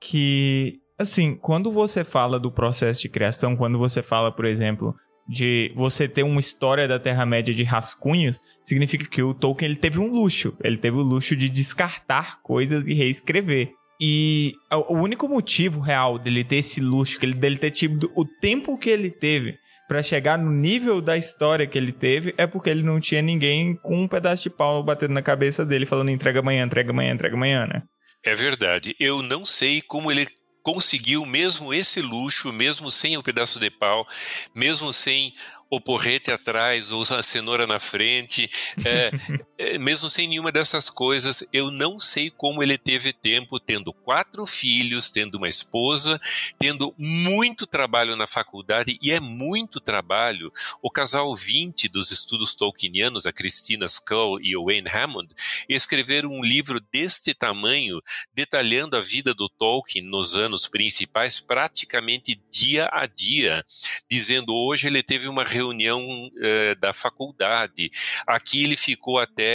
Que, 0.00 0.80
assim, 0.98 1.34
quando 1.34 1.72
você 1.72 2.04
fala 2.04 2.38
do 2.38 2.52
processo 2.52 3.02
de 3.02 3.08
criação, 3.08 3.56
quando 3.56 3.78
você 3.78 4.02
fala, 4.02 4.30
por 4.30 4.44
exemplo, 4.44 4.94
de 5.28 5.72
você 5.74 6.08
ter 6.08 6.22
uma 6.22 6.40
história 6.40 6.88
da 6.88 6.98
Terra-média 6.98 7.54
de 7.54 7.62
rascunhos, 7.62 8.40
significa 8.64 9.06
que 9.06 9.22
o 9.22 9.34
Tolkien 9.34 9.70
ele 9.70 9.78
teve 9.78 9.98
um 9.98 10.08
luxo. 10.08 10.56
Ele 10.62 10.76
teve 10.76 10.96
o 10.96 11.02
luxo 11.02 11.36
de 11.36 11.48
descartar 11.48 12.40
coisas 12.42 12.86
e 12.86 12.94
reescrever. 12.94 13.70
E 14.00 14.54
o 14.88 14.94
único 14.94 15.28
motivo 15.28 15.80
real 15.80 16.18
dele 16.18 16.42
ter 16.42 16.56
esse 16.56 16.80
luxo, 16.80 17.20
dele 17.20 17.56
ter 17.56 17.70
tido 17.70 18.10
o 18.16 18.24
tempo 18.24 18.76
que 18.76 18.90
ele 18.90 19.10
teve 19.10 19.56
para 19.88 20.02
chegar 20.02 20.38
no 20.38 20.50
nível 20.50 21.00
da 21.00 21.16
história 21.16 21.66
que 21.66 21.78
ele 21.78 21.92
teve, 21.92 22.34
é 22.36 22.46
porque 22.46 22.70
ele 22.70 22.82
não 22.82 22.98
tinha 22.98 23.22
ninguém 23.22 23.76
com 23.76 24.02
um 24.02 24.08
pedaço 24.08 24.44
de 24.44 24.50
pau 24.50 24.82
batendo 24.82 25.12
na 25.12 25.22
cabeça 25.22 25.64
dele, 25.64 25.86
falando 25.86 26.10
entrega 26.10 26.40
amanhã, 26.40 26.64
entrega 26.64 26.90
amanhã, 26.90 27.12
entrega 27.12 27.36
amanhã, 27.36 27.66
né? 27.66 27.82
É 28.24 28.34
verdade. 28.34 28.96
Eu 28.98 29.22
não 29.22 29.44
sei 29.44 29.80
como 29.82 30.10
ele 30.10 30.26
conseguiu 30.62 31.26
mesmo 31.26 31.74
esse 31.74 32.00
luxo, 32.00 32.52
mesmo 32.52 32.90
sem 32.90 33.16
o 33.16 33.22
pedaço 33.22 33.58
de 33.58 33.70
pau, 33.70 34.06
mesmo 34.54 34.92
sem 34.92 35.34
o 35.68 35.80
porrete 35.80 36.30
atrás 36.30 36.92
ou 36.92 37.02
a 37.10 37.22
cenoura 37.22 37.66
na 37.66 37.80
frente, 37.80 38.50
é, 38.84 39.10
mesmo 39.78 40.08
sem 40.08 40.28
nenhuma 40.28 40.50
dessas 40.50 40.88
coisas, 40.88 41.46
eu 41.52 41.70
não 41.70 41.98
sei 41.98 42.30
como 42.30 42.62
ele 42.62 42.78
teve 42.78 43.12
tempo, 43.12 43.60
tendo 43.60 43.92
quatro 43.92 44.46
filhos, 44.46 45.10
tendo 45.10 45.36
uma 45.36 45.48
esposa, 45.48 46.20
tendo 46.58 46.94
muito 46.98 47.66
trabalho 47.66 48.16
na 48.16 48.26
faculdade, 48.26 48.98
e 49.02 49.10
é 49.10 49.20
muito 49.20 49.78
trabalho. 49.80 50.52
O 50.80 50.90
casal 50.90 51.34
20 51.34 51.88
dos 51.88 52.10
estudos 52.10 52.54
tolkienianos, 52.54 53.26
a 53.26 53.32
Christina 53.32 53.86
Skull 53.86 54.40
e 54.40 54.56
o 54.56 54.64
Wayne 54.64 54.88
Hammond, 54.88 55.28
escreveram 55.68 56.30
um 56.30 56.44
livro 56.44 56.80
deste 56.92 57.34
tamanho, 57.34 58.00
detalhando 58.34 58.96
a 58.96 59.00
vida 59.00 59.34
do 59.34 59.48
Tolkien 59.48 60.04
nos 60.04 60.36
anos 60.36 60.66
principais, 60.66 61.40
praticamente 61.40 62.40
dia 62.50 62.88
a 62.92 63.06
dia, 63.06 63.64
dizendo 64.10 64.54
hoje 64.54 64.86
ele 64.86 65.02
teve 65.02 65.28
uma 65.28 65.44
reunião 65.44 66.02
uh, 66.02 66.80
da 66.80 66.92
faculdade. 66.92 67.90
Aqui 68.26 68.64
ele 68.64 68.76
ficou 68.76 69.18
até 69.18 69.51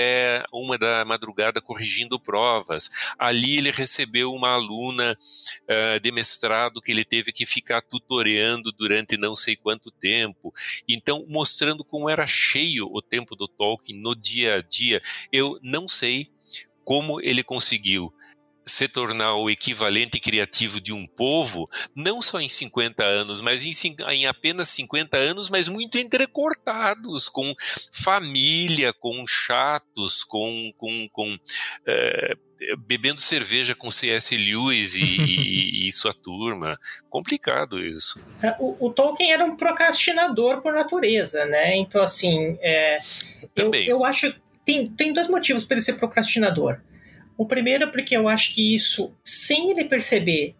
uma 0.52 0.78
da 0.78 1.06
madrugada 1.06 1.62
corrigindo 1.62 2.20
provas. 2.20 2.90
Ali 3.18 3.58
ele 3.58 3.72
recebeu 3.72 4.32
uma 4.32 4.50
aluna 4.50 5.18
uh, 5.64 6.00
de 6.00 6.12
mestrado 6.12 6.82
que 6.82 6.92
ele 6.92 7.06
teve 7.06 7.32
que 7.32 7.46
ficar 7.46 7.82
tutoreando 7.82 8.72
durante 8.72 9.18
não 9.18 9.36
sei 9.36 9.56
quanto 9.56 9.92
tempo. 9.92 10.54
Então, 10.88 11.26
mostrando 11.28 11.84
como 11.84 12.10
era 12.10 12.26
cheio 12.26 12.88
o 12.92 13.02
tempo 13.02 13.36
do 13.36 13.48
Tolkien 13.48 14.00
no 14.00 14.16
dia 14.16 14.56
a 14.56 14.62
dia. 14.62 15.02
Eu 15.32 15.60
não 15.62 15.88
sei 15.88 16.30
como 16.84 17.20
ele 17.22 17.44
conseguiu 17.44 18.14
se 18.68 18.88
tornar 18.88 19.36
o 19.36 19.50
equivalente 19.50 20.20
criativo 20.20 20.80
de 20.80 20.94
um 20.94 21.08
povo, 21.08 21.70
não 21.96 22.22
só 22.22 22.40
em 22.40 22.50
50 22.50 23.04
anos, 23.04 23.42
mas 23.42 23.66
em, 23.66 23.96
em 24.12 24.26
apenas 24.28 24.70
50 24.70 25.18
anos, 25.18 25.50
mas 25.50 25.68
muito 25.68 25.98
entrecortados, 25.98 27.30
com 27.30 27.54
família, 27.92 28.94
com 28.94 29.26
chatos, 29.26 30.24
com, 30.24 30.72
com, 30.78 31.08
com 31.12 31.38
é, 31.88 32.38
bebendo 32.80 33.20
cerveja 33.20 33.74
com 33.74 33.90
C.S. 33.90 34.36
Lewis 34.36 34.96
e, 34.96 35.04
e, 35.04 35.88
e, 35.88 35.92
sua 35.92 36.14
turma. 36.14 36.78
Complicado 37.10 37.84
isso. 37.84 38.22
É, 38.42 38.56
o, 38.60 38.88
o, 38.88 38.90
Tolkien 38.92 39.32
era 39.32 39.46
um 39.46 39.56
procrastinador 39.56 40.62
por 40.62 40.74
natureza, 40.74 41.46
né? 41.46 41.76
Então, 41.78 42.02
assim, 42.02 42.58
é, 42.62 42.98
eu, 43.56 43.74
eu 43.74 44.06
acho 44.06 44.34
tem, 44.66 44.86
tem 44.86 45.14
dois 45.14 45.30
motivos 45.30 45.64
para 45.64 45.76
ele 45.76 45.82
ser 45.82 45.94
procrastinador. 45.94 46.80
O 47.38 47.46
primeiro 47.46 47.84
é 47.84 47.88
porque 47.88 48.18
eu 48.18 48.28
acho 48.28 48.54
que 48.54 48.74
isso, 48.74 49.14
sem 49.24 49.70
ele 49.72 49.86
perceber, 49.86 50.56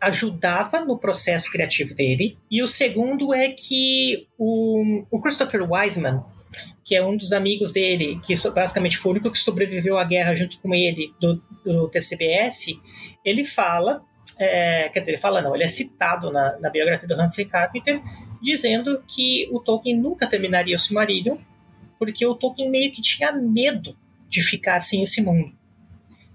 ajudava 0.00 0.84
no 0.84 0.98
processo 0.98 1.50
criativo 1.50 1.94
dele. 1.94 2.36
E 2.50 2.62
o 2.62 2.68
segundo 2.68 3.32
é 3.32 3.50
que 3.50 4.26
o, 4.36 5.04
o 5.10 5.20
Christopher 5.20 5.62
Wiseman, 5.62 6.22
que 6.84 6.96
é 6.96 7.04
um 7.04 7.16
dos 7.16 7.32
amigos 7.32 7.72
dele, 7.72 8.20
que 8.24 8.34
basicamente 8.50 8.98
foi 8.98 9.10
o 9.10 9.14
único 9.14 9.30
que 9.30 9.38
sobreviveu 9.38 9.96
à 9.96 10.04
guerra 10.04 10.34
junto 10.34 10.60
com 10.60 10.74
ele 10.74 11.14
do, 11.20 11.40
do 11.64 11.88
TCBS, 11.88 12.78
ele 13.24 13.44
fala, 13.44 14.02
é, 14.38 14.88
quer 14.88 15.00
dizer, 15.00 15.12
ele 15.12 15.20
fala 15.20 15.40
não, 15.40 15.54
ele 15.54 15.64
é 15.64 15.68
citado 15.68 16.32
na, 16.32 16.58
na 16.58 16.68
biografia 16.68 17.08
do 17.08 17.20
Humphrey 17.20 17.46
Carpenter, 17.46 18.02
dizendo 18.42 19.02
que 19.06 19.48
o 19.52 19.60
Tolkien 19.60 19.96
nunca 19.96 20.26
terminaria 20.26 20.74
o 20.74 20.78
Silmarillion, 20.78 21.36
porque 21.96 22.26
o 22.26 22.34
Tolkien 22.34 22.68
meio 22.68 22.90
que 22.90 23.00
tinha 23.00 23.30
medo 23.30 23.96
de 24.28 24.42
ficar 24.42 24.80
sem 24.80 25.02
esse 25.04 25.22
mundo. 25.22 25.61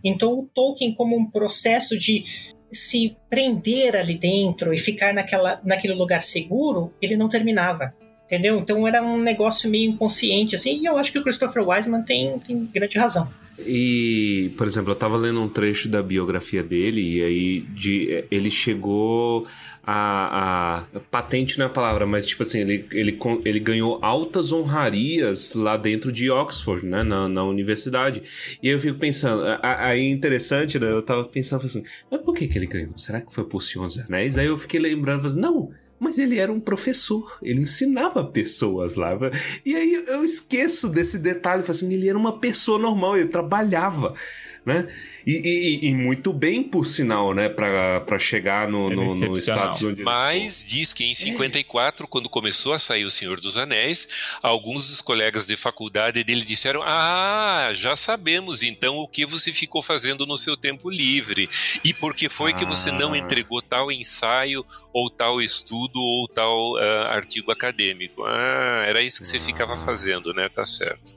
Então 0.04 0.40
o 0.40 0.50
Tolkien, 0.54 0.94
como 0.94 1.18
um 1.18 1.30
processo 1.30 1.98
de 1.98 2.24
se 2.72 3.16
prender 3.30 3.96
ali 3.96 4.16
dentro 4.16 4.74
e 4.74 4.78
ficar 4.78 5.14
naquela, 5.14 5.60
naquele 5.64 5.94
lugar 5.94 6.22
seguro, 6.22 6.94
ele 7.02 7.16
não 7.16 7.28
terminava. 7.28 7.94
Entendeu? 8.26 8.58
Então 8.58 8.86
era 8.86 9.02
um 9.02 9.18
negócio 9.18 9.70
meio 9.70 9.90
inconsciente, 9.90 10.54
assim, 10.54 10.82
e 10.82 10.86
eu 10.86 10.98
acho 10.98 11.14
que 11.14 11.20
o 11.20 11.24
Christopher 11.24 11.68
Wiseman 11.68 12.04
tem, 12.04 12.38
tem 12.40 12.66
grande 12.66 12.98
razão. 13.00 13.30
E, 13.60 14.54
por 14.56 14.68
exemplo, 14.68 14.92
eu 14.92 14.96
tava 14.96 15.18
lendo 15.18 15.42
um 15.42 15.50
trecho 15.50 15.90
da 15.90 16.04
biografia 16.04 16.62
dele 16.62 17.02
e 17.02 17.24
aí 17.24 17.60
de, 17.62 18.24
ele 18.30 18.52
chegou 18.52 19.48
a, 19.84 20.86
a 20.94 21.00
patente 21.10 21.58
na 21.58 21.66
é 21.66 21.70
palavra, 21.70 22.06
mas 22.06 22.26
tipo 22.26 22.44
assim, 22.44 22.60
ele, 22.60 22.86
ele, 22.92 23.18
ele 23.46 23.60
ganhou 23.60 23.98
altas 24.04 24.52
honrarias 24.52 25.54
lá 25.54 25.76
dentro 25.76 26.12
de 26.12 26.30
Oxford, 26.30 26.86
né, 26.86 27.02
na, 27.04 27.28
na 27.28 27.44
universidade. 27.44 28.22
E 28.62 28.68
aí 28.68 28.74
eu 28.74 28.80
fico 28.80 29.00
pensando, 29.00 29.44
aí 29.64 30.02
é 30.02 30.10
interessante, 30.12 30.78
né, 30.78 30.92
eu 30.92 31.02
tava 31.02 31.26
pensando 31.26 31.66
assim, 31.66 31.84
mas 32.12 32.22
por 32.22 32.34
que 32.34 32.48
que 32.48 32.60
ele 32.60 32.68
ganhou? 32.68 32.96
Será 32.98 33.22
que 33.22 33.34
foi 33.34 33.46
por 33.46 33.64
Senhor 33.64 33.88
dos 33.88 33.98
Anéis? 33.98 34.38
Aí 34.38 34.46
eu 34.46 34.58
fiquei 34.58 34.80
lembrando, 34.80 35.26
assim, 35.26 35.40
não, 35.40 35.72
mas 36.00 36.18
ele 36.18 36.38
era 36.38 36.52
um 36.52 36.60
professor, 36.60 37.38
ele 37.42 37.62
ensinava 37.62 38.24
pessoas 38.24 38.96
lá. 38.96 39.18
E 39.66 39.76
aí 39.76 40.04
eu 40.08 40.24
esqueço 40.24 40.90
desse 40.90 41.18
detalhe, 41.18 41.64
assim, 41.68 41.92
ele 41.94 42.08
era 42.08 42.18
uma 42.18 42.40
pessoa 42.40 42.78
normal, 42.78 43.18
ele 43.18 43.30
trabalhava, 43.30 44.14
né? 44.68 44.86
E, 45.26 45.32
e, 45.32 45.88
e, 45.88 45.94
muito 45.94 46.34
bem, 46.34 46.62
por 46.62 46.86
sinal, 46.86 47.34
né? 47.34 47.48
Para 47.48 48.20
chegar 48.20 48.68
no, 48.68 48.90
no, 48.90 49.16
no 49.16 49.38
status 49.38 49.82
onde 49.82 50.04
Mas 50.04 50.66
diz 50.68 50.94
que 50.94 51.06
em 51.06 51.14
54, 51.14 52.04
é. 52.04 52.08
quando 52.08 52.28
começou 52.30 52.74
a 52.74 52.80
sair 52.80 53.06
O 53.06 53.12
Senhor 53.12 53.40
dos 53.40 53.58
Anéis, 53.58 54.38
alguns 54.44 54.90
dos 54.90 55.00
colegas 55.00 55.48
de 55.48 55.56
faculdade 55.56 56.22
dele 56.22 56.44
disseram: 56.44 56.82
Ah, 56.84 57.72
já 57.74 57.96
sabemos 57.96 58.62
então 58.62 58.98
o 58.98 59.08
que 59.08 59.26
você 59.26 59.54
ficou 59.54 59.82
fazendo 59.82 60.26
no 60.26 60.36
seu 60.36 60.58
tempo 60.58 60.90
livre. 60.90 61.50
E 61.82 61.94
por 61.94 62.14
que 62.14 62.28
foi 62.28 62.52
ah. 62.52 62.54
que 62.54 62.66
você 62.66 62.92
não 62.92 63.14
ah. 63.14 63.18
entregou 63.18 63.62
tal 63.62 63.90
ensaio, 63.90 64.66
ou 64.92 65.10
tal 65.10 65.42
estudo, 65.42 65.98
ou 65.98 66.28
tal 66.28 66.74
uh, 66.74 67.08
artigo 67.08 67.52
acadêmico? 67.52 68.26
Ah, 68.26 68.84
era 68.86 69.02
isso 69.02 69.22
que 69.22 69.28
você 69.28 69.38
ah. 69.38 69.42
ficava 69.42 69.78
fazendo, 69.78 70.34
né? 70.34 70.50
Tá 70.50 70.66
certo. 70.66 71.17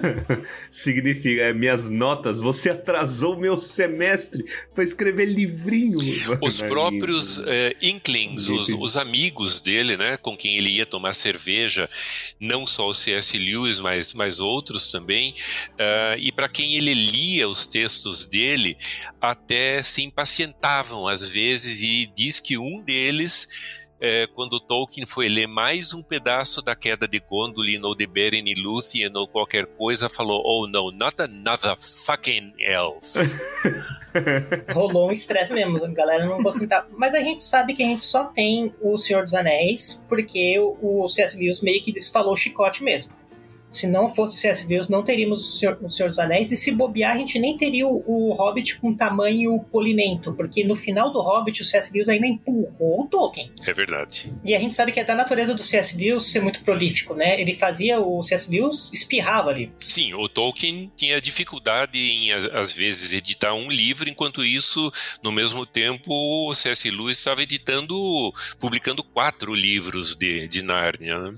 Significa, 0.70 1.42
é, 1.42 1.52
minhas 1.52 1.90
notas, 1.90 2.38
você 2.38 2.70
atrasou 2.70 3.36
meu 3.36 3.56
semestre 3.56 4.44
para 4.74 4.84
escrever 4.84 5.26
livrinho. 5.26 5.98
Os 6.40 6.60
próprios 6.60 7.40
é, 7.46 7.76
Inklings, 7.80 8.48
os, 8.48 8.68
os, 8.68 8.96
amigos 8.96 9.60
dele, 9.60 9.96
né, 9.96 10.16
com 10.16 10.36
quem 10.36 10.56
ele 10.56 10.70
ia 10.70 10.86
tomar 10.86 11.12
cerveja, 11.12 11.88
não 12.40 12.66
só 12.66 12.88
o 12.88 12.94
C.S. 12.94 13.36
Lewis, 13.38 13.80
mas, 13.80 14.12
mas 14.14 14.40
outros 14.40 14.90
também, 14.90 15.34
uh, 15.72 16.18
e 16.18 16.30
para 16.32 16.48
quem 16.48 16.76
ele 16.76 16.94
lia 16.94 17.48
os 17.48 17.66
textos 17.66 18.24
dele, 18.24 18.76
até 19.20 19.82
se 19.82 20.02
impacientavam 20.02 21.08
às 21.08 21.26
vezes, 21.28 21.82
e 21.82 22.10
diz 22.14 22.40
que 22.40 22.58
um 22.58 22.84
deles 22.84 23.81
é, 24.04 24.26
quando 24.34 24.58
Tolkien 24.58 25.06
foi 25.06 25.28
ler 25.28 25.46
mais 25.46 25.94
um 25.94 26.02
pedaço 26.02 26.60
da 26.60 26.74
queda 26.74 27.06
de 27.06 27.20
Gondolin 27.20 27.80
ou 27.84 27.94
de 27.94 28.04
Beren 28.04 28.42
e 28.46 28.54
Lúthien 28.60 29.12
ou 29.14 29.28
qualquer 29.28 29.64
coisa, 29.64 30.10
falou, 30.10 30.42
oh 30.44 30.66
no, 30.66 30.90
not 30.90 31.22
another 31.22 31.76
fucking 31.76 32.52
elf. 32.58 33.14
Rolou 34.74 35.08
um 35.08 35.12
estresse 35.12 35.54
mesmo, 35.54 35.84
a 35.84 35.86
galera 35.86 36.26
não 36.26 36.42
gostou 36.42 36.66
muito. 36.66 36.84
Mas 36.98 37.14
a 37.14 37.20
gente 37.20 37.44
sabe 37.44 37.74
que 37.74 37.82
a 37.84 37.86
gente 37.86 38.04
só 38.04 38.24
tem 38.24 38.74
o 38.80 38.98
Senhor 38.98 39.22
dos 39.22 39.34
Anéis 39.34 40.04
porque 40.08 40.58
o 40.58 41.06
C.S. 41.06 41.38
Lewis 41.38 41.60
meio 41.60 41.80
que 41.80 41.96
instalou 41.96 42.32
o 42.32 42.36
chicote 42.36 42.82
mesmo. 42.82 43.21
Se 43.72 43.86
não 43.86 44.08
fosse 44.08 44.36
C.S. 44.36 44.66
Lewis, 44.68 44.88
não 44.88 45.02
teríamos 45.02 45.42
o 45.42 45.58
Senhor, 45.58 45.78
o 45.80 45.88
Senhor, 45.88 46.08
dos 46.08 46.18
Anéis. 46.18 46.52
E 46.52 46.56
se 46.56 46.70
bobear, 46.70 47.14
a 47.14 47.18
gente 47.18 47.38
nem 47.38 47.56
teria 47.56 47.88
o, 47.88 48.04
o, 48.06 48.32
Hobbit 48.34 48.76
com 48.76 48.94
tamanho 48.94 49.58
polimento. 49.72 50.34
Porque 50.34 50.62
no 50.62 50.76
final 50.76 51.10
do 51.10 51.20
Hobbit, 51.20 51.62
o 51.62 51.64
C.S. 51.64 51.92
Lewis 51.92 52.08
ainda 52.08 52.26
empurrou 52.26 53.02
o 53.02 53.06
Tolkien. 53.06 53.50
É 53.66 53.72
verdade. 53.72 54.32
E 54.44 54.54
a 54.54 54.58
gente 54.58 54.74
sabe 54.74 54.92
que 54.92 55.00
é 55.00 55.04
da 55.04 55.14
natureza 55.14 55.54
do 55.54 55.62
C.S. 55.62 55.96
Lewis 55.96 56.24
ser 56.24 56.40
muito 56.40 56.62
prolífico, 56.62 57.14
né? 57.14 57.40
Ele 57.40 57.54
fazia, 57.54 57.98
o 57.98 58.22
C.S. 58.22 58.50
Lewis 58.50 58.90
espirrava 58.92 59.50
ali. 59.50 59.72
Sim, 59.78 60.12
o 60.14 60.28
Tolkien 60.28 60.92
tinha 60.94 61.20
dificuldade 61.20 61.98
em, 61.98 62.30
às 62.32 62.72
vezes, 62.72 63.14
editar 63.14 63.54
um 63.54 63.70
livro. 63.70 64.08
Enquanto 64.08 64.44
isso, 64.44 64.92
no 65.22 65.32
mesmo 65.32 65.64
tempo, 65.64 66.12
o 66.12 66.54
C.S. 66.54 66.90
Lewis 66.90 67.18
estava 67.18 67.42
editando, 67.42 67.94
publicando 68.58 69.02
quatro 69.02 69.54
livros 69.54 70.14
de, 70.14 70.46
de 70.46 70.62
Nárnia, 70.62 71.18
né? 71.18 71.34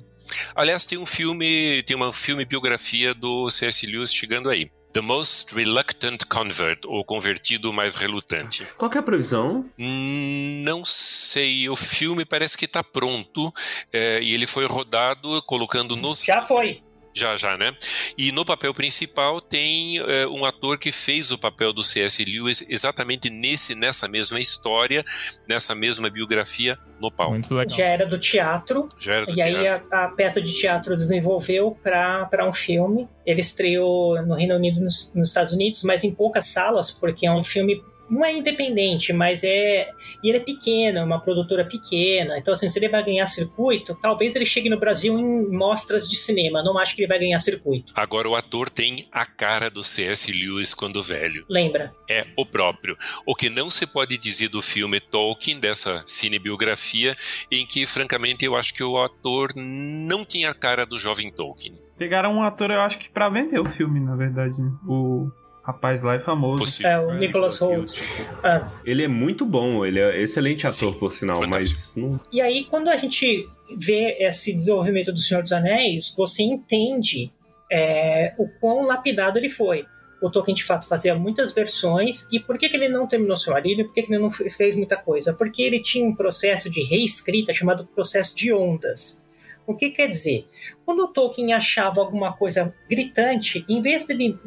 Aliás, 0.55 0.87
tem 0.87 0.99
um 0.99 1.07
filme, 1.07 1.83
tem 1.85 1.97
uma 1.97 2.13
filme 2.13 2.45
biografia 2.45 3.15
do 3.15 3.51
C.S. 3.51 3.87
Lewis 3.87 4.13
chegando 4.13 4.49
aí. 4.49 4.71
The 4.95 5.01
Most 5.01 5.57
Reluctant 5.57 6.25
Convert, 6.29 6.83
ou 6.87 7.05
Convertido 7.05 7.73
Mais 7.73 7.97
Relutante. 7.97 8.65
Qual 8.79 8.89
é 8.95 8.99
a 8.99 9.03
previsão? 9.03 9.69
Não 9.77 10.85
sei. 10.85 11.69
O 11.69 11.75
filme 11.75 12.25
parece 12.25 12.57
que 12.57 12.65
está 12.65 12.85
pronto 12.85 13.53
é, 13.93 14.23
e 14.23 14.33
ele 14.33 14.47
foi 14.47 14.67
rodado 14.67 15.43
colocando 15.43 15.97
no. 15.97 16.15
Já 16.15 16.45
foi. 16.45 16.84
Já, 17.15 17.37
já, 17.37 17.57
né? 17.57 17.73
E 18.19 18.33
no 18.33 18.45
papel 18.45 18.75
principal 18.75 19.41
tem 19.41 19.99
é, 19.99 20.27
um 20.27 20.45
ator 20.45 20.77
que 20.77 20.91
fez 20.91 21.31
o 21.31 21.39
papel 21.39 21.73
do 21.73 21.85
C.S. 21.85 22.25
Lewis 22.25 22.67
exatamente 22.69 23.31
nesse, 23.31 23.77
nessa 23.77 24.09
mesma 24.09 24.41
história, 24.41 25.05
nessa 25.49 25.77
mesma 25.77 26.11
biografia 26.11 26.77
no 27.01 27.13
palco. 27.13 27.39
Já 27.69 27.85
era 27.85 28.05
do 28.05 28.19
teatro. 28.19 28.89
Já 28.99 29.15
era 29.15 29.27
do 29.27 29.33
e 29.33 29.35
teatro. 29.37 29.59
aí 29.61 29.69
a, 29.69 30.05
a, 30.05 30.09
peça 30.09 30.43
de 30.43 30.53
teatro 30.53 30.97
desenvolveu 30.97 31.79
para 31.83 32.45
um 32.49 32.53
filme. 32.53 33.09
Ele 33.25 33.41
estreou 33.41 34.21
no 34.27 34.35
Reino 34.35 34.57
Unido, 34.57 34.81
nos, 34.83 35.13
nos 35.15 35.29
Estados 35.29 35.53
Unidos, 35.53 35.85
mas 35.85 36.03
em 36.03 36.13
poucas 36.13 36.49
salas, 36.49 36.91
porque 36.91 37.27
é 37.27 37.31
um 37.31 37.45
filme 37.45 37.81
não 38.09 38.25
é 38.25 38.33
independente, 38.33 39.13
mas 39.13 39.43
é. 39.45 39.91
E 40.23 40.29
ele 40.29 40.39
é 40.39 40.41
pequeno, 40.41 40.99
é 40.99 41.05
uma 41.05 41.21
produtora 41.21 41.65
pequena. 41.65 42.39
Então, 42.39 42.53
assim, 42.53 42.69
se 42.69 42.79
ele 42.79 42.89
vai 42.89 43.03
ganhar 43.03 43.27
circuito, 43.27 43.97
talvez 44.01 44.37
ele 44.37 44.47
chegue 44.47 44.69
no 44.69 44.79
Brasil 44.79 45.19
em 45.19 45.51
mostras 45.51 46.09
de 46.09 46.17
cinema. 46.17 46.63
Não 46.63 46.79
acho 46.79 46.95
que 46.95 47.03
ele 47.03 47.09
vai 47.09 47.19
ganhar 47.19 47.39
circuito. 47.39 47.93
Agora, 47.95 48.29
o 48.29 48.37
ator 48.37 48.69
tem 48.69 49.07
a 49.11 49.25
cara 49.25 49.71
do 49.71 49.83
C.S. 49.83 50.31
Lewis 50.33 50.75
quando 50.75 51.03
velho. 51.03 51.45
Lembra? 51.49 51.93
É 52.09 52.27
o 52.37 52.45
próprio. 52.45 52.97
O 53.27 53.35
que 53.35 53.49
não 53.49 53.71
se 53.71 53.87
pode 53.87 54.17
dizer 54.19 54.49
do 54.49 54.63
filme 54.63 55.01
Tolkien, 55.01 55.59
dessa 55.59 56.03
cinebiografia, 56.07 57.17
em 57.51 57.67
que, 57.67 57.87
francamente, 57.87 58.45
eu 58.45 58.57
acho 58.57 58.75
que 58.75 58.85
o 58.85 59.01
ator 59.01 59.53
não 59.57 60.25
tinha 60.25 60.51
a 60.51 60.55
cara 60.55 60.85
do 60.85 60.99
jovem 60.99 61.31
Tolkien. 61.31 61.75
Pegaram 61.97 62.35
um 62.35 62.43
ator, 62.43 62.71
eu 62.71 62.81
acho 62.81 62.99
que 62.99 63.09
para 63.09 63.29
vender 63.29 63.59
o 63.59 63.69
filme, 63.69 64.01
na 64.01 64.17
verdade. 64.17 64.61
O 64.87 65.31
rapaz 65.65 66.03
lá 66.03 66.15
é 66.15 66.21
famoso. 66.21 66.63
Possível. 66.63 66.91
É, 66.91 66.99
o 67.01 67.15
Nicholas 67.15 67.59
Holt. 67.59 67.99
É. 68.43 68.63
Ele 68.85 69.03
é 69.03 69.09
muito 69.09 69.47
bom, 69.47 69.85
ele 69.85 69.99
é 69.99 70.21
excelente 70.21 70.67
ator, 70.67 70.93
Sim, 70.93 70.99
por 70.99 71.13
sinal, 71.13 71.41
mas... 71.49 71.97
Não... 71.97 72.21
E 72.31 72.41
aí, 72.41 72.65
quando 72.65 72.89
a 72.89 72.97
gente 72.97 73.49
vê 73.77 74.17
esse 74.21 74.53
desenvolvimento 74.53 75.13
do 75.13 75.19
Senhor 75.19 75.43
dos 75.43 75.53
Anéis, 75.53 76.15
você 76.17 76.43
entende 76.43 77.33
é, 77.73 78.35
o 78.39 78.47
quão 78.61 78.87
lapidado 78.87 79.39
ele 79.39 79.49
foi. 79.49 79.87
O 80.21 80.31
Tolkien, 80.31 80.55
de 80.55 80.65
fato, 80.65 80.87
fazia 80.87 81.15
muitas 81.15 81.53
versões. 81.53 82.27
E 82.31 82.39
por 82.39 82.57
que, 82.57 82.69
que 82.69 82.77
ele 82.77 82.89
não 82.89 83.07
terminou 83.07 83.37
seu 83.37 83.53
Silmarillion? 83.53 83.85
Por 83.87 83.95
que, 83.95 84.03
que 84.03 84.13
ele 84.13 84.23
não 84.23 84.31
fez 84.31 84.75
muita 84.75 84.97
coisa? 84.97 85.35
Porque 85.35 85.63
ele 85.63 85.81
tinha 85.81 86.07
um 86.07 86.15
processo 86.15 86.71
de 86.71 86.83
reescrita 86.83 87.53
chamado 87.53 87.87
processo 87.87 88.37
de 88.37 88.53
ondas. 88.53 89.23
O 89.67 89.75
que 89.75 89.91
quer 89.91 90.09
dizer? 90.09 90.47
Quando 90.85 91.01
o 91.01 91.09
Tolkien 91.09 91.53
achava 91.53 92.01
alguma 92.01 92.33
coisa 92.33 92.75
gritante, 92.89 93.65
em 93.69 93.81
vez 93.81 94.07
de 94.07 94.13
ele 94.13 94.39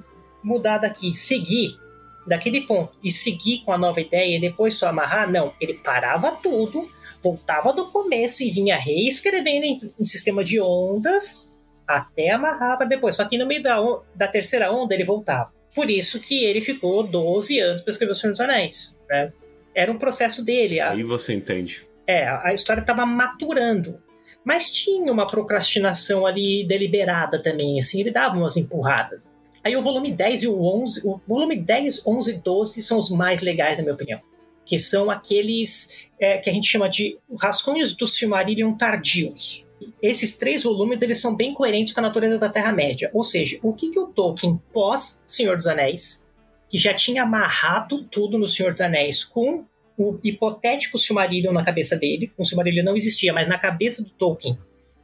mudar 0.48 0.78
daqui, 0.78 1.14
seguir 1.14 1.78
daquele 2.26 2.62
ponto 2.62 2.98
e 3.04 3.12
seguir 3.12 3.64
com 3.66 3.72
a 3.72 3.78
nova 3.78 4.00
ideia 4.00 4.38
e 4.38 4.42
depois 4.42 4.76
só 4.76 4.88
amarrar, 4.88 5.30
não. 5.30 5.54
Ele 5.60 5.74
parava 5.74 6.32
tudo, 6.32 6.90
voltava 7.22 7.74
do 7.74 7.88
começo 7.92 8.44
e 8.44 8.50
vinha 8.50 8.78
reescrevendo 8.78 9.66
em, 9.66 9.94
em 10.00 10.06
sistema 10.06 10.44
de 10.44 10.60
ondas 10.60 11.48
até 11.86 12.32
amarrar 12.32 12.78
para 12.78 12.88
depois. 12.88 13.16
Só 13.16 13.26
que 13.26 13.38
no 13.38 13.46
meio 13.46 13.62
da, 13.62 13.78
da 14.16 14.28
terceira 14.28 14.72
onda 14.72 14.94
ele 14.94 15.04
voltava. 15.04 15.54
Por 15.76 15.90
isso 15.90 16.20
que 16.20 16.44
ele 16.44 16.62
ficou 16.62 17.04
12 17.04 17.60
anos 17.60 17.82
para 17.82 17.92
escrever 17.92 18.14
O 18.14 18.16
Senhor 18.16 18.32
dos 18.32 18.42
Anéis. 18.42 18.98
Né? 19.10 19.32
Era 19.76 19.92
um 19.92 19.98
processo 19.98 20.44
dele. 20.44 20.80
Aí 20.80 21.04
você 21.04 21.34
entende. 21.34 21.88
É, 22.08 22.28
a 22.28 22.54
história 22.54 22.82
estava 22.82 23.06
maturando. 23.06 24.02
Mas 24.44 24.72
tinha 24.72 25.12
uma 25.12 25.28
procrastinação 25.28 26.26
ali 26.26 26.66
deliberada 26.66 27.42
também, 27.42 27.78
assim, 27.80 28.00
ele 28.00 28.12
dava 28.12 28.38
umas 28.38 28.56
empurradas. 28.56 29.30
Aí 29.64 29.76
o 29.76 29.82
volume 29.82 30.12
10 30.12 30.44
e 30.44 30.48
o 30.48 30.64
11, 30.64 31.02
o 31.06 31.20
volume 31.28 31.56
10, 31.58 32.06
11 32.06 32.32
e 32.32 32.34
12 32.36 32.82
são 32.82 32.98
os 32.98 33.10
mais 33.10 33.42
legais, 33.42 33.78
na 33.78 33.84
minha 33.84 33.96
opinião. 33.96 34.22
Que 34.66 34.78
são 34.78 35.10
aqueles 35.10 36.08
é, 36.20 36.38
que 36.38 36.50
a 36.50 36.54
gente 36.54 36.68
chama 36.68 36.90
de 36.90 37.18
rascunhos 37.40 37.96
do 37.96 38.08
Silmarillion 38.08 38.74
tardios. 38.76 39.66
Esses 40.02 40.38
três 40.38 40.64
volumes 40.64 41.02
eles 41.02 41.20
são 41.20 41.36
bem 41.36 41.54
coerentes 41.54 41.94
com 41.94 42.00
a 42.00 42.04
natureza 42.04 42.38
da 42.38 42.50
Terra-média. 42.50 43.10
Ou 43.14 43.24
seja, 43.24 43.60
o 43.62 43.74
que, 43.74 43.90
que 43.90 44.00
o 44.00 44.08
Tolkien, 44.08 44.62
pós 44.74 45.24
Senhor 45.26 45.56
dos 45.56 45.68
Anéis, 45.68 46.28
que 46.70 46.78
já 46.78 46.94
tinha 46.94 47.24
amarrado 47.24 48.04
tudo 48.04 48.38
no 48.38 48.48
Senhor 48.48 48.72
dos 48.72 48.82
Anéis 48.82 49.24
com 49.24 49.66
o 49.98 50.20
hipotético 50.24 51.00
Silmarillion 51.00 51.52
na 51.52 51.64
cabeça 51.64 51.96
dele. 51.96 52.32
O 52.38 52.46
Silmarillion 52.46 52.84
não 52.84 52.96
existia, 52.96 53.34
mas 53.34 53.48
na 53.48 53.58
cabeça 53.58 54.04
do 54.04 54.10
Tolkien 54.10 54.58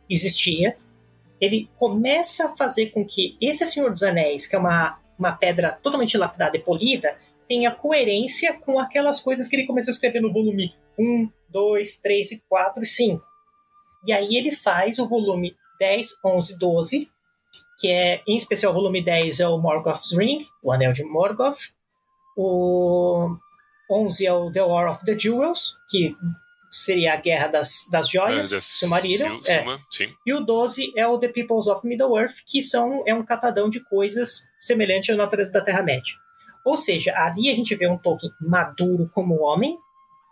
existia. 0.09 0.75
Ele 1.43 1.69
começa 1.77 2.45
a 2.45 2.55
fazer 2.55 2.91
com 2.91 3.05
que 3.05 3.37
esse 3.41 3.65
Senhor 3.65 3.89
dos 3.91 4.03
Anéis, 4.03 4.47
que 4.47 4.55
é 4.55 4.59
uma, 4.59 4.97
uma 5.19 5.33
pedra 5.33 5.71
totalmente 5.83 6.17
lapidada 6.17 6.55
e 6.55 6.61
polida, 6.61 7.17
tenha 7.47 7.71
coerência 7.71 8.53
com 8.53 8.79
aquelas 8.79 9.19
coisas 9.19 9.47
que 9.47 9.55
ele 9.55 9.67
começou 9.67 9.91
a 9.91 9.93
escrever 9.93 10.21
no 10.21 10.31
volume 10.31 10.73
1, 10.97 11.29
2, 11.49 11.97
3 11.97 12.31
e 12.31 12.43
4 12.47 12.83
e 12.83 12.85
5. 12.85 13.25
E 14.07 14.13
aí 14.13 14.35
ele 14.35 14.51
faz 14.51 14.99
o 14.99 15.07
volume 15.07 15.55
10, 15.79 16.15
11, 16.25 16.57
12, 16.57 17.09
que 17.79 17.89
é, 17.89 18.21
em 18.25 18.37
especial, 18.37 18.71
o 18.71 18.75
volume 18.75 19.03
10 19.03 19.41
é 19.41 19.47
o 19.47 19.57
Morgoth's 19.57 20.17
Ring, 20.17 20.45
o 20.63 20.71
Anel 20.71 20.93
de 20.93 21.03
Morgoth. 21.03 21.73
O 22.37 23.35
11 23.91 24.25
é 24.25 24.33
o 24.33 24.51
The 24.51 24.63
War 24.63 24.89
of 24.89 25.03
the 25.05 25.17
Jewels, 25.17 25.77
que 25.89 26.15
seria 26.73 27.13
a 27.13 27.17
Guerra 27.17 27.47
das, 27.47 27.87
das 27.91 28.09
Joias, 28.09 28.49
das 28.49 28.63
Silmarillion. 28.63 29.41
Sil- 29.43 29.53
é. 29.53 29.57
Silma. 29.57 29.81
E 30.25 30.33
o 30.33 30.39
12 30.41 30.93
é 30.95 31.07
o 31.07 31.17
The 31.17 31.27
Peoples 31.29 31.67
of 31.67 31.85
Middle-earth, 31.87 32.37
que 32.45 32.61
são, 32.61 33.03
é 33.05 33.13
um 33.13 33.23
catadão 33.23 33.69
de 33.69 33.79
coisas 33.79 34.41
semelhante 34.59 35.11
à 35.11 35.15
natureza 35.15 35.51
da 35.51 35.61
Terra-média. 35.61 36.13
Ou 36.65 36.77
seja, 36.77 37.13
ali 37.17 37.49
a 37.49 37.55
gente 37.55 37.75
vê 37.75 37.87
um 37.87 37.97
Tolkien 37.97 38.31
maduro 38.41 39.09
como 39.13 39.41
homem, 39.41 39.77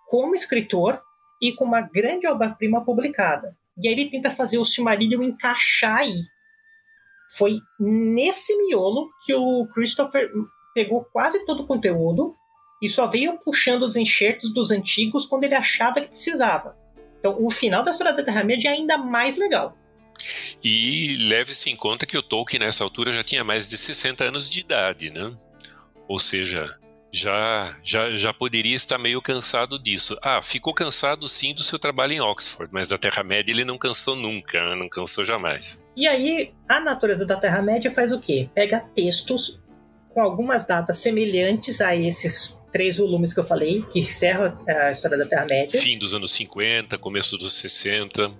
como 0.07 0.33
escritor 0.35 1.01
e 1.41 1.53
com 1.53 1.65
uma 1.65 1.81
grande 1.81 2.25
obra-prima 2.27 2.83
publicada. 2.83 3.55
E 3.81 3.87
aí 3.87 3.93
ele 3.93 4.09
tenta 4.09 4.29
fazer 4.29 4.57
o 4.57 4.65
Silmarillion 4.65 5.21
encaixar 5.23 5.97
aí. 5.99 6.21
Foi 7.37 7.59
nesse 7.79 8.55
miolo 8.57 9.09
que 9.25 9.33
o 9.33 9.65
Christopher 9.73 10.29
pegou 10.73 11.03
quase 11.05 11.45
todo 11.45 11.63
o 11.63 11.67
conteúdo 11.67 12.35
e 12.81 12.89
só 12.89 13.05
veio 13.07 13.37
puxando 13.37 13.83
os 13.83 13.95
enxertos 13.95 14.51
dos 14.53 14.71
antigos 14.71 15.25
quando 15.25 15.43
ele 15.43 15.55
achava 15.55 16.01
que 16.01 16.07
precisava. 16.07 16.75
Então, 17.19 17.37
o 17.39 17.51
final 17.51 17.83
da 17.83 17.91
história 17.91 18.13
da 18.13 18.23
Terra-média 18.23 18.69
é 18.69 18.73
ainda 18.73 18.97
mais 18.97 19.37
legal. 19.37 19.77
E 20.63 21.15
leve-se 21.17 21.69
em 21.69 21.75
conta 21.75 22.05
que 22.05 22.17
o 22.17 22.23
Tolkien 22.23 22.59
nessa 22.59 22.83
altura 22.83 23.11
já 23.11 23.23
tinha 23.23 23.43
mais 23.43 23.69
de 23.69 23.77
60 23.77 24.23
anos 24.23 24.49
de 24.49 24.59
idade, 24.59 25.11
né? 25.11 25.31
Ou 26.07 26.19
seja, 26.19 26.67
já, 27.11 27.77
já, 27.83 28.11
já 28.11 28.33
poderia 28.33 28.75
estar 28.75 28.97
meio 28.97 29.21
cansado 29.21 29.77
disso. 29.77 30.17
Ah, 30.21 30.41
ficou 30.41 30.73
cansado 30.73 31.27
sim 31.27 31.53
do 31.53 31.61
seu 31.61 31.77
trabalho 31.77 32.13
em 32.13 32.21
Oxford, 32.21 32.71
mas 32.73 32.89
da 32.89 32.97
Terra-média 32.97 33.51
ele 33.51 33.65
não 33.65 33.77
cansou 33.77 34.15
nunca, 34.15 34.61
né? 34.61 34.75
não 34.75 34.89
cansou 34.89 35.23
jamais. 35.23 35.81
E 35.95 36.07
aí, 36.07 36.53
a 36.67 36.79
natureza 36.79 37.25
da 37.25 37.35
Terra-média 37.35 37.91
faz 37.91 38.11
o 38.11 38.19
quê? 38.19 38.49
Pega 38.53 38.79
textos 38.95 39.61
com 40.09 40.21
algumas 40.21 40.65
datas 40.65 40.97
semelhantes 40.97 41.81
a 41.81 41.95
esses 41.95 42.57
três 42.71 42.97
volumes 42.97 43.33
que 43.33 43.39
eu 43.39 43.43
falei, 43.43 43.83
que 43.91 43.99
encerram 43.99 44.57
a 44.67 44.91
história 44.91 45.17
da 45.17 45.25
Terra-média. 45.25 45.79
Fim 45.79 45.97
dos 45.97 46.13
anos 46.13 46.31
50, 46.31 46.97
começo 46.97 47.37
dos 47.37 47.53
60. 47.53 48.31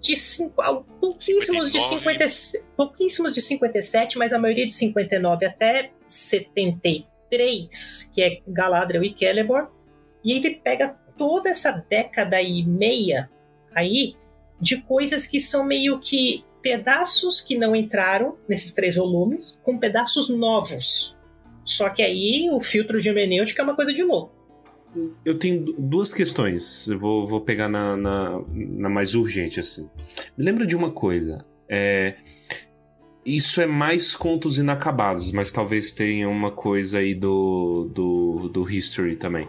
De 0.00 0.16
cinco, 0.16 0.60
ah, 0.60 0.82
pouquíssimos, 1.00 1.70
de 1.70 1.80
59. 1.80 2.28
50, 2.28 2.66
pouquíssimos 2.76 3.32
de 3.32 3.40
57, 3.40 4.18
mas 4.18 4.32
a 4.32 4.38
maioria 4.38 4.66
de 4.66 4.74
59 4.74 5.46
até 5.46 5.92
73, 6.06 8.10
que 8.12 8.22
é 8.22 8.40
Galadriel 8.46 9.04
e 9.04 9.14
Celeborn. 9.16 9.68
E 10.24 10.32
ele 10.32 10.56
pega 10.56 10.96
toda 11.16 11.50
essa 11.50 11.70
década 11.88 12.40
e 12.42 12.64
meia 12.64 13.30
aí 13.74 14.16
de 14.60 14.80
coisas 14.82 15.26
que 15.26 15.38
são 15.38 15.64
meio 15.64 16.00
que 16.00 16.44
pedaços 16.60 17.40
que 17.40 17.58
não 17.58 17.74
entraram 17.74 18.36
nesses 18.48 18.72
três 18.72 18.96
volumes, 18.96 19.58
com 19.62 19.78
pedaços 19.78 20.28
novos. 20.28 21.16
Só 21.64 21.88
que 21.90 22.02
aí 22.02 22.48
o 22.50 22.60
filtro 22.60 23.00
de 23.00 23.08
hermenêutica 23.08 23.62
é 23.62 23.64
uma 23.64 23.76
coisa 23.76 23.92
de 23.92 24.02
louco. 24.02 24.32
Eu 25.24 25.38
tenho 25.38 25.64
du- 25.64 25.74
duas 25.78 26.12
questões. 26.12 26.88
Eu 26.88 26.98
vou, 26.98 27.26
vou 27.26 27.40
pegar 27.40 27.68
na, 27.68 27.96
na, 27.96 28.40
na 28.52 28.88
mais 28.88 29.14
urgente, 29.14 29.58
assim. 29.58 29.88
Me 30.36 30.44
lembra 30.44 30.66
de 30.66 30.76
uma 30.76 30.90
coisa. 30.90 31.44
É, 31.68 32.16
isso 33.24 33.60
é 33.60 33.66
mais 33.66 34.14
contos 34.14 34.58
inacabados, 34.58 35.32
mas 35.32 35.50
talvez 35.52 35.92
tenha 35.94 36.28
uma 36.28 36.50
coisa 36.50 36.98
aí 36.98 37.14
do, 37.14 37.88
do, 37.94 38.48
do 38.48 38.70
History 38.70 39.16
também. 39.16 39.48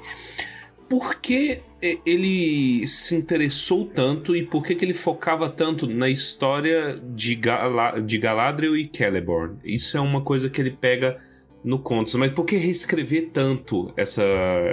Por 0.87 1.15
que 1.19 1.59
ele 2.05 2.85
se 2.87 3.15
interessou 3.15 3.85
tanto 3.85 4.35
e 4.35 4.43
por 4.45 4.63
que, 4.63 4.75
que 4.75 4.85
ele 4.85 4.93
focava 4.93 5.49
tanto 5.49 5.87
na 5.87 6.07
história 6.07 6.95
de, 7.13 7.35
Gala, 7.35 7.99
de 7.99 8.17
Galadriel 8.17 8.77
e 8.77 8.89
Celeborn? 8.95 9.57
Isso 9.63 9.97
é 9.97 9.99
uma 9.99 10.21
coisa 10.21 10.49
que 10.49 10.61
ele 10.61 10.71
pega 10.71 11.19
no 11.63 11.79
Contos, 11.79 12.15
mas 12.15 12.31
por 12.31 12.45
que 12.45 12.57
reescrever 12.57 13.29
tanto 13.31 13.93
essa, 13.95 14.23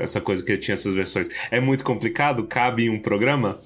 essa 0.03 0.21
coisa 0.21 0.45
que 0.45 0.57
tinha 0.59 0.75
essas 0.75 0.93
versões? 0.95 1.29
É 1.51 1.61
muito 1.61 1.85
complicado? 1.85 2.47
Cabe 2.47 2.85
em 2.85 2.91
um 2.91 3.01
programa? 3.01 3.61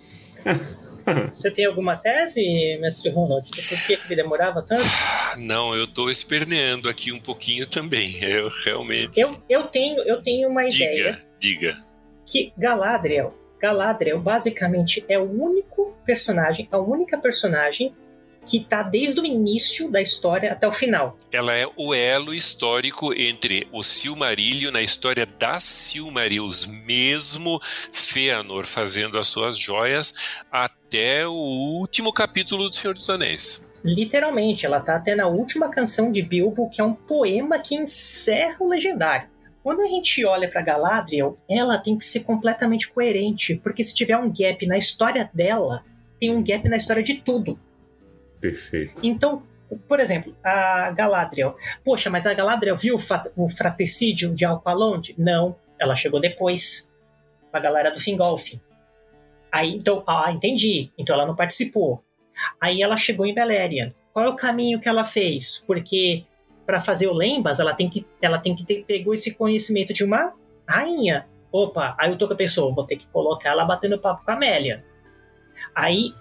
Você 1.33 1.51
tem 1.51 1.67
alguma 1.67 1.97
tese, 1.97 2.43
mestre 2.81 3.11
Ronald? 3.11 3.47
Por 3.51 3.87
que, 3.87 3.97
que 3.97 4.07
ele 4.07 4.23
demorava 4.23 4.63
tanto? 4.63 4.83
Ah, 4.83 5.35
não, 5.39 5.75
eu 5.75 5.87
tô 5.87 6.09
esperneando 6.09 6.89
aqui 6.89 7.13
um 7.13 7.21
pouquinho 7.21 7.67
também. 7.67 8.11
Eu 8.23 8.49
realmente. 8.65 9.21
Eu, 9.21 9.37
eu, 9.49 9.65
tenho, 9.65 10.01
eu 10.03 10.23
tenho 10.23 10.49
uma 10.49 10.65
ideia 10.65 11.13
Diga, 11.39 11.73
diga. 11.73 11.77
que 12.25 12.53
Galadriel, 12.57 13.35
Galadriel 13.61 14.19
basicamente 14.19 15.05
é 15.09 15.19
o 15.19 15.31
único 15.31 15.95
personagem, 16.07 16.69
a 16.71 16.79
única 16.79 17.19
personagem 17.19 17.95
que 18.47 18.61
tá 18.61 18.83
desde 18.83 19.21
o 19.21 19.27
início 19.27 19.91
da 19.91 20.01
história 20.01 20.53
até 20.53 20.67
o 20.67 20.73
final. 20.73 21.17
Ela 21.33 21.55
é 21.55 21.67
o 21.77 21.95
elo 21.95 22.35
histórico 22.35 23.13
entre 23.15 23.67
o 23.73 23.83
Silmarillion 23.83 24.71
na 24.71 24.83
história 24.83 25.27
das 25.27 25.65
Silmarils, 25.65 26.67
mesmo 26.67 27.61
Fëanor 27.93 28.65
fazendo 28.67 29.19
as 29.19 29.29
suas 29.29 29.59
joias, 29.59 30.43
até 30.51 31.27
o 31.27 31.33
último 31.33 32.13
capítulo 32.13 32.69
do 32.69 32.75
Senhor 32.75 32.95
dos 32.95 33.09
Anéis. 33.11 33.71
Literalmente, 33.85 34.65
ela 34.65 34.81
tá 34.81 34.97
até 34.97 35.15
na 35.15 35.27
última 35.27 35.69
canção 35.69 36.11
de 36.11 36.23
Bilbo, 36.23 36.71
que 36.71 36.81
é 36.81 36.85
um 36.85 36.95
poema 36.95 37.59
que 37.59 37.75
encerra 37.75 38.57
o 38.61 38.69
legendário. 38.69 39.29
Quando 39.63 39.81
a 39.81 39.87
gente 39.87 40.25
olha 40.27 40.49
pra 40.49 40.61
Galadriel, 40.63 41.39
ela 41.49 41.79
tem 41.79 41.97
que 41.97 42.05
ser 42.05 42.21
completamente 42.21 42.89
coerente, 42.89 43.55
porque 43.63 43.83
se 43.83 43.95
tiver 43.95 44.17
um 44.17 44.31
gap 44.31 44.67
na 44.67 44.77
história 44.77 45.31
dela, 45.33 45.83
tem 46.21 46.31
um 46.35 46.45
gap 46.45 46.69
na 46.69 46.77
história 46.77 47.03
de 47.03 47.15
tudo. 47.15 47.59
Perfeito. 48.45 49.01
Então, 49.03 49.43
por 49.89 50.01
exemplo, 50.01 50.37
a 50.45 50.91
Galadriel. 50.91 51.57
Poxa, 51.83 52.11
mas 52.11 52.27
a 52.27 52.35
Galadriel 52.35 52.77
viu 52.77 52.95
o, 52.95 53.49
fratricídio 53.49 54.35
de 54.35 54.45
Alqualond? 54.45 55.15
Não, 55.17 55.57
ela 55.81 55.97
chegou 55.97 56.21
depois. 56.21 56.93
A 57.51 57.59
galera 57.59 57.91
do 57.91 57.99
Fingolfin. 57.99 58.61
Aí, 59.51 59.75
então, 59.75 60.05
ah, 60.07 60.31
entendi. 60.31 60.91
Então 60.99 61.15
ela 61.15 61.25
não 61.25 61.35
participou. 61.35 62.05
Aí 62.61 62.83
ela 62.83 62.99
chegou 62.99 63.25
em 63.25 63.33
Beleriand. 63.33 63.93
Qual 64.13 64.27
é 64.27 64.29
o 64.29 64.37
caminho 64.37 64.79
que 64.79 64.91
ela 64.91 65.07
fez? 65.07 65.65
Porque 65.67 66.25
para 66.67 66.83
fazer 66.83 67.07
o 67.07 67.15
Lembas, 67.15 67.61
ela 67.61 67.73
tem 67.73 67.89
que, 67.89 68.07
ela 68.21 68.39
tem 68.39 68.55
que 68.55 68.67
ter 68.67 68.85
pegou 68.85 69.15
esse 69.15 69.33
conhecimento 69.33 69.95
de 69.95 70.05
uma 70.05 70.35
rainha. 70.69 71.25
Opa, 71.51 71.97
aí 71.99 72.13
o 72.13 72.19
Toca 72.19 72.35
pensou, 72.35 72.75
vou 72.75 72.85
ter 72.85 72.97
que 72.97 73.07
colocar 73.07 73.51
ela 73.51 73.65
batendo 73.65 73.99
papo 73.99 74.23
com 74.23 74.31
a 74.33 74.35
Amélia. 74.35 74.85
Aí 75.75 76.13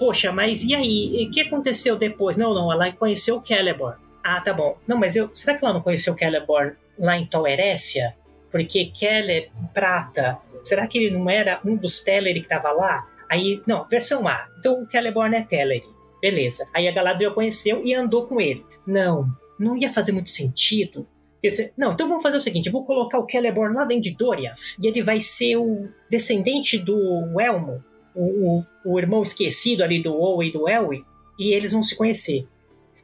Poxa, 0.00 0.32
mas 0.32 0.64
e 0.64 0.74
aí? 0.74 1.26
O 1.28 1.30
que 1.30 1.42
aconteceu 1.42 1.94
depois? 1.96 2.36
Não, 2.36 2.52
não, 2.54 2.72
ela 2.72 2.90
conheceu 2.90 3.36
o 3.36 3.46
Celeborn. 3.46 3.98
Ah, 4.24 4.40
tá 4.40 4.52
bom. 4.52 4.76
Não, 4.88 4.96
mas 4.98 5.14
eu, 5.14 5.30
será 5.34 5.56
que 5.56 5.64
ela 5.64 5.74
não 5.74 5.82
conheceu 5.82 6.14
o 6.14 6.18
Celeborn 6.18 6.72
lá 6.98 7.16
em 7.18 7.28
Eressëa? 7.48 8.14
Porque 8.50 8.90
Cele 8.94 9.50
Prata, 9.72 10.38
será 10.62 10.86
que 10.86 10.98
ele 10.98 11.16
não 11.16 11.30
era 11.30 11.60
um 11.64 11.76
dos 11.76 12.00
Teleri 12.00 12.40
que 12.40 12.48
tava 12.48 12.72
lá? 12.72 13.06
Aí, 13.28 13.62
não, 13.66 13.86
versão 13.86 14.26
A. 14.26 14.48
Então 14.58 14.82
o 14.82 14.90
Celeborn 14.90 15.36
é 15.36 15.42
Teleri. 15.44 15.84
Beleza. 16.20 16.66
Aí 16.74 16.88
a 16.88 16.92
Galadriel 16.92 17.32
conheceu 17.34 17.84
e 17.86 17.94
andou 17.94 18.26
com 18.26 18.40
ele. 18.40 18.64
Não, 18.86 19.26
não 19.58 19.76
ia 19.76 19.92
fazer 19.92 20.12
muito 20.12 20.30
sentido 20.30 21.06
Esse- 21.42 21.72
não, 21.76 21.92
então 21.92 22.06
vamos 22.08 22.22
fazer 22.22 22.36
o 22.36 22.40
seguinte: 22.40 22.68
vou 22.70 22.84
colocar 22.84 23.18
o 23.18 23.26
Celeborn 23.30 23.74
lá 23.74 23.84
dentro 23.84 24.02
de 24.04 24.10
Doriath 24.16 24.58
e 24.82 24.86
ele 24.86 25.02
vai 25.02 25.20
ser 25.20 25.56
o 25.56 25.88
descendente 26.10 26.76
do 26.76 27.40
Elmo, 27.40 27.82
o, 28.14 28.58
o, 28.58 28.64
o 28.84 28.98
irmão 28.98 29.22
esquecido 29.22 29.82
ali 29.82 30.02
do 30.02 30.14
Owe 30.14 30.48
e 30.48 30.52
do 30.52 30.68
Elwë, 30.68 31.04
e 31.38 31.52
eles 31.52 31.72
vão 31.72 31.82
se 31.82 31.96
conhecer. 31.96 32.46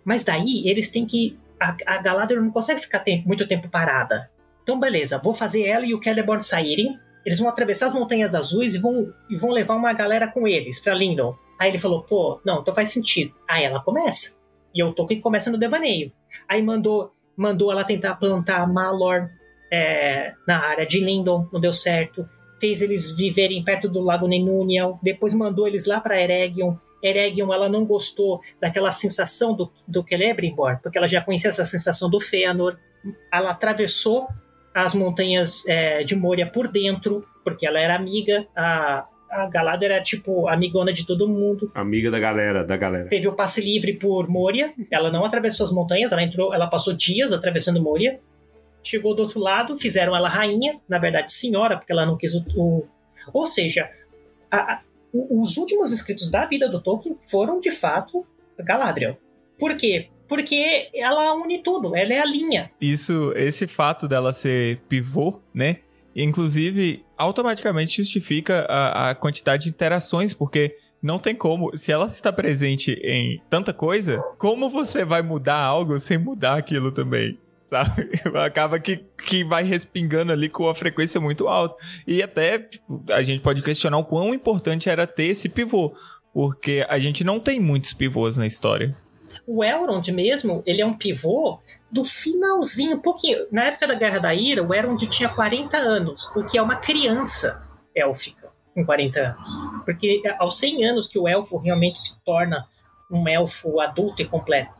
Mas 0.05 0.25
daí 0.25 0.69
eles 0.69 0.91
têm 0.91 1.07
que. 1.07 1.39
A, 1.59 1.77
a 1.87 2.03
Galadriel 2.03 2.43
não 2.43 2.51
consegue 2.51 2.81
ficar 2.81 3.01
tempo- 3.01 3.27
muito 3.27 3.47
tempo 3.47 3.69
parada. 3.69 4.31
Então, 4.63 4.79
beleza, 4.79 5.21
vou 5.23 5.33
fazer 5.33 5.65
ela 5.67 5.87
e 5.87 5.95
o 5.95 6.03
Celeborn 6.03 6.43
saírem. 6.43 6.99
Eles 7.25 7.39
vão 7.41 7.49
atravessar 7.49 7.87
as 7.87 7.95
Montanhas 7.95 8.35
Azuis 8.35 8.75
e 8.75 8.79
vão, 8.81 9.13
e 9.29 9.37
vão 9.37 9.51
levar 9.51 9.75
uma 9.75 9.93
galera 9.93 10.29
com 10.29 10.47
eles 10.47 10.79
pra 10.79 10.95
Lindon. 10.95 11.35
Aí 11.59 11.71
ele 11.71 11.79
falou: 11.79 12.03
pô, 12.03 12.41
não, 12.45 12.61
então 12.61 12.75
faz 12.75 12.93
sentido. 12.93 13.35
Aí 13.49 13.65
ela 13.65 13.81
começa. 13.81 14.39
E 14.75 14.83
o 14.85 14.93
Tolkien 14.93 15.21
começa 15.21 15.51
no 15.51 15.59
devaneio. 15.59 16.13
Aí 16.49 16.63
mandou, 16.63 17.13
mandou 17.37 17.73
ela 17.73 17.83
tentar 17.83 18.15
plantar 18.17 18.71
Malor 18.71 19.29
é, 19.73 20.35
na 20.47 20.59
área 20.59 20.87
de 20.87 21.01
Lindon, 21.01 21.49
não 21.53 21.61
deu 21.61 21.73
certo. 21.73 22.29
Fez 22.61 22.83
eles 22.83 23.17
viverem 23.17 23.63
perto 23.63 23.89
do 23.89 24.01
Lago 24.01 24.27
Nenúniel. 24.27 24.99
Depois 25.03 25.35
mandou 25.35 25.67
eles 25.67 25.87
lá 25.87 26.01
para 26.01 26.21
Eregion. 26.21 26.75
Eregion, 27.03 27.53
ela 27.53 27.69
não 27.69 27.85
gostou 27.85 28.41
daquela 28.61 28.91
sensação 28.91 29.55
do, 29.55 29.71
do 29.87 30.03
Celebrimbor, 30.03 30.79
porque 30.83 30.99
ela 30.99 31.07
já 31.07 31.21
conhecia 31.21 31.51
essa 31.51 31.65
sensação 31.65 32.09
do 32.11 32.21
Fëanor. 32.21 32.77
Ela 33.33 33.51
atravessou 33.51 34.27
as 34.75 34.95
montanhas 34.95 35.67
é, 35.67 36.03
de 36.03 36.17
Moria 36.17 36.47
por 36.47 36.69
dentro, 36.69 37.25
porque 37.45 37.67
ela 37.67 37.81
era 37.81 37.95
amiga. 37.95 38.47
A, 38.57 39.07
a 39.31 39.47
Galadriel 39.49 39.93
era, 39.93 40.03
tipo, 40.03 40.49
amigona 40.49 40.93
de 40.93 41.07
todo 41.07 41.29
mundo 41.29 41.71
Amiga 41.75 42.11
da 42.11 42.19
galera, 42.19 42.65
da 42.65 42.77
galera. 42.77 43.09
teve 43.09 43.27
o 43.29 43.33
passe 43.33 43.61
livre 43.61 43.95
por 43.95 44.29
Moria. 44.29 44.73
Ela 44.91 45.11
não 45.11 45.25
atravessou 45.25 45.65
as 45.65 45.73
montanhas, 45.73 46.13
ela 46.13 46.23
entrou, 46.23 46.55
ela 46.55 46.67
passou 46.67 46.95
dias 46.95 47.33
atravessando 47.33 47.81
Moria. 47.83 48.19
Chegou 48.87 49.15
do 49.15 49.23
outro 49.23 49.41
lado, 49.41 49.77
fizeram 49.77 50.15
ela 50.15 50.29
rainha, 50.29 50.79
na 50.89 50.99
verdade 50.99 51.33
senhora, 51.33 51.77
porque 51.77 51.93
ela 51.93 52.07
não 52.07 52.17
quis 52.17 52.35
o. 52.35 52.45
o- 52.57 52.87
ou 53.33 53.47
seja, 53.47 53.91
a- 54.51 54.75
a- 54.75 54.81
os 55.13 55.57
últimos 55.57 55.91
escritos 55.93 56.31
da 56.31 56.45
vida 56.47 56.69
do 56.69 56.81
Tolkien 56.81 57.17
foram 57.19 57.59
de 57.61 57.71
fato 57.71 58.25
Galadriel. 58.59 59.19
Por 59.59 59.77
quê? 59.77 60.09
Porque 60.29 60.89
ela 60.95 61.35
une 61.35 61.63
tudo, 61.63 61.97
ela 61.97 62.13
é 62.13 62.19
a 62.21 62.25
linha. 62.25 62.71
Isso, 62.81 63.33
esse 63.37 63.67
fato 63.67 64.07
dela 64.07 64.33
ser 64.33 64.79
pivô, 64.89 65.41
né? 65.55 65.79
Inclusive, 66.15 67.05
automaticamente 67.17 67.97
justifica 67.99 68.67
a, 68.69 69.11
a 69.11 69.15
quantidade 69.15 69.65
de 69.65 69.69
interações, 69.71 70.33
porque 70.35 70.77
não 71.03 71.19
tem 71.19 71.35
como. 71.35 71.77
Se 71.77 71.93
ela 71.93 72.07
está 72.07 72.33
presente 72.33 72.93
em 73.03 73.41
tanta 73.51 73.73
coisa, 73.73 74.19
como 74.39 74.69
você 74.71 75.05
vai 75.05 75.23
mudar 75.23 75.61
algo 75.61 75.99
sem 76.01 76.19
mudar 76.19 76.57
aquilo 76.57 76.91
também? 76.91 77.39
Sabe? 77.69 78.11
Acaba 78.45 78.79
que, 78.79 79.05
que 79.27 79.45
vai 79.45 79.65
respingando 79.65 80.33
ali 80.33 80.49
com 80.49 80.65
uma 80.65 80.75
frequência 80.75 81.21
muito 81.21 81.49
alta. 81.49 81.77
E 82.07 82.23
até 82.23 82.59
tipo, 82.59 83.03
a 83.11 83.23
gente 83.23 83.43
pode 83.43 83.63
questionar 83.63 83.99
o 83.99 84.05
quão 84.05 84.33
importante 84.33 84.89
era 84.89 85.07
ter 85.07 85.27
esse 85.27 85.49
pivô. 85.49 85.95
Porque 86.33 86.85
a 86.89 86.99
gente 86.99 87.25
não 87.25 87.41
tem 87.41 87.59
muitos 87.59 87.93
pivôs 87.93 88.37
na 88.37 88.47
história. 88.47 88.95
O 89.47 89.65
Elrond 89.65 90.07
mesmo, 90.13 90.63
ele 90.67 90.81
é 90.81 90.87
um 90.87 90.93
pivô 90.93 91.59
do 91.91 92.05
finalzinho, 92.05 92.97
um 92.97 93.01
pouquinho. 93.01 93.47
Na 93.51 93.65
época 93.65 93.89
da 93.89 93.95
Guerra 93.95 94.19
da 94.19 94.35
Ira, 94.35 94.63
o 94.63 94.73
Elrond 94.73 95.05
tinha 95.09 95.29
40 95.29 95.77
anos, 95.77 96.27
o 96.37 96.45
que 96.45 96.59
é 96.59 96.63
uma 96.63 96.77
criança 96.77 97.67
élfica 97.95 98.51
com 98.75 98.85
40 98.85 99.19
anos. 99.19 99.51
Porque 99.85 100.23
é 100.25 100.37
aos 100.39 100.59
100 100.59 100.85
anos 100.85 101.07
que 101.09 101.19
o 101.19 101.27
elfo 101.27 101.57
realmente 101.57 101.99
se 101.99 102.23
torna 102.23 102.67
um 103.11 103.27
elfo 103.27 103.81
adulto 103.81 104.21
e 104.21 104.25
completo. 104.27 104.76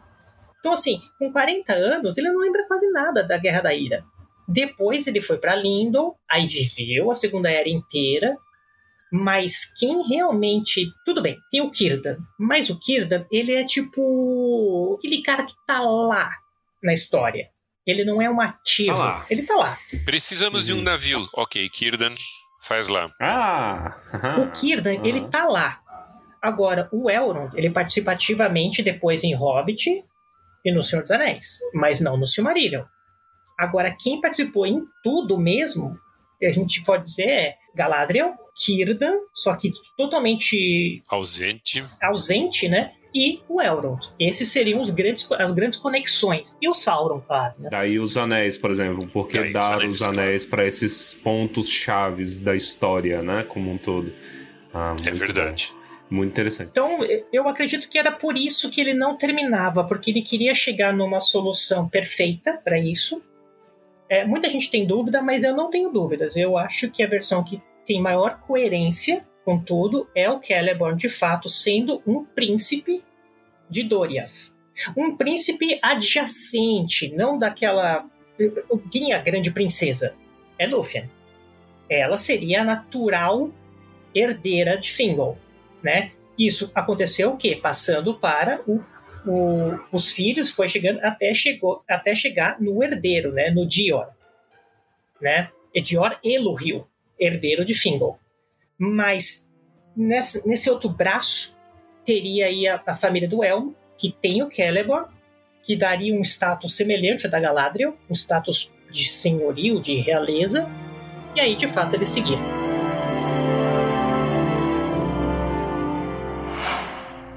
Então, 0.67 0.75
assim, 0.75 1.01
com 1.17 1.31
40 1.31 1.73
anos, 1.75 2.19
ele 2.19 2.29
não 2.29 2.41
lembra 2.41 2.67
quase 2.67 2.91
nada 2.91 3.23
da 3.23 3.39
Guerra 3.39 3.61
da 3.61 3.73
Ira. 3.73 4.05
Depois 4.49 5.07
ele 5.07 5.23
foi 5.23 5.39
para 5.39 5.55
Lindon, 5.55 6.13
aí 6.29 6.45
viveu 6.49 7.09
a 7.09 7.15
Segunda 7.15 7.49
Era 7.49 7.69
inteira, 7.69 8.37
mas 9.13 9.65
quem 9.79 10.03
realmente. 10.09 10.91
Tudo 11.05 11.23
bem, 11.23 11.39
tem 11.53 11.63
o 11.63 11.73
Círdan. 11.73 12.17
Mas 12.37 12.69
o 12.69 12.83
Círdan, 12.83 13.25
ele 13.31 13.53
é 13.53 13.65
tipo. 13.65 14.97
aquele 14.99 15.23
cara 15.23 15.47
que 15.47 15.55
tá 15.65 15.79
lá 15.79 16.33
na 16.83 16.93
história. 16.93 17.49
Ele 17.87 18.05
não 18.05 18.21
é 18.21 18.29
um 18.29 18.41
ativo. 18.41 18.99
Lá. 18.99 19.25
Ele 19.31 19.45
tá 19.45 19.55
lá. 19.55 19.79
Precisamos 20.05 20.67
de 20.67 20.73
um 20.73 20.83
navio. 20.83 21.29
Ok, 21.33 21.69
Kirdan, 21.69 22.13
faz 22.61 22.89
lá. 22.89 23.09
Ah! 23.21 23.95
O 24.41 24.57
Círdan, 24.57 24.95
ele 25.07 25.29
tá 25.29 25.47
lá. 25.47 25.81
Agora, 26.43 26.89
o 26.91 27.09
Elrond, 27.09 27.53
ele 27.55 27.71
participa 27.71 28.11
ativamente 28.11 28.83
depois 28.83 29.23
em 29.23 29.33
Hobbit 29.33 30.05
e 30.67 30.73
no 30.75 30.83
Senhor 30.83 31.03
dos 31.03 31.11
Anéis, 31.13 31.59
mas 31.73 32.01
não 32.01 32.17
no 32.17 32.27
Silmarillion. 32.27 32.83
Agora, 33.57 33.95
quem 33.99 34.21
participou 34.21 34.67
em 34.67 34.85
tudo 35.03 35.39
mesmo, 35.39 35.97
a 36.43 36.51
gente 36.51 36.83
pode 36.85 37.05
dizer 37.05 37.29
é 37.29 37.55
Galadriel, 37.75 38.35
Círdan, 38.55 39.15
só 39.33 39.55
que 39.55 39.73
totalmente 39.97 41.03
Ausente. 41.09 41.85
ausente, 42.03 42.69
né? 42.69 42.93
E 43.15 43.41
o 43.49 43.63
Elrond. 43.63 44.09
Esses 44.21 44.51
seriam 44.51 44.81
os 44.81 44.91
grandes, 44.91 45.31
as 45.33 45.51
grandes 45.53 45.79
conexões. 45.79 46.55
E 46.61 46.69
o 46.69 46.75
Sauron, 46.75 47.21
claro. 47.21 47.55
Né? 47.59 47.69
Daí 47.71 47.99
os 47.99 48.17
anéis, 48.17 48.59
por 48.59 48.71
exemplo, 48.71 49.09
porque 49.09 49.39
Daí 49.39 49.47
os 49.49 49.53
dar 49.55 49.75
anéis, 49.77 50.01
os 50.01 50.03
anéis 50.03 50.45
para 50.45 50.67
esses 50.67 51.15
pontos 51.15 51.71
chaves 51.71 52.41
da 52.41 52.55
história, 52.55 53.23
né, 53.23 53.43
como 53.45 53.71
um 53.71 53.79
todo. 53.79 54.13
Ah, 54.75 54.95
É 55.05 55.11
verdade. 55.13 55.71
bom. 55.73 55.76
Muito 56.09 56.31
interessante. 56.31 56.71
Então, 56.71 56.99
eu 57.33 57.49
acredito 57.49 57.89
que 57.89 57.99
era 57.99 58.13
por 58.13 58.37
isso 58.37 58.71
que 58.71 58.81
ele 58.81 58.95
não 58.95 59.17
terminava, 59.17 59.85
porque 59.85 60.11
ele 60.11 60.23
queria 60.23 60.55
chegar 60.55 60.93
numa 60.93 61.19
solução 61.19 61.89
perfeita 61.89 62.61
para 62.65 62.79
isso. 62.79 63.23
É, 64.09 64.25
muita 64.25 64.49
gente 64.49 64.71
tem 64.71 64.87
dúvida, 64.87 65.21
mas 65.21 65.43
eu 65.43 65.55
não 65.55 65.69
tenho 65.69 65.91
dúvidas. 65.91 66.37
Eu 66.37 66.57
acho 66.57 66.91
que 66.91 67.03
a 67.03 67.09
versão 67.09 67.43
que 67.43 67.61
tem 67.85 68.01
maior 68.01 68.39
coerência 68.41 69.27
com 69.45 69.59
tudo 69.59 70.09
é 70.15 70.31
o 70.31 70.41
Celeborn, 70.41 70.97
de 70.97 71.09
fato, 71.09 71.49
sendo 71.49 72.01
um 72.07 72.25
príncipe 72.25 73.03
de 73.69 73.83
Doriath. 73.83 74.55
Um 74.97 75.17
príncipe 75.17 75.79
adjacente, 75.83 77.13
não 77.17 77.39
daquela. 77.39 78.07
Quem 78.93 79.13
é 79.13 79.17
a 79.17 79.21
grande 79.21 79.51
princesa? 79.51 80.15
É 80.59 80.67
Lúthien. 80.67 81.11
Ela 81.89 82.17
seria 82.17 82.63
a 82.63 82.65
natural 82.65 83.51
herdeira 84.15 84.77
de 84.77 84.93
Fingol 84.93 85.39
né? 85.87 86.11
Isso 86.37 86.71
aconteceu 86.75 87.31
o 87.33 87.37
quê? 87.37 87.55
Passando 87.57 88.13
para 88.19 88.61
o, 88.67 88.81
o- 89.25 89.79
os 89.93 90.11
filhos, 90.11 90.51
foi 90.51 90.69
chegando 90.69 90.99
até 91.05 91.33
chegou 91.33 91.83
até 91.89 92.13
chegar 92.15 92.61
no 92.61 92.83
herdeiro, 92.83 93.33
né? 93.33 93.51
No 93.51 93.65
Dior, 93.67 94.09
né? 95.21 95.49
É 95.75 95.81
Dior 95.81 96.19
Elohil, 96.25 96.85
herdeiro 97.19 97.65
de 97.65 97.73
Fingol. 97.75 98.19
Mas 98.77 99.49
nesse, 99.97 100.47
outro 100.69 100.89
braço 100.91 101.57
teria 102.05 102.47
aí 102.47 102.67
a, 102.67 102.83
a 102.85 102.95
família 102.95 103.29
do 103.29 103.45
Elmo, 103.45 103.75
que 103.97 104.11
tem 104.11 104.43
o 104.43 104.51
Celeborn, 104.51 105.07
que 105.63 105.77
daria 105.77 106.15
um 106.15 106.23
status 106.23 106.75
semelhante 106.77 107.27
ao 107.27 107.31
da 107.31 107.39
Galadriel, 107.41 107.97
um 108.11 108.15
status 108.15 108.73
de 108.91 109.09
senhorio, 109.09 109.81
de 109.81 109.95
realeza. 109.97 110.69
E 111.35 111.41
aí, 111.41 111.55
de 111.55 111.69
fato, 111.69 111.95
eles 111.95 112.09
seguiram. 112.09 112.66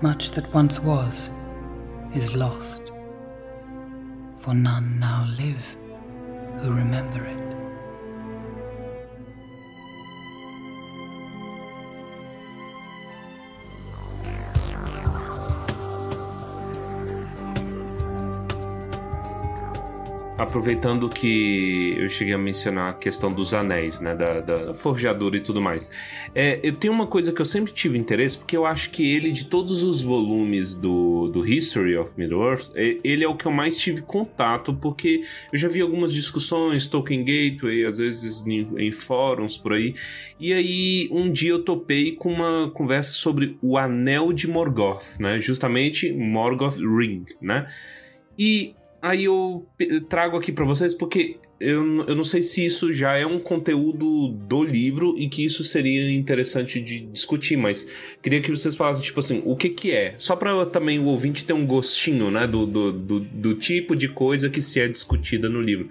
Much 0.01 0.31
that 0.31 0.53
once 0.53 0.80
was 0.80 1.30
is 2.15 2.34
lost, 2.34 2.81
for 4.39 4.53
none 4.53 4.97
now 4.97 5.27
live 5.38 5.76
who 6.61 6.71
remember 6.71 7.26
it. 7.26 7.48
Aproveitando 20.40 21.10
que 21.10 21.95
eu 21.98 22.07
cheguei 22.07 22.34
a 22.34 22.38
mencionar 22.38 22.91
a 22.91 22.94
questão 22.94 23.30
dos 23.30 23.53
anéis, 23.53 23.99
né? 23.99 24.16
Da, 24.16 24.40
da 24.40 24.74
forjadura 24.74 25.36
e 25.36 25.41
tudo 25.41 25.61
mais. 25.61 25.91
É, 26.34 26.61
eu 26.64 26.74
tenho 26.78 26.94
uma 26.94 27.06
coisa 27.06 27.34
que 27.34 27.41
eu 27.41 27.45
sempre 27.45 27.74
tive 27.74 27.98
interesse, 27.98 28.38
porque 28.38 28.56
eu 28.56 28.66
acho 28.66 28.90
que 28.90 29.14
ele, 29.14 29.32
de 29.32 29.44
todos 29.44 29.84
os 29.84 30.02
volumes 30.02 30.78
do, 30.78 31.28
do 31.28 31.45
History 31.45 31.98
of 31.98 32.14
Middle-earth, 32.16 32.72
ele 32.74 33.22
é 33.22 33.28
o 33.28 33.36
que 33.36 33.48
eu 33.48 33.52
mais 33.52 33.76
tive 33.76 34.02
contato, 34.02 34.74
porque 34.74 35.20
eu 35.52 35.60
já 35.60 35.68
vi 35.68 35.82
algumas 35.82 36.14
discussões, 36.14 36.88
Tolkien 36.88 37.20
Gateway, 37.20 37.84
às 37.84 37.98
vezes 37.98 38.48
em, 38.48 38.66
em 38.78 38.94
fóruns 38.94 39.57
por 39.57 39.74
aí. 39.74 39.94
E 40.40 40.53
aí, 40.53 41.10
um 41.11 41.30
dia 41.30 41.52
eu 41.52 41.64
topei 41.66 42.14
com 42.14 42.32
uma 42.32 42.72
conversa 42.72 43.11
sobre 43.11 43.57
o 43.61 43.78
Anel 43.78 44.32
de 44.32 44.48
Morgoth, 44.48 45.20
né? 45.20 45.38
Justamente 45.38 46.14
Morgoth 46.14 46.80
Ring, 46.80 47.26
né? 47.41 47.68
E 48.38 48.74
aí 49.01 49.26
eu 49.26 49.67
trago 50.07 50.38
aqui 50.38 50.51
pra 50.51 50.65
vocês 50.65 50.93
porque 50.93 51.38
eu, 51.59 52.05
eu 52.05 52.15
não 52.15 52.23
sei 52.23 52.41
se 52.41 52.65
isso 52.65 52.93
já 52.93 53.17
é 53.17 53.26
um 53.26 53.38
conteúdo 53.38 54.30
do 54.30 54.63
livro 54.63 55.13
e 55.17 55.27
que 55.27 55.43
isso 55.43 55.63
seria 55.63 56.13
interessante 56.13 56.80
de 56.80 57.01
discutir, 57.01 57.57
mas 57.57 57.88
queria 58.21 58.39
que 58.39 58.49
vocês 58.49 58.76
falassem, 58.76 59.03
tipo 59.03 59.19
assim, 59.19 59.41
o 59.45 59.55
que 59.55 59.69
que 59.69 59.91
é? 59.91 60.15
Só 60.17 60.35
para 60.35 60.65
também 60.65 60.99
o 60.99 61.05
ouvinte 61.05 61.43
ter 61.43 61.53
um 61.53 61.65
gostinho, 61.65 62.31
né, 62.31 62.47
do, 62.47 62.65
do, 62.65 62.91
do, 62.93 63.19
do 63.19 63.53
tipo 63.55 63.95
de 63.95 64.07
coisa 64.07 64.49
que 64.49 64.61
se 64.61 64.80
é 64.80 64.88
discutida 64.88 65.49
no 65.49 65.61
livro 65.61 65.89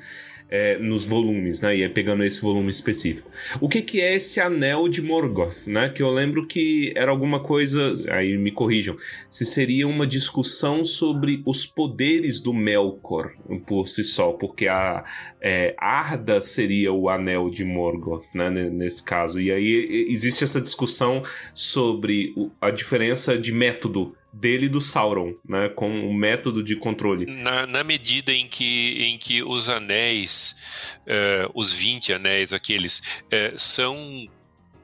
é, 0.51 0.79
nos 0.79 1.05
volumes, 1.05 1.61
né? 1.61 1.77
E 1.77 1.83
é 1.83 1.89
pegando 1.89 2.25
esse 2.25 2.41
volume 2.41 2.71
específico. 2.71 3.31
O 3.61 3.69
que, 3.69 3.83
que 3.83 4.01
é 4.01 4.15
esse 4.15 4.41
anel 4.41 4.89
de 4.89 5.03
Morgoth, 5.03 5.67
né? 5.67 5.89
Que 5.89 6.03
eu 6.03 6.11
lembro 6.11 6.47
que 6.47 6.93
era 6.97 7.11
alguma 7.11 7.41
coisa. 7.41 7.95
Aí 8.11 8.37
me 8.37 8.51
corrijam. 8.51 8.97
Se 9.29 9.45
seria 9.45 9.87
uma 9.87 10.07
discussão 10.07 10.83
sobre 10.83 11.43
os 11.45 11.67
poderes 11.67 12.41
do 12.41 12.53
Melkor 12.53 13.33
por 13.67 13.89
si 13.89 14.05
só, 14.05 14.33
porque 14.33 14.69
a 14.69 15.05
é, 15.41 15.75
Arda 15.79 16.41
seria 16.41 16.93
o 16.93 17.09
anel 17.09 17.51
de 17.51 17.65
Morgoth, 17.65 18.35
né? 18.35 18.51
Nesse 18.51 19.03
caso. 19.03 19.41
E 19.41 19.53
aí 19.53 20.07
existe 20.09 20.45
essa 20.45 20.61
discussão 20.61 21.23
sobre 21.53 22.35
a 22.61 22.71
diferença 22.71 23.37
de 23.37 23.53
método 23.53 24.15
dele 24.33 24.69
do 24.69 24.81
Sauron, 24.81 25.35
né, 25.45 25.69
com 25.69 26.09
o 26.09 26.15
método 26.15 26.63
de 26.63 26.77
controle. 26.77 27.27
Na, 27.27 27.67
na 27.67 27.83
medida 27.83 28.33
em 28.33 28.47
que, 28.47 29.03
em 29.03 29.19
que 29.19 29.43
os 29.43 29.69
anéis, 29.69 30.99
uh, 31.03 31.51
os 31.55 31.73
20 31.73 32.13
anéis 32.13 32.53
aqueles, 32.53 33.23
uh, 33.25 33.57
são 33.57 34.29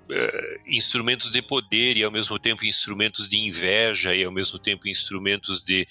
Uh, 0.07 0.61
instrumentos 0.67 1.31
de 1.31 1.41
poder 1.41 1.97
e 1.97 2.05
ao 2.05 2.11
mesmo 2.11 2.39
tempo 2.39 2.63
instrumentos 2.67 3.27
de 3.27 3.39
inveja 3.39 4.15
e 4.15 4.23
ao 4.23 4.31
mesmo 4.31 4.59
tempo 4.59 4.87
instrumentos 4.87 5.65
de, 5.65 5.87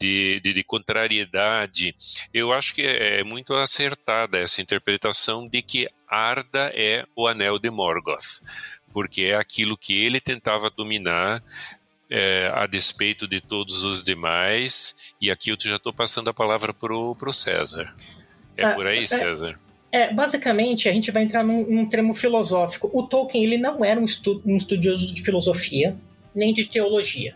de, 0.00 0.40
de, 0.40 0.52
de 0.52 0.62
contrariedade, 0.62 1.94
eu 2.32 2.52
acho 2.52 2.72
que 2.72 2.82
é, 2.82 3.18
é, 3.18 3.24
muito 3.24 3.54
acertada 3.54 4.38
essa 4.38 4.62
interpretação 4.62 5.48
de 5.48 5.60
que 5.60 5.88
Arda 6.06 6.70
é 6.74 7.04
o 7.16 7.26
anel 7.26 7.58
de 7.58 7.68
Morgoth, 7.68 8.40
porque 8.92 9.22
é 9.22 9.34
aquilo 9.34 9.76
que 9.76 9.92
ele 9.92 10.20
tentava 10.20 10.70
dominar 10.70 11.42
é, 12.10 12.50
a 12.54 12.66
despeito 12.66 13.26
de 13.26 13.40
todos 13.40 13.84
os 13.84 14.02
demais. 14.02 15.12
E 15.20 15.30
aqui 15.30 15.50
eu 15.50 15.56
já 15.58 15.76
estou 15.76 15.92
passando 15.92 16.28
a 16.28 16.34
palavra 16.34 16.72
para 16.72 16.94
o 16.94 17.32
César. 17.32 17.94
É 18.56 18.64
ah, 18.64 18.74
por 18.74 18.86
aí, 18.86 19.06
César? 19.06 19.58
É, 19.90 20.12
basicamente, 20.12 20.88
a 20.88 20.92
gente 20.92 21.10
vai 21.10 21.22
entrar 21.22 21.42
num, 21.42 21.64
num 21.64 21.88
termo 21.88 22.14
filosófico. 22.14 22.90
O 22.92 23.02
Tolkien 23.02 23.44
ele 23.44 23.58
não 23.58 23.84
era 23.84 23.98
um, 23.98 24.04
estu 24.04 24.42
um 24.44 24.56
estudioso 24.56 25.14
de 25.14 25.22
filosofia, 25.22 25.96
nem 26.34 26.52
de 26.52 26.66
teologia. 26.66 27.34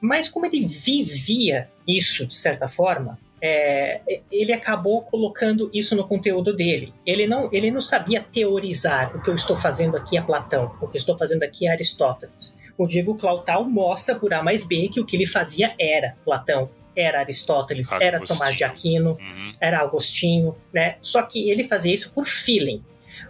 Mas 0.00 0.28
como 0.28 0.46
ele 0.46 0.66
vivia 0.66 1.68
isso, 1.86 2.26
de 2.26 2.34
certa 2.34 2.68
forma, 2.68 3.18
é, 3.42 4.00
ele 4.30 4.52
acabou 4.52 5.02
colocando 5.02 5.70
isso 5.72 5.94
no 5.96 6.06
conteúdo 6.06 6.54
dele. 6.54 6.92
Ele 7.06 7.26
não, 7.26 7.48
ele 7.52 7.70
não 7.70 7.80
sabia 7.80 8.20
teorizar 8.20 9.16
o 9.16 9.22
que 9.22 9.30
eu 9.30 9.34
estou 9.34 9.56
fazendo 9.56 9.96
aqui 9.96 10.16
é 10.16 10.22
Platão, 10.22 10.72
o 10.80 10.88
que 10.88 10.96
eu 10.96 10.98
estou 10.98 11.16
fazendo 11.16 11.42
aqui 11.42 11.66
é 11.66 11.72
Aristóteles. 11.72 12.58
O 12.80 12.86
Diego 12.86 13.14
Clautal 13.14 13.68
mostra 13.68 14.14
por 14.14 14.32
A 14.32 14.42
mais 14.42 14.64
B 14.64 14.88
que 14.88 15.02
o 15.02 15.04
que 15.04 15.14
ele 15.14 15.26
fazia 15.26 15.74
era 15.78 16.16
Platão, 16.24 16.70
era 16.96 17.20
Aristóteles, 17.20 17.92
Agostinho. 17.92 18.08
era 18.08 18.24
Tomás 18.24 18.56
de 18.56 18.64
Aquino, 18.64 19.18
uhum. 19.20 19.54
era 19.60 19.80
Agostinho, 19.80 20.56
né? 20.72 20.96
Só 21.02 21.20
que 21.20 21.50
ele 21.50 21.62
fazia 21.62 21.94
isso 21.94 22.14
por 22.14 22.26
feeling. 22.26 22.82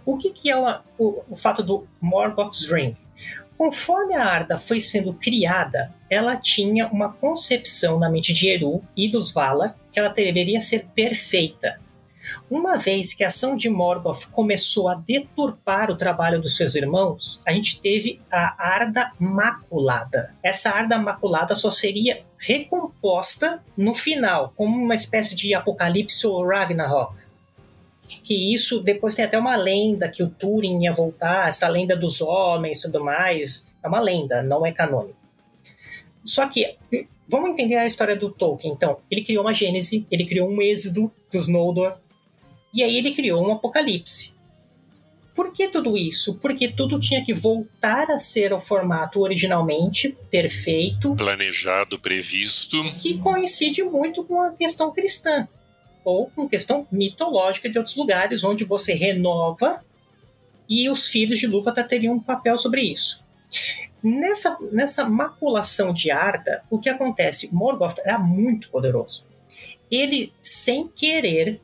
O 0.05 0.15
que, 0.17 0.29
que 0.29 0.49
é 0.49 0.57
o, 0.57 0.79
o, 0.97 1.23
o 1.31 1.35
fato 1.35 1.61
do 1.61 1.85
Morgoth's 1.99 2.71
Ring? 2.71 2.95
Conforme 3.57 4.15
a 4.15 4.23
Arda 4.23 4.57
foi 4.57 4.79
sendo 4.79 5.13
criada, 5.15 5.93
ela 6.09 6.37
tinha 6.37 6.87
uma 6.87 7.11
concepção 7.11 7.99
na 7.99 8.09
mente 8.09 8.31
de 8.31 8.47
Eru 8.47 8.81
e 8.95 9.11
dos 9.11 9.33
Valar 9.33 9.75
que 9.91 9.99
ela 9.99 10.07
deveria 10.07 10.61
ser 10.61 10.85
perfeita. 10.95 11.77
Uma 12.49 12.77
vez 12.77 13.13
que 13.13 13.23
a 13.23 13.27
ação 13.27 13.55
de 13.55 13.69
Morgoth 13.69 14.27
começou 14.31 14.89
a 14.89 14.95
deturpar 14.95 15.89
o 15.89 15.95
trabalho 15.95 16.41
dos 16.41 16.55
seus 16.55 16.75
irmãos, 16.75 17.41
a 17.45 17.51
gente 17.51 17.79
teve 17.79 18.19
a 18.31 18.55
Arda 18.57 19.11
Maculada. 19.19 20.35
Essa 20.43 20.69
Arda 20.69 20.97
Maculada 20.97 21.55
só 21.55 21.71
seria 21.71 22.23
recomposta 22.37 23.63
no 23.77 23.93
final, 23.93 24.53
como 24.55 24.77
uma 24.77 24.95
espécie 24.95 25.35
de 25.35 25.53
Apocalipse 25.53 26.25
ou 26.25 26.45
Ragnarok. 26.45 27.15
Que 28.23 28.53
isso 28.53 28.81
depois 28.81 29.15
tem 29.15 29.23
até 29.23 29.37
uma 29.37 29.55
lenda 29.55 30.09
que 30.09 30.21
o 30.23 30.29
Túrin 30.29 30.83
ia 30.83 30.91
voltar, 30.91 31.47
essa 31.47 31.67
lenda 31.67 31.95
dos 31.95 32.19
homens 32.19 32.79
e 32.79 32.81
tudo 32.83 33.03
mais. 33.03 33.71
É 33.81 33.87
uma 33.87 34.01
lenda, 34.01 34.43
não 34.43 34.65
é 34.65 34.71
canônico. 34.71 35.15
Só 36.25 36.47
que 36.47 36.77
vamos 37.27 37.51
entender 37.51 37.77
a 37.77 37.85
história 37.85 38.15
do 38.15 38.29
Tolkien. 38.29 38.73
Então, 38.73 38.97
ele 39.09 39.23
criou 39.23 39.45
uma 39.45 39.53
Gênese, 39.53 40.05
ele 40.11 40.25
criou 40.25 40.49
um 40.49 40.61
êxodo 40.61 41.11
dos 41.31 41.47
Noldor, 41.47 41.95
e 42.73 42.83
aí 42.83 42.97
ele 42.97 43.11
criou 43.11 43.47
um 43.47 43.51
apocalipse. 43.51 44.33
Por 45.33 45.53
que 45.53 45.69
tudo 45.69 45.97
isso? 45.97 46.35
Porque 46.39 46.67
tudo 46.67 46.99
tinha 46.99 47.23
que 47.23 47.33
voltar 47.33 48.11
a 48.11 48.17
ser 48.17 48.51
o 48.53 48.59
formato 48.59 49.21
originalmente 49.21 50.15
perfeito, 50.29 51.15
planejado, 51.15 51.97
previsto, 51.97 52.77
que 52.99 53.17
coincide 53.17 53.81
muito 53.83 54.23
com 54.23 54.41
a 54.41 54.51
questão 54.51 54.91
cristã 54.91 55.47
ou 56.03 56.29
com 56.29 56.49
questão 56.49 56.87
mitológica 56.91 57.69
de 57.69 57.77
outros 57.77 57.95
lugares 57.95 58.43
onde 58.43 58.65
você 58.65 58.93
renova 58.93 59.83
e 60.67 60.89
os 60.89 61.07
filhos 61.07 61.39
de 61.39 61.47
Lúvatar 61.47 61.87
teriam 61.87 62.15
um 62.15 62.19
papel 62.19 62.57
sobre 62.57 62.81
isso. 62.81 63.23
Nessa, 64.03 64.57
nessa 64.71 65.07
maculação 65.07 65.93
de 65.93 66.09
Arda, 66.09 66.63
o 66.69 66.79
que 66.79 66.89
acontece? 66.89 67.53
Morgoth 67.53 67.99
era 67.99 68.17
muito 68.17 68.69
poderoso. 68.69 69.27
Ele, 69.91 70.33
sem 70.41 70.87
querer, 70.87 71.61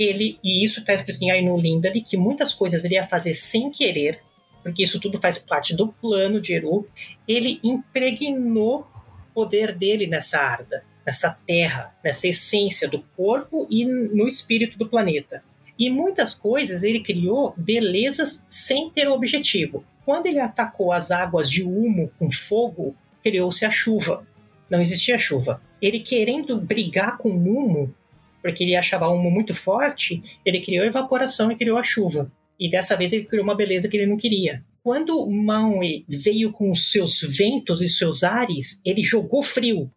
ele, 0.00 0.38
e 0.42 0.64
isso 0.64 0.80
está 0.80 0.94
escrito 0.94 1.22
em 1.22 1.30
Ainu 1.30 1.58
Lindali, 1.58 2.00
que 2.00 2.16
muitas 2.16 2.54
coisas 2.54 2.82
ele 2.84 2.94
ia 2.94 3.06
fazer 3.06 3.34
sem 3.34 3.70
querer, 3.70 4.20
porque 4.62 4.82
isso 4.82 4.98
tudo 4.98 5.20
faz 5.20 5.38
parte 5.38 5.76
do 5.76 5.88
plano 5.88 6.40
de 6.40 6.54
Eru, 6.54 6.88
ele 7.28 7.60
impregnou 7.62 8.80
o 8.80 9.34
poder 9.34 9.74
dele 9.74 10.06
nessa 10.06 10.38
arda, 10.38 10.82
nessa 11.04 11.36
terra, 11.46 11.94
nessa 12.02 12.28
essência 12.28 12.88
do 12.88 13.00
corpo 13.14 13.66
e 13.70 13.84
no 13.84 14.26
espírito 14.26 14.78
do 14.78 14.88
planeta. 14.88 15.44
E 15.78 15.90
muitas 15.90 16.32
coisas 16.32 16.82
ele 16.82 17.00
criou 17.00 17.52
belezas 17.56 18.46
sem 18.48 18.88
ter 18.88 19.06
objetivo. 19.06 19.84
Quando 20.06 20.26
ele 20.26 20.40
atacou 20.40 20.92
as 20.92 21.10
águas 21.10 21.50
de 21.50 21.62
Humo 21.62 22.10
com 22.18 22.30
fogo, 22.30 22.94
criou-se 23.22 23.66
a 23.66 23.70
chuva. 23.70 24.26
Não 24.68 24.80
existia 24.80 25.18
chuva. 25.18 25.60
Ele 25.80 26.00
querendo 26.00 26.58
brigar 26.58 27.18
com 27.18 27.30
o 27.30 27.36
Humo, 27.36 27.94
porque 28.42 28.64
ele 28.64 28.76
achava 28.76 29.08
humo 29.08 29.30
muito 29.30 29.54
forte, 29.54 30.22
ele 30.44 30.60
criou 30.60 30.84
evaporação 30.84 31.50
e 31.50 31.56
criou 31.56 31.78
a 31.78 31.82
chuva. 31.82 32.30
E 32.58 32.70
dessa 32.70 32.96
vez 32.96 33.12
ele 33.12 33.24
criou 33.24 33.44
uma 33.44 33.54
beleza 33.54 33.88
que 33.88 33.96
ele 33.96 34.06
não 34.06 34.16
queria. 34.16 34.62
Quando 34.82 35.26
Maui 35.26 36.04
veio 36.08 36.52
com 36.52 36.70
os 36.70 36.90
seus 36.90 37.20
ventos 37.20 37.80
e 37.80 37.88
seus 37.88 38.22
ares, 38.22 38.80
ele 38.84 39.02
jogou 39.02 39.42
frio. 39.42 39.90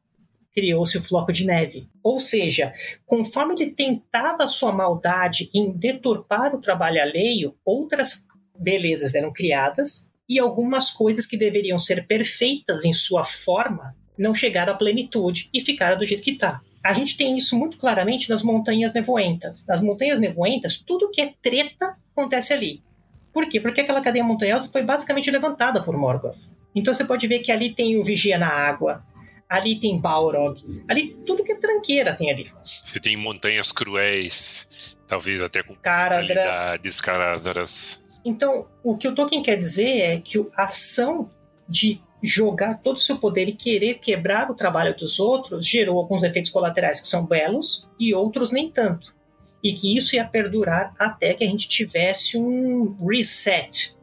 Criou-se 0.53 0.97
o 0.97 1.01
floco 1.01 1.33
de 1.33 1.45
neve. 1.45 1.87
Ou 2.01 2.19
seja, 2.19 2.73
conforme 3.05 3.55
ele 3.55 3.71
tentava 3.71 4.43
a 4.43 4.47
sua 4.47 4.71
maldade 4.71 5.49
em 5.53 5.71
deturpar 5.71 6.53
o 6.53 6.59
trabalho 6.61 7.01
alheio, 7.01 7.55
outras 7.65 8.27
belezas 8.57 9.15
eram 9.15 9.31
criadas 9.31 10.11
e 10.27 10.39
algumas 10.39 10.91
coisas 10.91 11.25
que 11.25 11.37
deveriam 11.37 11.79
ser 11.79 12.05
perfeitas 12.05 12.85
em 12.85 12.93
sua 12.93 13.23
forma 13.23 13.95
não 14.17 14.33
chegaram 14.33 14.73
à 14.73 14.75
plenitude 14.75 15.49
e 15.53 15.61
ficaram 15.61 15.97
do 15.97 16.05
jeito 16.05 16.23
que 16.23 16.31
está. 16.31 16.61
A 16.83 16.93
gente 16.93 17.15
tem 17.15 17.37
isso 17.37 17.57
muito 17.57 17.77
claramente 17.77 18.29
nas 18.29 18.43
montanhas 18.43 18.91
nevoentas. 18.91 19.65
Nas 19.67 19.81
montanhas 19.81 20.19
nevoentas, 20.19 20.77
tudo 20.77 21.09
que 21.09 21.21
é 21.21 21.33
treta 21.41 21.95
acontece 22.11 22.53
ali. 22.53 22.83
Por 23.31 23.47
quê? 23.47 23.59
Porque 23.59 23.81
aquela 23.81 24.01
cadeia 24.01 24.23
montanhosa 24.23 24.69
foi 24.71 24.83
basicamente 24.83 25.31
levantada 25.31 25.81
por 25.81 25.97
Morgoth. 25.97 26.55
Então 26.75 26.93
você 26.93 27.05
pode 27.05 27.25
ver 27.27 27.39
que 27.39 27.51
ali 27.51 27.73
tem 27.73 27.97
o 27.97 28.03
Vigia 28.03 28.37
na 28.37 28.49
Água, 28.49 29.03
ali 29.49 29.79
tem 29.79 29.99
Balrog, 29.99 30.61
ali 30.87 31.09
tudo 31.25 31.43
que 31.43 31.51
é 31.51 31.55
tranqueira 31.55 32.13
tem 32.13 32.31
ali. 32.31 32.51
Você 32.61 32.99
tem 32.99 33.15
montanhas 33.15 33.71
cruéis, 33.71 34.97
talvez 35.07 35.41
até 35.41 35.63
com 35.63 35.75
Caradras. 35.75 37.01
Caradras. 37.01 38.09
Então, 38.25 38.67
o 38.83 38.97
que 38.97 39.07
o 39.07 39.15
Tolkien 39.15 39.41
quer 39.41 39.57
dizer 39.57 39.99
é 39.99 40.19
que 40.19 40.39
a 40.55 40.63
ação 40.63 41.29
de 41.67 41.99
jogar 42.23 42.75
todo 42.75 42.95
o 42.95 43.01
seu 43.01 43.17
poder 43.17 43.49
e 43.49 43.53
querer 43.53 43.95
quebrar 43.95 44.49
o 44.49 44.55
trabalho 44.55 44.95
dos 44.95 45.19
outros 45.19 45.67
gerou 45.67 45.99
alguns 45.99 46.23
efeitos 46.23 46.49
colaterais 46.49 47.01
que 47.01 47.07
são 47.07 47.25
belos 47.25 47.89
e 47.99 48.13
outros 48.13 48.49
nem 48.49 48.71
tanto. 48.71 49.13
E 49.61 49.73
que 49.73 49.97
isso 49.97 50.15
ia 50.15 50.25
perdurar 50.25 50.93
até 50.97 51.33
que 51.33 51.43
a 51.43 51.47
gente 51.47 51.67
tivesse 51.67 52.37
um 52.37 52.97
reset, 53.05 53.95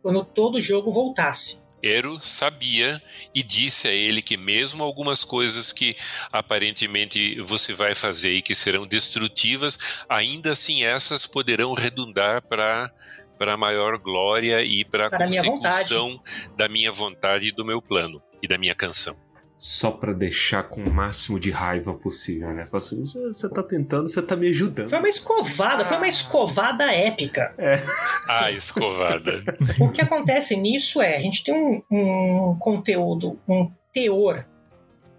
quando 0.00 0.24
todo 0.24 0.56
o 0.56 0.62
jogo 0.62 0.92
voltasse. 0.92 1.66
Ero 1.82 2.18
sabia 2.20 3.00
e 3.34 3.42
disse 3.42 3.86
a 3.86 3.92
ele 3.92 4.20
que 4.20 4.36
mesmo 4.36 4.82
algumas 4.82 5.24
coisas 5.24 5.72
que 5.72 5.96
aparentemente 6.32 7.40
você 7.40 7.72
vai 7.72 7.94
fazer 7.94 8.32
e 8.32 8.42
que 8.42 8.54
serão 8.54 8.86
destrutivas, 8.86 10.04
ainda 10.08 10.52
assim 10.52 10.82
essas 10.82 11.26
poderão 11.26 11.74
redundar 11.74 12.42
para 12.42 12.92
para 13.38 13.54
a 13.54 13.56
maior 13.56 13.96
glória 13.98 14.62
e 14.62 14.84
para 14.84 15.06
a 15.06 15.10
consecução 15.10 16.08
minha 16.08 16.20
da 16.56 16.68
minha 16.68 16.92
vontade 16.92 17.48
e 17.48 17.52
do 17.52 17.64
meu 17.64 17.80
plano 17.80 18.20
e 18.42 18.48
da 18.48 18.58
minha 18.58 18.74
canção. 18.74 19.16
só 19.56 19.90
para 19.90 20.12
deixar 20.12 20.62
com 20.64 20.82
o 20.82 20.92
máximo 20.92 21.38
de 21.40 21.50
raiva 21.50 21.92
possível, 21.92 22.52
né? 22.52 22.64
Fala 22.64 22.76
assim, 22.76 23.02
você 23.02 23.48
tá 23.48 23.62
tentando, 23.62 24.08
você 24.08 24.22
tá 24.22 24.36
me 24.36 24.48
ajudando. 24.48 24.88
Foi 24.88 24.98
uma 24.98 25.08
escovada, 25.08 25.84
foi 25.84 25.96
uma 25.96 26.06
escovada 26.06 26.92
épica. 26.92 27.54
É. 27.58 27.80
Ah, 28.30 28.52
escovada. 28.52 29.42
o 29.80 29.90
que 29.90 30.02
acontece 30.02 30.54
nisso 30.54 31.00
é, 31.00 31.16
a 31.16 31.20
gente 31.20 31.42
tem 31.42 31.54
um, 31.54 31.82
um 31.90 32.58
conteúdo, 32.58 33.40
um 33.48 33.70
teor, 33.90 34.44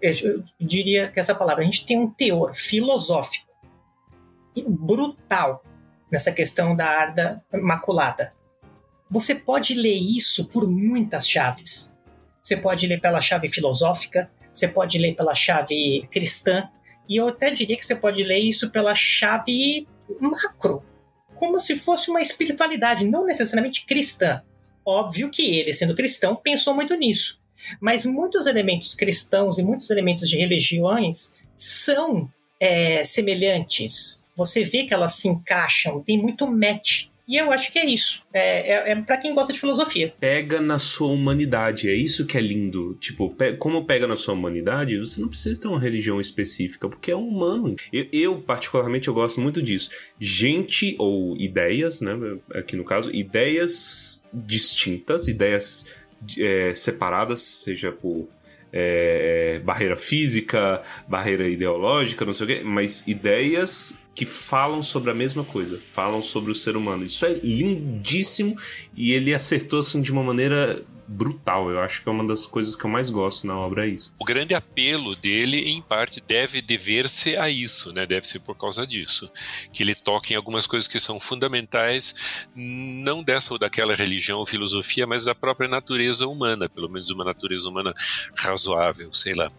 eu 0.00 0.44
diria 0.60 1.08
que 1.08 1.18
essa 1.18 1.34
palavra, 1.34 1.62
a 1.62 1.64
gente 1.64 1.84
tem 1.84 1.98
um 1.98 2.08
teor 2.08 2.54
filosófico 2.54 3.50
brutal 4.68 5.62
nessa 6.10 6.32
questão 6.32 6.74
da 6.74 6.86
Arda 6.86 7.42
Maculada. 7.52 8.32
Você 9.10 9.34
pode 9.34 9.74
ler 9.74 9.96
isso 9.96 10.46
por 10.46 10.68
muitas 10.68 11.28
chaves. 11.28 11.96
Você 12.40 12.56
pode 12.56 12.86
ler 12.86 13.00
pela 13.00 13.20
chave 13.20 13.48
filosófica, 13.48 14.30
você 14.52 14.68
pode 14.68 14.98
ler 14.98 15.14
pela 15.14 15.34
chave 15.34 16.06
cristã, 16.10 16.68
e 17.08 17.16
eu 17.16 17.28
até 17.28 17.50
diria 17.50 17.76
que 17.76 17.84
você 17.84 17.94
pode 17.94 18.22
ler 18.22 18.38
isso 18.38 18.70
pela 18.70 18.94
chave 18.94 19.86
macro, 20.20 20.82
como 21.34 21.58
se 21.58 21.76
fosse 21.76 22.10
uma 22.10 22.20
espiritualidade, 22.20 23.04
não 23.04 23.26
necessariamente 23.26 23.84
cristã. 23.84 24.42
Óbvio 24.84 25.30
que 25.30 25.58
ele, 25.58 25.72
sendo 25.72 25.94
cristão, 25.94 26.36
pensou 26.36 26.74
muito 26.74 26.94
nisso. 26.94 27.40
Mas 27.80 28.06
muitos 28.06 28.46
elementos 28.46 28.94
cristãos 28.94 29.58
e 29.58 29.62
muitos 29.62 29.90
elementos 29.90 30.28
de 30.28 30.36
religiões 30.36 31.38
são 31.54 32.30
é, 32.58 33.04
semelhantes. 33.04 34.19
Você 34.36 34.64
vê 34.64 34.84
que 34.84 34.94
elas 34.94 35.14
se 35.14 35.28
encaixam, 35.28 36.02
tem 36.02 36.18
muito 36.18 36.50
match 36.50 37.10
e 37.30 37.36
eu 37.36 37.52
acho 37.52 37.70
que 37.70 37.78
é 37.78 37.86
isso. 37.86 38.26
É, 38.34 38.72
é, 38.72 38.90
é 38.90 38.96
para 39.02 39.16
quem 39.16 39.32
gosta 39.32 39.52
de 39.52 39.60
filosofia. 39.60 40.12
Pega 40.18 40.60
na 40.60 40.80
sua 40.80 41.06
humanidade. 41.06 41.88
É 41.88 41.94
isso 41.94 42.26
que 42.26 42.36
é 42.36 42.40
lindo. 42.40 42.94
Tipo, 42.94 43.30
pe 43.30 43.52
como 43.52 43.84
pega 43.84 44.04
na 44.04 44.16
sua 44.16 44.34
humanidade, 44.34 44.98
você 44.98 45.20
não 45.20 45.28
precisa 45.28 45.60
ter 45.60 45.68
uma 45.68 45.78
religião 45.78 46.20
específica, 46.20 46.88
porque 46.88 47.12
é 47.12 47.16
um 47.16 47.28
humano. 47.28 47.76
Eu, 47.92 48.08
eu, 48.12 48.40
particularmente, 48.42 49.06
eu 49.06 49.14
gosto 49.14 49.40
muito 49.40 49.62
disso. 49.62 49.90
Gente 50.18 50.96
ou 50.98 51.36
ideias, 51.36 52.00
né? 52.00 52.18
Aqui 52.52 52.74
no 52.74 52.82
caso, 52.82 53.14
ideias 53.14 54.24
distintas, 54.34 55.28
ideias 55.28 55.86
é, 56.36 56.74
separadas, 56.74 57.42
seja 57.42 57.92
por 57.92 58.28
é, 58.72 59.60
barreira 59.64 59.96
física, 59.96 60.82
barreira 61.08 61.48
ideológica, 61.48 62.24
não 62.24 62.32
sei 62.32 62.44
o 62.44 62.48
quê, 62.48 62.62
mas 62.64 63.04
ideias 63.06 64.00
que 64.14 64.26
falam 64.26 64.82
sobre 64.82 65.10
a 65.10 65.14
mesma 65.14 65.44
coisa, 65.44 65.78
falam 65.92 66.20
sobre 66.20 66.50
o 66.50 66.54
ser 66.54 66.76
humano. 66.76 67.04
Isso 67.04 67.24
é 67.24 67.34
lindíssimo 67.42 68.56
e 68.96 69.12
ele 69.12 69.32
acertou 69.32 69.78
assim 69.78 70.00
de 70.00 70.12
uma 70.12 70.22
maneira 70.22 70.82
brutal. 71.10 71.70
Eu 71.70 71.80
acho 71.80 72.02
que 72.02 72.08
é 72.08 72.12
uma 72.12 72.24
das 72.24 72.46
coisas 72.46 72.76
que 72.76 72.84
eu 72.84 72.90
mais 72.90 73.10
gosto 73.10 73.46
na 73.46 73.58
obra 73.58 73.84
é 73.84 73.90
isso. 73.90 74.14
O 74.18 74.24
grande 74.24 74.54
apelo 74.54 75.16
dele, 75.16 75.70
em 75.70 75.82
parte, 75.82 76.20
deve 76.20 76.62
dever-se 76.62 77.36
a 77.36 77.50
isso, 77.50 77.92
né? 77.92 78.06
Deve 78.06 78.26
ser 78.26 78.38
por 78.40 78.56
causa 78.56 78.86
disso, 78.86 79.30
que 79.72 79.82
ele 79.82 79.94
toca 79.94 80.32
em 80.32 80.36
algumas 80.36 80.66
coisas 80.66 80.86
que 80.86 81.00
são 81.00 81.18
fundamentais, 81.18 82.46
não 82.54 83.24
dessa 83.24 83.52
ou 83.52 83.58
daquela 83.58 83.94
religião 83.94 84.38
ou 84.38 84.46
filosofia, 84.46 85.06
mas 85.06 85.24
da 85.24 85.34
própria 85.34 85.68
natureza 85.68 86.28
humana, 86.28 86.68
pelo 86.68 86.88
menos 86.88 87.10
uma 87.10 87.24
natureza 87.24 87.68
humana 87.68 87.92
razoável, 88.36 89.12
sei 89.12 89.34
lá. 89.34 89.50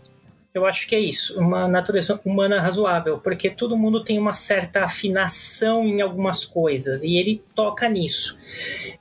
Eu 0.54 0.66
acho 0.66 0.86
que 0.86 0.94
é 0.94 1.00
isso, 1.00 1.40
uma 1.40 1.66
natureza 1.66 2.20
humana 2.26 2.60
razoável, 2.60 3.18
porque 3.20 3.50
todo 3.50 3.78
mundo 3.78 4.04
tem 4.04 4.20
uma 4.20 4.34
certa 4.34 4.84
afinação 4.84 5.86
em 5.86 6.02
algumas 6.02 6.44
coisas 6.44 7.06
e 7.06 7.16
ele 7.16 7.42
toca 7.56 7.88
nisso. 7.88 8.38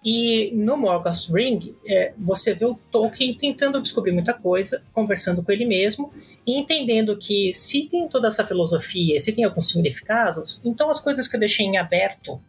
E 0.04 0.52
no 0.54 0.76
Morgoth's 0.76 1.28
Ring, 1.28 1.74
é, 1.84 2.12
você 2.16 2.54
vê 2.54 2.66
o 2.66 2.78
Tolkien 2.92 3.34
tentando 3.34 3.82
descobrir 3.82 4.12
muita 4.12 4.32
coisa, 4.32 4.80
conversando 4.92 5.42
com 5.42 5.50
ele 5.50 5.64
mesmo 5.64 6.12
e 6.46 6.56
entendendo 6.56 7.16
que 7.16 7.52
se 7.52 7.86
tem 7.86 8.08
toda 8.08 8.28
essa 8.28 8.46
filosofia, 8.46 9.18
se 9.18 9.32
tem 9.32 9.42
alguns 9.42 9.68
significados, 9.68 10.60
então 10.64 10.88
as 10.88 11.00
coisas 11.00 11.26
que 11.26 11.34
eu 11.34 11.40
deixei 11.40 11.66
em 11.66 11.78
aberto 11.78 12.40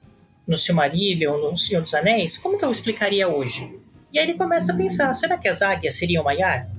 no 0.47 0.55
Silmarillion, 0.55 1.37
no 1.37 1.57
Senhor 1.57 1.81
dos 1.81 1.95
Anéis, 1.95 2.37
como 2.37 2.55
que 2.55 2.63
eu 2.63 2.69
explicaria 2.69 3.27
hoje? 3.27 3.79
E 4.13 4.19
aí 4.19 4.29
ele 4.29 4.37
começa 4.37 4.73
a 4.73 4.75
pensar, 4.75 5.11
será 5.13 5.39
que 5.39 5.47
as 5.47 5.63
águias 5.63 5.95
seriam 5.95 6.23
Maiar? 6.23 6.69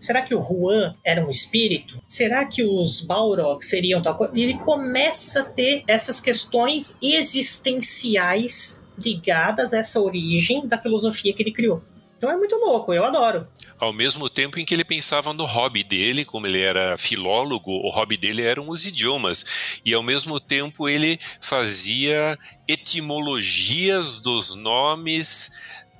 Será 0.00 0.22
que 0.22 0.34
o 0.34 0.42
Juan 0.42 0.94
era 1.04 1.24
um 1.24 1.30
espírito? 1.30 2.02
Será 2.06 2.46
que 2.46 2.62
os 2.64 3.02
Balrog 3.02 3.62
seriam 3.62 4.00
tal 4.00 4.16
coisa? 4.16 4.32
E 4.34 4.42
ele 4.42 4.58
começa 4.58 5.42
a 5.42 5.44
ter 5.44 5.84
essas 5.86 6.18
questões 6.18 6.96
existenciais 7.02 8.82
ligadas 8.98 9.74
a 9.74 9.78
essa 9.78 10.00
origem 10.00 10.66
da 10.66 10.78
filosofia 10.78 11.34
que 11.34 11.42
ele 11.42 11.52
criou. 11.52 11.82
Então 12.16 12.30
é 12.30 12.36
muito 12.36 12.56
louco, 12.56 12.92
eu 12.92 13.04
adoro. 13.04 13.46
Ao 13.78 13.94
mesmo 13.94 14.28
tempo 14.28 14.58
em 14.58 14.64
que 14.64 14.74
ele 14.74 14.84
pensava 14.84 15.32
no 15.32 15.46
hobby 15.46 15.82
dele, 15.82 16.22
como 16.22 16.46
ele 16.46 16.60
era 16.60 16.98
filólogo, 16.98 17.70
o 17.70 17.88
hobby 17.88 18.16
dele 18.18 18.42
eram 18.42 18.68
os 18.68 18.84
idiomas. 18.84 19.80
E 19.84 19.94
ao 19.94 20.02
mesmo 20.02 20.38
tempo 20.38 20.86
ele 20.86 21.18
fazia 21.40 22.38
etimologias 22.68 24.20
dos 24.20 24.54
nomes 24.54 25.50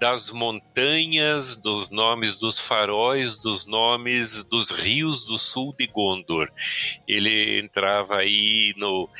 das 0.01 0.31
montanhas, 0.31 1.57
dos 1.57 1.91
nomes 1.91 2.35
dos 2.37 2.59
faróis, 2.59 3.39
dos 3.39 3.67
nomes 3.67 4.45
dos 4.45 4.71
rios 4.71 5.27
do 5.27 5.37
sul 5.37 5.75
de 5.79 5.87
Gondor. 5.87 6.51
Ele 7.07 7.61
entrava 7.61 8.17
aí 8.17 8.73
no, 8.79 9.11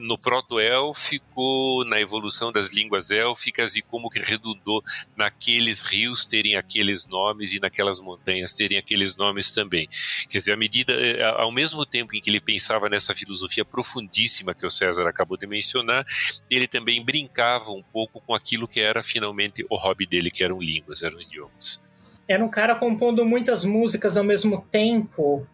no 0.00 0.16
proto-élfico, 0.16 1.84
na 1.84 2.00
evolução 2.00 2.50
das 2.50 2.72
línguas 2.72 3.10
élficas 3.10 3.76
e 3.76 3.82
como 3.82 4.08
que 4.08 4.18
redundou 4.18 4.82
naqueles 5.14 5.82
rios 5.82 6.24
terem 6.24 6.56
aqueles 6.56 7.06
nomes 7.06 7.52
e 7.52 7.60
naquelas 7.60 8.00
montanhas 8.00 8.54
terem 8.54 8.78
aqueles 8.78 9.14
nomes 9.14 9.50
também. 9.50 9.86
Quer 10.30 10.38
dizer, 10.38 10.52
à 10.52 10.56
medida, 10.56 10.94
eh, 10.94 11.22
ao 11.36 11.52
mesmo 11.52 11.84
tempo 11.84 12.16
em 12.16 12.20
que 12.20 12.30
ele 12.30 12.40
pensava 12.40 12.88
nessa 12.88 13.14
filosofia 13.14 13.62
profundíssima 13.64 14.54
que 14.54 14.64
o 14.64 14.70
César 14.70 15.06
acabou 15.06 15.36
de 15.36 15.46
mencionar, 15.46 16.02
ele 16.50 16.66
também 16.66 17.04
brincava 17.04 17.72
um 17.72 17.82
pouco 17.82 18.22
com 18.22 18.34
aquilo 18.34 18.66
que 18.66 18.80
era 18.80 19.02
finalmente 19.02 19.66
o 19.68 19.81
hobby 19.82 20.06
dele, 20.06 20.30
que 20.30 20.44
eram 20.44 20.60
línguas, 20.60 21.02
eram 21.02 21.20
idiomas. 21.20 21.86
Era 22.28 22.44
um 22.44 22.48
cara 22.48 22.74
compondo 22.74 23.24
muitas 23.24 23.64
músicas 23.64 24.16
ao 24.16 24.24
mesmo 24.24 24.66
tempo, 24.70 25.46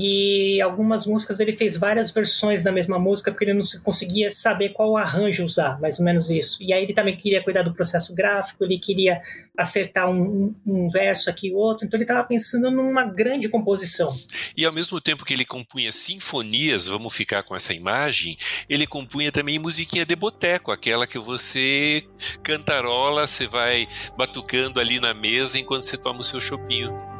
e 0.00 0.60
algumas 0.62 1.04
músicas 1.04 1.40
ele 1.40 1.52
fez 1.52 1.76
várias 1.76 2.12
versões 2.12 2.62
da 2.62 2.70
mesma 2.70 3.00
música 3.00 3.32
porque 3.32 3.44
ele 3.44 3.54
não 3.54 3.64
conseguia 3.82 4.30
saber 4.30 4.68
qual 4.68 4.96
arranjo 4.96 5.42
usar, 5.42 5.80
mais 5.80 5.98
ou 5.98 6.04
menos 6.04 6.30
isso. 6.30 6.62
E 6.62 6.72
aí 6.72 6.84
ele 6.84 6.94
também 6.94 7.16
queria 7.16 7.42
cuidar 7.42 7.62
do 7.62 7.74
processo 7.74 8.14
gráfico, 8.14 8.62
ele 8.62 8.78
queria 8.78 9.20
acertar 9.56 10.08
um, 10.08 10.54
um 10.64 10.88
verso 10.88 11.28
aqui 11.28 11.48
e 11.48 11.52
outro, 11.52 11.84
então 11.84 11.98
ele 11.98 12.04
estava 12.04 12.22
pensando 12.22 12.70
numa 12.70 13.04
grande 13.04 13.48
composição. 13.48 14.08
E 14.56 14.64
ao 14.64 14.72
mesmo 14.72 15.00
tempo 15.00 15.24
que 15.24 15.34
ele 15.34 15.44
compunha 15.44 15.90
sinfonias, 15.90 16.86
vamos 16.86 17.12
ficar 17.12 17.42
com 17.42 17.56
essa 17.56 17.74
imagem, 17.74 18.36
ele 18.68 18.86
compunha 18.86 19.32
também 19.32 19.58
musiquinha 19.58 20.06
de 20.06 20.14
boteco, 20.14 20.70
aquela 20.70 21.08
que 21.08 21.18
você 21.18 22.04
cantarola, 22.44 23.26
você 23.26 23.48
vai 23.48 23.88
batucando 24.16 24.78
ali 24.78 25.00
na 25.00 25.12
mesa 25.12 25.58
enquanto 25.58 25.82
você 25.82 25.96
toma 25.96 26.20
o 26.20 26.22
seu 26.22 26.40
chopinho. 26.40 27.17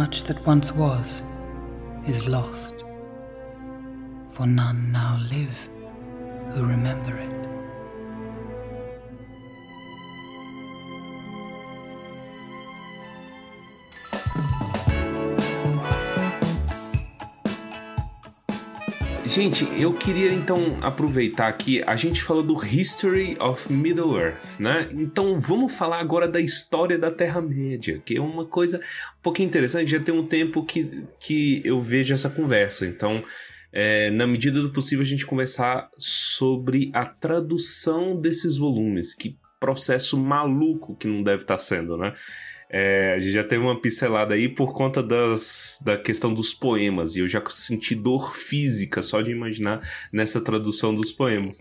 Much 0.00 0.22
that 0.22 0.46
once 0.46 0.72
was 0.72 1.22
is 2.06 2.26
lost, 2.26 2.72
for 4.32 4.46
none 4.46 4.90
now 4.90 5.18
live 5.28 5.58
who 6.52 6.64
remember 6.64 7.18
it. 7.18 7.39
Gente, 19.30 19.64
eu 19.80 19.94
queria 19.94 20.32
então 20.32 20.76
aproveitar 20.82 21.46
aqui, 21.46 21.80
a 21.86 21.94
gente 21.94 22.20
falou 22.20 22.42
do 22.42 22.56
History 22.66 23.36
of 23.38 23.72
Middle-earth, 23.72 24.58
né? 24.58 24.88
Então 24.90 25.38
vamos 25.38 25.72
falar 25.72 26.00
agora 26.00 26.26
da 26.26 26.40
história 26.40 26.98
da 26.98 27.12
Terra-média, 27.12 28.02
que 28.04 28.16
é 28.16 28.20
uma 28.20 28.44
coisa 28.44 28.78
um 28.78 29.22
pouquinho 29.22 29.46
interessante, 29.46 29.88
já 29.88 30.00
tem 30.00 30.12
um 30.12 30.26
tempo 30.26 30.64
que, 30.64 31.04
que 31.20 31.62
eu 31.64 31.78
vejo 31.78 32.12
essa 32.12 32.28
conversa, 32.28 32.84
então 32.84 33.22
é, 33.72 34.10
na 34.10 34.26
medida 34.26 34.60
do 34.60 34.72
possível 34.72 35.04
a 35.04 35.08
gente 35.08 35.24
conversar 35.24 35.88
sobre 35.96 36.90
a 36.92 37.06
tradução 37.06 38.20
desses 38.20 38.56
volumes, 38.56 39.14
que 39.14 39.38
processo 39.60 40.18
maluco 40.18 40.96
que 40.96 41.06
não 41.06 41.22
deve 41.22 41.42
estar 41.42 41.58
sendo, 41.58 41.96
né? 41.96 42.14
É, 42.72 43.14
a 43.16 43.18
gente 43.18 43.32
já 43.32 43.42
teve 43.42 43.62
uma 43.62 43.78
pincelada 43.78 44.34
aí 44.34 44.48
por 44.48 44.72
conta 44.72 45.02
das, 45.02 45.80
da 45.84 45.98
questão 45.98 46.32
dos 46.32 46.54
poemas, 46.54 47.16
e 47.16 47.18
eu 47.18 47.26
já 47.26 47.42
senti 47.50 47.96
dor 47.96 48.36
física 48.36 49.02
só 49.02 49.20
de 49.20 49.32
imaginar 49.32 49.80
nessa 50.12 50.40
tradução 50.40 50.94
dos 50.94 51.10
poemas. 51.10 51.58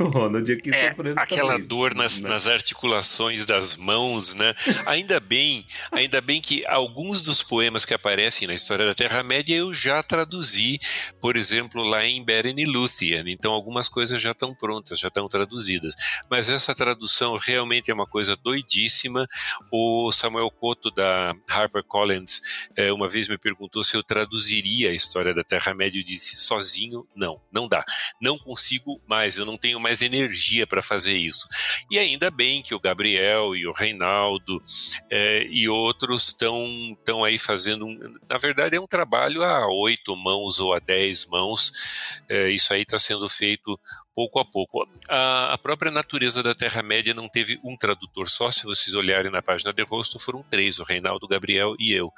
o 0.00 0.04
Ronald 0.10 0.50
aqui 0.50 0.74
É, 0.74 0.90
sofrendo 0.90 1.20
aquela 1.20 1.52
também, 1.52 1.68
dor 1.68 1.94
nas, 1.94 2.20
né? 2.20 2.28
nas 2.28 2.48
articulações 2.48 3.46
das 3.46 3.76
mãos, 3.76 4.34
né? 4.34 4.52
Ainda 4.86 5.20
bem, 5.20 5.64
ainda 5.92 6.20
bem 6.20 6.40
que 6.40 6.66
alguns 6.66 7.22
dos 7.22 7.40
poemas 7.40 7.84
que 7.84 7.94
aparecem 7.94 8.48
na 8.48 8.54
história 8.54 8.84
da 8.84 8.94
Terra-média 8.94 9.54
eu 9.54 9.72
já 9.72 10.02
traduzi, 10.02 10.80
por 11.20 11.36
exemplo, 11.36 11.82
lá 11.84 12.04
em 12.04 12.24
Beren 12.24 12.54
e 12.58 12.64
Luthien. 12.64 13.24
Então 13.28 13.52
algumas 13.52 13.88
coisas 13.88 14.20
já 14.20 14.32
estão 14.32 14.52
prontas, 14.52 14.98
já 14.98 15.08
estão 15.08 15.28
traduzidas. 15.28 15.94
Mas 16.28 16.48
essa 16.48 16.74
tradução 16.74 17.36
realmente 17.36 17.90
é 17.90 17.94
uma 17.94 18.06
coisa 18.06 18.34
doidíssima. 18.34 19.28
O 19.70 19.91
Samuel 20.12 20.50
Couto 20.50 20.90
da 20.90 21.34
HarperCollins 21.48 22.68
eh, 22.76 22.92
uma 22.92 23.08
vez 23.08 23.28
me 23.28 23.38
perguntou 23.38 23.82
se 23.84 23.96
eu 23.96 24.02
traduziria 24.02 24.90
a 24.90 24.94
história 24.94 25.34
da 25.34 25.44
Terra-média. 25.44 25.98
Eu 25.98 26.04
disse 26.04 26.36
sozinho, 26.36 27.06
não, 27.14 27.40
não 27.52 27.68
dá. 27.68 27.84
Não 28.20 28.38
consigo 28.38 29.00
mais, 29.06 29.36
eu 29.36 29.44
não 29.44 29.56
tenho 29.56 29.78
mais 29.80 30.02
energia 30.02 30.66
para 30.66 30.82
fazer 30.82 31.16
isso. 31.16 31.46
E 31.90 31.98
ainda 31.98 32.30
bem 32.30 32.62
que 32.62 32.74
o 32.74 32.80
Gabriel 32.80 33.54
e 33.56 33.66
o 33.66 33.72
Reinaldo 33.72 34.62
eh, 35.10 35.46
e 35.50 35.68
outros 35.68 36.28
estão 36.28 37.24
aí 37.24 37.38
fazendo. 37.38 37.86
Um, 37.86 37.98
na 38.28 38.38
verdade, 38.38 38.76
é 38.76 38.80
um 38.80 38.86
trabalho 38.86 39.42
a 39.44 39.66
oito 39.68 40.16
mãos 40.16 40.60
ou 40.60 40.72
a 40.72 40.78
dez 40.78 41.26
mãos. 41.26 42.22
Eh, 42.28 42.50
isso 42.50 42.72
aí 42.72 42.82
está 42.82 42.98
sendo 42.98 43.28
feito 43.28 43.78
pouco 44.14 44.38
a 44.38 44.44
pouco. 44.44 44.86
A, 45.08 45.54
a 45.54 45.58
própria 45.58 45.90
natureza 45.90 46.42
da 46.42 46.54
Terra-média 46.54 47.14
não 47.14 47.28
teve 47.28 47.60
um 47.64 47.76
tradutor 47.76 48.28
só. 48.28 48.50
Se 48.50 48.64
vocês 48.64 48.94
olharem 48.94 49.30
na 49.30 49.42
página 49.42 49.72
de 49.72 49.82
rosto, 49.82 50.18
foram 50.18 50.42
três: 50.42 50.78
o 50.78 50.84
Reinaldo, 50.84 51.28
Gabriel 51.28 51.74
e 51.78 51.92
eu. 51.92 52.12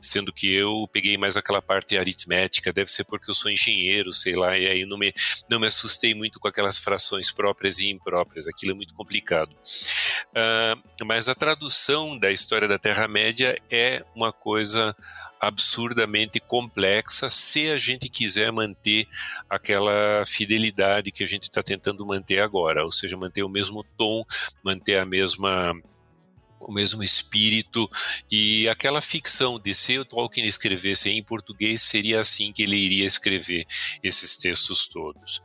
Sendo 0.00 0.32
que 0.32 0.52
eu 0.52 0.88
peguei 0.92 1.16
mais 1.18 1.36
aquela 1.36 1.60
parte 1.60 1.96
aritmética, 1.96 2.72
deve 2.72 2.90
ser 2.90 3.04
porque 3.04 3.30
eu 3.30 3.34
sou 3.34 3.50
engenheiro, 3.50 4.12
sei 4.12 4.34
lá, 4.34 4.58
e 4.58 4.66
aí 4.66 4.86
não 4.86 4.98
me, 4.98 5.12
não 5.48 5.60
me 5.60 5.66
assustei 5.66 6.14
muito 6.14 6.40
com 6.40 6.48
aquelas 6.48 6.78
frações 6.78 7.30
próprias 7.30 7.78
e 7.78 7.88
impróprias, 7.88 8.48
aquilo 8.48 8.72
é 8.72 8.74
muito 8.74 8.94
complicado. 8.94 9.54
Uh, 10.30 11.04
mas 11.04 11.28
a 11.28 11.34
tradução 11.34 12.18
da 12.18 12.30
história 12.30 12.68
da 12.68 12.78
Terra-média 12.78 13.60
é 13.70 14.04
uma 14.14 14.32
coisa 14.32 14.94
absurdamente 15.40 16.38
complexa 16.40 17.30
se 17.30 17.70
a 17.70 17.78
gente 17.78 18.08
quiser 18.08 18.52
manter 18.52 19.06
aquela 19.48 20.24
fidelidade 20.26 21.10
que 21.10 21.24
a 21.24 21.26
gente 21.26 21.44
está 21.44 21.62
tentando 21.62 22.06
manter 22.06 22.40
agora, 22.40 22.84
ou 22.84 22.92
seja, 22.92 23.16
manter 23.16 23.42
o 23.42 23.48
mesmo 23.48 23.84
tom, 23.96 24.24
manter 24.62 24.98
a 24.98 25.04
mesma 25.04 25.74
o 26.60 26.72
mesmo 26.72 27.02
espírito 27.02 27.88
e 28.30 28.68
aquela 28.68 29.00
ficção 29.00 29.58
de 29.58 29.74
se 29.74 29.98
o 29.98 30.04
Tolkien 30.04 30.46
escrevesse 30.46 31.10
em 31.10 31.22
português 31.22 31.82
seria 31.82 32.20
assim 32.20 32.52
que 32.52 32.62
ele 32.62 32.76
iria 32.76 33.06
escrever 33.06 33.66
esses 34.02 34.36
textos 34.36 34.86
todos. 34.86 35.42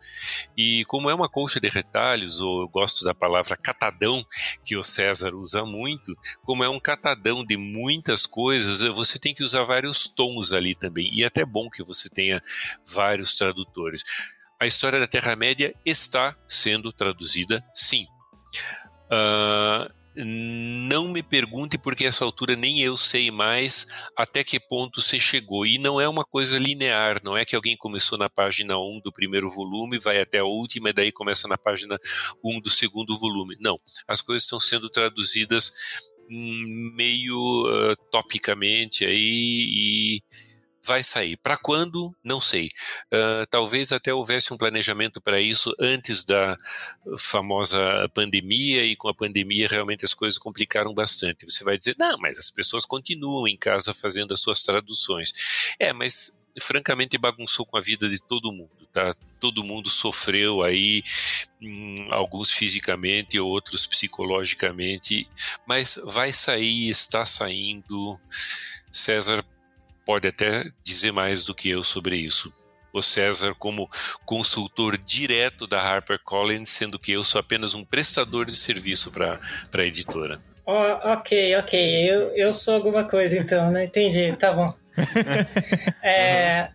E 0.57 0.83
como 0.85 1.09
é 1.09 1.15
uma 1.15 1.29
colcha 1.29 1.59
de 1.59 1.69
retalhos, 1.69 2.41
ou 2.41 2.61
eu 2.61 2.67
gosto 2.67 3.05
da 3.05 3.15
palavra 3.15 3.55
catadão 3.55 4.25
que 4.63 4.75
o 4.75 4.83
César 4.83 5.33
usa 5.33 5.65
muito, 5.65 6.15
como 6.43 6.63
é 6.63 6.69
um 6.69 6.79
catadão 6.79 7.45
de 7.45 7.57
muitas 7.57 8.25
coisas, 8.25 8.81
você 8.95 9.17
tem 9.17 9.33
que 9.33 9.43
usar 9.43 9.63
vários 9.63 10.07
tons 10.07 10.51
ali 10.51 10.75
também. 10.75 11.09
E 11.13 11.23
é 11.23 11.27
até 11.27 11.45
bom 11.45 11.69
que 11.69 11.83
você 11.83 12.09
tenha 12.09 12.41
vários 12.93 13.33
tradutores. 13.35 14.03
A 14.59 14.65
história 14.65 14.99
da 14.99 15.07
Terra-média 15.07 15.75
está 15.85 16.35
sendo 16.47 16.91
traduzida, 16.91 17.63
sim. 17.73 18.07
Uh, 19.05 19.93
não 20.15 21.09
me 21.09 21.21
pergunte 21.21 21.77
porque 21.77 22.05
essa 22.05 22.23
altura 22.23 22.55
nem 22.55 22.81
eu 22.81 22.95
sei 22.95 23.29
mais 23.31 23.85
até 24.15 24.43
que 24.43 24.59
ponto 24.59 25.01
você 25.01 25.19
chegou. 25.19 25.65
E 25.65 25.77
não 25.77 25.99
é 25.99 26.07
uma 26.07 26.23
coisa 26.23 26.57
linear, 26.57 27.21
não 27.23 27.35
é 27.35 27.43
que 27.43 27.55
alguém 27.55 27.75
começou 27.75 28.17
na 28.17 28.29
página 28.29 28.77
1 28.77 29.01
do 29.03 29.11
primeiro 29.11 29.49
volume, 29.49 29.99
vai 29.99 30.21
até 30.21 30.39
a 30.39 30.45
última 30.45 30.89
e 30.89 30.93
daí 30.93 31.11
começa 31.11 31.47
na 31.47 31.57
página 31.57 31.99
1 32.43 32.61
do 32.61 32.69
segundo 32.69 33.17
volume. 33.17 33.57
Não, 33.59 33.77
as 34.07 34.21
coisas 34.21 34.43
estão 34.43 34.59
sendo 34.59 34.89
traduzidas 34.89 35.71
meio 36.29 37.37
uh, 37.37 37.95
topicamente 38.09 39.05
aí 39.05 39.69
e 39.69 40.21
vai 40.85 41.03
sair. 41.03 41.35
Para 41.37 41.57
quando? 41.57 42.15
Não 42.23 42.39
sei. 42.39 42.69
Uh, 43.11 43.45
talvez 43.49 43.91
até 43.91 44.13
houvesse 44.13 44.53
um 44.53 44.57
planejamento 44.57 45.19
para 45.19 45.41
isso 45.41 45.73
antes 45.79 46.23
da 46.23 46.55
famosa 47.17 48.09
pandemia, 48.13 48.85
e 48.85 48.95
com 48.95 49.07
a 49.09 49.13
pandemia 49.13 49.67
realmente 49.67 50.05
as 50.05 50.13
coisas 50.13 50.37
complicaram 50.37 50.93
bastante. 50.93 51.45
Você 51.45 51.63
vai 51.63 51.77
dizer, 51.77 51.95
não, 51.97 52.17
mas 52.19 52.37
as 52.37 52.49
pessoas 52.49 52.85
continuam 52.85 53.47
em 53.47 53.57
casa 53.57 53.93
fazendo 53.93 54.33
as 54.33 54.41
suas 54.41 54.61
traduções. 54.61 55.75
É, 55.79 55.91
mas 55.91 56.43
francamente 56.61 57.17
bagunçou 57.17 57.65
com 57.65 57.77
a 57.77 57.81
vida 57.81 58.07
de 58.07 58.21
todo 58.21 58.51
mundo, 58.51 58.87
tá? 58.93 59.15
Todo 59.39 59.63
mundo 59.63 59.89
sofreu 59.89 60.63
aí, 60.63 61.03
hum, 61.61 62.07
alguns 62.11 62.51
fisicamente, 62.51 63.39
outros 63.39 63.85
psicologicamente, 63.85 65.27
mas 65.67 65.99
vai 66.05 66.31
sair, 66.31 66.89
está 66.89 67.25
saindo. 67.25 68.19
César 68.91 69.43
pode 70.05 70.27
até 70.27 70.65
dizer 70.83 71.11
mais 71.11 71.43
do 71.43 71.53
que 71.53 71.69
eu 71.69 71.83
sobre 71.83 72.15
isso. 72.15 72.51
O 72.93 73.01
César, 73.01 73.53
como 73.59 73.89
consultor 74.25 74.97
direto 74.97 75.67
da 75.67 75.81
HarperCollins, 75.81 76.69
sendo 76.69 76.97
que 76.97 77.11
eu 77.11 77.23
sou 77.25 77.39
apenas 77.39 77.73
um 77.73 77.83
prestador 77.83 78.45
de 78.45 78.55
serviço 78.55 79.11
para 79.11 79.39
a 79.73 79.83
editora. 79.83 80.39
Oh, 80.65 81.11
ok, 81.11 81.57
ok. 81.57 82.09
Eu, 82.09 82.35
eu 82.37 82.53
sou 82.53 82.73
alguma 82.73 83.03
coisa 83.03 83.37
então, 83.37 83.69
né? 83.69 83.83
Entendi, 83.83 84.33
tá 84.37 84.53
bom. 84.53 84.73
é, 86.01 86.69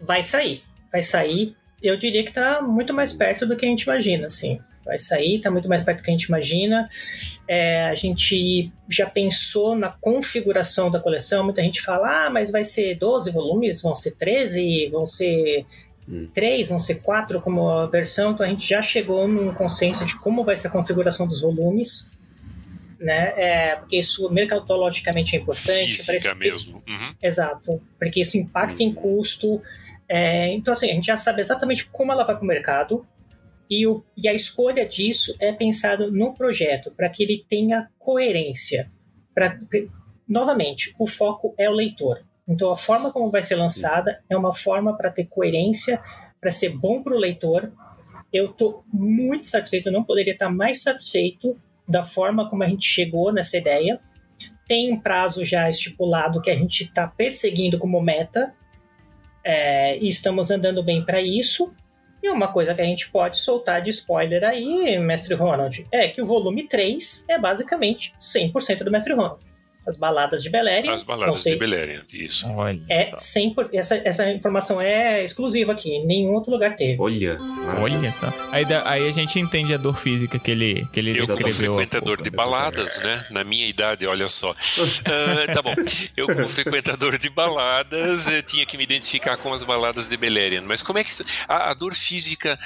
vai 0.00 0.22
sair, 0.22 0.62
vai 0.90 1.02
sair. 1.02 1.54
Eu 1.82 1.96
diria 1.96 2.24
que 2.24 2.32
tá 2.32 2.62
muito 2.62 2.94
mais 2.94 3.12
perto 3.12 3.44
do 3.44 3.54
que 3.56 3.66
a 3.66 3.68
gente 3.68 3.82
imagina, 3.82 4.26
assim. 4.26 4.58
Vai 4.84 4.98
sair, 4.98 5.40
tá 5.40 5.50
muito 5.50 5.68
mais 5.68 5.82
perto 5.82 5.98
do 5.98 6.04
que 6.04 6.10
a 6.10 6.12
gente 6.12 6.24
imagina. 6.24 6.88
É, 7.46 7.86
a 7.86 7.94
gente 7.94 8.72
já 8.88 9.06
pensou 9.08 9.76
na 9.76 9.90
configuração 9.90 10.90
da 10.90 10.98
coleção. 10.98 11.44
Muita 11.44 11.62
gente 11.62 11.80
fala, 11.80 12.26
ah, 12.26 12.30
mas 12.30 12.50
vai 12.50 12.64
ser 12.64 12.96
12 12.96 13.30
volumes, 13.30 13.82
vão 13.82 13.94
ser 13.94 14.12
13, 14.16 14.88
vão 14.90 15.04
ser 15.04 15.64
hum. 16.08 16.28
3, 16.34 16.68
vão 16.68 16.78
ser 16.78 16.96
4 16.96 17.40
como 17.40 17.68
a 17.68 17.86
versão. 17.86 18.32
Então 18.32 18.44
a 18.44 18.48
gente 18.48 18.68
já 18.68 18.82
chegou 18.82 19.28
num 19.28 19.52
consenso 19.54 20.04
de 20.04 20.18
como 20.18 20.44
vai 20.44 20.56
ser 20.56 20.68
a 20.68 20.70
configuração 20.70 21.26
dos 21.26 21.40
volumes. 21.40 22.10
Né? 22.98 23.32
É, 23.36 23.76
porque 23.76 23.98
isso 23.98 24.30
mercadologicamente 24.30 25.36
é 25.36 25.40
importante. 25.40 25.92
Física 25.92 26.34
mesmo. 26.34 26.82
Uhum. 26.88 27.14
Exato. 27.20 27.80
Porque 27.98 28.20
isso 28.20 28.38
impacta 28.38 28.82
em 28.82 28.92
custo. 28.92 29.60
É, 30.08 30.52
então, 30.52 30.72
assim, 30.72 30.90
a 30.90 30.94
gente 30.94 31.06
já 31.06 31.16
sabe 31.16 31.40
exatamente 31.40 31.86
como 31.86 32.12
ela 32.12 32.24
vai 32.24 32.36
para 32.36 32.44
o 32.44 32.46
mercado. 32.46 33.06
E, 33.72 33.86
o, 33.86 34.04
e, 34.14 34.28
a 34.28 34.34
escolha 34.34 34.84
disso 34.84 35.34
é 35.40 35.50
pensado 35.50 36.12
no 36.12 36.34
projeto, 36.34 36.90
para 36.94 37.08
que 37.08 37.22
ele 37.22 37.42
tenha 37.48 37.88
coerência. 37.98 38.90
Pra, 39.34 39.58
novamente, 40.28 40.94
o 40.98 41.06
foco 41.06 41.54
é 41.56 41.70
o 41.70 41.72
leitor. 41.72 42.22
Então, 42.46 42.70
a 42.70 42.76
forma 42.76 43.10
como 43.10 43.30
vai 43.30 43.40
ser 43.40 43.54
lançada 43.54 44.22
é 44.28 44.36
uma 44.36 44.52
forma 44.52 44.94
para 44.94 45.10
ter 45.10 45.24
coerência, 45.24 45.98
para 46.38 46.50
ser 46.50 46.76
bom 46.76 47.02
para 47.02 47.14
o 47.14 47.18
leitor. 47.18 47.72
Eu 48.30 48.50
estou 48.50 48.84
muito 48.92 49.48
satisfeito, 49.48 49.88
eu 49.88 49.92
não 49.94 50.04
poderia 50.04 50.34
estar 50.34 50.50
mais 50.50 50.82
satisfeito 50.82 51.58
da 51.88 52.02
forma 52.02 52.50
como 52.50 52.62
a 52.64 52.68
gente 52.68 52.84
chegou 52.84 53.32
nessa 53.32 53.56
ideia. 53.56 53.98
Tem 54.68 54.92
um 54.92 55.00
prazo 55.00 55.46
já 55.46 55.70
estipulado 55.70 56.42
que 56.42 56.50
a 56.50 56.56
gente 56.56 56.84
está 56.84 57.08
perseguindo 57.08 57.78
como 57.78 58.02
meta, 58.02 58.52
é, 59.42 59.96
e 59.98 60.08
estamos 60.08 60.50
andando 60.50 60.82
bem 60.82 61.02
para 61.02 61.22
isso. 61.22 61.74
E 62.22 62.30
uma 62.30 62.52
coisa 62.52 62.74
que 62.74 62.80
a 62.80 62.84
gente 62.84 63.10
pode 63.10 63.38
soltar 63.38 63.82
de 63.82 63.90
spoiler 63.90 64.44
aí, 64.44 64.96
Mestre 64.98 65.34
Ronald, 65.34 65.86
é 65.90 66.08
que 66.08 66.22
o 66.22 66.26
volume 66.26 66.68
3 66.68 67.24
é 67.28 67.38
basicamente 67.38 68.14
100% 68.20 68.84
do 68.84 68.90
Mestre 68.90 69.12
Ronald. 69.12 69.51
As 69.86 69.96
baladas 69.96 70.42
de 70.42 70.50
Beleriand. 70.50 70.92
As 70.92 71.04
baladas 71.04 71.42
de 71.42 71.56
Beleriand, 71.56 72.06
isso. 72.12 72.48
Olha 72.50 72.82
é 72.92 73.10
100%, 73.14 73.70
essa, 73.72 73.96
essa 74.04 74.30
informação 74.30 74.80
é 74.80 75.24
exclusiva 75.24 75.72
aqui, 75.72 75.90
em 75.90 76.06
nenhum 76.06 76.34
outro 76.34 76.52
lugar 76.52 76.76
teve. 76.76 77.00
Olha. 77.00 77.38
Olha 77.80 78.10
só. 78.12 78.32
Aí, 78.50 78.64
aí 78.84 79.08
a 79.08 79.10
gente 79.10 79.40
entende 79.40 79.72
a 79.72 79.76
dor 79.78 79.98
física 79.98 80.38
que 80.38 80.50
ele, 80.50 80.86
que 80.92 81.00
ele 81.00 81.10
eu 81.10 81.26
descreveu. 81.26 81.36
Eu 81.36 81.42
como 81.42 81.52
frequentador 81.52 82.22
de 82.22 82.30
baladas, 82.30 83.00
né? 83.00 83.26
Na 83.30 83.44
minha 83.44 83.66
idade, 83.66 84.06
olha 84.06 84.28
só. 84.28 84.50
Uh, 84.50 85.52
tá 85.52 85.62
bom. 85.62 85.74
Eu 86.16 86.26
como 86.26 86.46
frequentador 86.46 87.16
de 87.18 87.30
baladas, 87.30 88.26
tinha 88.46 88.66
que 88.66 88.76
me 88.76 88.84
identificar 88.84 89.36
com 89.36 89.52
as 89.52 89.62
baladas 89.62 90.08
de 90.08 90.16
Beleriand. 90.16 90.64
Mas 90.64 90.82
como 90.82 90.98
é 90.98 91.04
que... 91.04 91.10
A, 91.48 91.70
a 91.70 91.74
dor 91.74 91.94
física... 91.94 92.58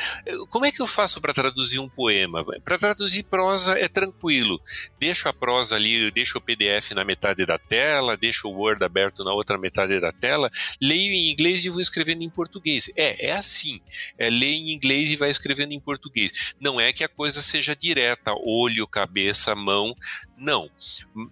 Como 0.50 0.66
é 0.66 0.72
que 0.72 0.82
eu 0.82 0.86
faço 0.86 1.20
para 1.20 1.32
traduzir 1.32 1.78
um 1.78 1.88
poema? 1.88 2.44
Para 2.64 2.78
traduzir 2.78 3.24
prosa 3.24 3.78
é 3.78 3.88
tranquilo. 3.88 4.60
Deixo 4.98 5.28
a 5.28 5.32
prosa 5.32 5.76
ali, 5.76 6.10
deixo 6.10 6.38
o 6.38 6.40
PDF 6.40 6.90
na 6.92 7.04
metade 7.06 7.46
da 7.46 7.58
tela, 7.58 8.16
deixo 8.16 8.48
o 8.48 8.52
Word 8.52 8.84
aberto 8.84 9.24
na 9.24 9.32
outra 9.32 9.56
metade 9.56 9.98
da 10.00 10.12
tela, 10.12 10.50
leio 10.82 11.12
em 11.12 11.30
inglês 11.32 11.64
e 11.64 11.70
vou 11.70 11.80
escrevendo 11.80 12.22
em 12.22 12.28
português. 12.28 12.90
É, 12.96 13.28
é 13.28 13.32
assim. 13.32 13.80
É 14.18 14.28
ler 14.28 14.52
em 14.52 14.72
inglês 14.72 15.10
e 15.10 15.16
vai 15.16 15.30
escrevendo 15.30 15.72
em 15.72 15.80
português. 15.80 16.54
Não 16.60 16.80
é 16.80 16.92
que 16.92 17.04
a 17.04 17.08
coisa 17.08 17.40
seja 17.40 17.74
direta, 17.74 18.34
olho, 18.44 18.86
cabeça, 18.86 19.54
mão, 19.54 19.94
não. 20.36 20.68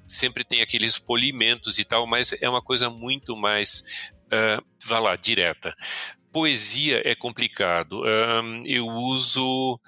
Sempre 0.07 0.45
tem 0.45 0.63
aqueles 0.63 0.99
polimentos 0.99 1.79
e 1.79 1.85
tal, 1.85 2.07
mas 2.07 2.33
é 2.41 2.49
uma 2.49 2.63
coisa 2.63 2.89
muito 2.89 3.37
mais, 3.37 4.13
uh, 4.27 4.65
vá 4.87 4.99
lá, 4.99 5.17
direta. 5.17 5.75
Poesia 6.33 7.01
é 7.05 7.15
complicado. 7.15 8.03
Um, 8.03 8.63
eu 8.67 8.89
uso 8.89 9.79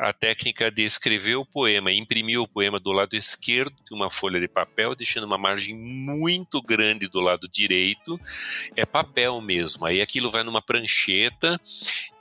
a 0.00 0.12
técnica 0.12 0.70
de 0.70 0.82
escrever 0.82 1.36
o 1.36 1.44
poema, 1.44 1.92
imprimir 1.92 2.40
o 2.40 2.48
poema 2.48 2.80
do 2.80 2.92
lado 2.92 3.14
esquerdo 3.14 3.74
de 3.84 3.94
uma 3.94 4.08
folha 4.08 4.40
de 4.40 4.48
papel, 4.48 4.94
deixando 4.94 5.24
uma 5.24 5.36
margem 5.36 5.74
muito 5.76 6.62
grande 6.62 7.08
do 7.08 7.20
lado 7.20 7.48
direito. 7.48 8.18
É 8.76 8.86
papel 8.86 9.40
mesmo. 9.40 9.84
Aí 9.84 10.00
aquilo 10.00 10.30
vai 10.30 10.42
numa 10.42 10.62
prancheta 10.62 11.60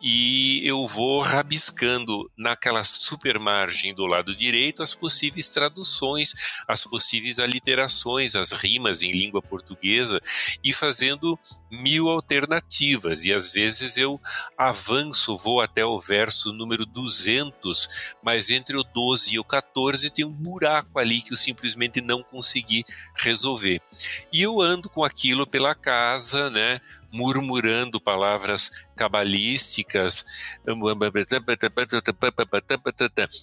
e 0.01 0.61
eu 0.67 0.85
vou 0.87 1.21
rabiscando 1.21 2.29
naquela 2.37 2.83
super 2.83 3.39
margem 3.39 3.93
do 3.93 4.05
lado 4.05 4.35
direito 4.35 4.83
as 4.83 4.93
possíveis 4.93 5.49
traduções, 5.49 6.33
as 6.67 6.83
possíveis 6.83 7.39
aliterações, 7.39 8.35
as 8.35 8.51
rimas 8.51 9.01
em 9.01 9.11
língua 9.11 9.41
portuguesa 9.41 10.19
e 10.63 10.73
fazendo 10.73 11.39
mil 11.71 12.09
alternativas. 12.09 13.23
E 13.25 13.33
às 13.33 13.53
vezes 13.53 13.97
eu 13.97 14.19
avanço, 14.57 15.37
vou 15.37 15.61
até 15.61 15.85
o 15.85 15.99
verso 15.99 16.51
número 16.51 16.85
200 16.85 17.12
200, 17.13 18.15
mas 18.23 18.49
entre 18.49 18.75
o 18.75 18.83
12 18.83 19.35
e 19.35 19.39
o 19.39 19.43
14 19.43 20.09
tem 20.09 20.25
um 20.25 20.35
buraco 20.35 20.97
ali 20.97 21.21
que 21.21 21.33
eu 21.33 21.37
simplesmente 21.37 22.01
não 22.01 22.23
consegui 22.23 22.83
resolver. 23.15 23.81
E 24.31 24.41
eu 24.41 24.59
ando 24.59 24.89
com 24.89 25.03
aquilo 25.03 25.45
pela 25.45 25.75
casa, 25.75 26.49
né? 26.49 26.81
Murmurando 27.13 28.01
palavras 28.01 28.87
cabalísticas, 28.95 30.25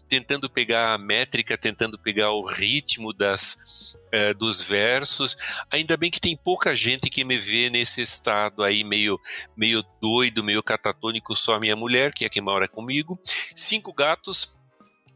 tentando 0.08 0.50
pegar 0.50 0.92
a 0.92 0.98
métrica, 0.98 1.56
tentando 1.56 1.96
pegar 1.96 2.32
o 2.32 2.44
ritmo 2.44 3.12
das, 3.12 3.96
uh, 4.12 4.34
dos 4.36 4.60
versos. 4.60 5.36
Ainda 5.70 5.96
bem 5.96 6.10
que 6.10 6.20
tem 6.20 6.36
pouca 6.36 6.74
gente 6.74 7.08
que 7.08 7.24
me 7.24 7.38
vê 7.38 7.70
nesse 7.70 8.02
estado 8.02 8.64
aí 8.64 8.82
meio, 8.82 9.16
meio 9.56 9.84
doido, 10.00 10.42
meio 10.42 10.62
catatônico, 10.62 11.36
só 11.36 11.54
a 11.54 11.60
minha 11.60 11.76
mulher, 11.76 12.12
que 12.12 12.24
é 12.24 12.28
quem 12.28 12.42
mora 12.42 12.66
comigo. 12.66 13.18
Cinco 13.54 13.94
gatos, 13.94 14.58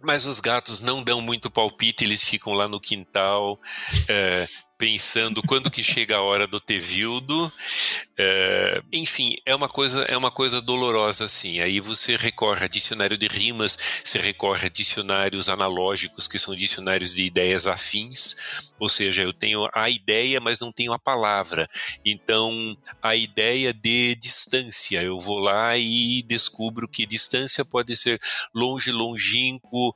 mas 0.04 0.26
os 0.26 0.38
gatos 0.38 0.80
não 0.80 1.02
dão 1.02 1.20
muito 1.20 1.50
palpite, 1.50 2.04
eles 2.04 2.22
ficam 2.22 2.52
lá 2.52 2.68
no 2.68 2.80
quintal, 2.80 3.58
é, 4.06 4.46
pensando 4.78 5.42
quando 5.42 5.70
que 5.70 5.82
chega 5.82 6.16
a 6.16 6.22
hora 6.22 6.46
do 6.46 6.60
Tevildo. 6.60 7.52
É, 8.16 8.80
enfim, 8.92 9.36
é 9.44 9.52
uma 9.54 9.68
coisa 9.68 10.02
é 10.02 10.16
uma 10.16 10.30
coisa 10.30 10.60
dolorosa 10.60 11.24
assim. 11.24 11.60
Aí 11.60 11.80
você 11.80 12.16
recorre 12.16 12.64
a 12.64 12.68
dicionário 12.68 13.18
de 13.18 13.26
rimas, 13.26 13.76
você 14.04 14.18
recorre 14.18 14.66
a 14.66 14.70
dicionários 14.70 15.48
analógicos, 15.48 16.28
que 16.28 16.38
são 16.38 16.54
dicionários 16.54 17.12
de 17.12 17.24
ideias 17.24 17.66
afins, 17.66 18.72
ou 18.78 18.88
seja, 18.88 19.22
eu 19.22 19.32
tenho 19.32 19.68
a 19.74 19.90
ideia, 19.90 20.40
mas 20.40 20.60
não 20.60 20.70
tenho 20.70 20.92
a 20.92 20.98
palavra. 20.98 21.68
Então, 22.04 22.76
a 23.02 23.16
ideia 23.16 23.72
de 23.74 24.14
distância, 24.14 25.02
eu 25.02 25.18
vou 25.18 25.38
lá 25.38 25.76
e 25.76 26.22
descubro 26.22 26.88
que 26.88 27.06
distância 27.06 27.64
pode 27.64 27.96
ser 27.96 28.20
longe, 28.54 28.92
longínquo, 28.92 29.92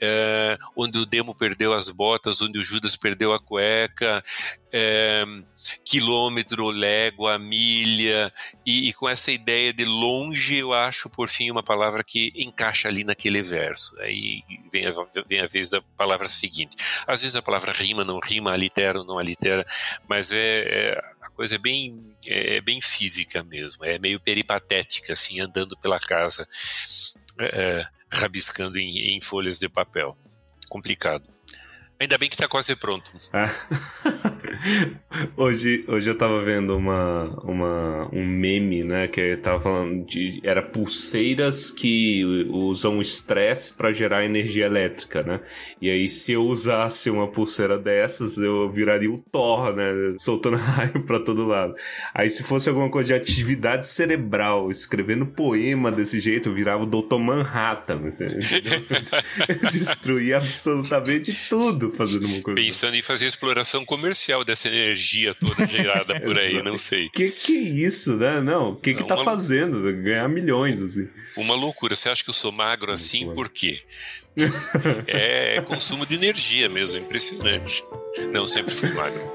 é, 0.00 0.58
onde 0.76 0.98
o 0.98 1.06
Demo 1.06 1.34
perdeu 1.34 1.72
as 1.72 1.88
botas, 1.88 2.42
onde 2.42 2.58
o 2.58 2.62
Judas 2.62 2.96
perdeu 2.96 3.32
a 3.32 3.38
cueca, 3.38 4.22
é, 4.72 5.24
quilômetro, 5.84 6.70
légua, 6.70 7.38
milha, 7.38 8.32
e, 8.64 8.88
e, 8.88 8.92
com 8.94 9.08
essa 9.08 9.30
ideia 9.30 9.72
de 9.72 9.84
longe, 9.84 10.56
eu 10.56 10.72
acho, 10.72 11.10
por 11.10 11.28
fim, 11.28 11.50
uma 11.50 11.62
palavra 11.62 12.02
que 12.02 12.32
encaixa 12.34 12.88
ali 12.88 13.04
naquele 13.04 13.42
verso. 13.42 13.98
Aí 14.00 14.42
vem 14.72 14.86
a, 14.86 14.92
vem 15.28 15.40
a 15.40 15.46
vez 15.46 15.68
da 15.68 15.82
palavra 15.96 16.28
seguinte. 16.28 16.74
Às 17.06 17.20
vezes 17.20 17.36
a 17.36 17.42
palavra 17.42 17.72
rima, 17.72 18.02
não 18.02 18.18
rima, 18.18 18.52
alitera, 18.52 19.04
não 19.04 19.18
alitera, 19.18 19.64
mas 20.08 20.32
é, 20.32 20.38
é 20.38 21.12
a 21.20 21.28
coisa 21.30 21.56
é 21.56 21.58
bem, 21.58 22.16
é, 22.26 22.56
é, 22.56 22.60
bem 22.60 22.80
física 22.80 23.42
mesmo, 23.42 23.84
é 23.84 23.98
meio 23.98 24.18
peripatética, 24.18 25.12
assim, 25.12 25.38
andando 25.40 25.76
pela 25.76 25.98
casa, 25.98 26.48
é, 27.38 27.44
é 27.44 27.86
rabiscando 28.10 28.78
em, 28.78 29.16
em 29.16 29.20
folhas 29.20 29.58
de 29.58 29.68
papel. 29.68 30.16
Complicado. 30.68 31.30
Ainda 32.00 32.18
bem 32.18 32.28
que 32.28 32.36
tá 32.36 32.48
quase 32.48 32.74
pronto. 32.74 33.12
É. 33.32 33.46
hoje, 35.36 35.84
hoje 35.88 36.10
eu 36.10 36.16
tava 36.16 36.40
vendo 36.42 36.76
uma, 36.76 37.24
uma, 37.44 38.08
um 38.12 38.26
meme, 38.26 38.84
né? 38.84 39.08
Que 39.08 39.36
tava 39.36 39.60
falando 39.60 40.04
de. 40.06 40.40
Era 40.42 40.62
pulseiras 40.62 41.70
que 41.70 42.24
usam 42.50 43.00
estresse 43.00 43.72
para 43.72 43.92
gerar 43.92 44.24
energia 44.24 44.66
elétrica, 44.66 45.22
né? 45.22 45.40
E 45.80 45.90
aí, 45.90 46.08
se 46.08 46.32
eu 46.32 46.42
usasse 46.42 47.10
uma 47.10 47.28
pulseira 47.28 47.78
dessas, 47.78 48.38
eu 48.38 48.70
viraria 48.70 49.10
o 49.10 49.18
Thor, 49.18 49.74
né? 49.74 49.92
Soltando 50.18 50.56
raio 50.62 51.04
pra 51.04 51.18
todo 51.18 51.46
lado. 51.46 51.74
Aí, 52.14 52.30
se 52.30 52.42
fosse 52.42 52.68
alguma 52.68 52.90
coisa 52.90 53.08
de 53.08 53.14
atividade 53.14 53.86
cerebral, 53.86 54.70
escrevendo 54.70 55.26
poema 55.26 55.90
desse 55.90 56.20
jeito, 56.20 56.48
eu 56.48 56.54
virava 56.54 56.84
o 56.84 56.86
Dr. 56.86 57.18
Manhattan. 57.18 58.08
Entendeu? 58.08 58.40
eu 59.48 59.56
destruía 59.70 60.36
absolutamente 60.36 61.48
tudo 61.48 61.90
fazendo 61.90 62.26
uma 62.26 62.40
coisa. 62.40 62.60
Pensando 62.60 62.96
em 62.96 63.02
fazer 63.02 63.26
exploração 63.26 63.84
comercial 63.84 64.44
dessa 64.52 64.68
energia 64.68 65.32
toda 65.32 65.64
gerada 65.66 66.20
por 66.20 66.38
aí, 66.38 66.62
não 66.62 66.76
sei. 66.76 67.08
Que 67.08 67.30
que 67.30 67.56
é 67.56 67.60
isso, 67.60 68.16
né? 68.16 68.40
Não, 68.42 68.70
o 68.70 68.76
que 68.76 68.92
que 68.92 69.02
tá 69.02 69.14
uma... 69.14 69.24
fazendo? 69.24 69.80
Ganhar 70.02 70.28
milhões, 70.28 70.80
assim. 70.80 71.08
Uma 71.38 71.54
loucura. 71.54 71.94
Você 71.94 72.10
acha 72.10 72.22
que 72.22 72.28
eu 72.28 72.34
sou 72.34 72.52
magro 72.52 72.92
assim? 72.92 73.32
Por 73.32 73.48
quê? 73.48 73.80
é 75.06 75.62
consumo 75.62 76.04
de 76.04 76.16
energia 76.16 76.68
mesmo, 76.68 77.00
impressionante. 77.00 77.82
Não, 78.32 78.46
sempre 78.46 78.72
fui 78.72 78.90
magro. 78.90 79.32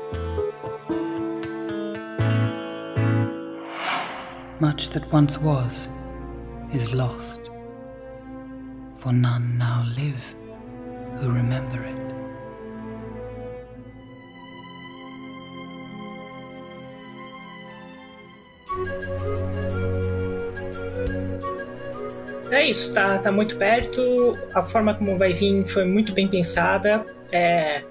Much 4.60 4.90
that 4.90 5.08
once 5.12 5.38
was 5.40 5.90
is 6.74 6.90
lost, 6.90 7.40
for 9.00 9.12
none 9.12 9.58
now 9.58 9.84
live 9.96 10.24
who 11.20 11.32
remember 11.32 11.80
it. 11.84 12.07
É 22.52 22.66
isso, 22.66 22.94
tá, 22.94 23.18
tá 23.20 23.32
muito 23.32 23.58
perto. 23.58 24.38
A 24.54 24.64
forma 24.64 24.94
como 24.94 25.18
vai 25.18 25.34
vir 25.34 25.66
foi 25.66 25.84
muito 25.84 26.14
bem 26.14 26.28
pensada. 26.28 27.06
É, 27.32 27.84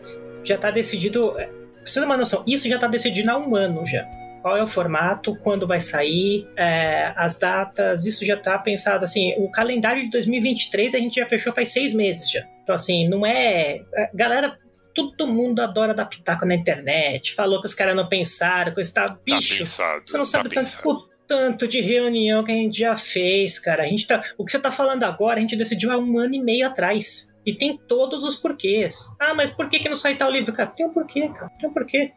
já 0.43 0.57
tá 0.57 0.71
decidido. 0.71 1.33
Pra 1.33 1.47
você 1.85 2.01
ter 2.01 2.07
uma 2.07 2.17
noção, 2.17 2.43
isso 2.47 2.69
já 2.69 2.79
tá 2.79 2.87
decidido 2.87 3.31
há 3.31 3.39
um 3.39 3.55
ano 3.55 3.87
já. 3.87 4.05
Qual 4.41 4.57
é 4.57 4.63
o 4.63 4.67
formato, 4.67 5.37
quando 5.43 5.67
vai 5.67 5.81
sair, 5.81 6.49
é, 6.57 7.13
as 7.17 7.39
datas, 7.39 8.07
isso 8.07 8.25
já 8.25 8.37
tá 8.37 8.57
pensado 8.59 9.05
assim. 9.05 9.35
O 9.39 9.51
calendário 9.51 10.05
de 10.05 10.11
2023 10.11 10.95
a 10.95 10.99
gente 10.99 11.17
já 11.17 11.27
fechou 11.27 11.53
faz 11.53 11.73
seis 11.73 11.93
meses 11.93 12.31
já. 12.31 12.45
Então, 12.63 12.75
assim, 12.75 13.09
não 13.09 13.27
é. 13.27 13.83
é 13.95 14.11
galera 14.15 14.59
todo 14.95 15.27
mundo 15.27 15.61
adora 15.61 15.93
dar 15.93 16.07
pitaco 16.07 16.47
na 16.47 16.55
internet. 16.55 17.35
Falou 17.35 17.61
que 17.61 17.67
os 17.67 17.75
caras 17.75 17.95
não 17.95 18.09
pensaram, 18.09 18.73
coisa 18.73 18.93
tá. 18.93 19.19
Bicho, 19.25 19.53
tá 19.53 19.59
pensado, 19.59 20.03
você 20.07 20.17
não 20.17 20.25
sabe 20.25 20.49
tá 20.49 20.63
tanto 20.63 21.16
tanto 21.27 21.67
de 21.67 21.81
reunião 21.81 22.45
que 22.45 22.53
a 22.53 22.55
gente 22.55 22.79
já 22.79 22.97
fez, 22.97 23.59
cara. 23.59 23.83
A 23.83 23.87
gente 23.87 24.07
tá, 24.07 24.23
o 24.39 24.45
que 24.45 24.53
você 24.53 24.59
tá 24.59 24.71
falando 24.71 25.05
agora, 25.05 25.39
a 25.39 25.41
gente 25.41 25.57
decidiu 25.57 25.91
há 25.91 25.99
um 25.99 26.19
ano 26.19 26.35
e 26.35 26.41
meio 26.43 26.67
atrás. 26.67 27.35
E 27.47 27.55
tem 27.57 27.79
todos 27.79 28.25
os 28.25 28.35
porquês. 28.35 29.07
Ah, 29.21 29.33
mas 29.33 29.51
por 29.51 29.69
que, 29.69 29.79
que 29.79 29.89
não 29.89 29.95
sai 29.95 30.17
tal 30.17 30.33
livro? 30.33 30.53
Cara, 30.53 30.69
tem 30.69 30.85
um 30.85 30.93
porquê, 30.93 31.29
cara. 31.29 31.49
Tem 31.61 31.71
um 31.71 31.73
porquê. 31.73 32.11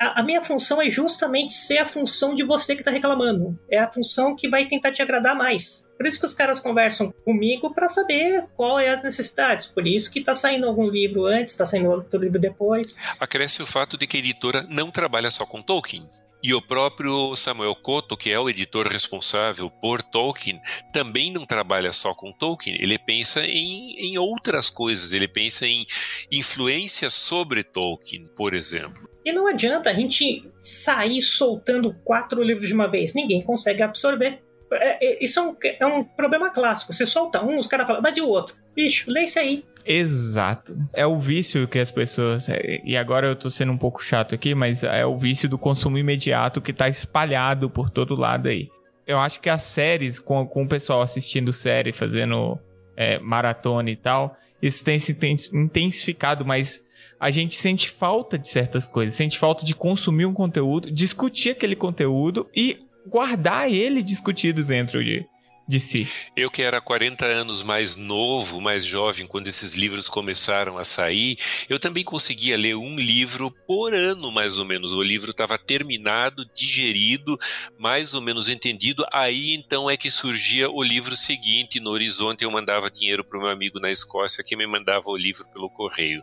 A, 0.00 0.20
a, 0.20 0.22
minha 0.22 0.40
função 0.40 0.80
é 0.80 0.88
justamente 0.88 1.52
ser 1.54 1.78
a 1.78 1.84
função 1.84 2.36
de 2.36 2.44
você 2.44 2.76
que 2.76 2.84
tá 2.84 2.92
reclamando. 2.92 3.58
É 3.68 3.78
a 3.80 3.90
função 3.90 4.36
que 4.36 4.48
vai 4.48 4.64
tentar 4.66 4.92
te 4.92 5.02
agradar 5.02 5.34
mais. 5.34 5.90
Por 5.96 6.06
isso 6.06 6.20
que 6.20 6.26
os 6.26 6.34
caras 6.34 6.60
conversam 6.60 7.12
comigo 7.24 7.74
para 7.74 7.88
saber 7.88 8.44
qual 8.54 8.78
é 8.78 8.90
as 8.90 9.02
necessidades. 9.02 9.66
Por 9.66 9.84
isso 9.88 10.08
que 10.08 10.20
tá 10.20 10.36
saindo 10.36 10.68
algum 10.68 10.88
livro 10.88 11.26
antes, 11.26 11.56
tá 11.56 11.66
saindo 11.66 11.90
outro 11.90 12.20
livro 12.20 12.38
depois. 12.38 12.96
Acresce 13.18 13.62
o 13.62 13.66
fato 13.66 13.98
de 13.98 14.06
que 14.06 14.18
a 14.18 14.20
editora 14.20 14.64
não 14.68 14.92
trabalha 14.92 15.30
só 15.30 15.44
com 15.44 15.60
Tolkien. 15.60 16.06
E 16.46 16.54
o 16.54 16.62
próprio 16.62 17.34
Samuel 17.34 17.74
Coto, 17.74 18.16
que 18.16 18.30
é 18.30 18.38
o 18.38 18.48
editor 18.48 18.86
responsável 18.86 19.68
por 19.68 20.00
Tolkien, 20.00 20.60
também 20.92 21.32
não 21.32 21.44
trabalha 21.44 21.90
só 21.90 22.14
com 22.14 22.30
Tolkien, 22.30 22.76
ele 22.80 22.96
pensa 23.00 23.44
em, 23.44 23.96
em 23.98 24.16
outras 24.16 24.70
coisas, 24.70 25.12
ele 25.12 25.26
pensa 25.26 25.66
em 25.66 25.84
influência 26.30 27.10
sobre 27.10 27.64
Tolkien, 27.64 28.26
por 28.36 28.54
exemplo. 28.54 28.94
E 29.24 29.32
não 29.32 29.48
adianta 29.48 29.90
a 29.90 29.92
gente 29.92 30.48
sair 30.56 31.20
soltando 31.20 31.92
quatro 32.04 32.40
livros 32.44 32.68
de 32.68 32.74
uma 32.74 32.86
vez, 32.86 33.12
ninguém 33.12 33.42
consegue 33.42 33.82
absorver. 33.82 34.40
É, 34.72 35.04
é, 35.04 35.24
isso 35.24 35.40
é 35.40 35.42
um, 35.42 35.56
é 35.80 35.86
um 35.86 36.04
problema 36.04 36.48
clássico. 36.48 36.92
Você 36.92 37.06
solta 37.06 37.44
um, 37.44 37.58
os 37.58 37.66
caras 37.66 37.88
falam, 37.88 38.00
mas 38.00 38.16
e 38.16 38.20
o 38.20 38.28
outro? 38.28 38.54
Bicho, 38.72 39.10
lê 39.10 39.24
isso 39.24 39.40
aí. 39.40 39.64
Exato. 39.86 40.76
É 40.92 41.06
o 41.06 41.18
vício 41.18 41.68
que 41.68 41.78
as 41.78 41.92
pessoas. 41.92 42.48
É, 42.48 42.82
e 42.84 42.96
agora 42.96 43.28
eu 43.28 43.36
tô 43.36 43.48
sendo 43.48 43.70
um 43.70 43.78
pouco 43.78 44.02
chato 44.02 44.34
aqui, 44.34 44.54
mas 44.54 44.82
é 44.82 45.06
o 45.06 45.16
vício 45.16 45.48
do 45.48 45.56
consumo 45.56 45.96
imediato 45.96 46.60
que 46.60 46.72
tá 46.72 46.88
espalhado 46.88 47.70
por 47.70 47.88
todo 47.88 48.16
lado 48.16 48.48
aí. 48.48 48.68
eu 49.06 49.18
acho 49.18 49.40
que 49.40 49.48
as 49.48 49.62
séries, 49.62 50.18
com, 50.18 50.44
com 50.44 50.64
o 50.64 50.68
pessoal 50.68 51.00
assistindo 51.00 51.52
série, 51.52 51.92
fazendo 51.92 52.58
é, 52.96 53.20
maratona 53.20 53.88
e 53.88 53.96
tal, 53.96 54.36
isso 54.60 54.84
tem 54.84 54.98
se 54.98 55.16
intensificado, 55.54 56.44
mas 56.44 56.84
a 57.20 57.30
gente 57.30 57.54
sente 57.54 57.88
falta 57.88 58.36
de 58.36 58.48
certas 58.48 58.88
coisas, 58.88 59.16
sente 59.16 59.38
falta 59.38 59.64
de 59.64 59.74
consumir 59.74 60.26
um 60.26 60.34
conteúdo, 60.34 60.90
discutir 60.90 61.50
aquele 61.50 61.76
conteúdo 61.76 62.48
e 62.54 62.78
guardar 63.06 63.70
ele 63.70 64.02
discutido 64.02 64.64
dentro 64.64 65.04
de, 65.04 65.24
de 65.68 65.80
si. 65.80 66.08
Eu 66.36 66.50
que 66.50 66.62
era 66.62 66.80
40 66.80 67.24
anos 67.24 67.62
mais 67.62 67.96
novo, 67.96 68.60
mais 68.60 68.84
jovem, 68.84 69.26
quando 69.26 69.48
esses 69.48 69.74
livros 69.74 70.08
começaram 70.08 70.78
a 70.78 70.84
sair, 70.84 71.36
eu 71.68 71.78
também 71.78 72.04
conseguia 72.04 72.56
ler 72.56 72.76
um 72.76 72.96
livro 72.96 73.50
por 73.66 73.92
ano, 73.92 74.30
mais 74.30 74.58
ou 74.58 74.64
menos. 74.64 74.92
O 74.92 75.02
livro 75.02 75.30
estava 75.30 75.58
terminado, 75.58 76.46
digerido, 76.54 77.36
mais 77.78 78.14
ou 78.14 78.20
menos 78.20 78.48
entendido. 78.48 79.04
Aí 79.12 79.54
então 79.54 79.90
é 79.90 79.96
que 79.96 80.10
surgia 80.10 80.70
o 80.70 80.82
livro 80.82 81.16
seguinte. 81.16 81.80
No 81.80 81.90
horizonte 81.90 82.44
eu 82.44 82.50
mandava 82.50 82.90
dinheiro 82.90 83.24
para 83.24 83.38
o 83.38 83.42
meu 83.42 83.50
amigo 83.50 83.80
na 83.80 83.90
Escócia, 83.90 84.44
que 84.44 84.56
me 84.56 84.66
mandava 84.66 85.08
o 85.08 85.16
livro 85.16 85.48
pelo 85.50 85.68
correio. 85.68 86.22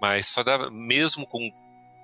Mas 0.00 0.26
só 0.26 0.44
dava, 0.44 0.70
mesmo 0.70 1.26
com 1.26 1.50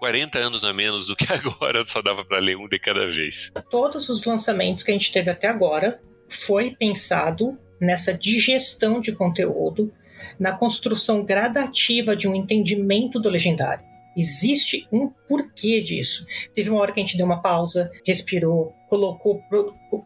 40 0.01 0.39
anos 0.39 0.65
a 0.65 0.73
menos 0.73 1.07
do 1.07 1.15
que 1.15 1.27
agora, 1.33 1.85
só 1.85 2.03
dava 2.03 2.25
para 2.25 2.39
ler 2.39 2.57
um 2.57 2.69
de 2.69 2.79
cada 2.81 3.07
vez. 3.07 3.53
Todos 3.71 4.09
os 4.09 4.25
lançamentos 4.25 4.83
que 4.83 4.91
a 4.91 4.95
gente 4.95 5.13
teve 5.13 5.31
até 5.31 5.47
agora 5.47 6.01
foi 6.29 6.75
pensado 6.79 7.59
nessa 7.81 8.15
digestão 8.15 9.01
de 9.01 9.13
conteúdo, 9.13 9.93
na 10.39 10.53
construção 10.53 11.25
gradativa 11.25 12.17
de 12.17 12.27
um 12.27 12.35
entendimento 12.35 13.21
do 13.21 13.29
legendário. 13.29 13.85
Existe 14.17 14.87
um 14.93 15.11
porquê 15.29 15.81
disso. 15.81 16.25
Teve 16.55 16.71
uma 16.71 16.81
hora 16.81 16.93
que 16.93 17.01
a 17.01 17.03
gente 17.03 17.17
deu 17.17 17.27
uma 17.27 17.43
pausa, 17.43 17.91
respirou, 18.07 18.73
colocou 18.89 19.43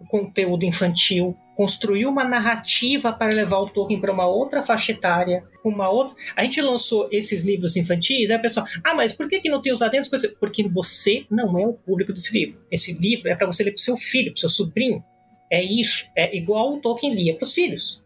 conteúdo 0.08 0.64
infantil, 0.64 1.36
construiu 1.54 2.08
uma 2.08 2.24
narrativa 2.24 3.12
para 3.12 3.34
levar 3.34 3.58
o 3.58 3.66
Tolkien 3.66 4.00
para 4.00 4.12
uma 4.12 4.26
outra 4.26 4.62
faixa 4.62 4.92
etária, 4.92 5.42
uma 5.62 5.90
outra. 5.90 6.14
A 6.34 6.42
gente 6.42 6.60
lançou 6.60 7.08
esses 7.12 7.44
livros 7.44 7.76
infantis, 7.76 8.30
aí 8.30 8.36
a 8.36 8.40
pessoa, 8.40 8.64
ah, 8.82 8.94
mas 8.94 9.12
por 9.12 9.28
que, 9.28 9.40
que 9.40 9.50
não 9.50 9.60
tem 9.60 9.72
os 9.72 9.82
adendos? 9.82 10.08
Porque 10.40 10.66
você 10.68 11.26
não 11.30 11.58
é 11.58 11.66
o 11.66 11.74
público 11.74 12.12
desse 12.12 12.32
livro. 12.32 12.62
Esse 12.70 12.94
livro 12.94 13.28
é 13.28 13.34
para 13.34 13.46
você 13.46 13.62
ler 13.62 13.72
para 13.72 13.82
seu 13.82 13.96
filho, 13.96 14.32
para 14.32 14.40
seu 14.40 14.48
sobrinho. 14.48 15.04
É 15.50 15.62
isso, 15.62 16.06
é 16.16 16.36
igual 16.36 16.74
o 16.74 16.80
Tolkien 16.80 17.14
lia 17.14 17.34
para 17.34 17.44
os 17.44 17.54
filhos. 17.54 18.04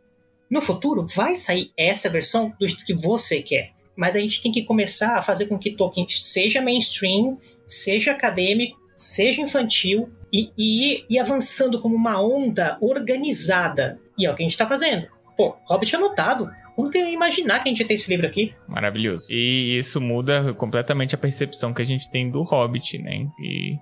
No 0.50 0.60
futuro 0.60 1.06
vai 1.06 1.34
sair 1.34 1.70
essa 1.76 2.08
versão 2.08 2.52
do 2.58 2.68
jeito 2.68 2.84
que 2.84 2.94
você 2.94 3.42
quer. 3.42 3.70
Mas 3.96 4.16
a 4.16 4.20
gente 4.20 4.42
tem 4.42 4.52
que 4.52 4.64
começar 4.64 5.16
a 5.16 5.22
fazer 5.22 5.46
com 5.46 5.58
que 5.58 5.72
Tolkien 5.72 6.06
seja 6.08 6.60
mainstream, 6.60 7.38
seja 7.66 8.12
acadêmico, 8.12 8.78
seja 8.94 9.40
infantil 9.40 10.08
e, 10.32 10.50
e 10.56 11.04
ir 11.08 11.18
avançando 11.18 11.80
como 11.80 11.94
uma 11.94 12.22
onda 12.22 12.78
organizada. 12.80 13.98
E 14.18 14.26
é 14.26 14.30
o 14.30 14.34
que 14.34 14.42
a 14.42 14.44
gente 14.44 14.52
está 14.52 14.66
fazendo. 14.66 15.06
Pô, 15.36 15.56
Hobbit 15.66 15.96
anotado. 15.96 16.50
Como 16.74 16.90
que 16.90 16.96
eu 16.96 17.06
ia 17.06 17.12
imaginar 17.12 17.62
que 17.62 17.68
a 17.68 17.72
gente 17.72 17.80
ia 17.80 17.86
ter 17.86 17.94
esse 17.94 18.10
livro 18.10 18.26
aqui? 18.26 18.54
Maravilhoso. 18.66 19.32
E 19.32 19.76
isso 19.76 20.00
muda 20.00 20.54
completamente 20.54 21.14
a 21.14 21.18
percepção 21.18 21.74
que 21.74 21.82
a 21.82 21.84
gente 21.84 22.10
tem 22.10 22.30
do 22.30 22.42
Hobbit, 22.42 22.98
né? 22.98 23.26
E 23.42 23.76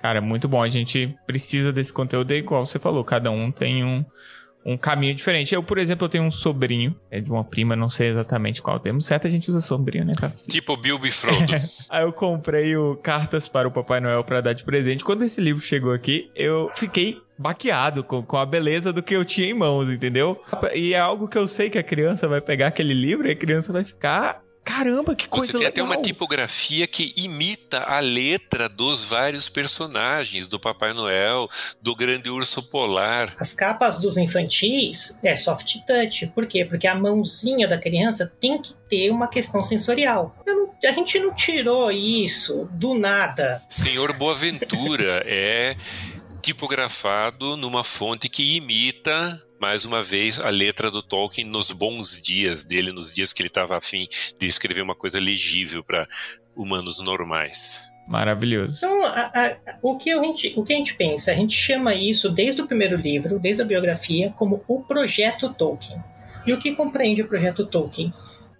Cara, 0.00 0.20
muito 0.20 0.48
bom. 0.48 0.62
A 0.62 0.68
gente 0.68 1.14
precisa 1.26 1.72
desse 1.72 1.92
conteúdo, 1.92 2.32
é 2.32 2.36
igual 2.36 2.64
você 2.64 2.78
falou, 2.78 3.02
cada 3.04 3.30
um 3.30 3.50
tem 3.50 3.84
um, 3.84 4.04
um 4.64 4.76
caminho 4.76 5.14
diferente. 5.14 5.54
Eu, 5.54 5.62
por 5.62 5.78
exemplo, 5.78 6.04
eu 6.04 6.08
tenho 6.08 6.24
um 6.24 6.30
sobrinho, 6.30 6.94
é 7.10 7.20
de 7.20 7.30
uma 7.30 7.42
prima, 7.42 7.74
não 7.74 7.88
sei 7.88 8.10
exatamente 8.10 8.62
qual 8.62 8.78
termo 8.78 9.00
certo, 9.00 9.26
a 9.26 9.30
gente 9.30 9.48
usa 9.48 9.60
sobrinho, 9.60 10.04
né, 10.04 10.12
cara? 10.18 10.32
Tipo 10.48 10.76
Bilbo 10.76 11.06
e 11.06 11.10
Frodo. 11.10 11.52
Aí 11.90 12.02
eu 12.02 12.12
comprei 12.12 12.76
o 12.76 12.96
Cartas 12.96 13.48
para 13.48 13.66
o 13.66 13.70
Papai 13.70 14.00
Noel 14.00 14.22
para 14.22 14.40
dar 14.40 14.52
de 14.52 14.64
presente. 14.64 15.04
Quando 15.04 15.24
esse 15.24 15.40
livro 15.40 15.62
chegou 15.62 15.92
aqui, 15.92 16.30
eu 16.34 16.70
fiquei 16.74 17.20
baqueado 17.36 18.02
com, 18.04 18.22
com 18.22 18.36
a 18.36 18.44
beleza 18.44 18.92
do 18.92 19.02
que 19.02 19.14
eu 19.14 19.24
tinha 19.24 19.48
em 19.48 19.54
mãos, 19.54 19.88
entendeu? 19.88 20.40
E 20.74 20.92
é 20.92 20.98
algo 20.98 21.28
que 21.28 21.38
eu 21.38 21.46
sei 21.46 21.70
que 21.70 21.78
a 21.78 21.82
criança 21.82 22.28
vai 22.28 22.40
pegar 22.40 22.68
aquele 22.68 22.94
livro 22.94 23.28
e 23.28 23.32
a 23.32 23.36
criança 23.36 23.72
vai 23.72 23.84
ficar 23.84 24.42
Caramba, 24.68 25.16
que 25.16 25.26
coisa 25.26 25.46
Você 25.46 25.52
tem 25.52 25.60
legal. 25.60 25.70
até 25.70 25.82
uma 25.82 25.96
tipografia 25.96 26.86
que 26.86 27.14
imita 27.16 27.84
a 27.84 28.00
letra 28.00 28.68
dos 28.68 29.02
vários 29.06 29.48
personagens, 29.48 30.46
do 30.46 30.60
Papai 30.60 30.92
Noel, 30.92 31.48
do 31.80 31.96
Grande 31.96 32.28
Urso 32.28 32.62
Polar. 32.64 33.34
As 33.40 33.54
capas 33.54 33.98
dos 33.98 34.18
infantis 34.18 35.18
é 35.24 35.34
soft 35.34 35.74
touch. 35.86 36.26
Por 36.34 36.46
quê? 36.46 36.66
Porque 36.66 36.86
a 36.86 36.94
mãozinha 36.94 37.66
da 37.66 37.78
criança 37.78 38.30
tem 38.38 38.60
que 38.60 38.74
ter 38.90 39.10
uma 39.10 39.26
questão 39.26 39.62
sensorial. 39.62 40.36
Não, 40.46 40.70
a 40.84 40.92
gente 40.92 41.18
não 41.18 41.34
tirou 41.34 41.90
isso 41.90 42.68
do 42.72 42.92
nada. 42.92 43.62
Senhor 43.70 44.12
Boaventura 44.12 45.22
é 45.26 45.76
tipografado 46.42 47.56
numa 47.56 47.82
fonte 47.82 48.28
que 48.28 48.58
imita 48.58 49.42
mais 49.60 49.84
uma 49.84 50.02
vez, 50.02 50.38
a 50.38 50.50
letra 50.50 50.90
do 50.90 51.02
Tolkien 51.02 51.46
nos 51.46 51.70
bons 51.70 52.20
dias 52.20 52.64
dele, 52.64 52.92
nos 52.92 53.12
dias 53.12 53.32
que 53.32 53.42
ele 53.42 53.48
estava 53.48 53.76
afim 53.76 54.06
de 54.38 54.46
escrever 54.46 54.82
uma 54.82 54.94
coisa 54.94 55.18
legível 55.18 55.82
para 55.82 56.06
humanos 56.54 57.00
normais. 57.00 57.88
Maravilhoso. 58.08 58.78
Então, 58.78 59.04
a, 59.04 59.30
a, 59.34 59.56
o, 59.82 59.96
que 59.96 60.10
a 60.10 60.22
gente, 60.22 60.54
o 60.56 60.64
que 60.64 60.72
a 60.72 60.76
gente 60.76 60.94
pensa? 60.94 61.30
A 61.30 61.34
gente 61.34 61.54
chama 61.54 61.94
isso, 61.94 62.30
desde 62.30 62.62
o 62.62 62.66
primeiro 62.66 62.96
livro, 62.96 63.38
desde 63.38 63.62
a 63.62 63.66
biografia, 63.66 64.32
como 64.36 64.64
o 64.66 64.80
Projeto 64.82 65.52
Tolkien. 65.52 65.98
E 66.46 66.52
o 66.52 66.58
que 66.58 66.74
compreende 66.74 67.20
o 67.20 67.28
Projeto 67.28 67.66
Tolkien? 67.66 68.10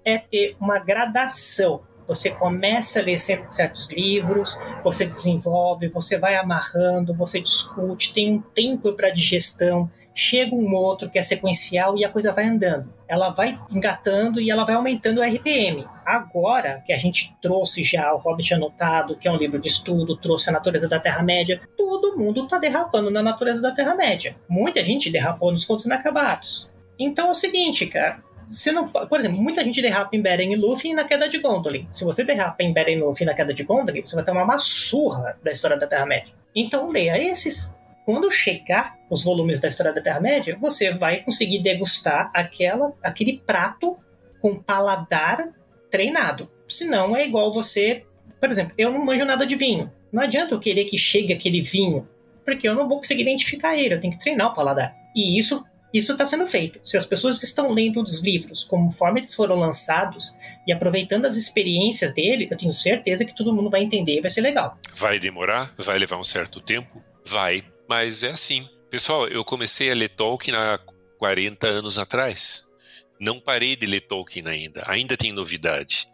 É 0.05 0.19
ter 0.19 0.55
uma 0.61 0.79
gradação. 0.79 1.81
Você 2.07 2.31
começa 2.31 3.01
a 3.01 3.03
ler 3.03 3.19
certos 3.19 3.89
livros, 3.91 4.59
você 4.83 5.07
desenvolve, 5.07 5.89
você 5.89 6.19
vai 6.19 6.37
amarrando, 6.37 7.15
você 7.15 7.41
discute, 7.41 8.15
tem 8.15 8.33
um 8.33 8.41
tempo 8.41 8.93
para 8.93 9.11
digestão, 9.11 9.91
chega 10.19 10.53
um 10.53 10.75
outro 10.75 11.09
que 11.09 11.17
é 11.17 11.23
sequencial 11.23 11.97
e 11.97 12.05
a 12.05 12.09
coisa 12.09 12.33
vai 12.33 12.45
andando. 12.45 12.93
Ela 13.07 13.31
vai 13.31 13.57
engatando 13.71 14.41
e 14.41 14.51
ela 14.51 14.65
vai 14.65 14.75
aumentando 14.75 15.21
o 15.21 15.23
RPM. 15.23 15.87
Agora 16.05 16.83
que 16.85 16.93
a 16.93 16.99
gente 16.99 17.37
trouxe 17.41 17.85
já 17.85 18.13
o 18.13 18.19
Hobbit 18.19 18.53
Anotado, 18.53 19.17
que 19.17 19.29
é 19.29 19.31
um 19.31 19.37
livro 19.37 19.61
de 19.61 19.69
estudo, 19.69 20.17
trouxe 20.17 20.51
a 20.51 20.53
natureza 20.53 20.89
da 20.89 20.99
Terra-média, 20.99 21.61
todo 21.77 22.17
mundo 22.19 22.43
está 22.43 22.59
derrapando 22.59 23.13
na 23.13 23.23
natureza 23.23 23.63
da 23.63 23.71
Terra-média. 23.71 24.35
Muita 24.49 24.83
gente 24.85 25.09
derrapou 25.09 25.53
nos 25.53 25.65
contos 25.65 25.85
inacabados. 25.87 26.69
Então 26.99 27.29
é 27.29 27.31
o 27.31 27.35
seguinte, 27.35 27.87
cara. 27.87 28.19
Você 28.49 28.73
não, 28.73 28.89
por 28.89 29.21
exemplo, 29.21 29.41
muita 29.41 29.63
gente 29.63 29.81
derrapa 29.81 30.17
em 30.17 30.23
Beren 30.23 30.53
e 30.53 30.57
Luffy 30.57 30.95
na 30.95 31.05
queda 31.05 31.29
de 31.29 31.39
Gondolin. 31.39 31.87
Se 31.93 32.05
você 32.05 32.25
derrapa 32.25 32.61
em 32.65 32.73
Beren 32.73 32.97
e 32.97 33.01
Luffy 33.01 33.25
na 33.25 33.35
queda 33.35 33.55
de 33.55 33.63
Gondolin, 33.63 34.03
você 34.05 34.17
vai 34.17 34.25
ter 34.25 34.33
uma 34.33 34.59
surra 34.59 35.39
da 35.45 35.53
história 35.53 35.79
da 35.79 35.87
Terra-média. 35.87 36.33
Então 36.57 36.91
leia 36.91 37.17
esses 37.23 37.73
quando 38.09 38.31
chegar 38.31 38.97
os 39.11 39.23
volumes 39.23 39.61
da 39.61 39.69
história 39.69 39.93
da 39.93 40.01
Terra-média, 40.01 40.57
você 40.59 40.91
vai 40.91 41.21
conseguir 41.21 41.59
degustar 41.59 42.31
aquela, 42.33 42.95
aquele 43.03 43.43
prato 43.47 43.99
com 44.41 44.57
paladar 44.57 45.51
treinado. 45.91 46.51
Senão 46.67 47.15
é 47.15 47.27
igual 47.27 47.53
você. 47.53 48.07
Por 48.41 48.51
exemplo, 48.51 48.73
eu 48.79 48.91
não 48.91 49.05
manjo 49.05 49.27
nada 49.27 49.45
de 49.45 49.57
vinho. 49.57 49.93
Não 50.11 50.23
adianta 50.23 50.55
eu 50.55 50.59
querer 50.59 50.87
que 50.87 50.97
chegue 50.97 51.35
aquele 51.35 51.61
vinho, 51.61 52.09
porque 52.47 52.67
eu 52.67 52.75
não 52.75 52.89
vou 52.89 52.97
conseguir 52.97 53.21
identificar 53.21 53.77
ele, 53.77 53.93
eu 53.93 54.01
tenho 54.01 54.15
que 54.15 54.21
treinar 54.21 54.53
o 54.53 54.55
paladar. 54.55 54.97
E 55.15 55.39
isso 55.39 55.63
isso 55.93 56.13
está 56.13 56.25
sendo 56.25 56.47
feito. 56.47 56.81
Se 56.83 56.97
as 56.97 57.05
pessoas 57.05 57.43
estão 57.43 57.71
lendo 57.71 58.01
os 58.03 58.23
livros 58.23 58.65
conforme 58.65 59.21
eles 59.21 59.35
foram 59.35 59.57
lançados 59.57 60.35
e 60.67 60.73
aproveitando 60.73 61.27
as 61.27 61.37
experiências 61.37 62.15
dele, 62.15 62.49
eu 62.51 62.57
tenho 62.57 62.73
certeza 62.73 63.23
que 63.27 63.35
todo 63.35 63.55
mundo 63.55 63.69
vai 63.69 63.83
entender 63.83 64.17
e 64.17 64.21
vai 64.23 64.31
ser 64.31 64.41
legal. 64.41 64.79
Vai 64.97 65.19
demorar? 65.19 65.75
Vai 65.77 65.99
levar 65.99 66.17
um 66.17 66.25
certo 66.25 66.59
tempo? 66.59 67.03
Vai. 67.27 67.63
Mas 67.89 68.23
é 68.23 68.31
assim. 68.31 68.69
Pessoal, 68.91 69.27
eu 69.29 69.45
comecei 69.45 69.91
a 69.91 69.95
ler 69.95 70.11
Tolkien 70.11 70.57
há 70.57 70.79
40 71.19 71.67
anos 71.67 71.99
atrás. 71.99 72.71
Não 73.19 73.41
parei 73.41 73.75
de 73.75 73.87
ler 73.87 74.03
Tolkien 74.03 74.47
ainda. 74.47 74.85
Ainda 74.87 75.17
tem 75.17 75.33
novidade. 75.33 76.07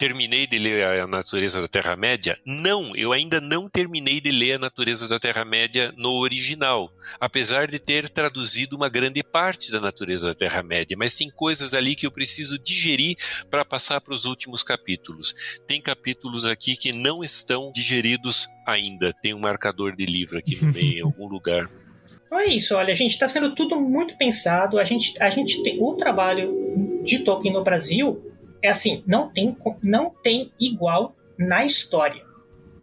Terminei 0.00 0.46
de 0.46 0.58
ler 0.58 0.82
A 0.82 1.06
Natureza 1.06 1.60
da 1.60 1.68
Terra-média? 1.68 2.38
Não, 2.46 2.96
eu 2.96 3.12
ainda 3.12 3.38
não 3.38 3.68
terminei 3.68 4.18
de 4.18 4.30
ler 4.30 4.54
A 4.54 4.58
Natureza 4.58 5.06
da 5.06 5.18
Terra-média 5.18 5.92
no 5.94 6.12
original, 6.12 6.90
apesar 7.20 7.66
de 7.66 7.78
ter 7.78 8.08
traduzido 8.08 8.74
uma 8.76 8.88
grande 8.88 9.22
parte 9.22 9.70
da 9.70 9.78
Natureza 9.78 10.28
da 10.28 10.34
Terra-média, 10.34 10.96
mas 10.98 11.14
tem 11.14 11.28
coisas 11.28 11.74
ali 11.74 11.94
que 11.94 12.06
eu 12.06 12.10
preciso 12.10 12.58
digerir 12.58 13.14
para 13.50 13.62
passar 13.62 14.00
para 14.00 14.14
os 14.14 14.24
últimos 14.24 14.62
capítulos. 14.62 15.60
Tem 15.66 15.82
capítulos 15.82 16.46
aqui 16.46 16.78
que 16.78 16.94
não 16.94 17.22
estão 17.22 17.70
digeridos 17.70 18.48
ainda. 18.66 19.12
Tem 19.12 19.34
um 19.34 19.38
marcador 19.38 19.94
de 19.94 20.06
livro 20.06 20.38
aqui 20.38 20.56
no 20.64 20.72
meio, 20.72 20.98
em 20.98 21.02
algum 21.02 21.28
lugar. 21.28 21.68
Então 22.26 22.40
é 22.40 22.46
isso, 22.46 22.74
olha, 22.76 22.92
a 22.92 22.96
gente 22.96 23.12
está 23.12 23.28
sendo 23.28 23.54
tudo 23.54 23.80
muito 23.80 24.16
pensado. 24.16 24.78
A 24.78 24.84
gente, 24.84 25.20
a 25.20 25.28
gente 25.30 25.62
tem 25.62 25.78
o 25.80 25.94
trabalho 25.94 27.02
de 27.04 27.18
Tolkien 27.18 27.52
no 27.52 27.62
Brasil 27.62 28.29
é 28.62 28.68
assim, 28.68 29.02
não 29.06 29.28
tem, 29.28 29.56
não 29.82 30.10
tem 30.10 30.52
igual 30.58 31.14
na 31.38 31.64
história. 31.64 32.22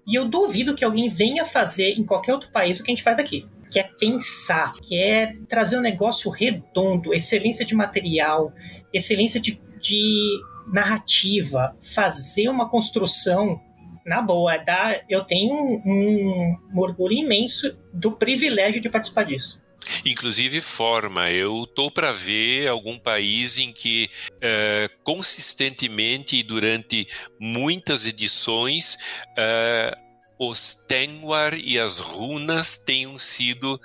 E 0.06 0.16
eu 0.16 0.28
duvido 0.28 0.76
que 0.76 0.86
alguém 0.86 1.10
venha 1.10 1.44
fazer 1.44 2.00
em 2.00 2.04
qualquer 2.04 2.34
outro 2.34 2.50
país 2.50 2.80
o 2.80 2.84
que 2.84 2.92
a 2.92 2.96
gente 2.96 3.04
faz 3.04 3.20
aqui. 3.20 3.46
Que 3.70 3.80
é 3.80 3.84
pensar, 3.84 4.72
que 4.82 4.98
é 4.98 5.36
trazer 5.50 5.78
um 5.78 5.82
negócio 5.82 6.32
redondo, 6.32 7.14
excelência 7.14 7.66
de 7.66 7.76
material, 7.76 8.54
excelência 8.94 9.40
de, 9.40 9.60
de 9.82 10.42
narrativa, 10.72 11.76
fazer 11.80 12.48
uma 12.48 12.70
construção 12.70 13.62
na 14.06 14.22
boa, 14.22 14.56
dá, 14.58 15.02
eu 15.10 15.26
tenho 15.26 15.54
um, 15.54 15.82
um, 15.86 16.58
um 16.74 16.80
orgulho 16.80 17.14
imenso 17.14 17.78
do 17.94 18.14
privilégio 18.14 18.80
de 18.80 18.90
participar 18.90 19.24
disso. 19.24 19.62
Inclusive 20.06 20.62
forma. 20.62 21.32
Eu 21.32 21.66
tô 21.66 21.90
para 21.92 22.12
ver 22.12 22.68
algum 22.68 22.98
país 22.98 23.58
em 23.58 23.72
que 23.72 24.10
é, 24.42 24.90
consistentemente 25.04 26.38
e 26.38 26.44
durante 26.44 27.08
muitas 27.40 28.06
edições 28.06 28.98
é, 29.38 29.96
os 30.40 30.74
Tengwar 30.88 31.54
e 31.56 31.80
as 31.80 32.00
runas 32.00 32.78
tenham 32.78 33.18
sido 33.18 33.80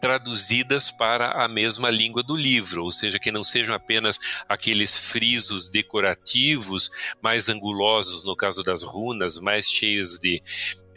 traduzidas 0.00 0.90
para 0.90 1.44
a 1.44 1.48
mesma 1.48 1.90
língua 1.90 2.22
do 2.22 2.36
livro, 2.36 2.84
ou 2.84 2.92
seja, 2.92 3.18
que 3.18 3.32
não 3.32 3.42
sejam 3.42 3.74
apenas 3.74 4.44
aqueles 4.48 4.96
frisos 4.96 5.68
decorativos 5.68 7.14
mais 7.22 7.48
angulosos 7.48 8.22
no 8.22 8.36
caso 8.36 8.62
das 8.62 8.82
runas, 8.82 9.40
mais 9.40 9.68
cheios 9.68 10.18
de 10.18 10.42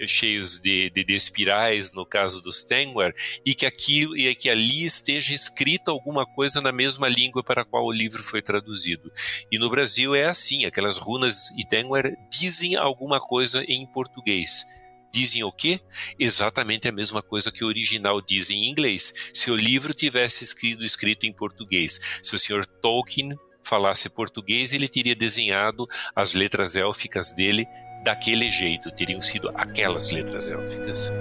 cheios 0.07 0.59
de, 0.59 0.89
de, 0.89 1.03
de, 1.03 1.15
espirais 1.15 1.93
no 1.93 2.05
caso 2.05 2.41
dos 2.41 2.63
Tengwar 2.63 3.13
e 3.45 3.53
que 3.53 3.65
aqui 3.65 4.07
e 4.15 4.34
que 4.35 4.49
ali 4.49 4.85
esteja 4.85 5.34
escrita 5.34 5.91
alguma 5.91 6.26
coisa 6.26 6.61
na 6.61 6.71
mesma 6.71 7.07
língua 7.07 7.43
para 7.43 7.61
a 7.61 7.65
qual 7.65 7.85
o 7.85 7.91
livro 7.91 8.21
foi 8.23 8.41
traduzido. 8.41 9.11
E 9.51 9.57
no 9.57 9.69
Brasil 9.69 10.15
é 10.15 10.26
assim, 10.26 10.65
aquelas 10.65 10.97
runas 10.97 11.49
e 11.57 11.67
Tengwar 11.67 12.03
dizem 12.31 12.76
alguma 12.76 13.19
coisa 13.19 13.63
em 13.67 13.85
português 13.85 14.65
dizem 15.11 15.43
o 15.43 15.51
quê? 15.51 15.80
Exatamente 16.19 16.88
a 16.88 16.91
mesma 16.91 17.21
coisa 17.21 17.51
que 17.51 17.63
o 17.63 17.67
original 17.67 18.21
diz 18.21 18.49
em 18.49 18.69
inglês. 18.69 19.31
Se 19.34 19.49
o 19.49 19.55
livro 19.55 19.93
tivesse 19.93 20.43
escrito, 20.43 20.85
escrito 20.85 21.26
em 21.26 21.34
português, 21.34 22.19
se 22.21 22.35
o 22.35 22.39
senhor 22.39 22.65
Tolkien 22.65 23.35
falasse 23.63 24.09
português, 24.09 24.73
ele 24.73 24.88
teria 24.88 25.15
desenhado 25.15 25.88
as 26.15 26.34
letras 26.34 26.76
élficas 26.76 27.34
dele 27.34 27.67
daquele 28.01 28.49
jeito, 28.49 28.91
teriam 28.91 29.21
sido 29.21 29.49
aquelas 29.53 30.11
letras 30.11 30.47
élficas. 30.47 31.11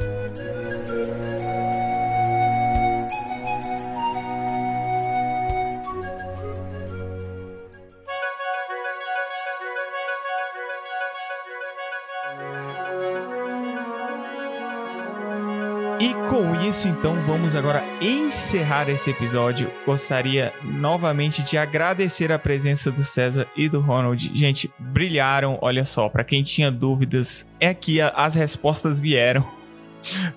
E 16.00 16.14
com 16.30 16.54
isso, 16.60 16.86
então, 16.86 17.16
vamos 17.26 17.56
agora 17.56 17.82
encerrar 18.00 18.88
esse 18.88 19.10
episódio. 19.10 19.68
Gostaria 19.84 20.52
novamente 20.62 21.42
de 21.42 21.58
agradecer 21.58 22.30
a 22.30 22.38
presença 22.38 22.88
do 22.88 23.04
César 23.04 23.48
e 23.56 23.68
do 23.68 23.80
Ronald. 23.80 24.30
Gente, 24.32 24.70
brilharam, 24.78 25.58
olha 25.60 25.84
só, 25.84 26.08
para 26.08 26.22
quem 26.22 26.44
tinha 26.44 26.70
dúvidas, 26.70 27.48
é 27.58 27.68
aqui 27.68 28.00
as 28.00 28.34
respostas 28.36 29.00
vieram. 29.00 29.44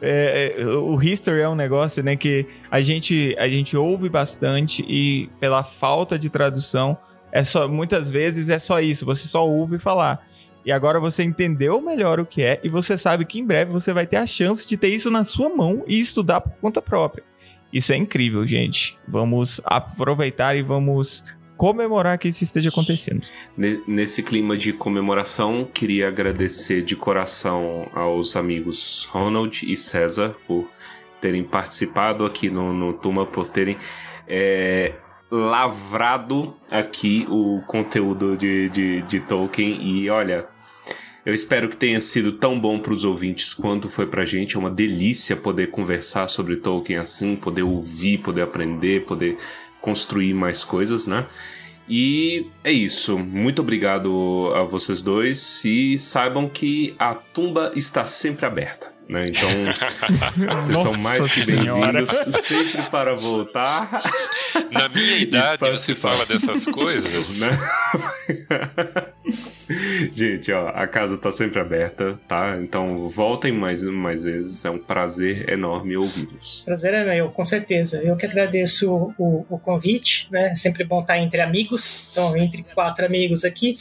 É, 0.01 0.55
é, 0.57 0.65
o 0.65 0.99
history 0.99 1.39
é 1.39 1.47
um 1.47 1.53
negócio, 1.53 2.01
né, 2.01 2.15
que 2.15 2.47
a 2.69 2.81
gente 2.81 3.35
a 3.37 3.47
gente 3.47 3.77
ouve 3.77 4.09
bastante 4.09 4.83
e 4.89 5.29
pela 5.39 5.63
falta 5.63 6.17
de 6.17 6.31
tradução 6.31 6.97
é 7.31 7.43
só 7.43 7.67
muitas 7.67 8.09
vezes 8.09 8.49
é 8.49 8.57
só 8.57 8.81
isso, 8.81 9.05
você 9.05 9.27
só 9.27 9.47
ouve 9.47 9.77
falar. 9.77 10.27
E 10.65 10.71
agora 10.71 10.99
você 10.99 11.23
entendeu 11.23 11.81
melhor 11.81 12.19
o 12.19 12.25
que 12.25 12.41
é 12.41 12.59
e 12.63 12.69
você 12.69 12.97
sabe 12.97 13.25
que 13.25 13.39
em 13.39 13.45
breve 13.45 13.71
você 13.71 13.91
vai 13.91 14.05
ter 14.05 14.17
a 14.17 14.25
chance 14.25 14.67
de 14.67 14.77
ter 14.77 14.89
isso 14.89 15.09
na 15.09 15.23
sua 15.23 15.49
mão 15.49 15.83
e 15.87 15.99
estudar 15.99 16.41
por 16.41 16.53
conta 16.57 16.81
própria. 16.81 17.23
Isso 17.73 17.93
é 17.93 17.97
incrível, 17.97 18.45
gente. 18.45 18.97
Vamos 19.07 19.61
aproveitar 19.63 20.55
e 20.55 20.61
vamos 20.61 21.23
comemorar 21.61 22.17
que 22.17 22.27
isso 22.27 22.43
esteja 22.43 22.69
acontecendo. 22.69 23.21
Nesse 23.87 24.23
clima 24.23 24.57
de 24.57 24.73
comemoração, 24.73 25.63
queria 25.71 26.07
agradecer 26.07 26.81
de 26.81 26.95
coração 26.95 27.87
aos 27.93 28.35
amigos 28.35 29.07
Ronald 29.11 29.63
e 29.63 29.77
César 29.77 30.35
por 30.47 30.67
terem 31.21 31.43
participado 31.43 32.25
aqui 32.25 32.49
no, 32.49 32.73
no 32.73 32.93
Tuma, 32.93 33.27
por 33.27 33.47
terem 33.47 33.77
é, 34.27 34.95
lavrado 35.29 36.57
aqui 36.71 37.27
o 37.29 37.61
conteúdo 37.67 38.35
de, 38.35 38.67
de, 38.69 39.01
de 39.03 39.19
Tolkien. 39.19 39.79
E 39.81 40.09
olha, 40.09 40.47
eu 41.25 41.33
espero 41.33 41.69
que 41.69 41.77
tenha 41.77 42.01
sido 42.01 42.31
tão 42.31 42.59
bom 42.59 42.79
para 42.79 42.93
os 42.93 43.03
ouvintes 43.03 43.53
quanto 43.53 43.87
foi 43.87 44.07
para 44.07 44.23
a 44.23 44.25
gente. 44.25 44.55
É 44.55 44.59
uma 44.59 44.71
delícia 44.71 45.35
poder 45.35 45.67
conversar 45.67 46.27
sobre 46.27 46.55
Tolkien 46.55 46.99
assim, 46.99 47.35
poder 47.35 47.63
ouvir, 47.63 48.19
poder 48.19 48.41
aprender, 48.41 49.05
poder 49.05 49.37
construir 49.79 50.33
mais 50.33 50.63
coisas, 50.63 51.05
né? 51.05 51.27
E 51.87 52.47
é 52.63 52.71
isso. 52.71 53.19
Muito 53.19 53.61
obrigado 53.61 54.51
a 54.55 54.63
vocês 54.63 55.03
dois 55.03 55.63
e 55.65 55.97
saibam 55.97 56.47
que 56.47 56.95
a 56.97 57.13
tumba 57.13 57.71
está 57.75 58.05
sempre 58.05 58.45
aberta. 58.45 58.91
Né? 59.09 59.21
Então, 59.27 59.49
vocês 60.55 60.79
são 60.79 60.93
mais 60.99 61.29
que 61.29 61.45
bem-vindos 61.45 62.09
sempre 62.09 62.83
para 62.89 63.13
voltar. 63.13 64.01
Na 64.71 64.87
minha 64.87 65.17
idade, 65.17 65.69
você 65.69 65.93
fala 65.93 66.25
dessas 66.25 66.65
coisas. 66.65 67.41
Né? 67.41 67.59
Gente, 70.11 70.51
ó, 70.51 70.69
a 70.69 70.87
casa 70.87 71.17
tá 71.17 71.31
sempre 71.31 71.59
aberta, 71.59 72.19
tá? 72.27 72.55
Então 72.57 73.07
voltem 73.07 73.51
mais, 73.51 73.83
mais 73.83 74.23
vezes. 74.23 74.63
É 74.65 74.69
um 74.69 74.77
prazer 74.77 75.49
enorme 75.49 75.95
ouvi-los. 75.97 76.63
Prazer 76.65 76.93
é 76.93 77.03
meu, 77.03 77.29
com 77.29 77.43
certeza. 77.43 78.01
Eu 78.03 78.15
que 78.15 78.25
agradeço 78.25 79.13
o, 79.17 79.45
o, 79.49 79.59
convite, 79.59 80.27
né? 80.31 80.49
É 80.51 80.55
sempre 80.55 80.83
bom 80.83 81.01
estar 81.01 81.17
entre 81.17 81.41
amigos. 81.41 82.11
Então, 82.11 82.37
entre 82.37 82.63
quatro 82.63 83.05
amigos 83.05 83.43
aqui. 83.43 83.71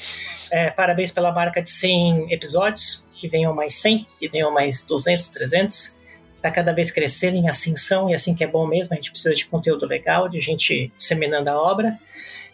É, 0.52 0.70
parabéns 0.70 1.10
pela 1.10 1.32
marca 1.32 1.62
de 1.62 1.70
100 1.70 2.32
episódios. 2.32 3.10
Que 3.18 3.28
venham 3.28 3.54
mais 3.54 3.74
100, 3.74 4.04
que 4.18 4.28
venham 4.28 4.52
mais 4.52 4.84
200, 4.86 5.28
300 5.28 6.00
tá 6.40 6.50
cada 6.50 6.72
vez 6.72 6.90
crescendo 6.90 7.36
em 7.36 7.50
ascensão 7.50 8.08
e 8.08 8.14
assim 8.14 8.34
que 8.34 8.42
é 8.42 8.46
bom 8.46 8.66
mesmo, 8.66 8.94
a 8.94 8.96
gente 8.96 9.10
precisa 9.10 9.34
de 9.34 9.44
conteúdo 9.44 9.86
legal, 9.86 10.26
de 10.26 10.40
gente 10.40 10.90
disseminando 10.96 11.50
a 11.50 11.60
obra 11.60 11.98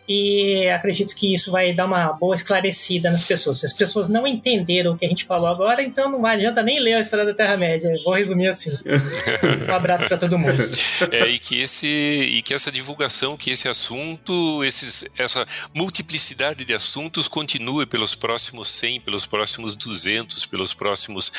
e 0.09 0.69
acredito 0.69 1.15
que 1.16 1.35
isso 1.35 1.51
vai 1.51 1.73
dar 1.73 1.87
uma 1.87 2.12
boa 2.12 2.35
esclarecida 2.35 3.11
nas 3.11 3.27
pessoas. 3.27 3.59
Se 3.59 3.66
as 3.66 3.73
pessoas 3.73 4.09
não 4.09 4.27
entenderam 4.27 4.93
o 4.93 4.99
que 4.99 5.05
a 5.05 5.09
gente 5.09 5.24
falou 5.24 5.49
agora, 5.49 5.83
então 5.83 6.11
não 6.11 6.24
adianta 6.24 6.62
nem 6.62 6.78
ler 6.78 6.95
a 6.95 7.01
história 7.01 7.24
da 7.24 7.35
Terra-média. 7.35 7.93
Vou 8.05 8.15
resumir 8.15 8.49
assim. 8.49 8.70
um 9.69 9.74
abraço 9.74 10.07
para 10.07 10.16
todo 10.16 10.39
mundo. 10.39 10.62
É, 11.11 11.27
e, 11.27 11.39
que 11.39 11.61
esse, 11.61 11.87
e 11.87 12.41
que 12.43 12.55
essa 12.55 12.70
divulgação, 12.70 13.37
que 13.37 13.51
esse 13.51 13.69
assunto, 13.69 14.62
esses, 14.65 15.05
essa 15.19 15.45
multiplicidade 15.74 16.65
de 16.65 16.73
assuntos 16.73 17.27
continue 17.27 17.85
pelos 17.85 18.15
próximos 18.15 18.69
100, 18.69 19.01
pelos 19.01 19.27
próximos 19.27 19.74
200, 19.74 20.47
pelos 20.47 20.73
próximos 20.73 21.33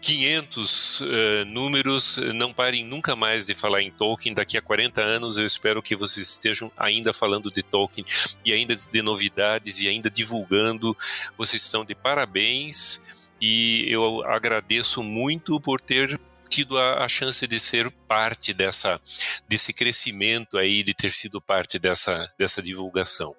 500 0.00 1.00
uh, 1.00 1.04
eh, 1.04 1.44
números. 1.44 2.18
Não 2.34 2.52
parem 2.52 2.84
nunca 2.84 3.14
mais 3.14 3.46
de 3.46 3.54
falar 3.54 3.82
em 3.82 3.90
Tolkien. 3.92 4.34
Daqui 4.34 4.58
a 4.58 4.62
40 4.62 5.00
anos 5.00 5.38
eu 5.38 5.46
espero 5.46 5.80
que 5.80 5.94
vocês 5.94 6.28
estejam 6.30 6.70
ainda 6.76 7.12
falando 7.12 7.50
de 7.50 7.62
Tolkien 7.62 7.91
Tolkien 7.92 8.04
e 8.44 8.52
ainda 8.52 8.74
de 8.74 9.02
novidades 9.02 9.80
e 9.80 9.88
ainda 9.88 10.10
divulgando. 10.10 10.96
Vocês 11.36 11.62
estão 11.62 11.84
de 11.84 11.94
parabéns 11.94 13.30
e 13.40 13.84
eu 13.88 14.24
agradeço 14.24 15.02
muito 15.02 15.60
por 15.60 15.80
ter 15.80 16.18
tido 16.48 16.78
a, 16.78 17.02
a, 17.02 17.08
chance 17.08 17.46
de 17.46 17.58
ser 17.58 17.90
parte 18.06 18.52
dessa 18.52 19.00
desse 19.48 19.72
crescimento 19.72 20.58
aí, 20.58 20.82
de 20.82 20.92
ter 20.92 21.10
sido 21.10 21.40
parte 21.40 21.78
dessa, 21.78 22.30
dessa 22.38 22.60
divulgação. 22.60 23.30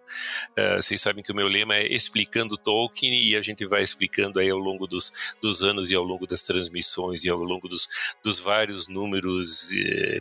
Uh, 0.58 0.82
vocês 0.82 1.00
sabem 1.00 1.24
que 1.24 1.32
o 1.32 1.36
meu 1.36 1.48
lema 1.48 1.76
é 1.76 1.94
explicando 1.94 2.58
Tolkien 2.58 3.14
e 3.14 3.36
a 3.36 3.42
gente 3.42 3.68
vai 3.68 3.84
explicando 3.84 4.40
aí 4.40 4.50
ao 4.50 4.58
longo 4.58 4.88
dos, 4.88 5.36
dos 5.40 5.62
anos 5.62 5.92
e 5.92 5.96
ao 5.96 6.04
longo 6.04 6.26
das 6.26 6.42
transmissões 6.42 7.24
e 7.24 7.30
ao 7.30 7.38
longo 7.38 7.68
dos, 7.68 8.16
dos 8.24 8.40
vários 8.40 8.88
números, 8.88 9.72
eh, 9.74 10.20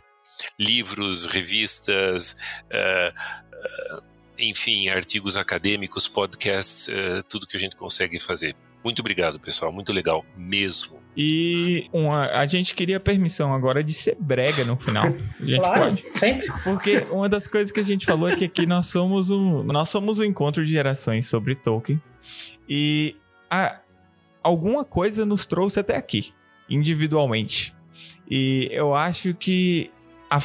livros, 0.59 1.25
revistas, 1.25 2.61
uh, 2.65 4.12
enfim, 4.37 4.89
artigos 4.89 5.37
acadêmicos, 5.37 6.07
podcasts, 6.07 6.87
uh, 6.87 7.23
tudo 7.29 7.47
que 7.47 7.57
a 7.57 7.59
gente 7.59 7.75
consegue 7.75 8.19
fazer. 8.19 8.55
Muito 8.83 8.99
obrigado, 8.99 9.39
pessoal. 9.39 9.71
Muito 9.71 9.93
legal 9.93 10.25
mesmo. 10.35 11.01
E 11.15 11.87
uma, 11.93 12.25
a 12.25 12.45
gente 12.45 12.75
queria 12.75 12.99
permissão 12.99 13.53
agora 13.53 13.83
de 13.83 13.93
ser 13.93 14.17
brega 14.19 14.65
no 14.65 14.75
final. 14.75 15.05
A 15.05 15.45
gente 15.45 15.59
claro, 15.59 15.95
pode. 15.95 16.05
sempre. 16.19 16.51
Porque 16.63 16.97
uma 17.11 17.29
das 17.29 17.47
coisas 17.47 17.71
que 17.71 17.79
a 17.79 17.83
gente 17.83 18.05
falou 18.05 18.27
é 18.27 18.35
que 18.35 18.45
aqui 18.45 18.65
nós 18.65 18.87
somos 18.87 19.29
um, 19.29 19.63
nós 19.63 19.89
somos 19.89 20.19
um 20.19 20.23
encontro 20.23 20.65
de 20.65 20.71
gerações 20.71 21.27
sobre 21.27 21.55
Tolkien. 21.55 22.01
E 22.67 23.15
a, 23.49 23.79
alguma 24.41 24.83
coisa 24.83 25.25
nos 25.25 25.45
trouxe 25.45 25.79
até 25.79 25.95
aqui, 25.95 26.33
individualmente. 26.69 27.73
E 28.29 28.67
eu 28.71 28.95
acho 28.95 29.33
que 29.33 29.91
a, 30.29 30.39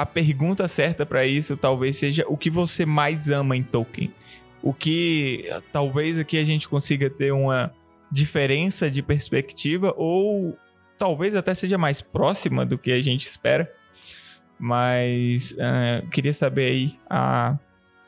a 0.00 0.06
pergunta 0.06 0.66
certa 0.66 1.04
para 1.04 1.26
isso 1.26 1.58
talvez 1.58 1.98
seja 1.98 2.24
o 2.26 2.34
que 2.34 2.48
você 2.48 2.86
mais 2.86 3.28
ama 3.28 3.54
em 3.54 3.62
Tolkien. 3.62 4.10
O 4.62 4.72
que 4.72 5.44
talvez 5.74 6.18
aqui 6.18 6.38
a 6.38 6.44
gente 6.44 6.66
consiga 6.66 7.10
ter 7.10 7.32
uma 7.32 7.70
diferença 8.10 8.90
de 8.90 9.02
perspectiva 9.02 9.92
ou 9.98 10.56
talvez 10.96 11.36
até 11.36 11.52
seja 11.52 11.76
mais 11.76 12.00
próxima 12.00 12.64
do 12.64 12.78
que 12.78 12.90
a 12.90 13.02
gente 13.02 13.26
espera. 13.26 13.70
Mas 14.58 15.52
uh, 15.52 16.06
queria 16.08 16.32
saber 16.32 16.70
aí 16.70 16.98
a 17.08 17.58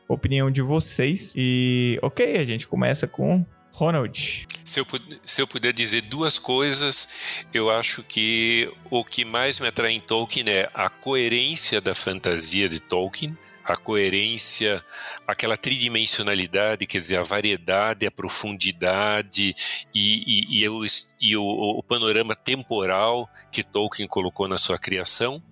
opinião 0.08 0.50
de 0.50 0.62
vocês. 0.62 1.34
E 1.36 1.98
ok, 2.00 2.38
a 2.38 2.44
gente 2.44 2.66
começa 2.66 3.06
com 3.06 3.44
Ronald. 3.70 4.46
Se 4.64 4.80
eu, 4.80 4.86
se 5.24 5.42
eu 5.42 5.46
puder 5.46 5.72
dizer 5.72 6.02
duas 6.02 6.38
coisas, 6.38 7.44
eu 7.52 7.70
acho 7.70 8.02
que 8.02 8.72
o 8.90 9.04
que 9.04 9.24
mais 9.24 9.58
me 9.58 9.66
atrai 9.66 9.92
em 9.92 10.00
Tolkien 10.00 10.48
é 10.48 10.70
a 10.72 10.88
coerência 10.88 11.80
da 11.80 11.94
fantasia 11.94 12.68
de 12.68 12.78
Tolkien, 12.78 13.36
a 13.64 13.76
coerência, 13.76 14.84
aquela 15.26 15.56
tridimensionalidade, 15.56 16.86
quer 16.86 16.98
dizer, 16.98 17.16
a 17.16 17.22
variedade, 17.22 18.06
a 18.06 18.10
profundidade 18.10 19.54
e, 19.94 20.24
e, 20.26 20.62
e, 20.62 20.68
o, 20.68 20.84
e 21.20 21.36
o, 21.36 21.44
o 21.44 21.82
panorama 21.82 22.34
temporal 22.34 23.28
que 23.50 23.62
Tolkien 23.62 24.08
colocou 24.08 24.48
na 24.48 24.58
sua 24.58 24.78
criação. 24.78 25.42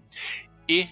E 0.68 0.88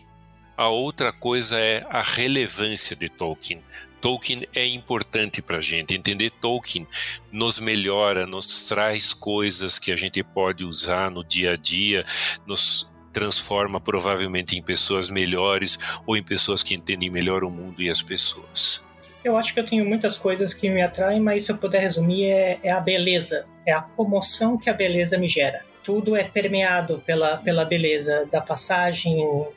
a 0.57 0.69
outra 0.69 1.13
coisa 1.13 1.59
é 1.59 1.87
a 1.89 2.03
relevância 2.03 2.97
de 2.97 3.09
Tolkien. 3.09 3.63
Tolkien 4.01 4.47
é 4.55 4.67
importante 4.67 5.43
para 5.43 5.59
a 5.59 5.61
gente. 5.61 5.95
Entender 5.95 6.31
Tolkien 6.31 6.87
nos 7.31 7.59
melhora, 7.59 8.27
nos 8.27 8.69
traz 8.69 9.13
coisas 9.13 9.79
que 9.79 9.93
a 9.93 9.97
gente 9.97 10.23
pode 10.23 10.65
usar 10.65 11.11
no 11.11 11.25
dia 11.25 11.53
a 11.53 11.57
dia, 11.57 12.05
nos 12.47 12.91
transforma 13.13 13.81
provavelmente 13.81 14.57
em 14.57 14.63
pessoas 14.63 15.11
melhores 15.11 15.79
ou 16.07 16.17
em 16.17 16.23
pessoas 16.23 16.63
que 16.63 16.75
entendem 16.75 17.11
melhor 17.11 17.43
o 17.43 17.51
mundo 17.51 17.83
e 17.83 17.91
as 17.91 18.03
pessoas. 18.03 18.83
Eu 19.25 19.37
acho 19.37 19.53
que 19.53 19.61
eu 19.61 19.67
tenho 19.67 19.85
muitas 19.85 20.17
coisas 20.17 20.55
que 20.55 20.71
me 20.71 20.81
atraem, 20.81 21.21
mas 21.21 21.45
se 21.45 21.53
eu 21.53 21.59
puder 21.59 21.81
resumir, 21.81 22.31
é, 22.31 22.61
é 22.63 22.71
a 22.71 22.81
beleza. 22.81 23.47
É 23.67 23.73
a 23.73 23.83
comoção 23.83 24.57
que 24.57 24.71
a 24.71 24.73
beleza 24.73 25.19
me 25.19 25.29
gera 25.29 25.68
tudo 25.89 26.15
é 26.15 26.23
permeado 26.23 27.03
pela, 27.07 27.39
pela 27.39 27.65
beleza 27.65 28.29
da 28.31 28.43
passagem, 28.43 29.17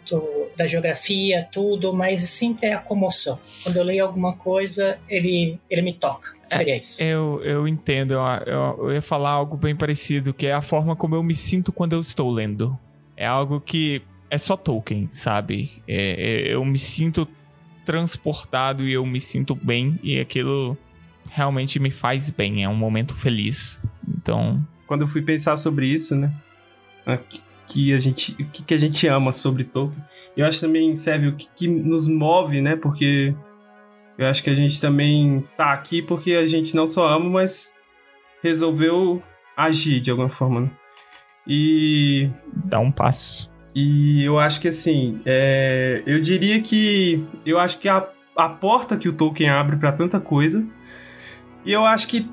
do, 0.10 0.48
da 0.56 0.66
geografia, 0.66 1.46
tudo, 1.52 1.94
mas 1.94 2.22
sempre 2.22 2.68
é 2.68 2.74
a 2.74 2.78
comoção. 2.78 3.38
Quando 3.62 3.76
eu 3.76 3.84
leio 3.84 4.06
alguma 4.06 4.32
coisa, 4.38 4.98
ele, 5.10 5.60
ele 5.70 5.82
me 5.82 5.92
toca. 5.92 6.32
É, 6.50 6.56
Seria 6.56 6.78
isso. 6.78 7.04
Eu, 7.04 7.42
eu 7.44 7.68
entendo. 7.68 8.14
Eu, 8.14 8.22
eu, 8.46 8.78
eu 8.80 8.94
ia 8.94 9.02
falar 9.02 9.32
algo 9.32 9.58
bem 9.58 9.76
parecido, 9.76 10.34
que 10.34 10.48
é 10.48 10.54
a 10.54 10.62
forma 10.62 10.96
como 10.96 11.16
eu 11.16 11.22
me 11.22 11.36
sinto 11.36 11.70
quando 11.70 11.98
eu 11.98 12.00
estou 12.00 12.32
lendo. 12.32 12.80
É 13.18 13.28
algo 13.28 13.60
que 13.60 14.02
é 14.30 14.38
só 14.38 14.56
Tolkien, 14.56 15.10
sabe? 15.12 15.84
É, 15.86 16.46
é, 16.48 16.54
eu 16.54 16.64
me 16.64 16.80
sinto 16.80 17.28
transportado 17.86 18.88
e 18.88 18.94
eu 18.94 19.06
me 19.06 19.20
sinto 19.20 19.54
bem 19.54 20.00
e 20.02 20.18
aquilo 20.18 20.78
realmente 21.30 21.78
me 21.78 21.92
faz 21.92 22.30
bem. 22.30 22.64
É 22.64 22.70
um 22.70 22.76
momento 22.76 23.16
feliz. 23.16 23.84
Então, 24.08 24.66
quando 24.92 25.04
eu 25.04 25.08
fui 25.08 25.22
pensar 25.22 25.56
sobre 25.56 25.88
isso, 25.88 26.18
né? 26.18 26.30
Que 27.66 27.94
a 27.94 27.98
gente, 27.98 28.34
o 28.34 28.46
que, 28.50 28.62
que 28.62 28.74
a 28.74 28.78
gente 28.78 29.08
ama 29.08 29.32
sobre 29.32 29.64
Tolkien. 29.64 30.04
Eu 30.36 30.46
acho 30.46 30.60
também 30.60 30.94
serve 30.96 31.30
o 31.30 31.36
que, 31.38 31.48
que 31.56 31.66
nos 31.66 32.10
move, 32.10 32.60
né? 32.60 32.76
Porque 32.76 33.34
eu 34.18 34.28
acho 34.28 34.44
que 34.44 34.50
a 34.50 34.54
gente 34.54 34.82
também 34.82 35.48
tá 35.56 35.72
aqui 35.72 36.02
porque 36.02 36.34
a 36.34 36.46
gente 36.46 36.76
não 36.76 36.86
só 36.86 37.08
ama, 37.08 37.30
mas 37.30 37.74
resolveu 38.44 39.24
agir 39.56 40.02
de 40.02 40.12
alguma 40.12 40.28
forma. 40.28 40.60
Né? 40.60 40.70
E. 41.48 42.30
Dar 42.66 42.82
um 42.82 42.92
passo. 42.92 43.50
E 43.74 44.26
eu 44.26 44.38
acho 44.38 44.60
que 44.60 44.68
assim, 44.68 45.22
é, 45.26 46.04
eu 46.06 46.22
diria 46.22 46.62
que. 46.62 47.26
Eu 47.46 47.58
acho 47.60 47.80
que 47.80 47.88
a, 47.88 48.06
a 48.36 48.50
porta 48.50 48.98
que 48.98 49.08
o 49.08 49.14
Tolkien 49.14 49.52
abre 49.52 49.78
para 49.78 49.94
tanta 49.94 50.20
coisa. 50.20 50.62
E 51.66 51.72
eu 51.72 51.86
acho 51.86 52.10
que 52.10 52.30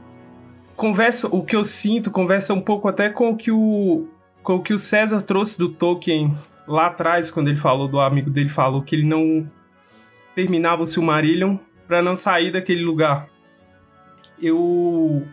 conversa, 0.78 1.26
o 1.26 1.42
que 1.42 1.56
eu 1.56 1.64
sinto 1.64 2.08
conversa 2.08 2.54
um 2.54 2.60
pouco 2.60 2.86
até 2.86 3.10
com 3.10 3.30
o 3.30 3.36
que 3.36 3.50
o, 3.50 4.08
com 4.44 4.54
o 4.54 4.62
que 4.62 4.72
o 4.72 4.78
César 4.78 5.20
trouxe 5.20 5.58
do 5.58 5.68
Tolkien 5.68 6.32
lá 6.68 6.86
atrás, 6.86 7.32
quando 7.32 7.48
ele 7.48 7.56
falou 7.56 7.88
do 7.88 7.98
amigo 7.98 8.30
dele, 8.30 8.48
falou 8.48 8.80
que 8.80 8.94
ele 8.94 9.04
não 9.04 9.50
terminava 10.36 10.82
o 10.82 10.86
Silmarillion 10.86 11.56
para 11.88 12.00
não 12.00 12.14
sair 12.14 12.52
daquele 12.52 12.84
lugar. 12.84 13.28
Eu 14.40 15.26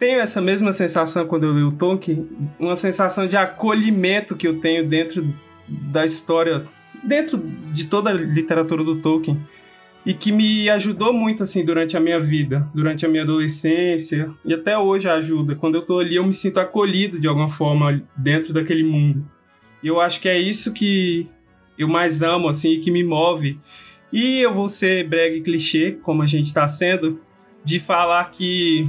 tenho 0.00 0.18
essa 0.18 0.40
mesma 0.40 0.72
sensação 0.72 1.28
quando 1.28 1.44
eu 1.44 1.52
leio 1.52 1.68
o 1.68 1.72
Tolkien, 1.72 2.28
uma 2.58 2.74
sensação 2.74 3.28
de 3.28 3.36
acolhimento 3.36 4.34
que 4.34 4.48
eu 4.48 4.58
tenho 4.58 4.88
dentro 4.88 5.32
da 5.68 6.04
história, 6.04 6.64
dentro 7.04 7.38
de 7.72 7.86
toda 7.86 8.10
a 8.10 8.12
literatura 8.12 8.82
do 8.82 9.00
Tolkien 9.00 9.40
e 10.06 10.14
que 10.14 10.30
me 10.30 10.70
ajudou 10.70 11.12
muito 11.12 11.42
assim 11.42 11.64
durante 11.64 11.96
a 11.96 12.00
minha 12.00 12.20
vida, 12.20 12.68
durante 12.72 13.04
a 13.04 13.08
minha 13.08 13.24
adolescência 13.24 14.30
e 14.44 14.54
até 14.54 14.78
hoje 14.78 15.08
ajuda. 15.08 15.56
Quando 15.56 15.74
eu 15.74 15.82
tô 15.82 15.98
ali, 15.98 16.14
eu 16.14 16.24
me 16.24 16.32
sinto 16.32 16.60
acolhido 16.60 17.20
de 17.20 17.26
alguma 17.26 17.48
forma 17.48 18.00
dentro 18.16 18.52
daquele 18.52 18.84
mundo. 18.84 19.28
E 19.82 19.88
eu 19.88 20.00
acho 20.00 20.20
que 20.20 20.28
é 20.28 20.38
isso 20.38 20.72
que 20.72 21.26
eu 21.76 21.88
mais 21.88 22.22
amo 22.22 22.46
assim 22.48 22.74
e 22.74 22.80
que 22.80 22.90
me 22.90 23.02
move. 23.02 23.58
E 24.12 24.38
eu 24.38 24.54
vou 24.54 24.68
ser 24.68 25.08
brega 25.08 25.36
e 25.36 25.42
clichê, 25.42 25.98
como 26.00 26.22
a 26.22 26.26
gente 26.26 26.46
está 26.46 26.68
sendo, 26.68 27.20
de 27.64 27.80
falar 27.80 28.30
que 28.30 28.88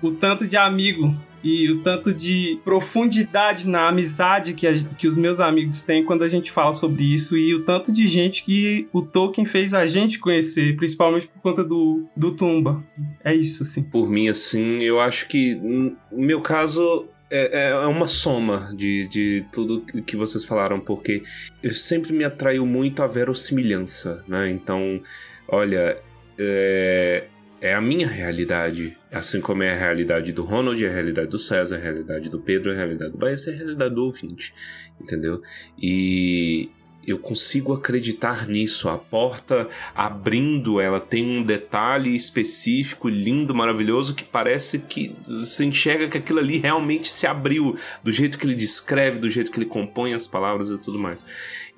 o 0.00 0.12
tanto 0.12 0.46
de 0.46 0.56
amigo 0.56 1.12
e 1.42 1.70
o 1.70 1.82
tanto 1.82 2.12
de 2.14 2.58
profundidade 2.64 3.68
na 3.68 3.88
amizade 3.88 4.54
que, 4.54 4.66
a, 4.66 4.74
que 4.74 5.06
os 5.08 5.16
meus 5.16 5.40
amigos 5.40 5.82
têm 5.82 6.04
quando 6.04 6.22
a 6.22 6.28
gente 6.28 6.50
fala 6.50 6.72
sobre 6.72 7.02
isso 7.02 7.36
e 7.36 7.54
o 7.54 7.64
tanto 7.64 7.92
de 7.92 8.06
gente 8.06 8.44
que 8.44 8.86
o 8.92 9.02
Tolkien 9.02 9.46
fez 9.46 9.74
a 9.74 9.86
gente 9.86 10.18
conhecer, 10.18 10.76
principalmente 10.76 11.26
por 11.28 11.40
conta 11.40 11.64
do, 11.64 12.04
do 12.16 12.32
Tumba. 12.32 12.82
É 13.24 13.34
isso, 13.34 13.62
assim. 13.62 13.82
Por 13.82 14.08
mim, 14.08 14.28
assim, 14.28 14.82
eu 14.82 15.00
acho 15.00 15.28
que 15.28 15.54
no 15.54 15.96
meu 16.12 16.40
caso 16.40 17.06
é, 17.30 17.70
é 17.70 17.86
uma 17.86 18.06
soma 18.06 18.70
de, 18.74 19.08
de 19.08 19.44
tudo 19.50 19.80
que 19.80 20.16
vocês 20.16 20.44
falaram, 20.44 20.78
porque 20.78 21.22
eu 21.62 21.72
sempre 21.72 22.12
me 22.12 22.24
atraiu 22.24 22.66
muito 22.66 23.02
a 23.02 23.06
verossimilhança, 23.06 24.22
né? 24.28 24.50
Então, 24.50 25.00
olha, 25.48 25.98
é, 26.38 27.24
é 27.62 27.74
a 27.74 27.80
minha 27.80 28.08
realidade. 28.08 28.98
Assim 29.10 29.40
como 29.40 29.62
é 29.62 29.72
a 29.72 29.78
realidade 29.78 30.32
do 30.32 30.42
Ronald, 30.42 30.84
é 30.84 30.88
a 30.88 30.92
realidade 30.92 31.28
do 31.28 31.38
César, 31.38 31.76
é 31.76 31.78
a 31.78 31.82
realidade 31.82 32.28
do 32.28 32.40
Pedro, 32.40 32.72
é 32.72 32.74
a 32.74 32.76
realidade 32.76 33.12
do 33.12 33.18
Bahia, 33.18 33.36
é 33.46 33.50
a 33.50 33.56
realidade 33.56 33.94
do 33.94 34.04
ouvinte. 34.04 34.52
Entendeu? 35.00 35.40
E 35.80 36.68
eu 37.06 37.20
consigo 37.20 37.72
acreditar 37.72 38.48
nisso. 38.48 38.88
A 38.88 38.98
porta 38.98 39.68
abrindo, 39.94 40.80
ela 40.80 40.98
tem 40.98 41.24
um 41.24 41.44
detalhe 41.44 42.16
específico, 42.16 43.08
lindo, 43.08 43.54
maravilhoso, 43.54 44.12
que 44.12 44.24
parece 44.24 44.80
que 44.80 45.14
você 45.24 45.64
enxerga 45.64 46.08
que 46.08 46.18
aquilo 46.18 46.40
ali 46.40 46.58
realmente 46.58 47.08
se 47.08 47.28
abriu, 47.28 47.78
do 48.02 48.10
jeito 48.10 48.38
que 48.38 48.44
ele 48.44 48.56
descreve, 48.56 49.20
do 49.20 49.30
jeito 49.30 49.52
que 49.52 49.58
ele 49.58 49.66
compõe 49.66 50.14
as 50.14 50.26
palavras 50.26 50.68
e 50.68 50.80
tudo 50.80 50.98
mais. 50.98 51.24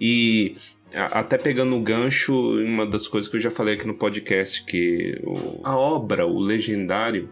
E 0.00 0.56
até 0.94 1.36
pegando 1.36 1.76
o 1.76 1.80
gancho, 1.80 2.34
uma 2.62 2.86
das 2.86 3.08
coisas 3.08 3.30
que 3.30 3.36
eu 3.36 3.40
já 3.40 3.50
falei 3.50 3.74
aqui 3.74 3.86
no 3.86 3.94
podcast, 3.94 4.64
que 4.64 5.20
a 5.62 5.76
obra, 5.76 6.26
o 6.26 6.38
legendário, 6.38 7.30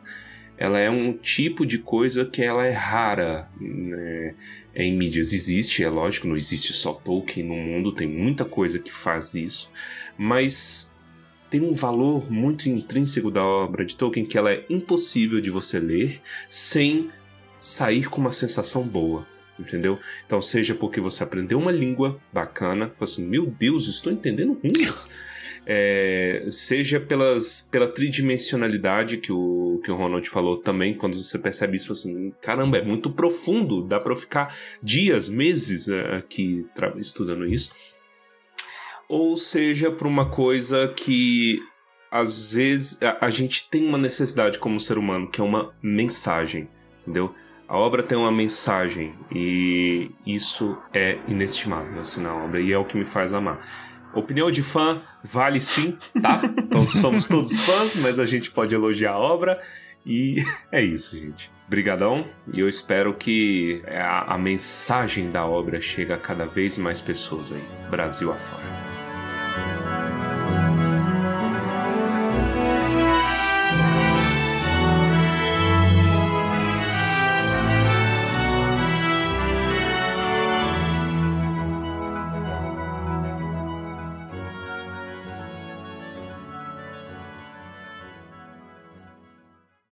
ela 0.59 0.79
é 0.79 0.91
um 0.91 1.13
tipo 1.13 1.65
de 1.65 1.79
coisa 1.79 2.25
que 2.25 2.43
ela 2.43 2.67
é 2.67 2.71
rara 2.71 3.49
né? 3.61 4.35
em 4.75 4.97
mídias. 4.97 5.33
Existe, 5.33 5.83
é 5.83 5.89
lógico, 5.89 6.29
não 6.29 6.37
existe 6.37 6.73
só 6.73 6.93
Tolkien 6.93 7.47
no 7.47 7.57
mundo, 7.57 7.93
tem 7.93 8.07
muita 8.07 8.45
coisa 8.45 8.79
que 8.79 8.93
faz 8.93 9.35
isso, 9.35 9.71
mas 10.17 10.95
tem 11.51 11.61
um 11.61 11.73
valor 11.73 12.31
muito 12.31 12.69
intrínseco 12.69 13.31
da 13.31 13.45
obra 13.45 13.85
de 13.85 13.95
Tolkien 13.95 14.25
que 14.27 14.39
ela 14.39 14.53
é 14.53 14.65
impossível 14.71 15.41
de 15.41 15.51
você 15.51 15.79
ler 15.79 16.21
sem 16.49 17.11
sair 17.57 18.09
com 18.09 18.21
uma 18.21 18.33
sensação 18.33 18.83
boa 18.83 19.27
entendeu? 19.63 19.99
Então, 20.27 20.43
seja 20.43 20.75
porque 20.75 21.01
você 21.01 21.23
aprendeu 21.23 21.59
uma 21.59 21.73
língua 21.73 22.21
bacana, 22.33 22.93
você 22.99 23.21
assim, 23.21 23.27
meu 23.27 23.47
Deus, 23.47 23.89
estou 23.89 24.13
entendendo 24.13 24.59
ruins. 24.63 25.09
É, 25.65 26.49
seja 26.51 26.99
pelas, 26.99 27.69
pela 27.71 27.87
tridimensionalidade 27.87 29.19
que 29.19 29.31
o, 29.31 29.81
que 29.85 29.93
o 29.93 29.97
Ronald 29.97 30.29
falou 30.29 30.57
também, 30.57 30.93
quando 30.93 31.15
você 31.15 31.39
percebe 31.39 31.77
isso, 31.77 31.93
assim, 31.93 32.33
caramba, 32.41 32.79
é 32.79 32.83
muito 32.83 33.09
profundo, 33.11 33.81
dá 33.81 34.01
para 34.01 34.17
ficar 34.17 34.55
dias, 34.83 35.29
meses 35.29 35.89
é, 35.89 36.17
aqui 36.17 36.67
estudando 36.97 37.47
isso. 37.47 37.71
Ou 39.09 39.37
seja, 39.37 39.91
por 39.91 40.07
uma 40.07 40.29
coisa 40.29 40.89
que 40.89 41.61
às 42.13 42.53
vezes 42.53 42.99
a, 43.03 43.27
a 43.27 43.31
gente 43.31 43.69
tem 43.71 43.87
uma 43.87 43.97
necessidade 43.97 44.59
como 44.59 44.79
ser 44.79 44.99
humano, 44.99 45.31
que 45.31 45.41
é 45.41 45.45
uma 45.45 45.75
mensagem, 45.83 46.69
entendeu? 47.01 47.35
A 47.73 47.79
obra 47.79 48.03
tem 48.03 48.19
uma 48.19 48.31
mensagem 48.31 49.15
e 49.35 50.11
isso 50.27 50.77
é 50.93 51.19
inestimável, 51.27 52.01
assim, 52.01 52.21
na 52.21 52.35
obra, 52.35 52.61
e 52.61 52.71
é 52.71 52.77
o 52.77 52.85
que 52.85 52.99
me 52.99 53.05
faz 53.07 53.33
amar. 53.33 53.67
Opinião 54.13 54.51
de 54.51 54.63
fã 54.63 55.01
vale 55.25 55.59
sim, 55.59 55.97
tá? 56.21 56.43
Então 56.59 56.87
somos 56.87 57.27
todos 57.27 57.65
fãs, 57.65 57.97
mas 57.97 58.19
a 58.19 58.27
gente 58.27 58.51
pode 58.51 58.75
elogiar 58.75 59.13
a 59.13 59.19
obra 59.19 59.59
e 60.05 60.45
é 60.71 60.85
isso, 60.85 61.17
gente. 61.17 61.51
Brigadão, 61.67 62.27
e 62.55 62.61
eu 62.61 62.69
espero 62.69 63.15
que 63.15 63.83
a, 63.89 64.35
a 64.35 64.37
mensagem 64.37 65.31
da 65.31 65.47
obra 65.47 65.81
chegue 65.81 66.13
a 66.13 66.19
cada 66.19 66.45
vez 66.45 66.77
mais 66.77 67.01
pessoas 67.01 67.53
aí, 67.53 67.65
Brasil 67.89 68.31
afora. 68.31 68.82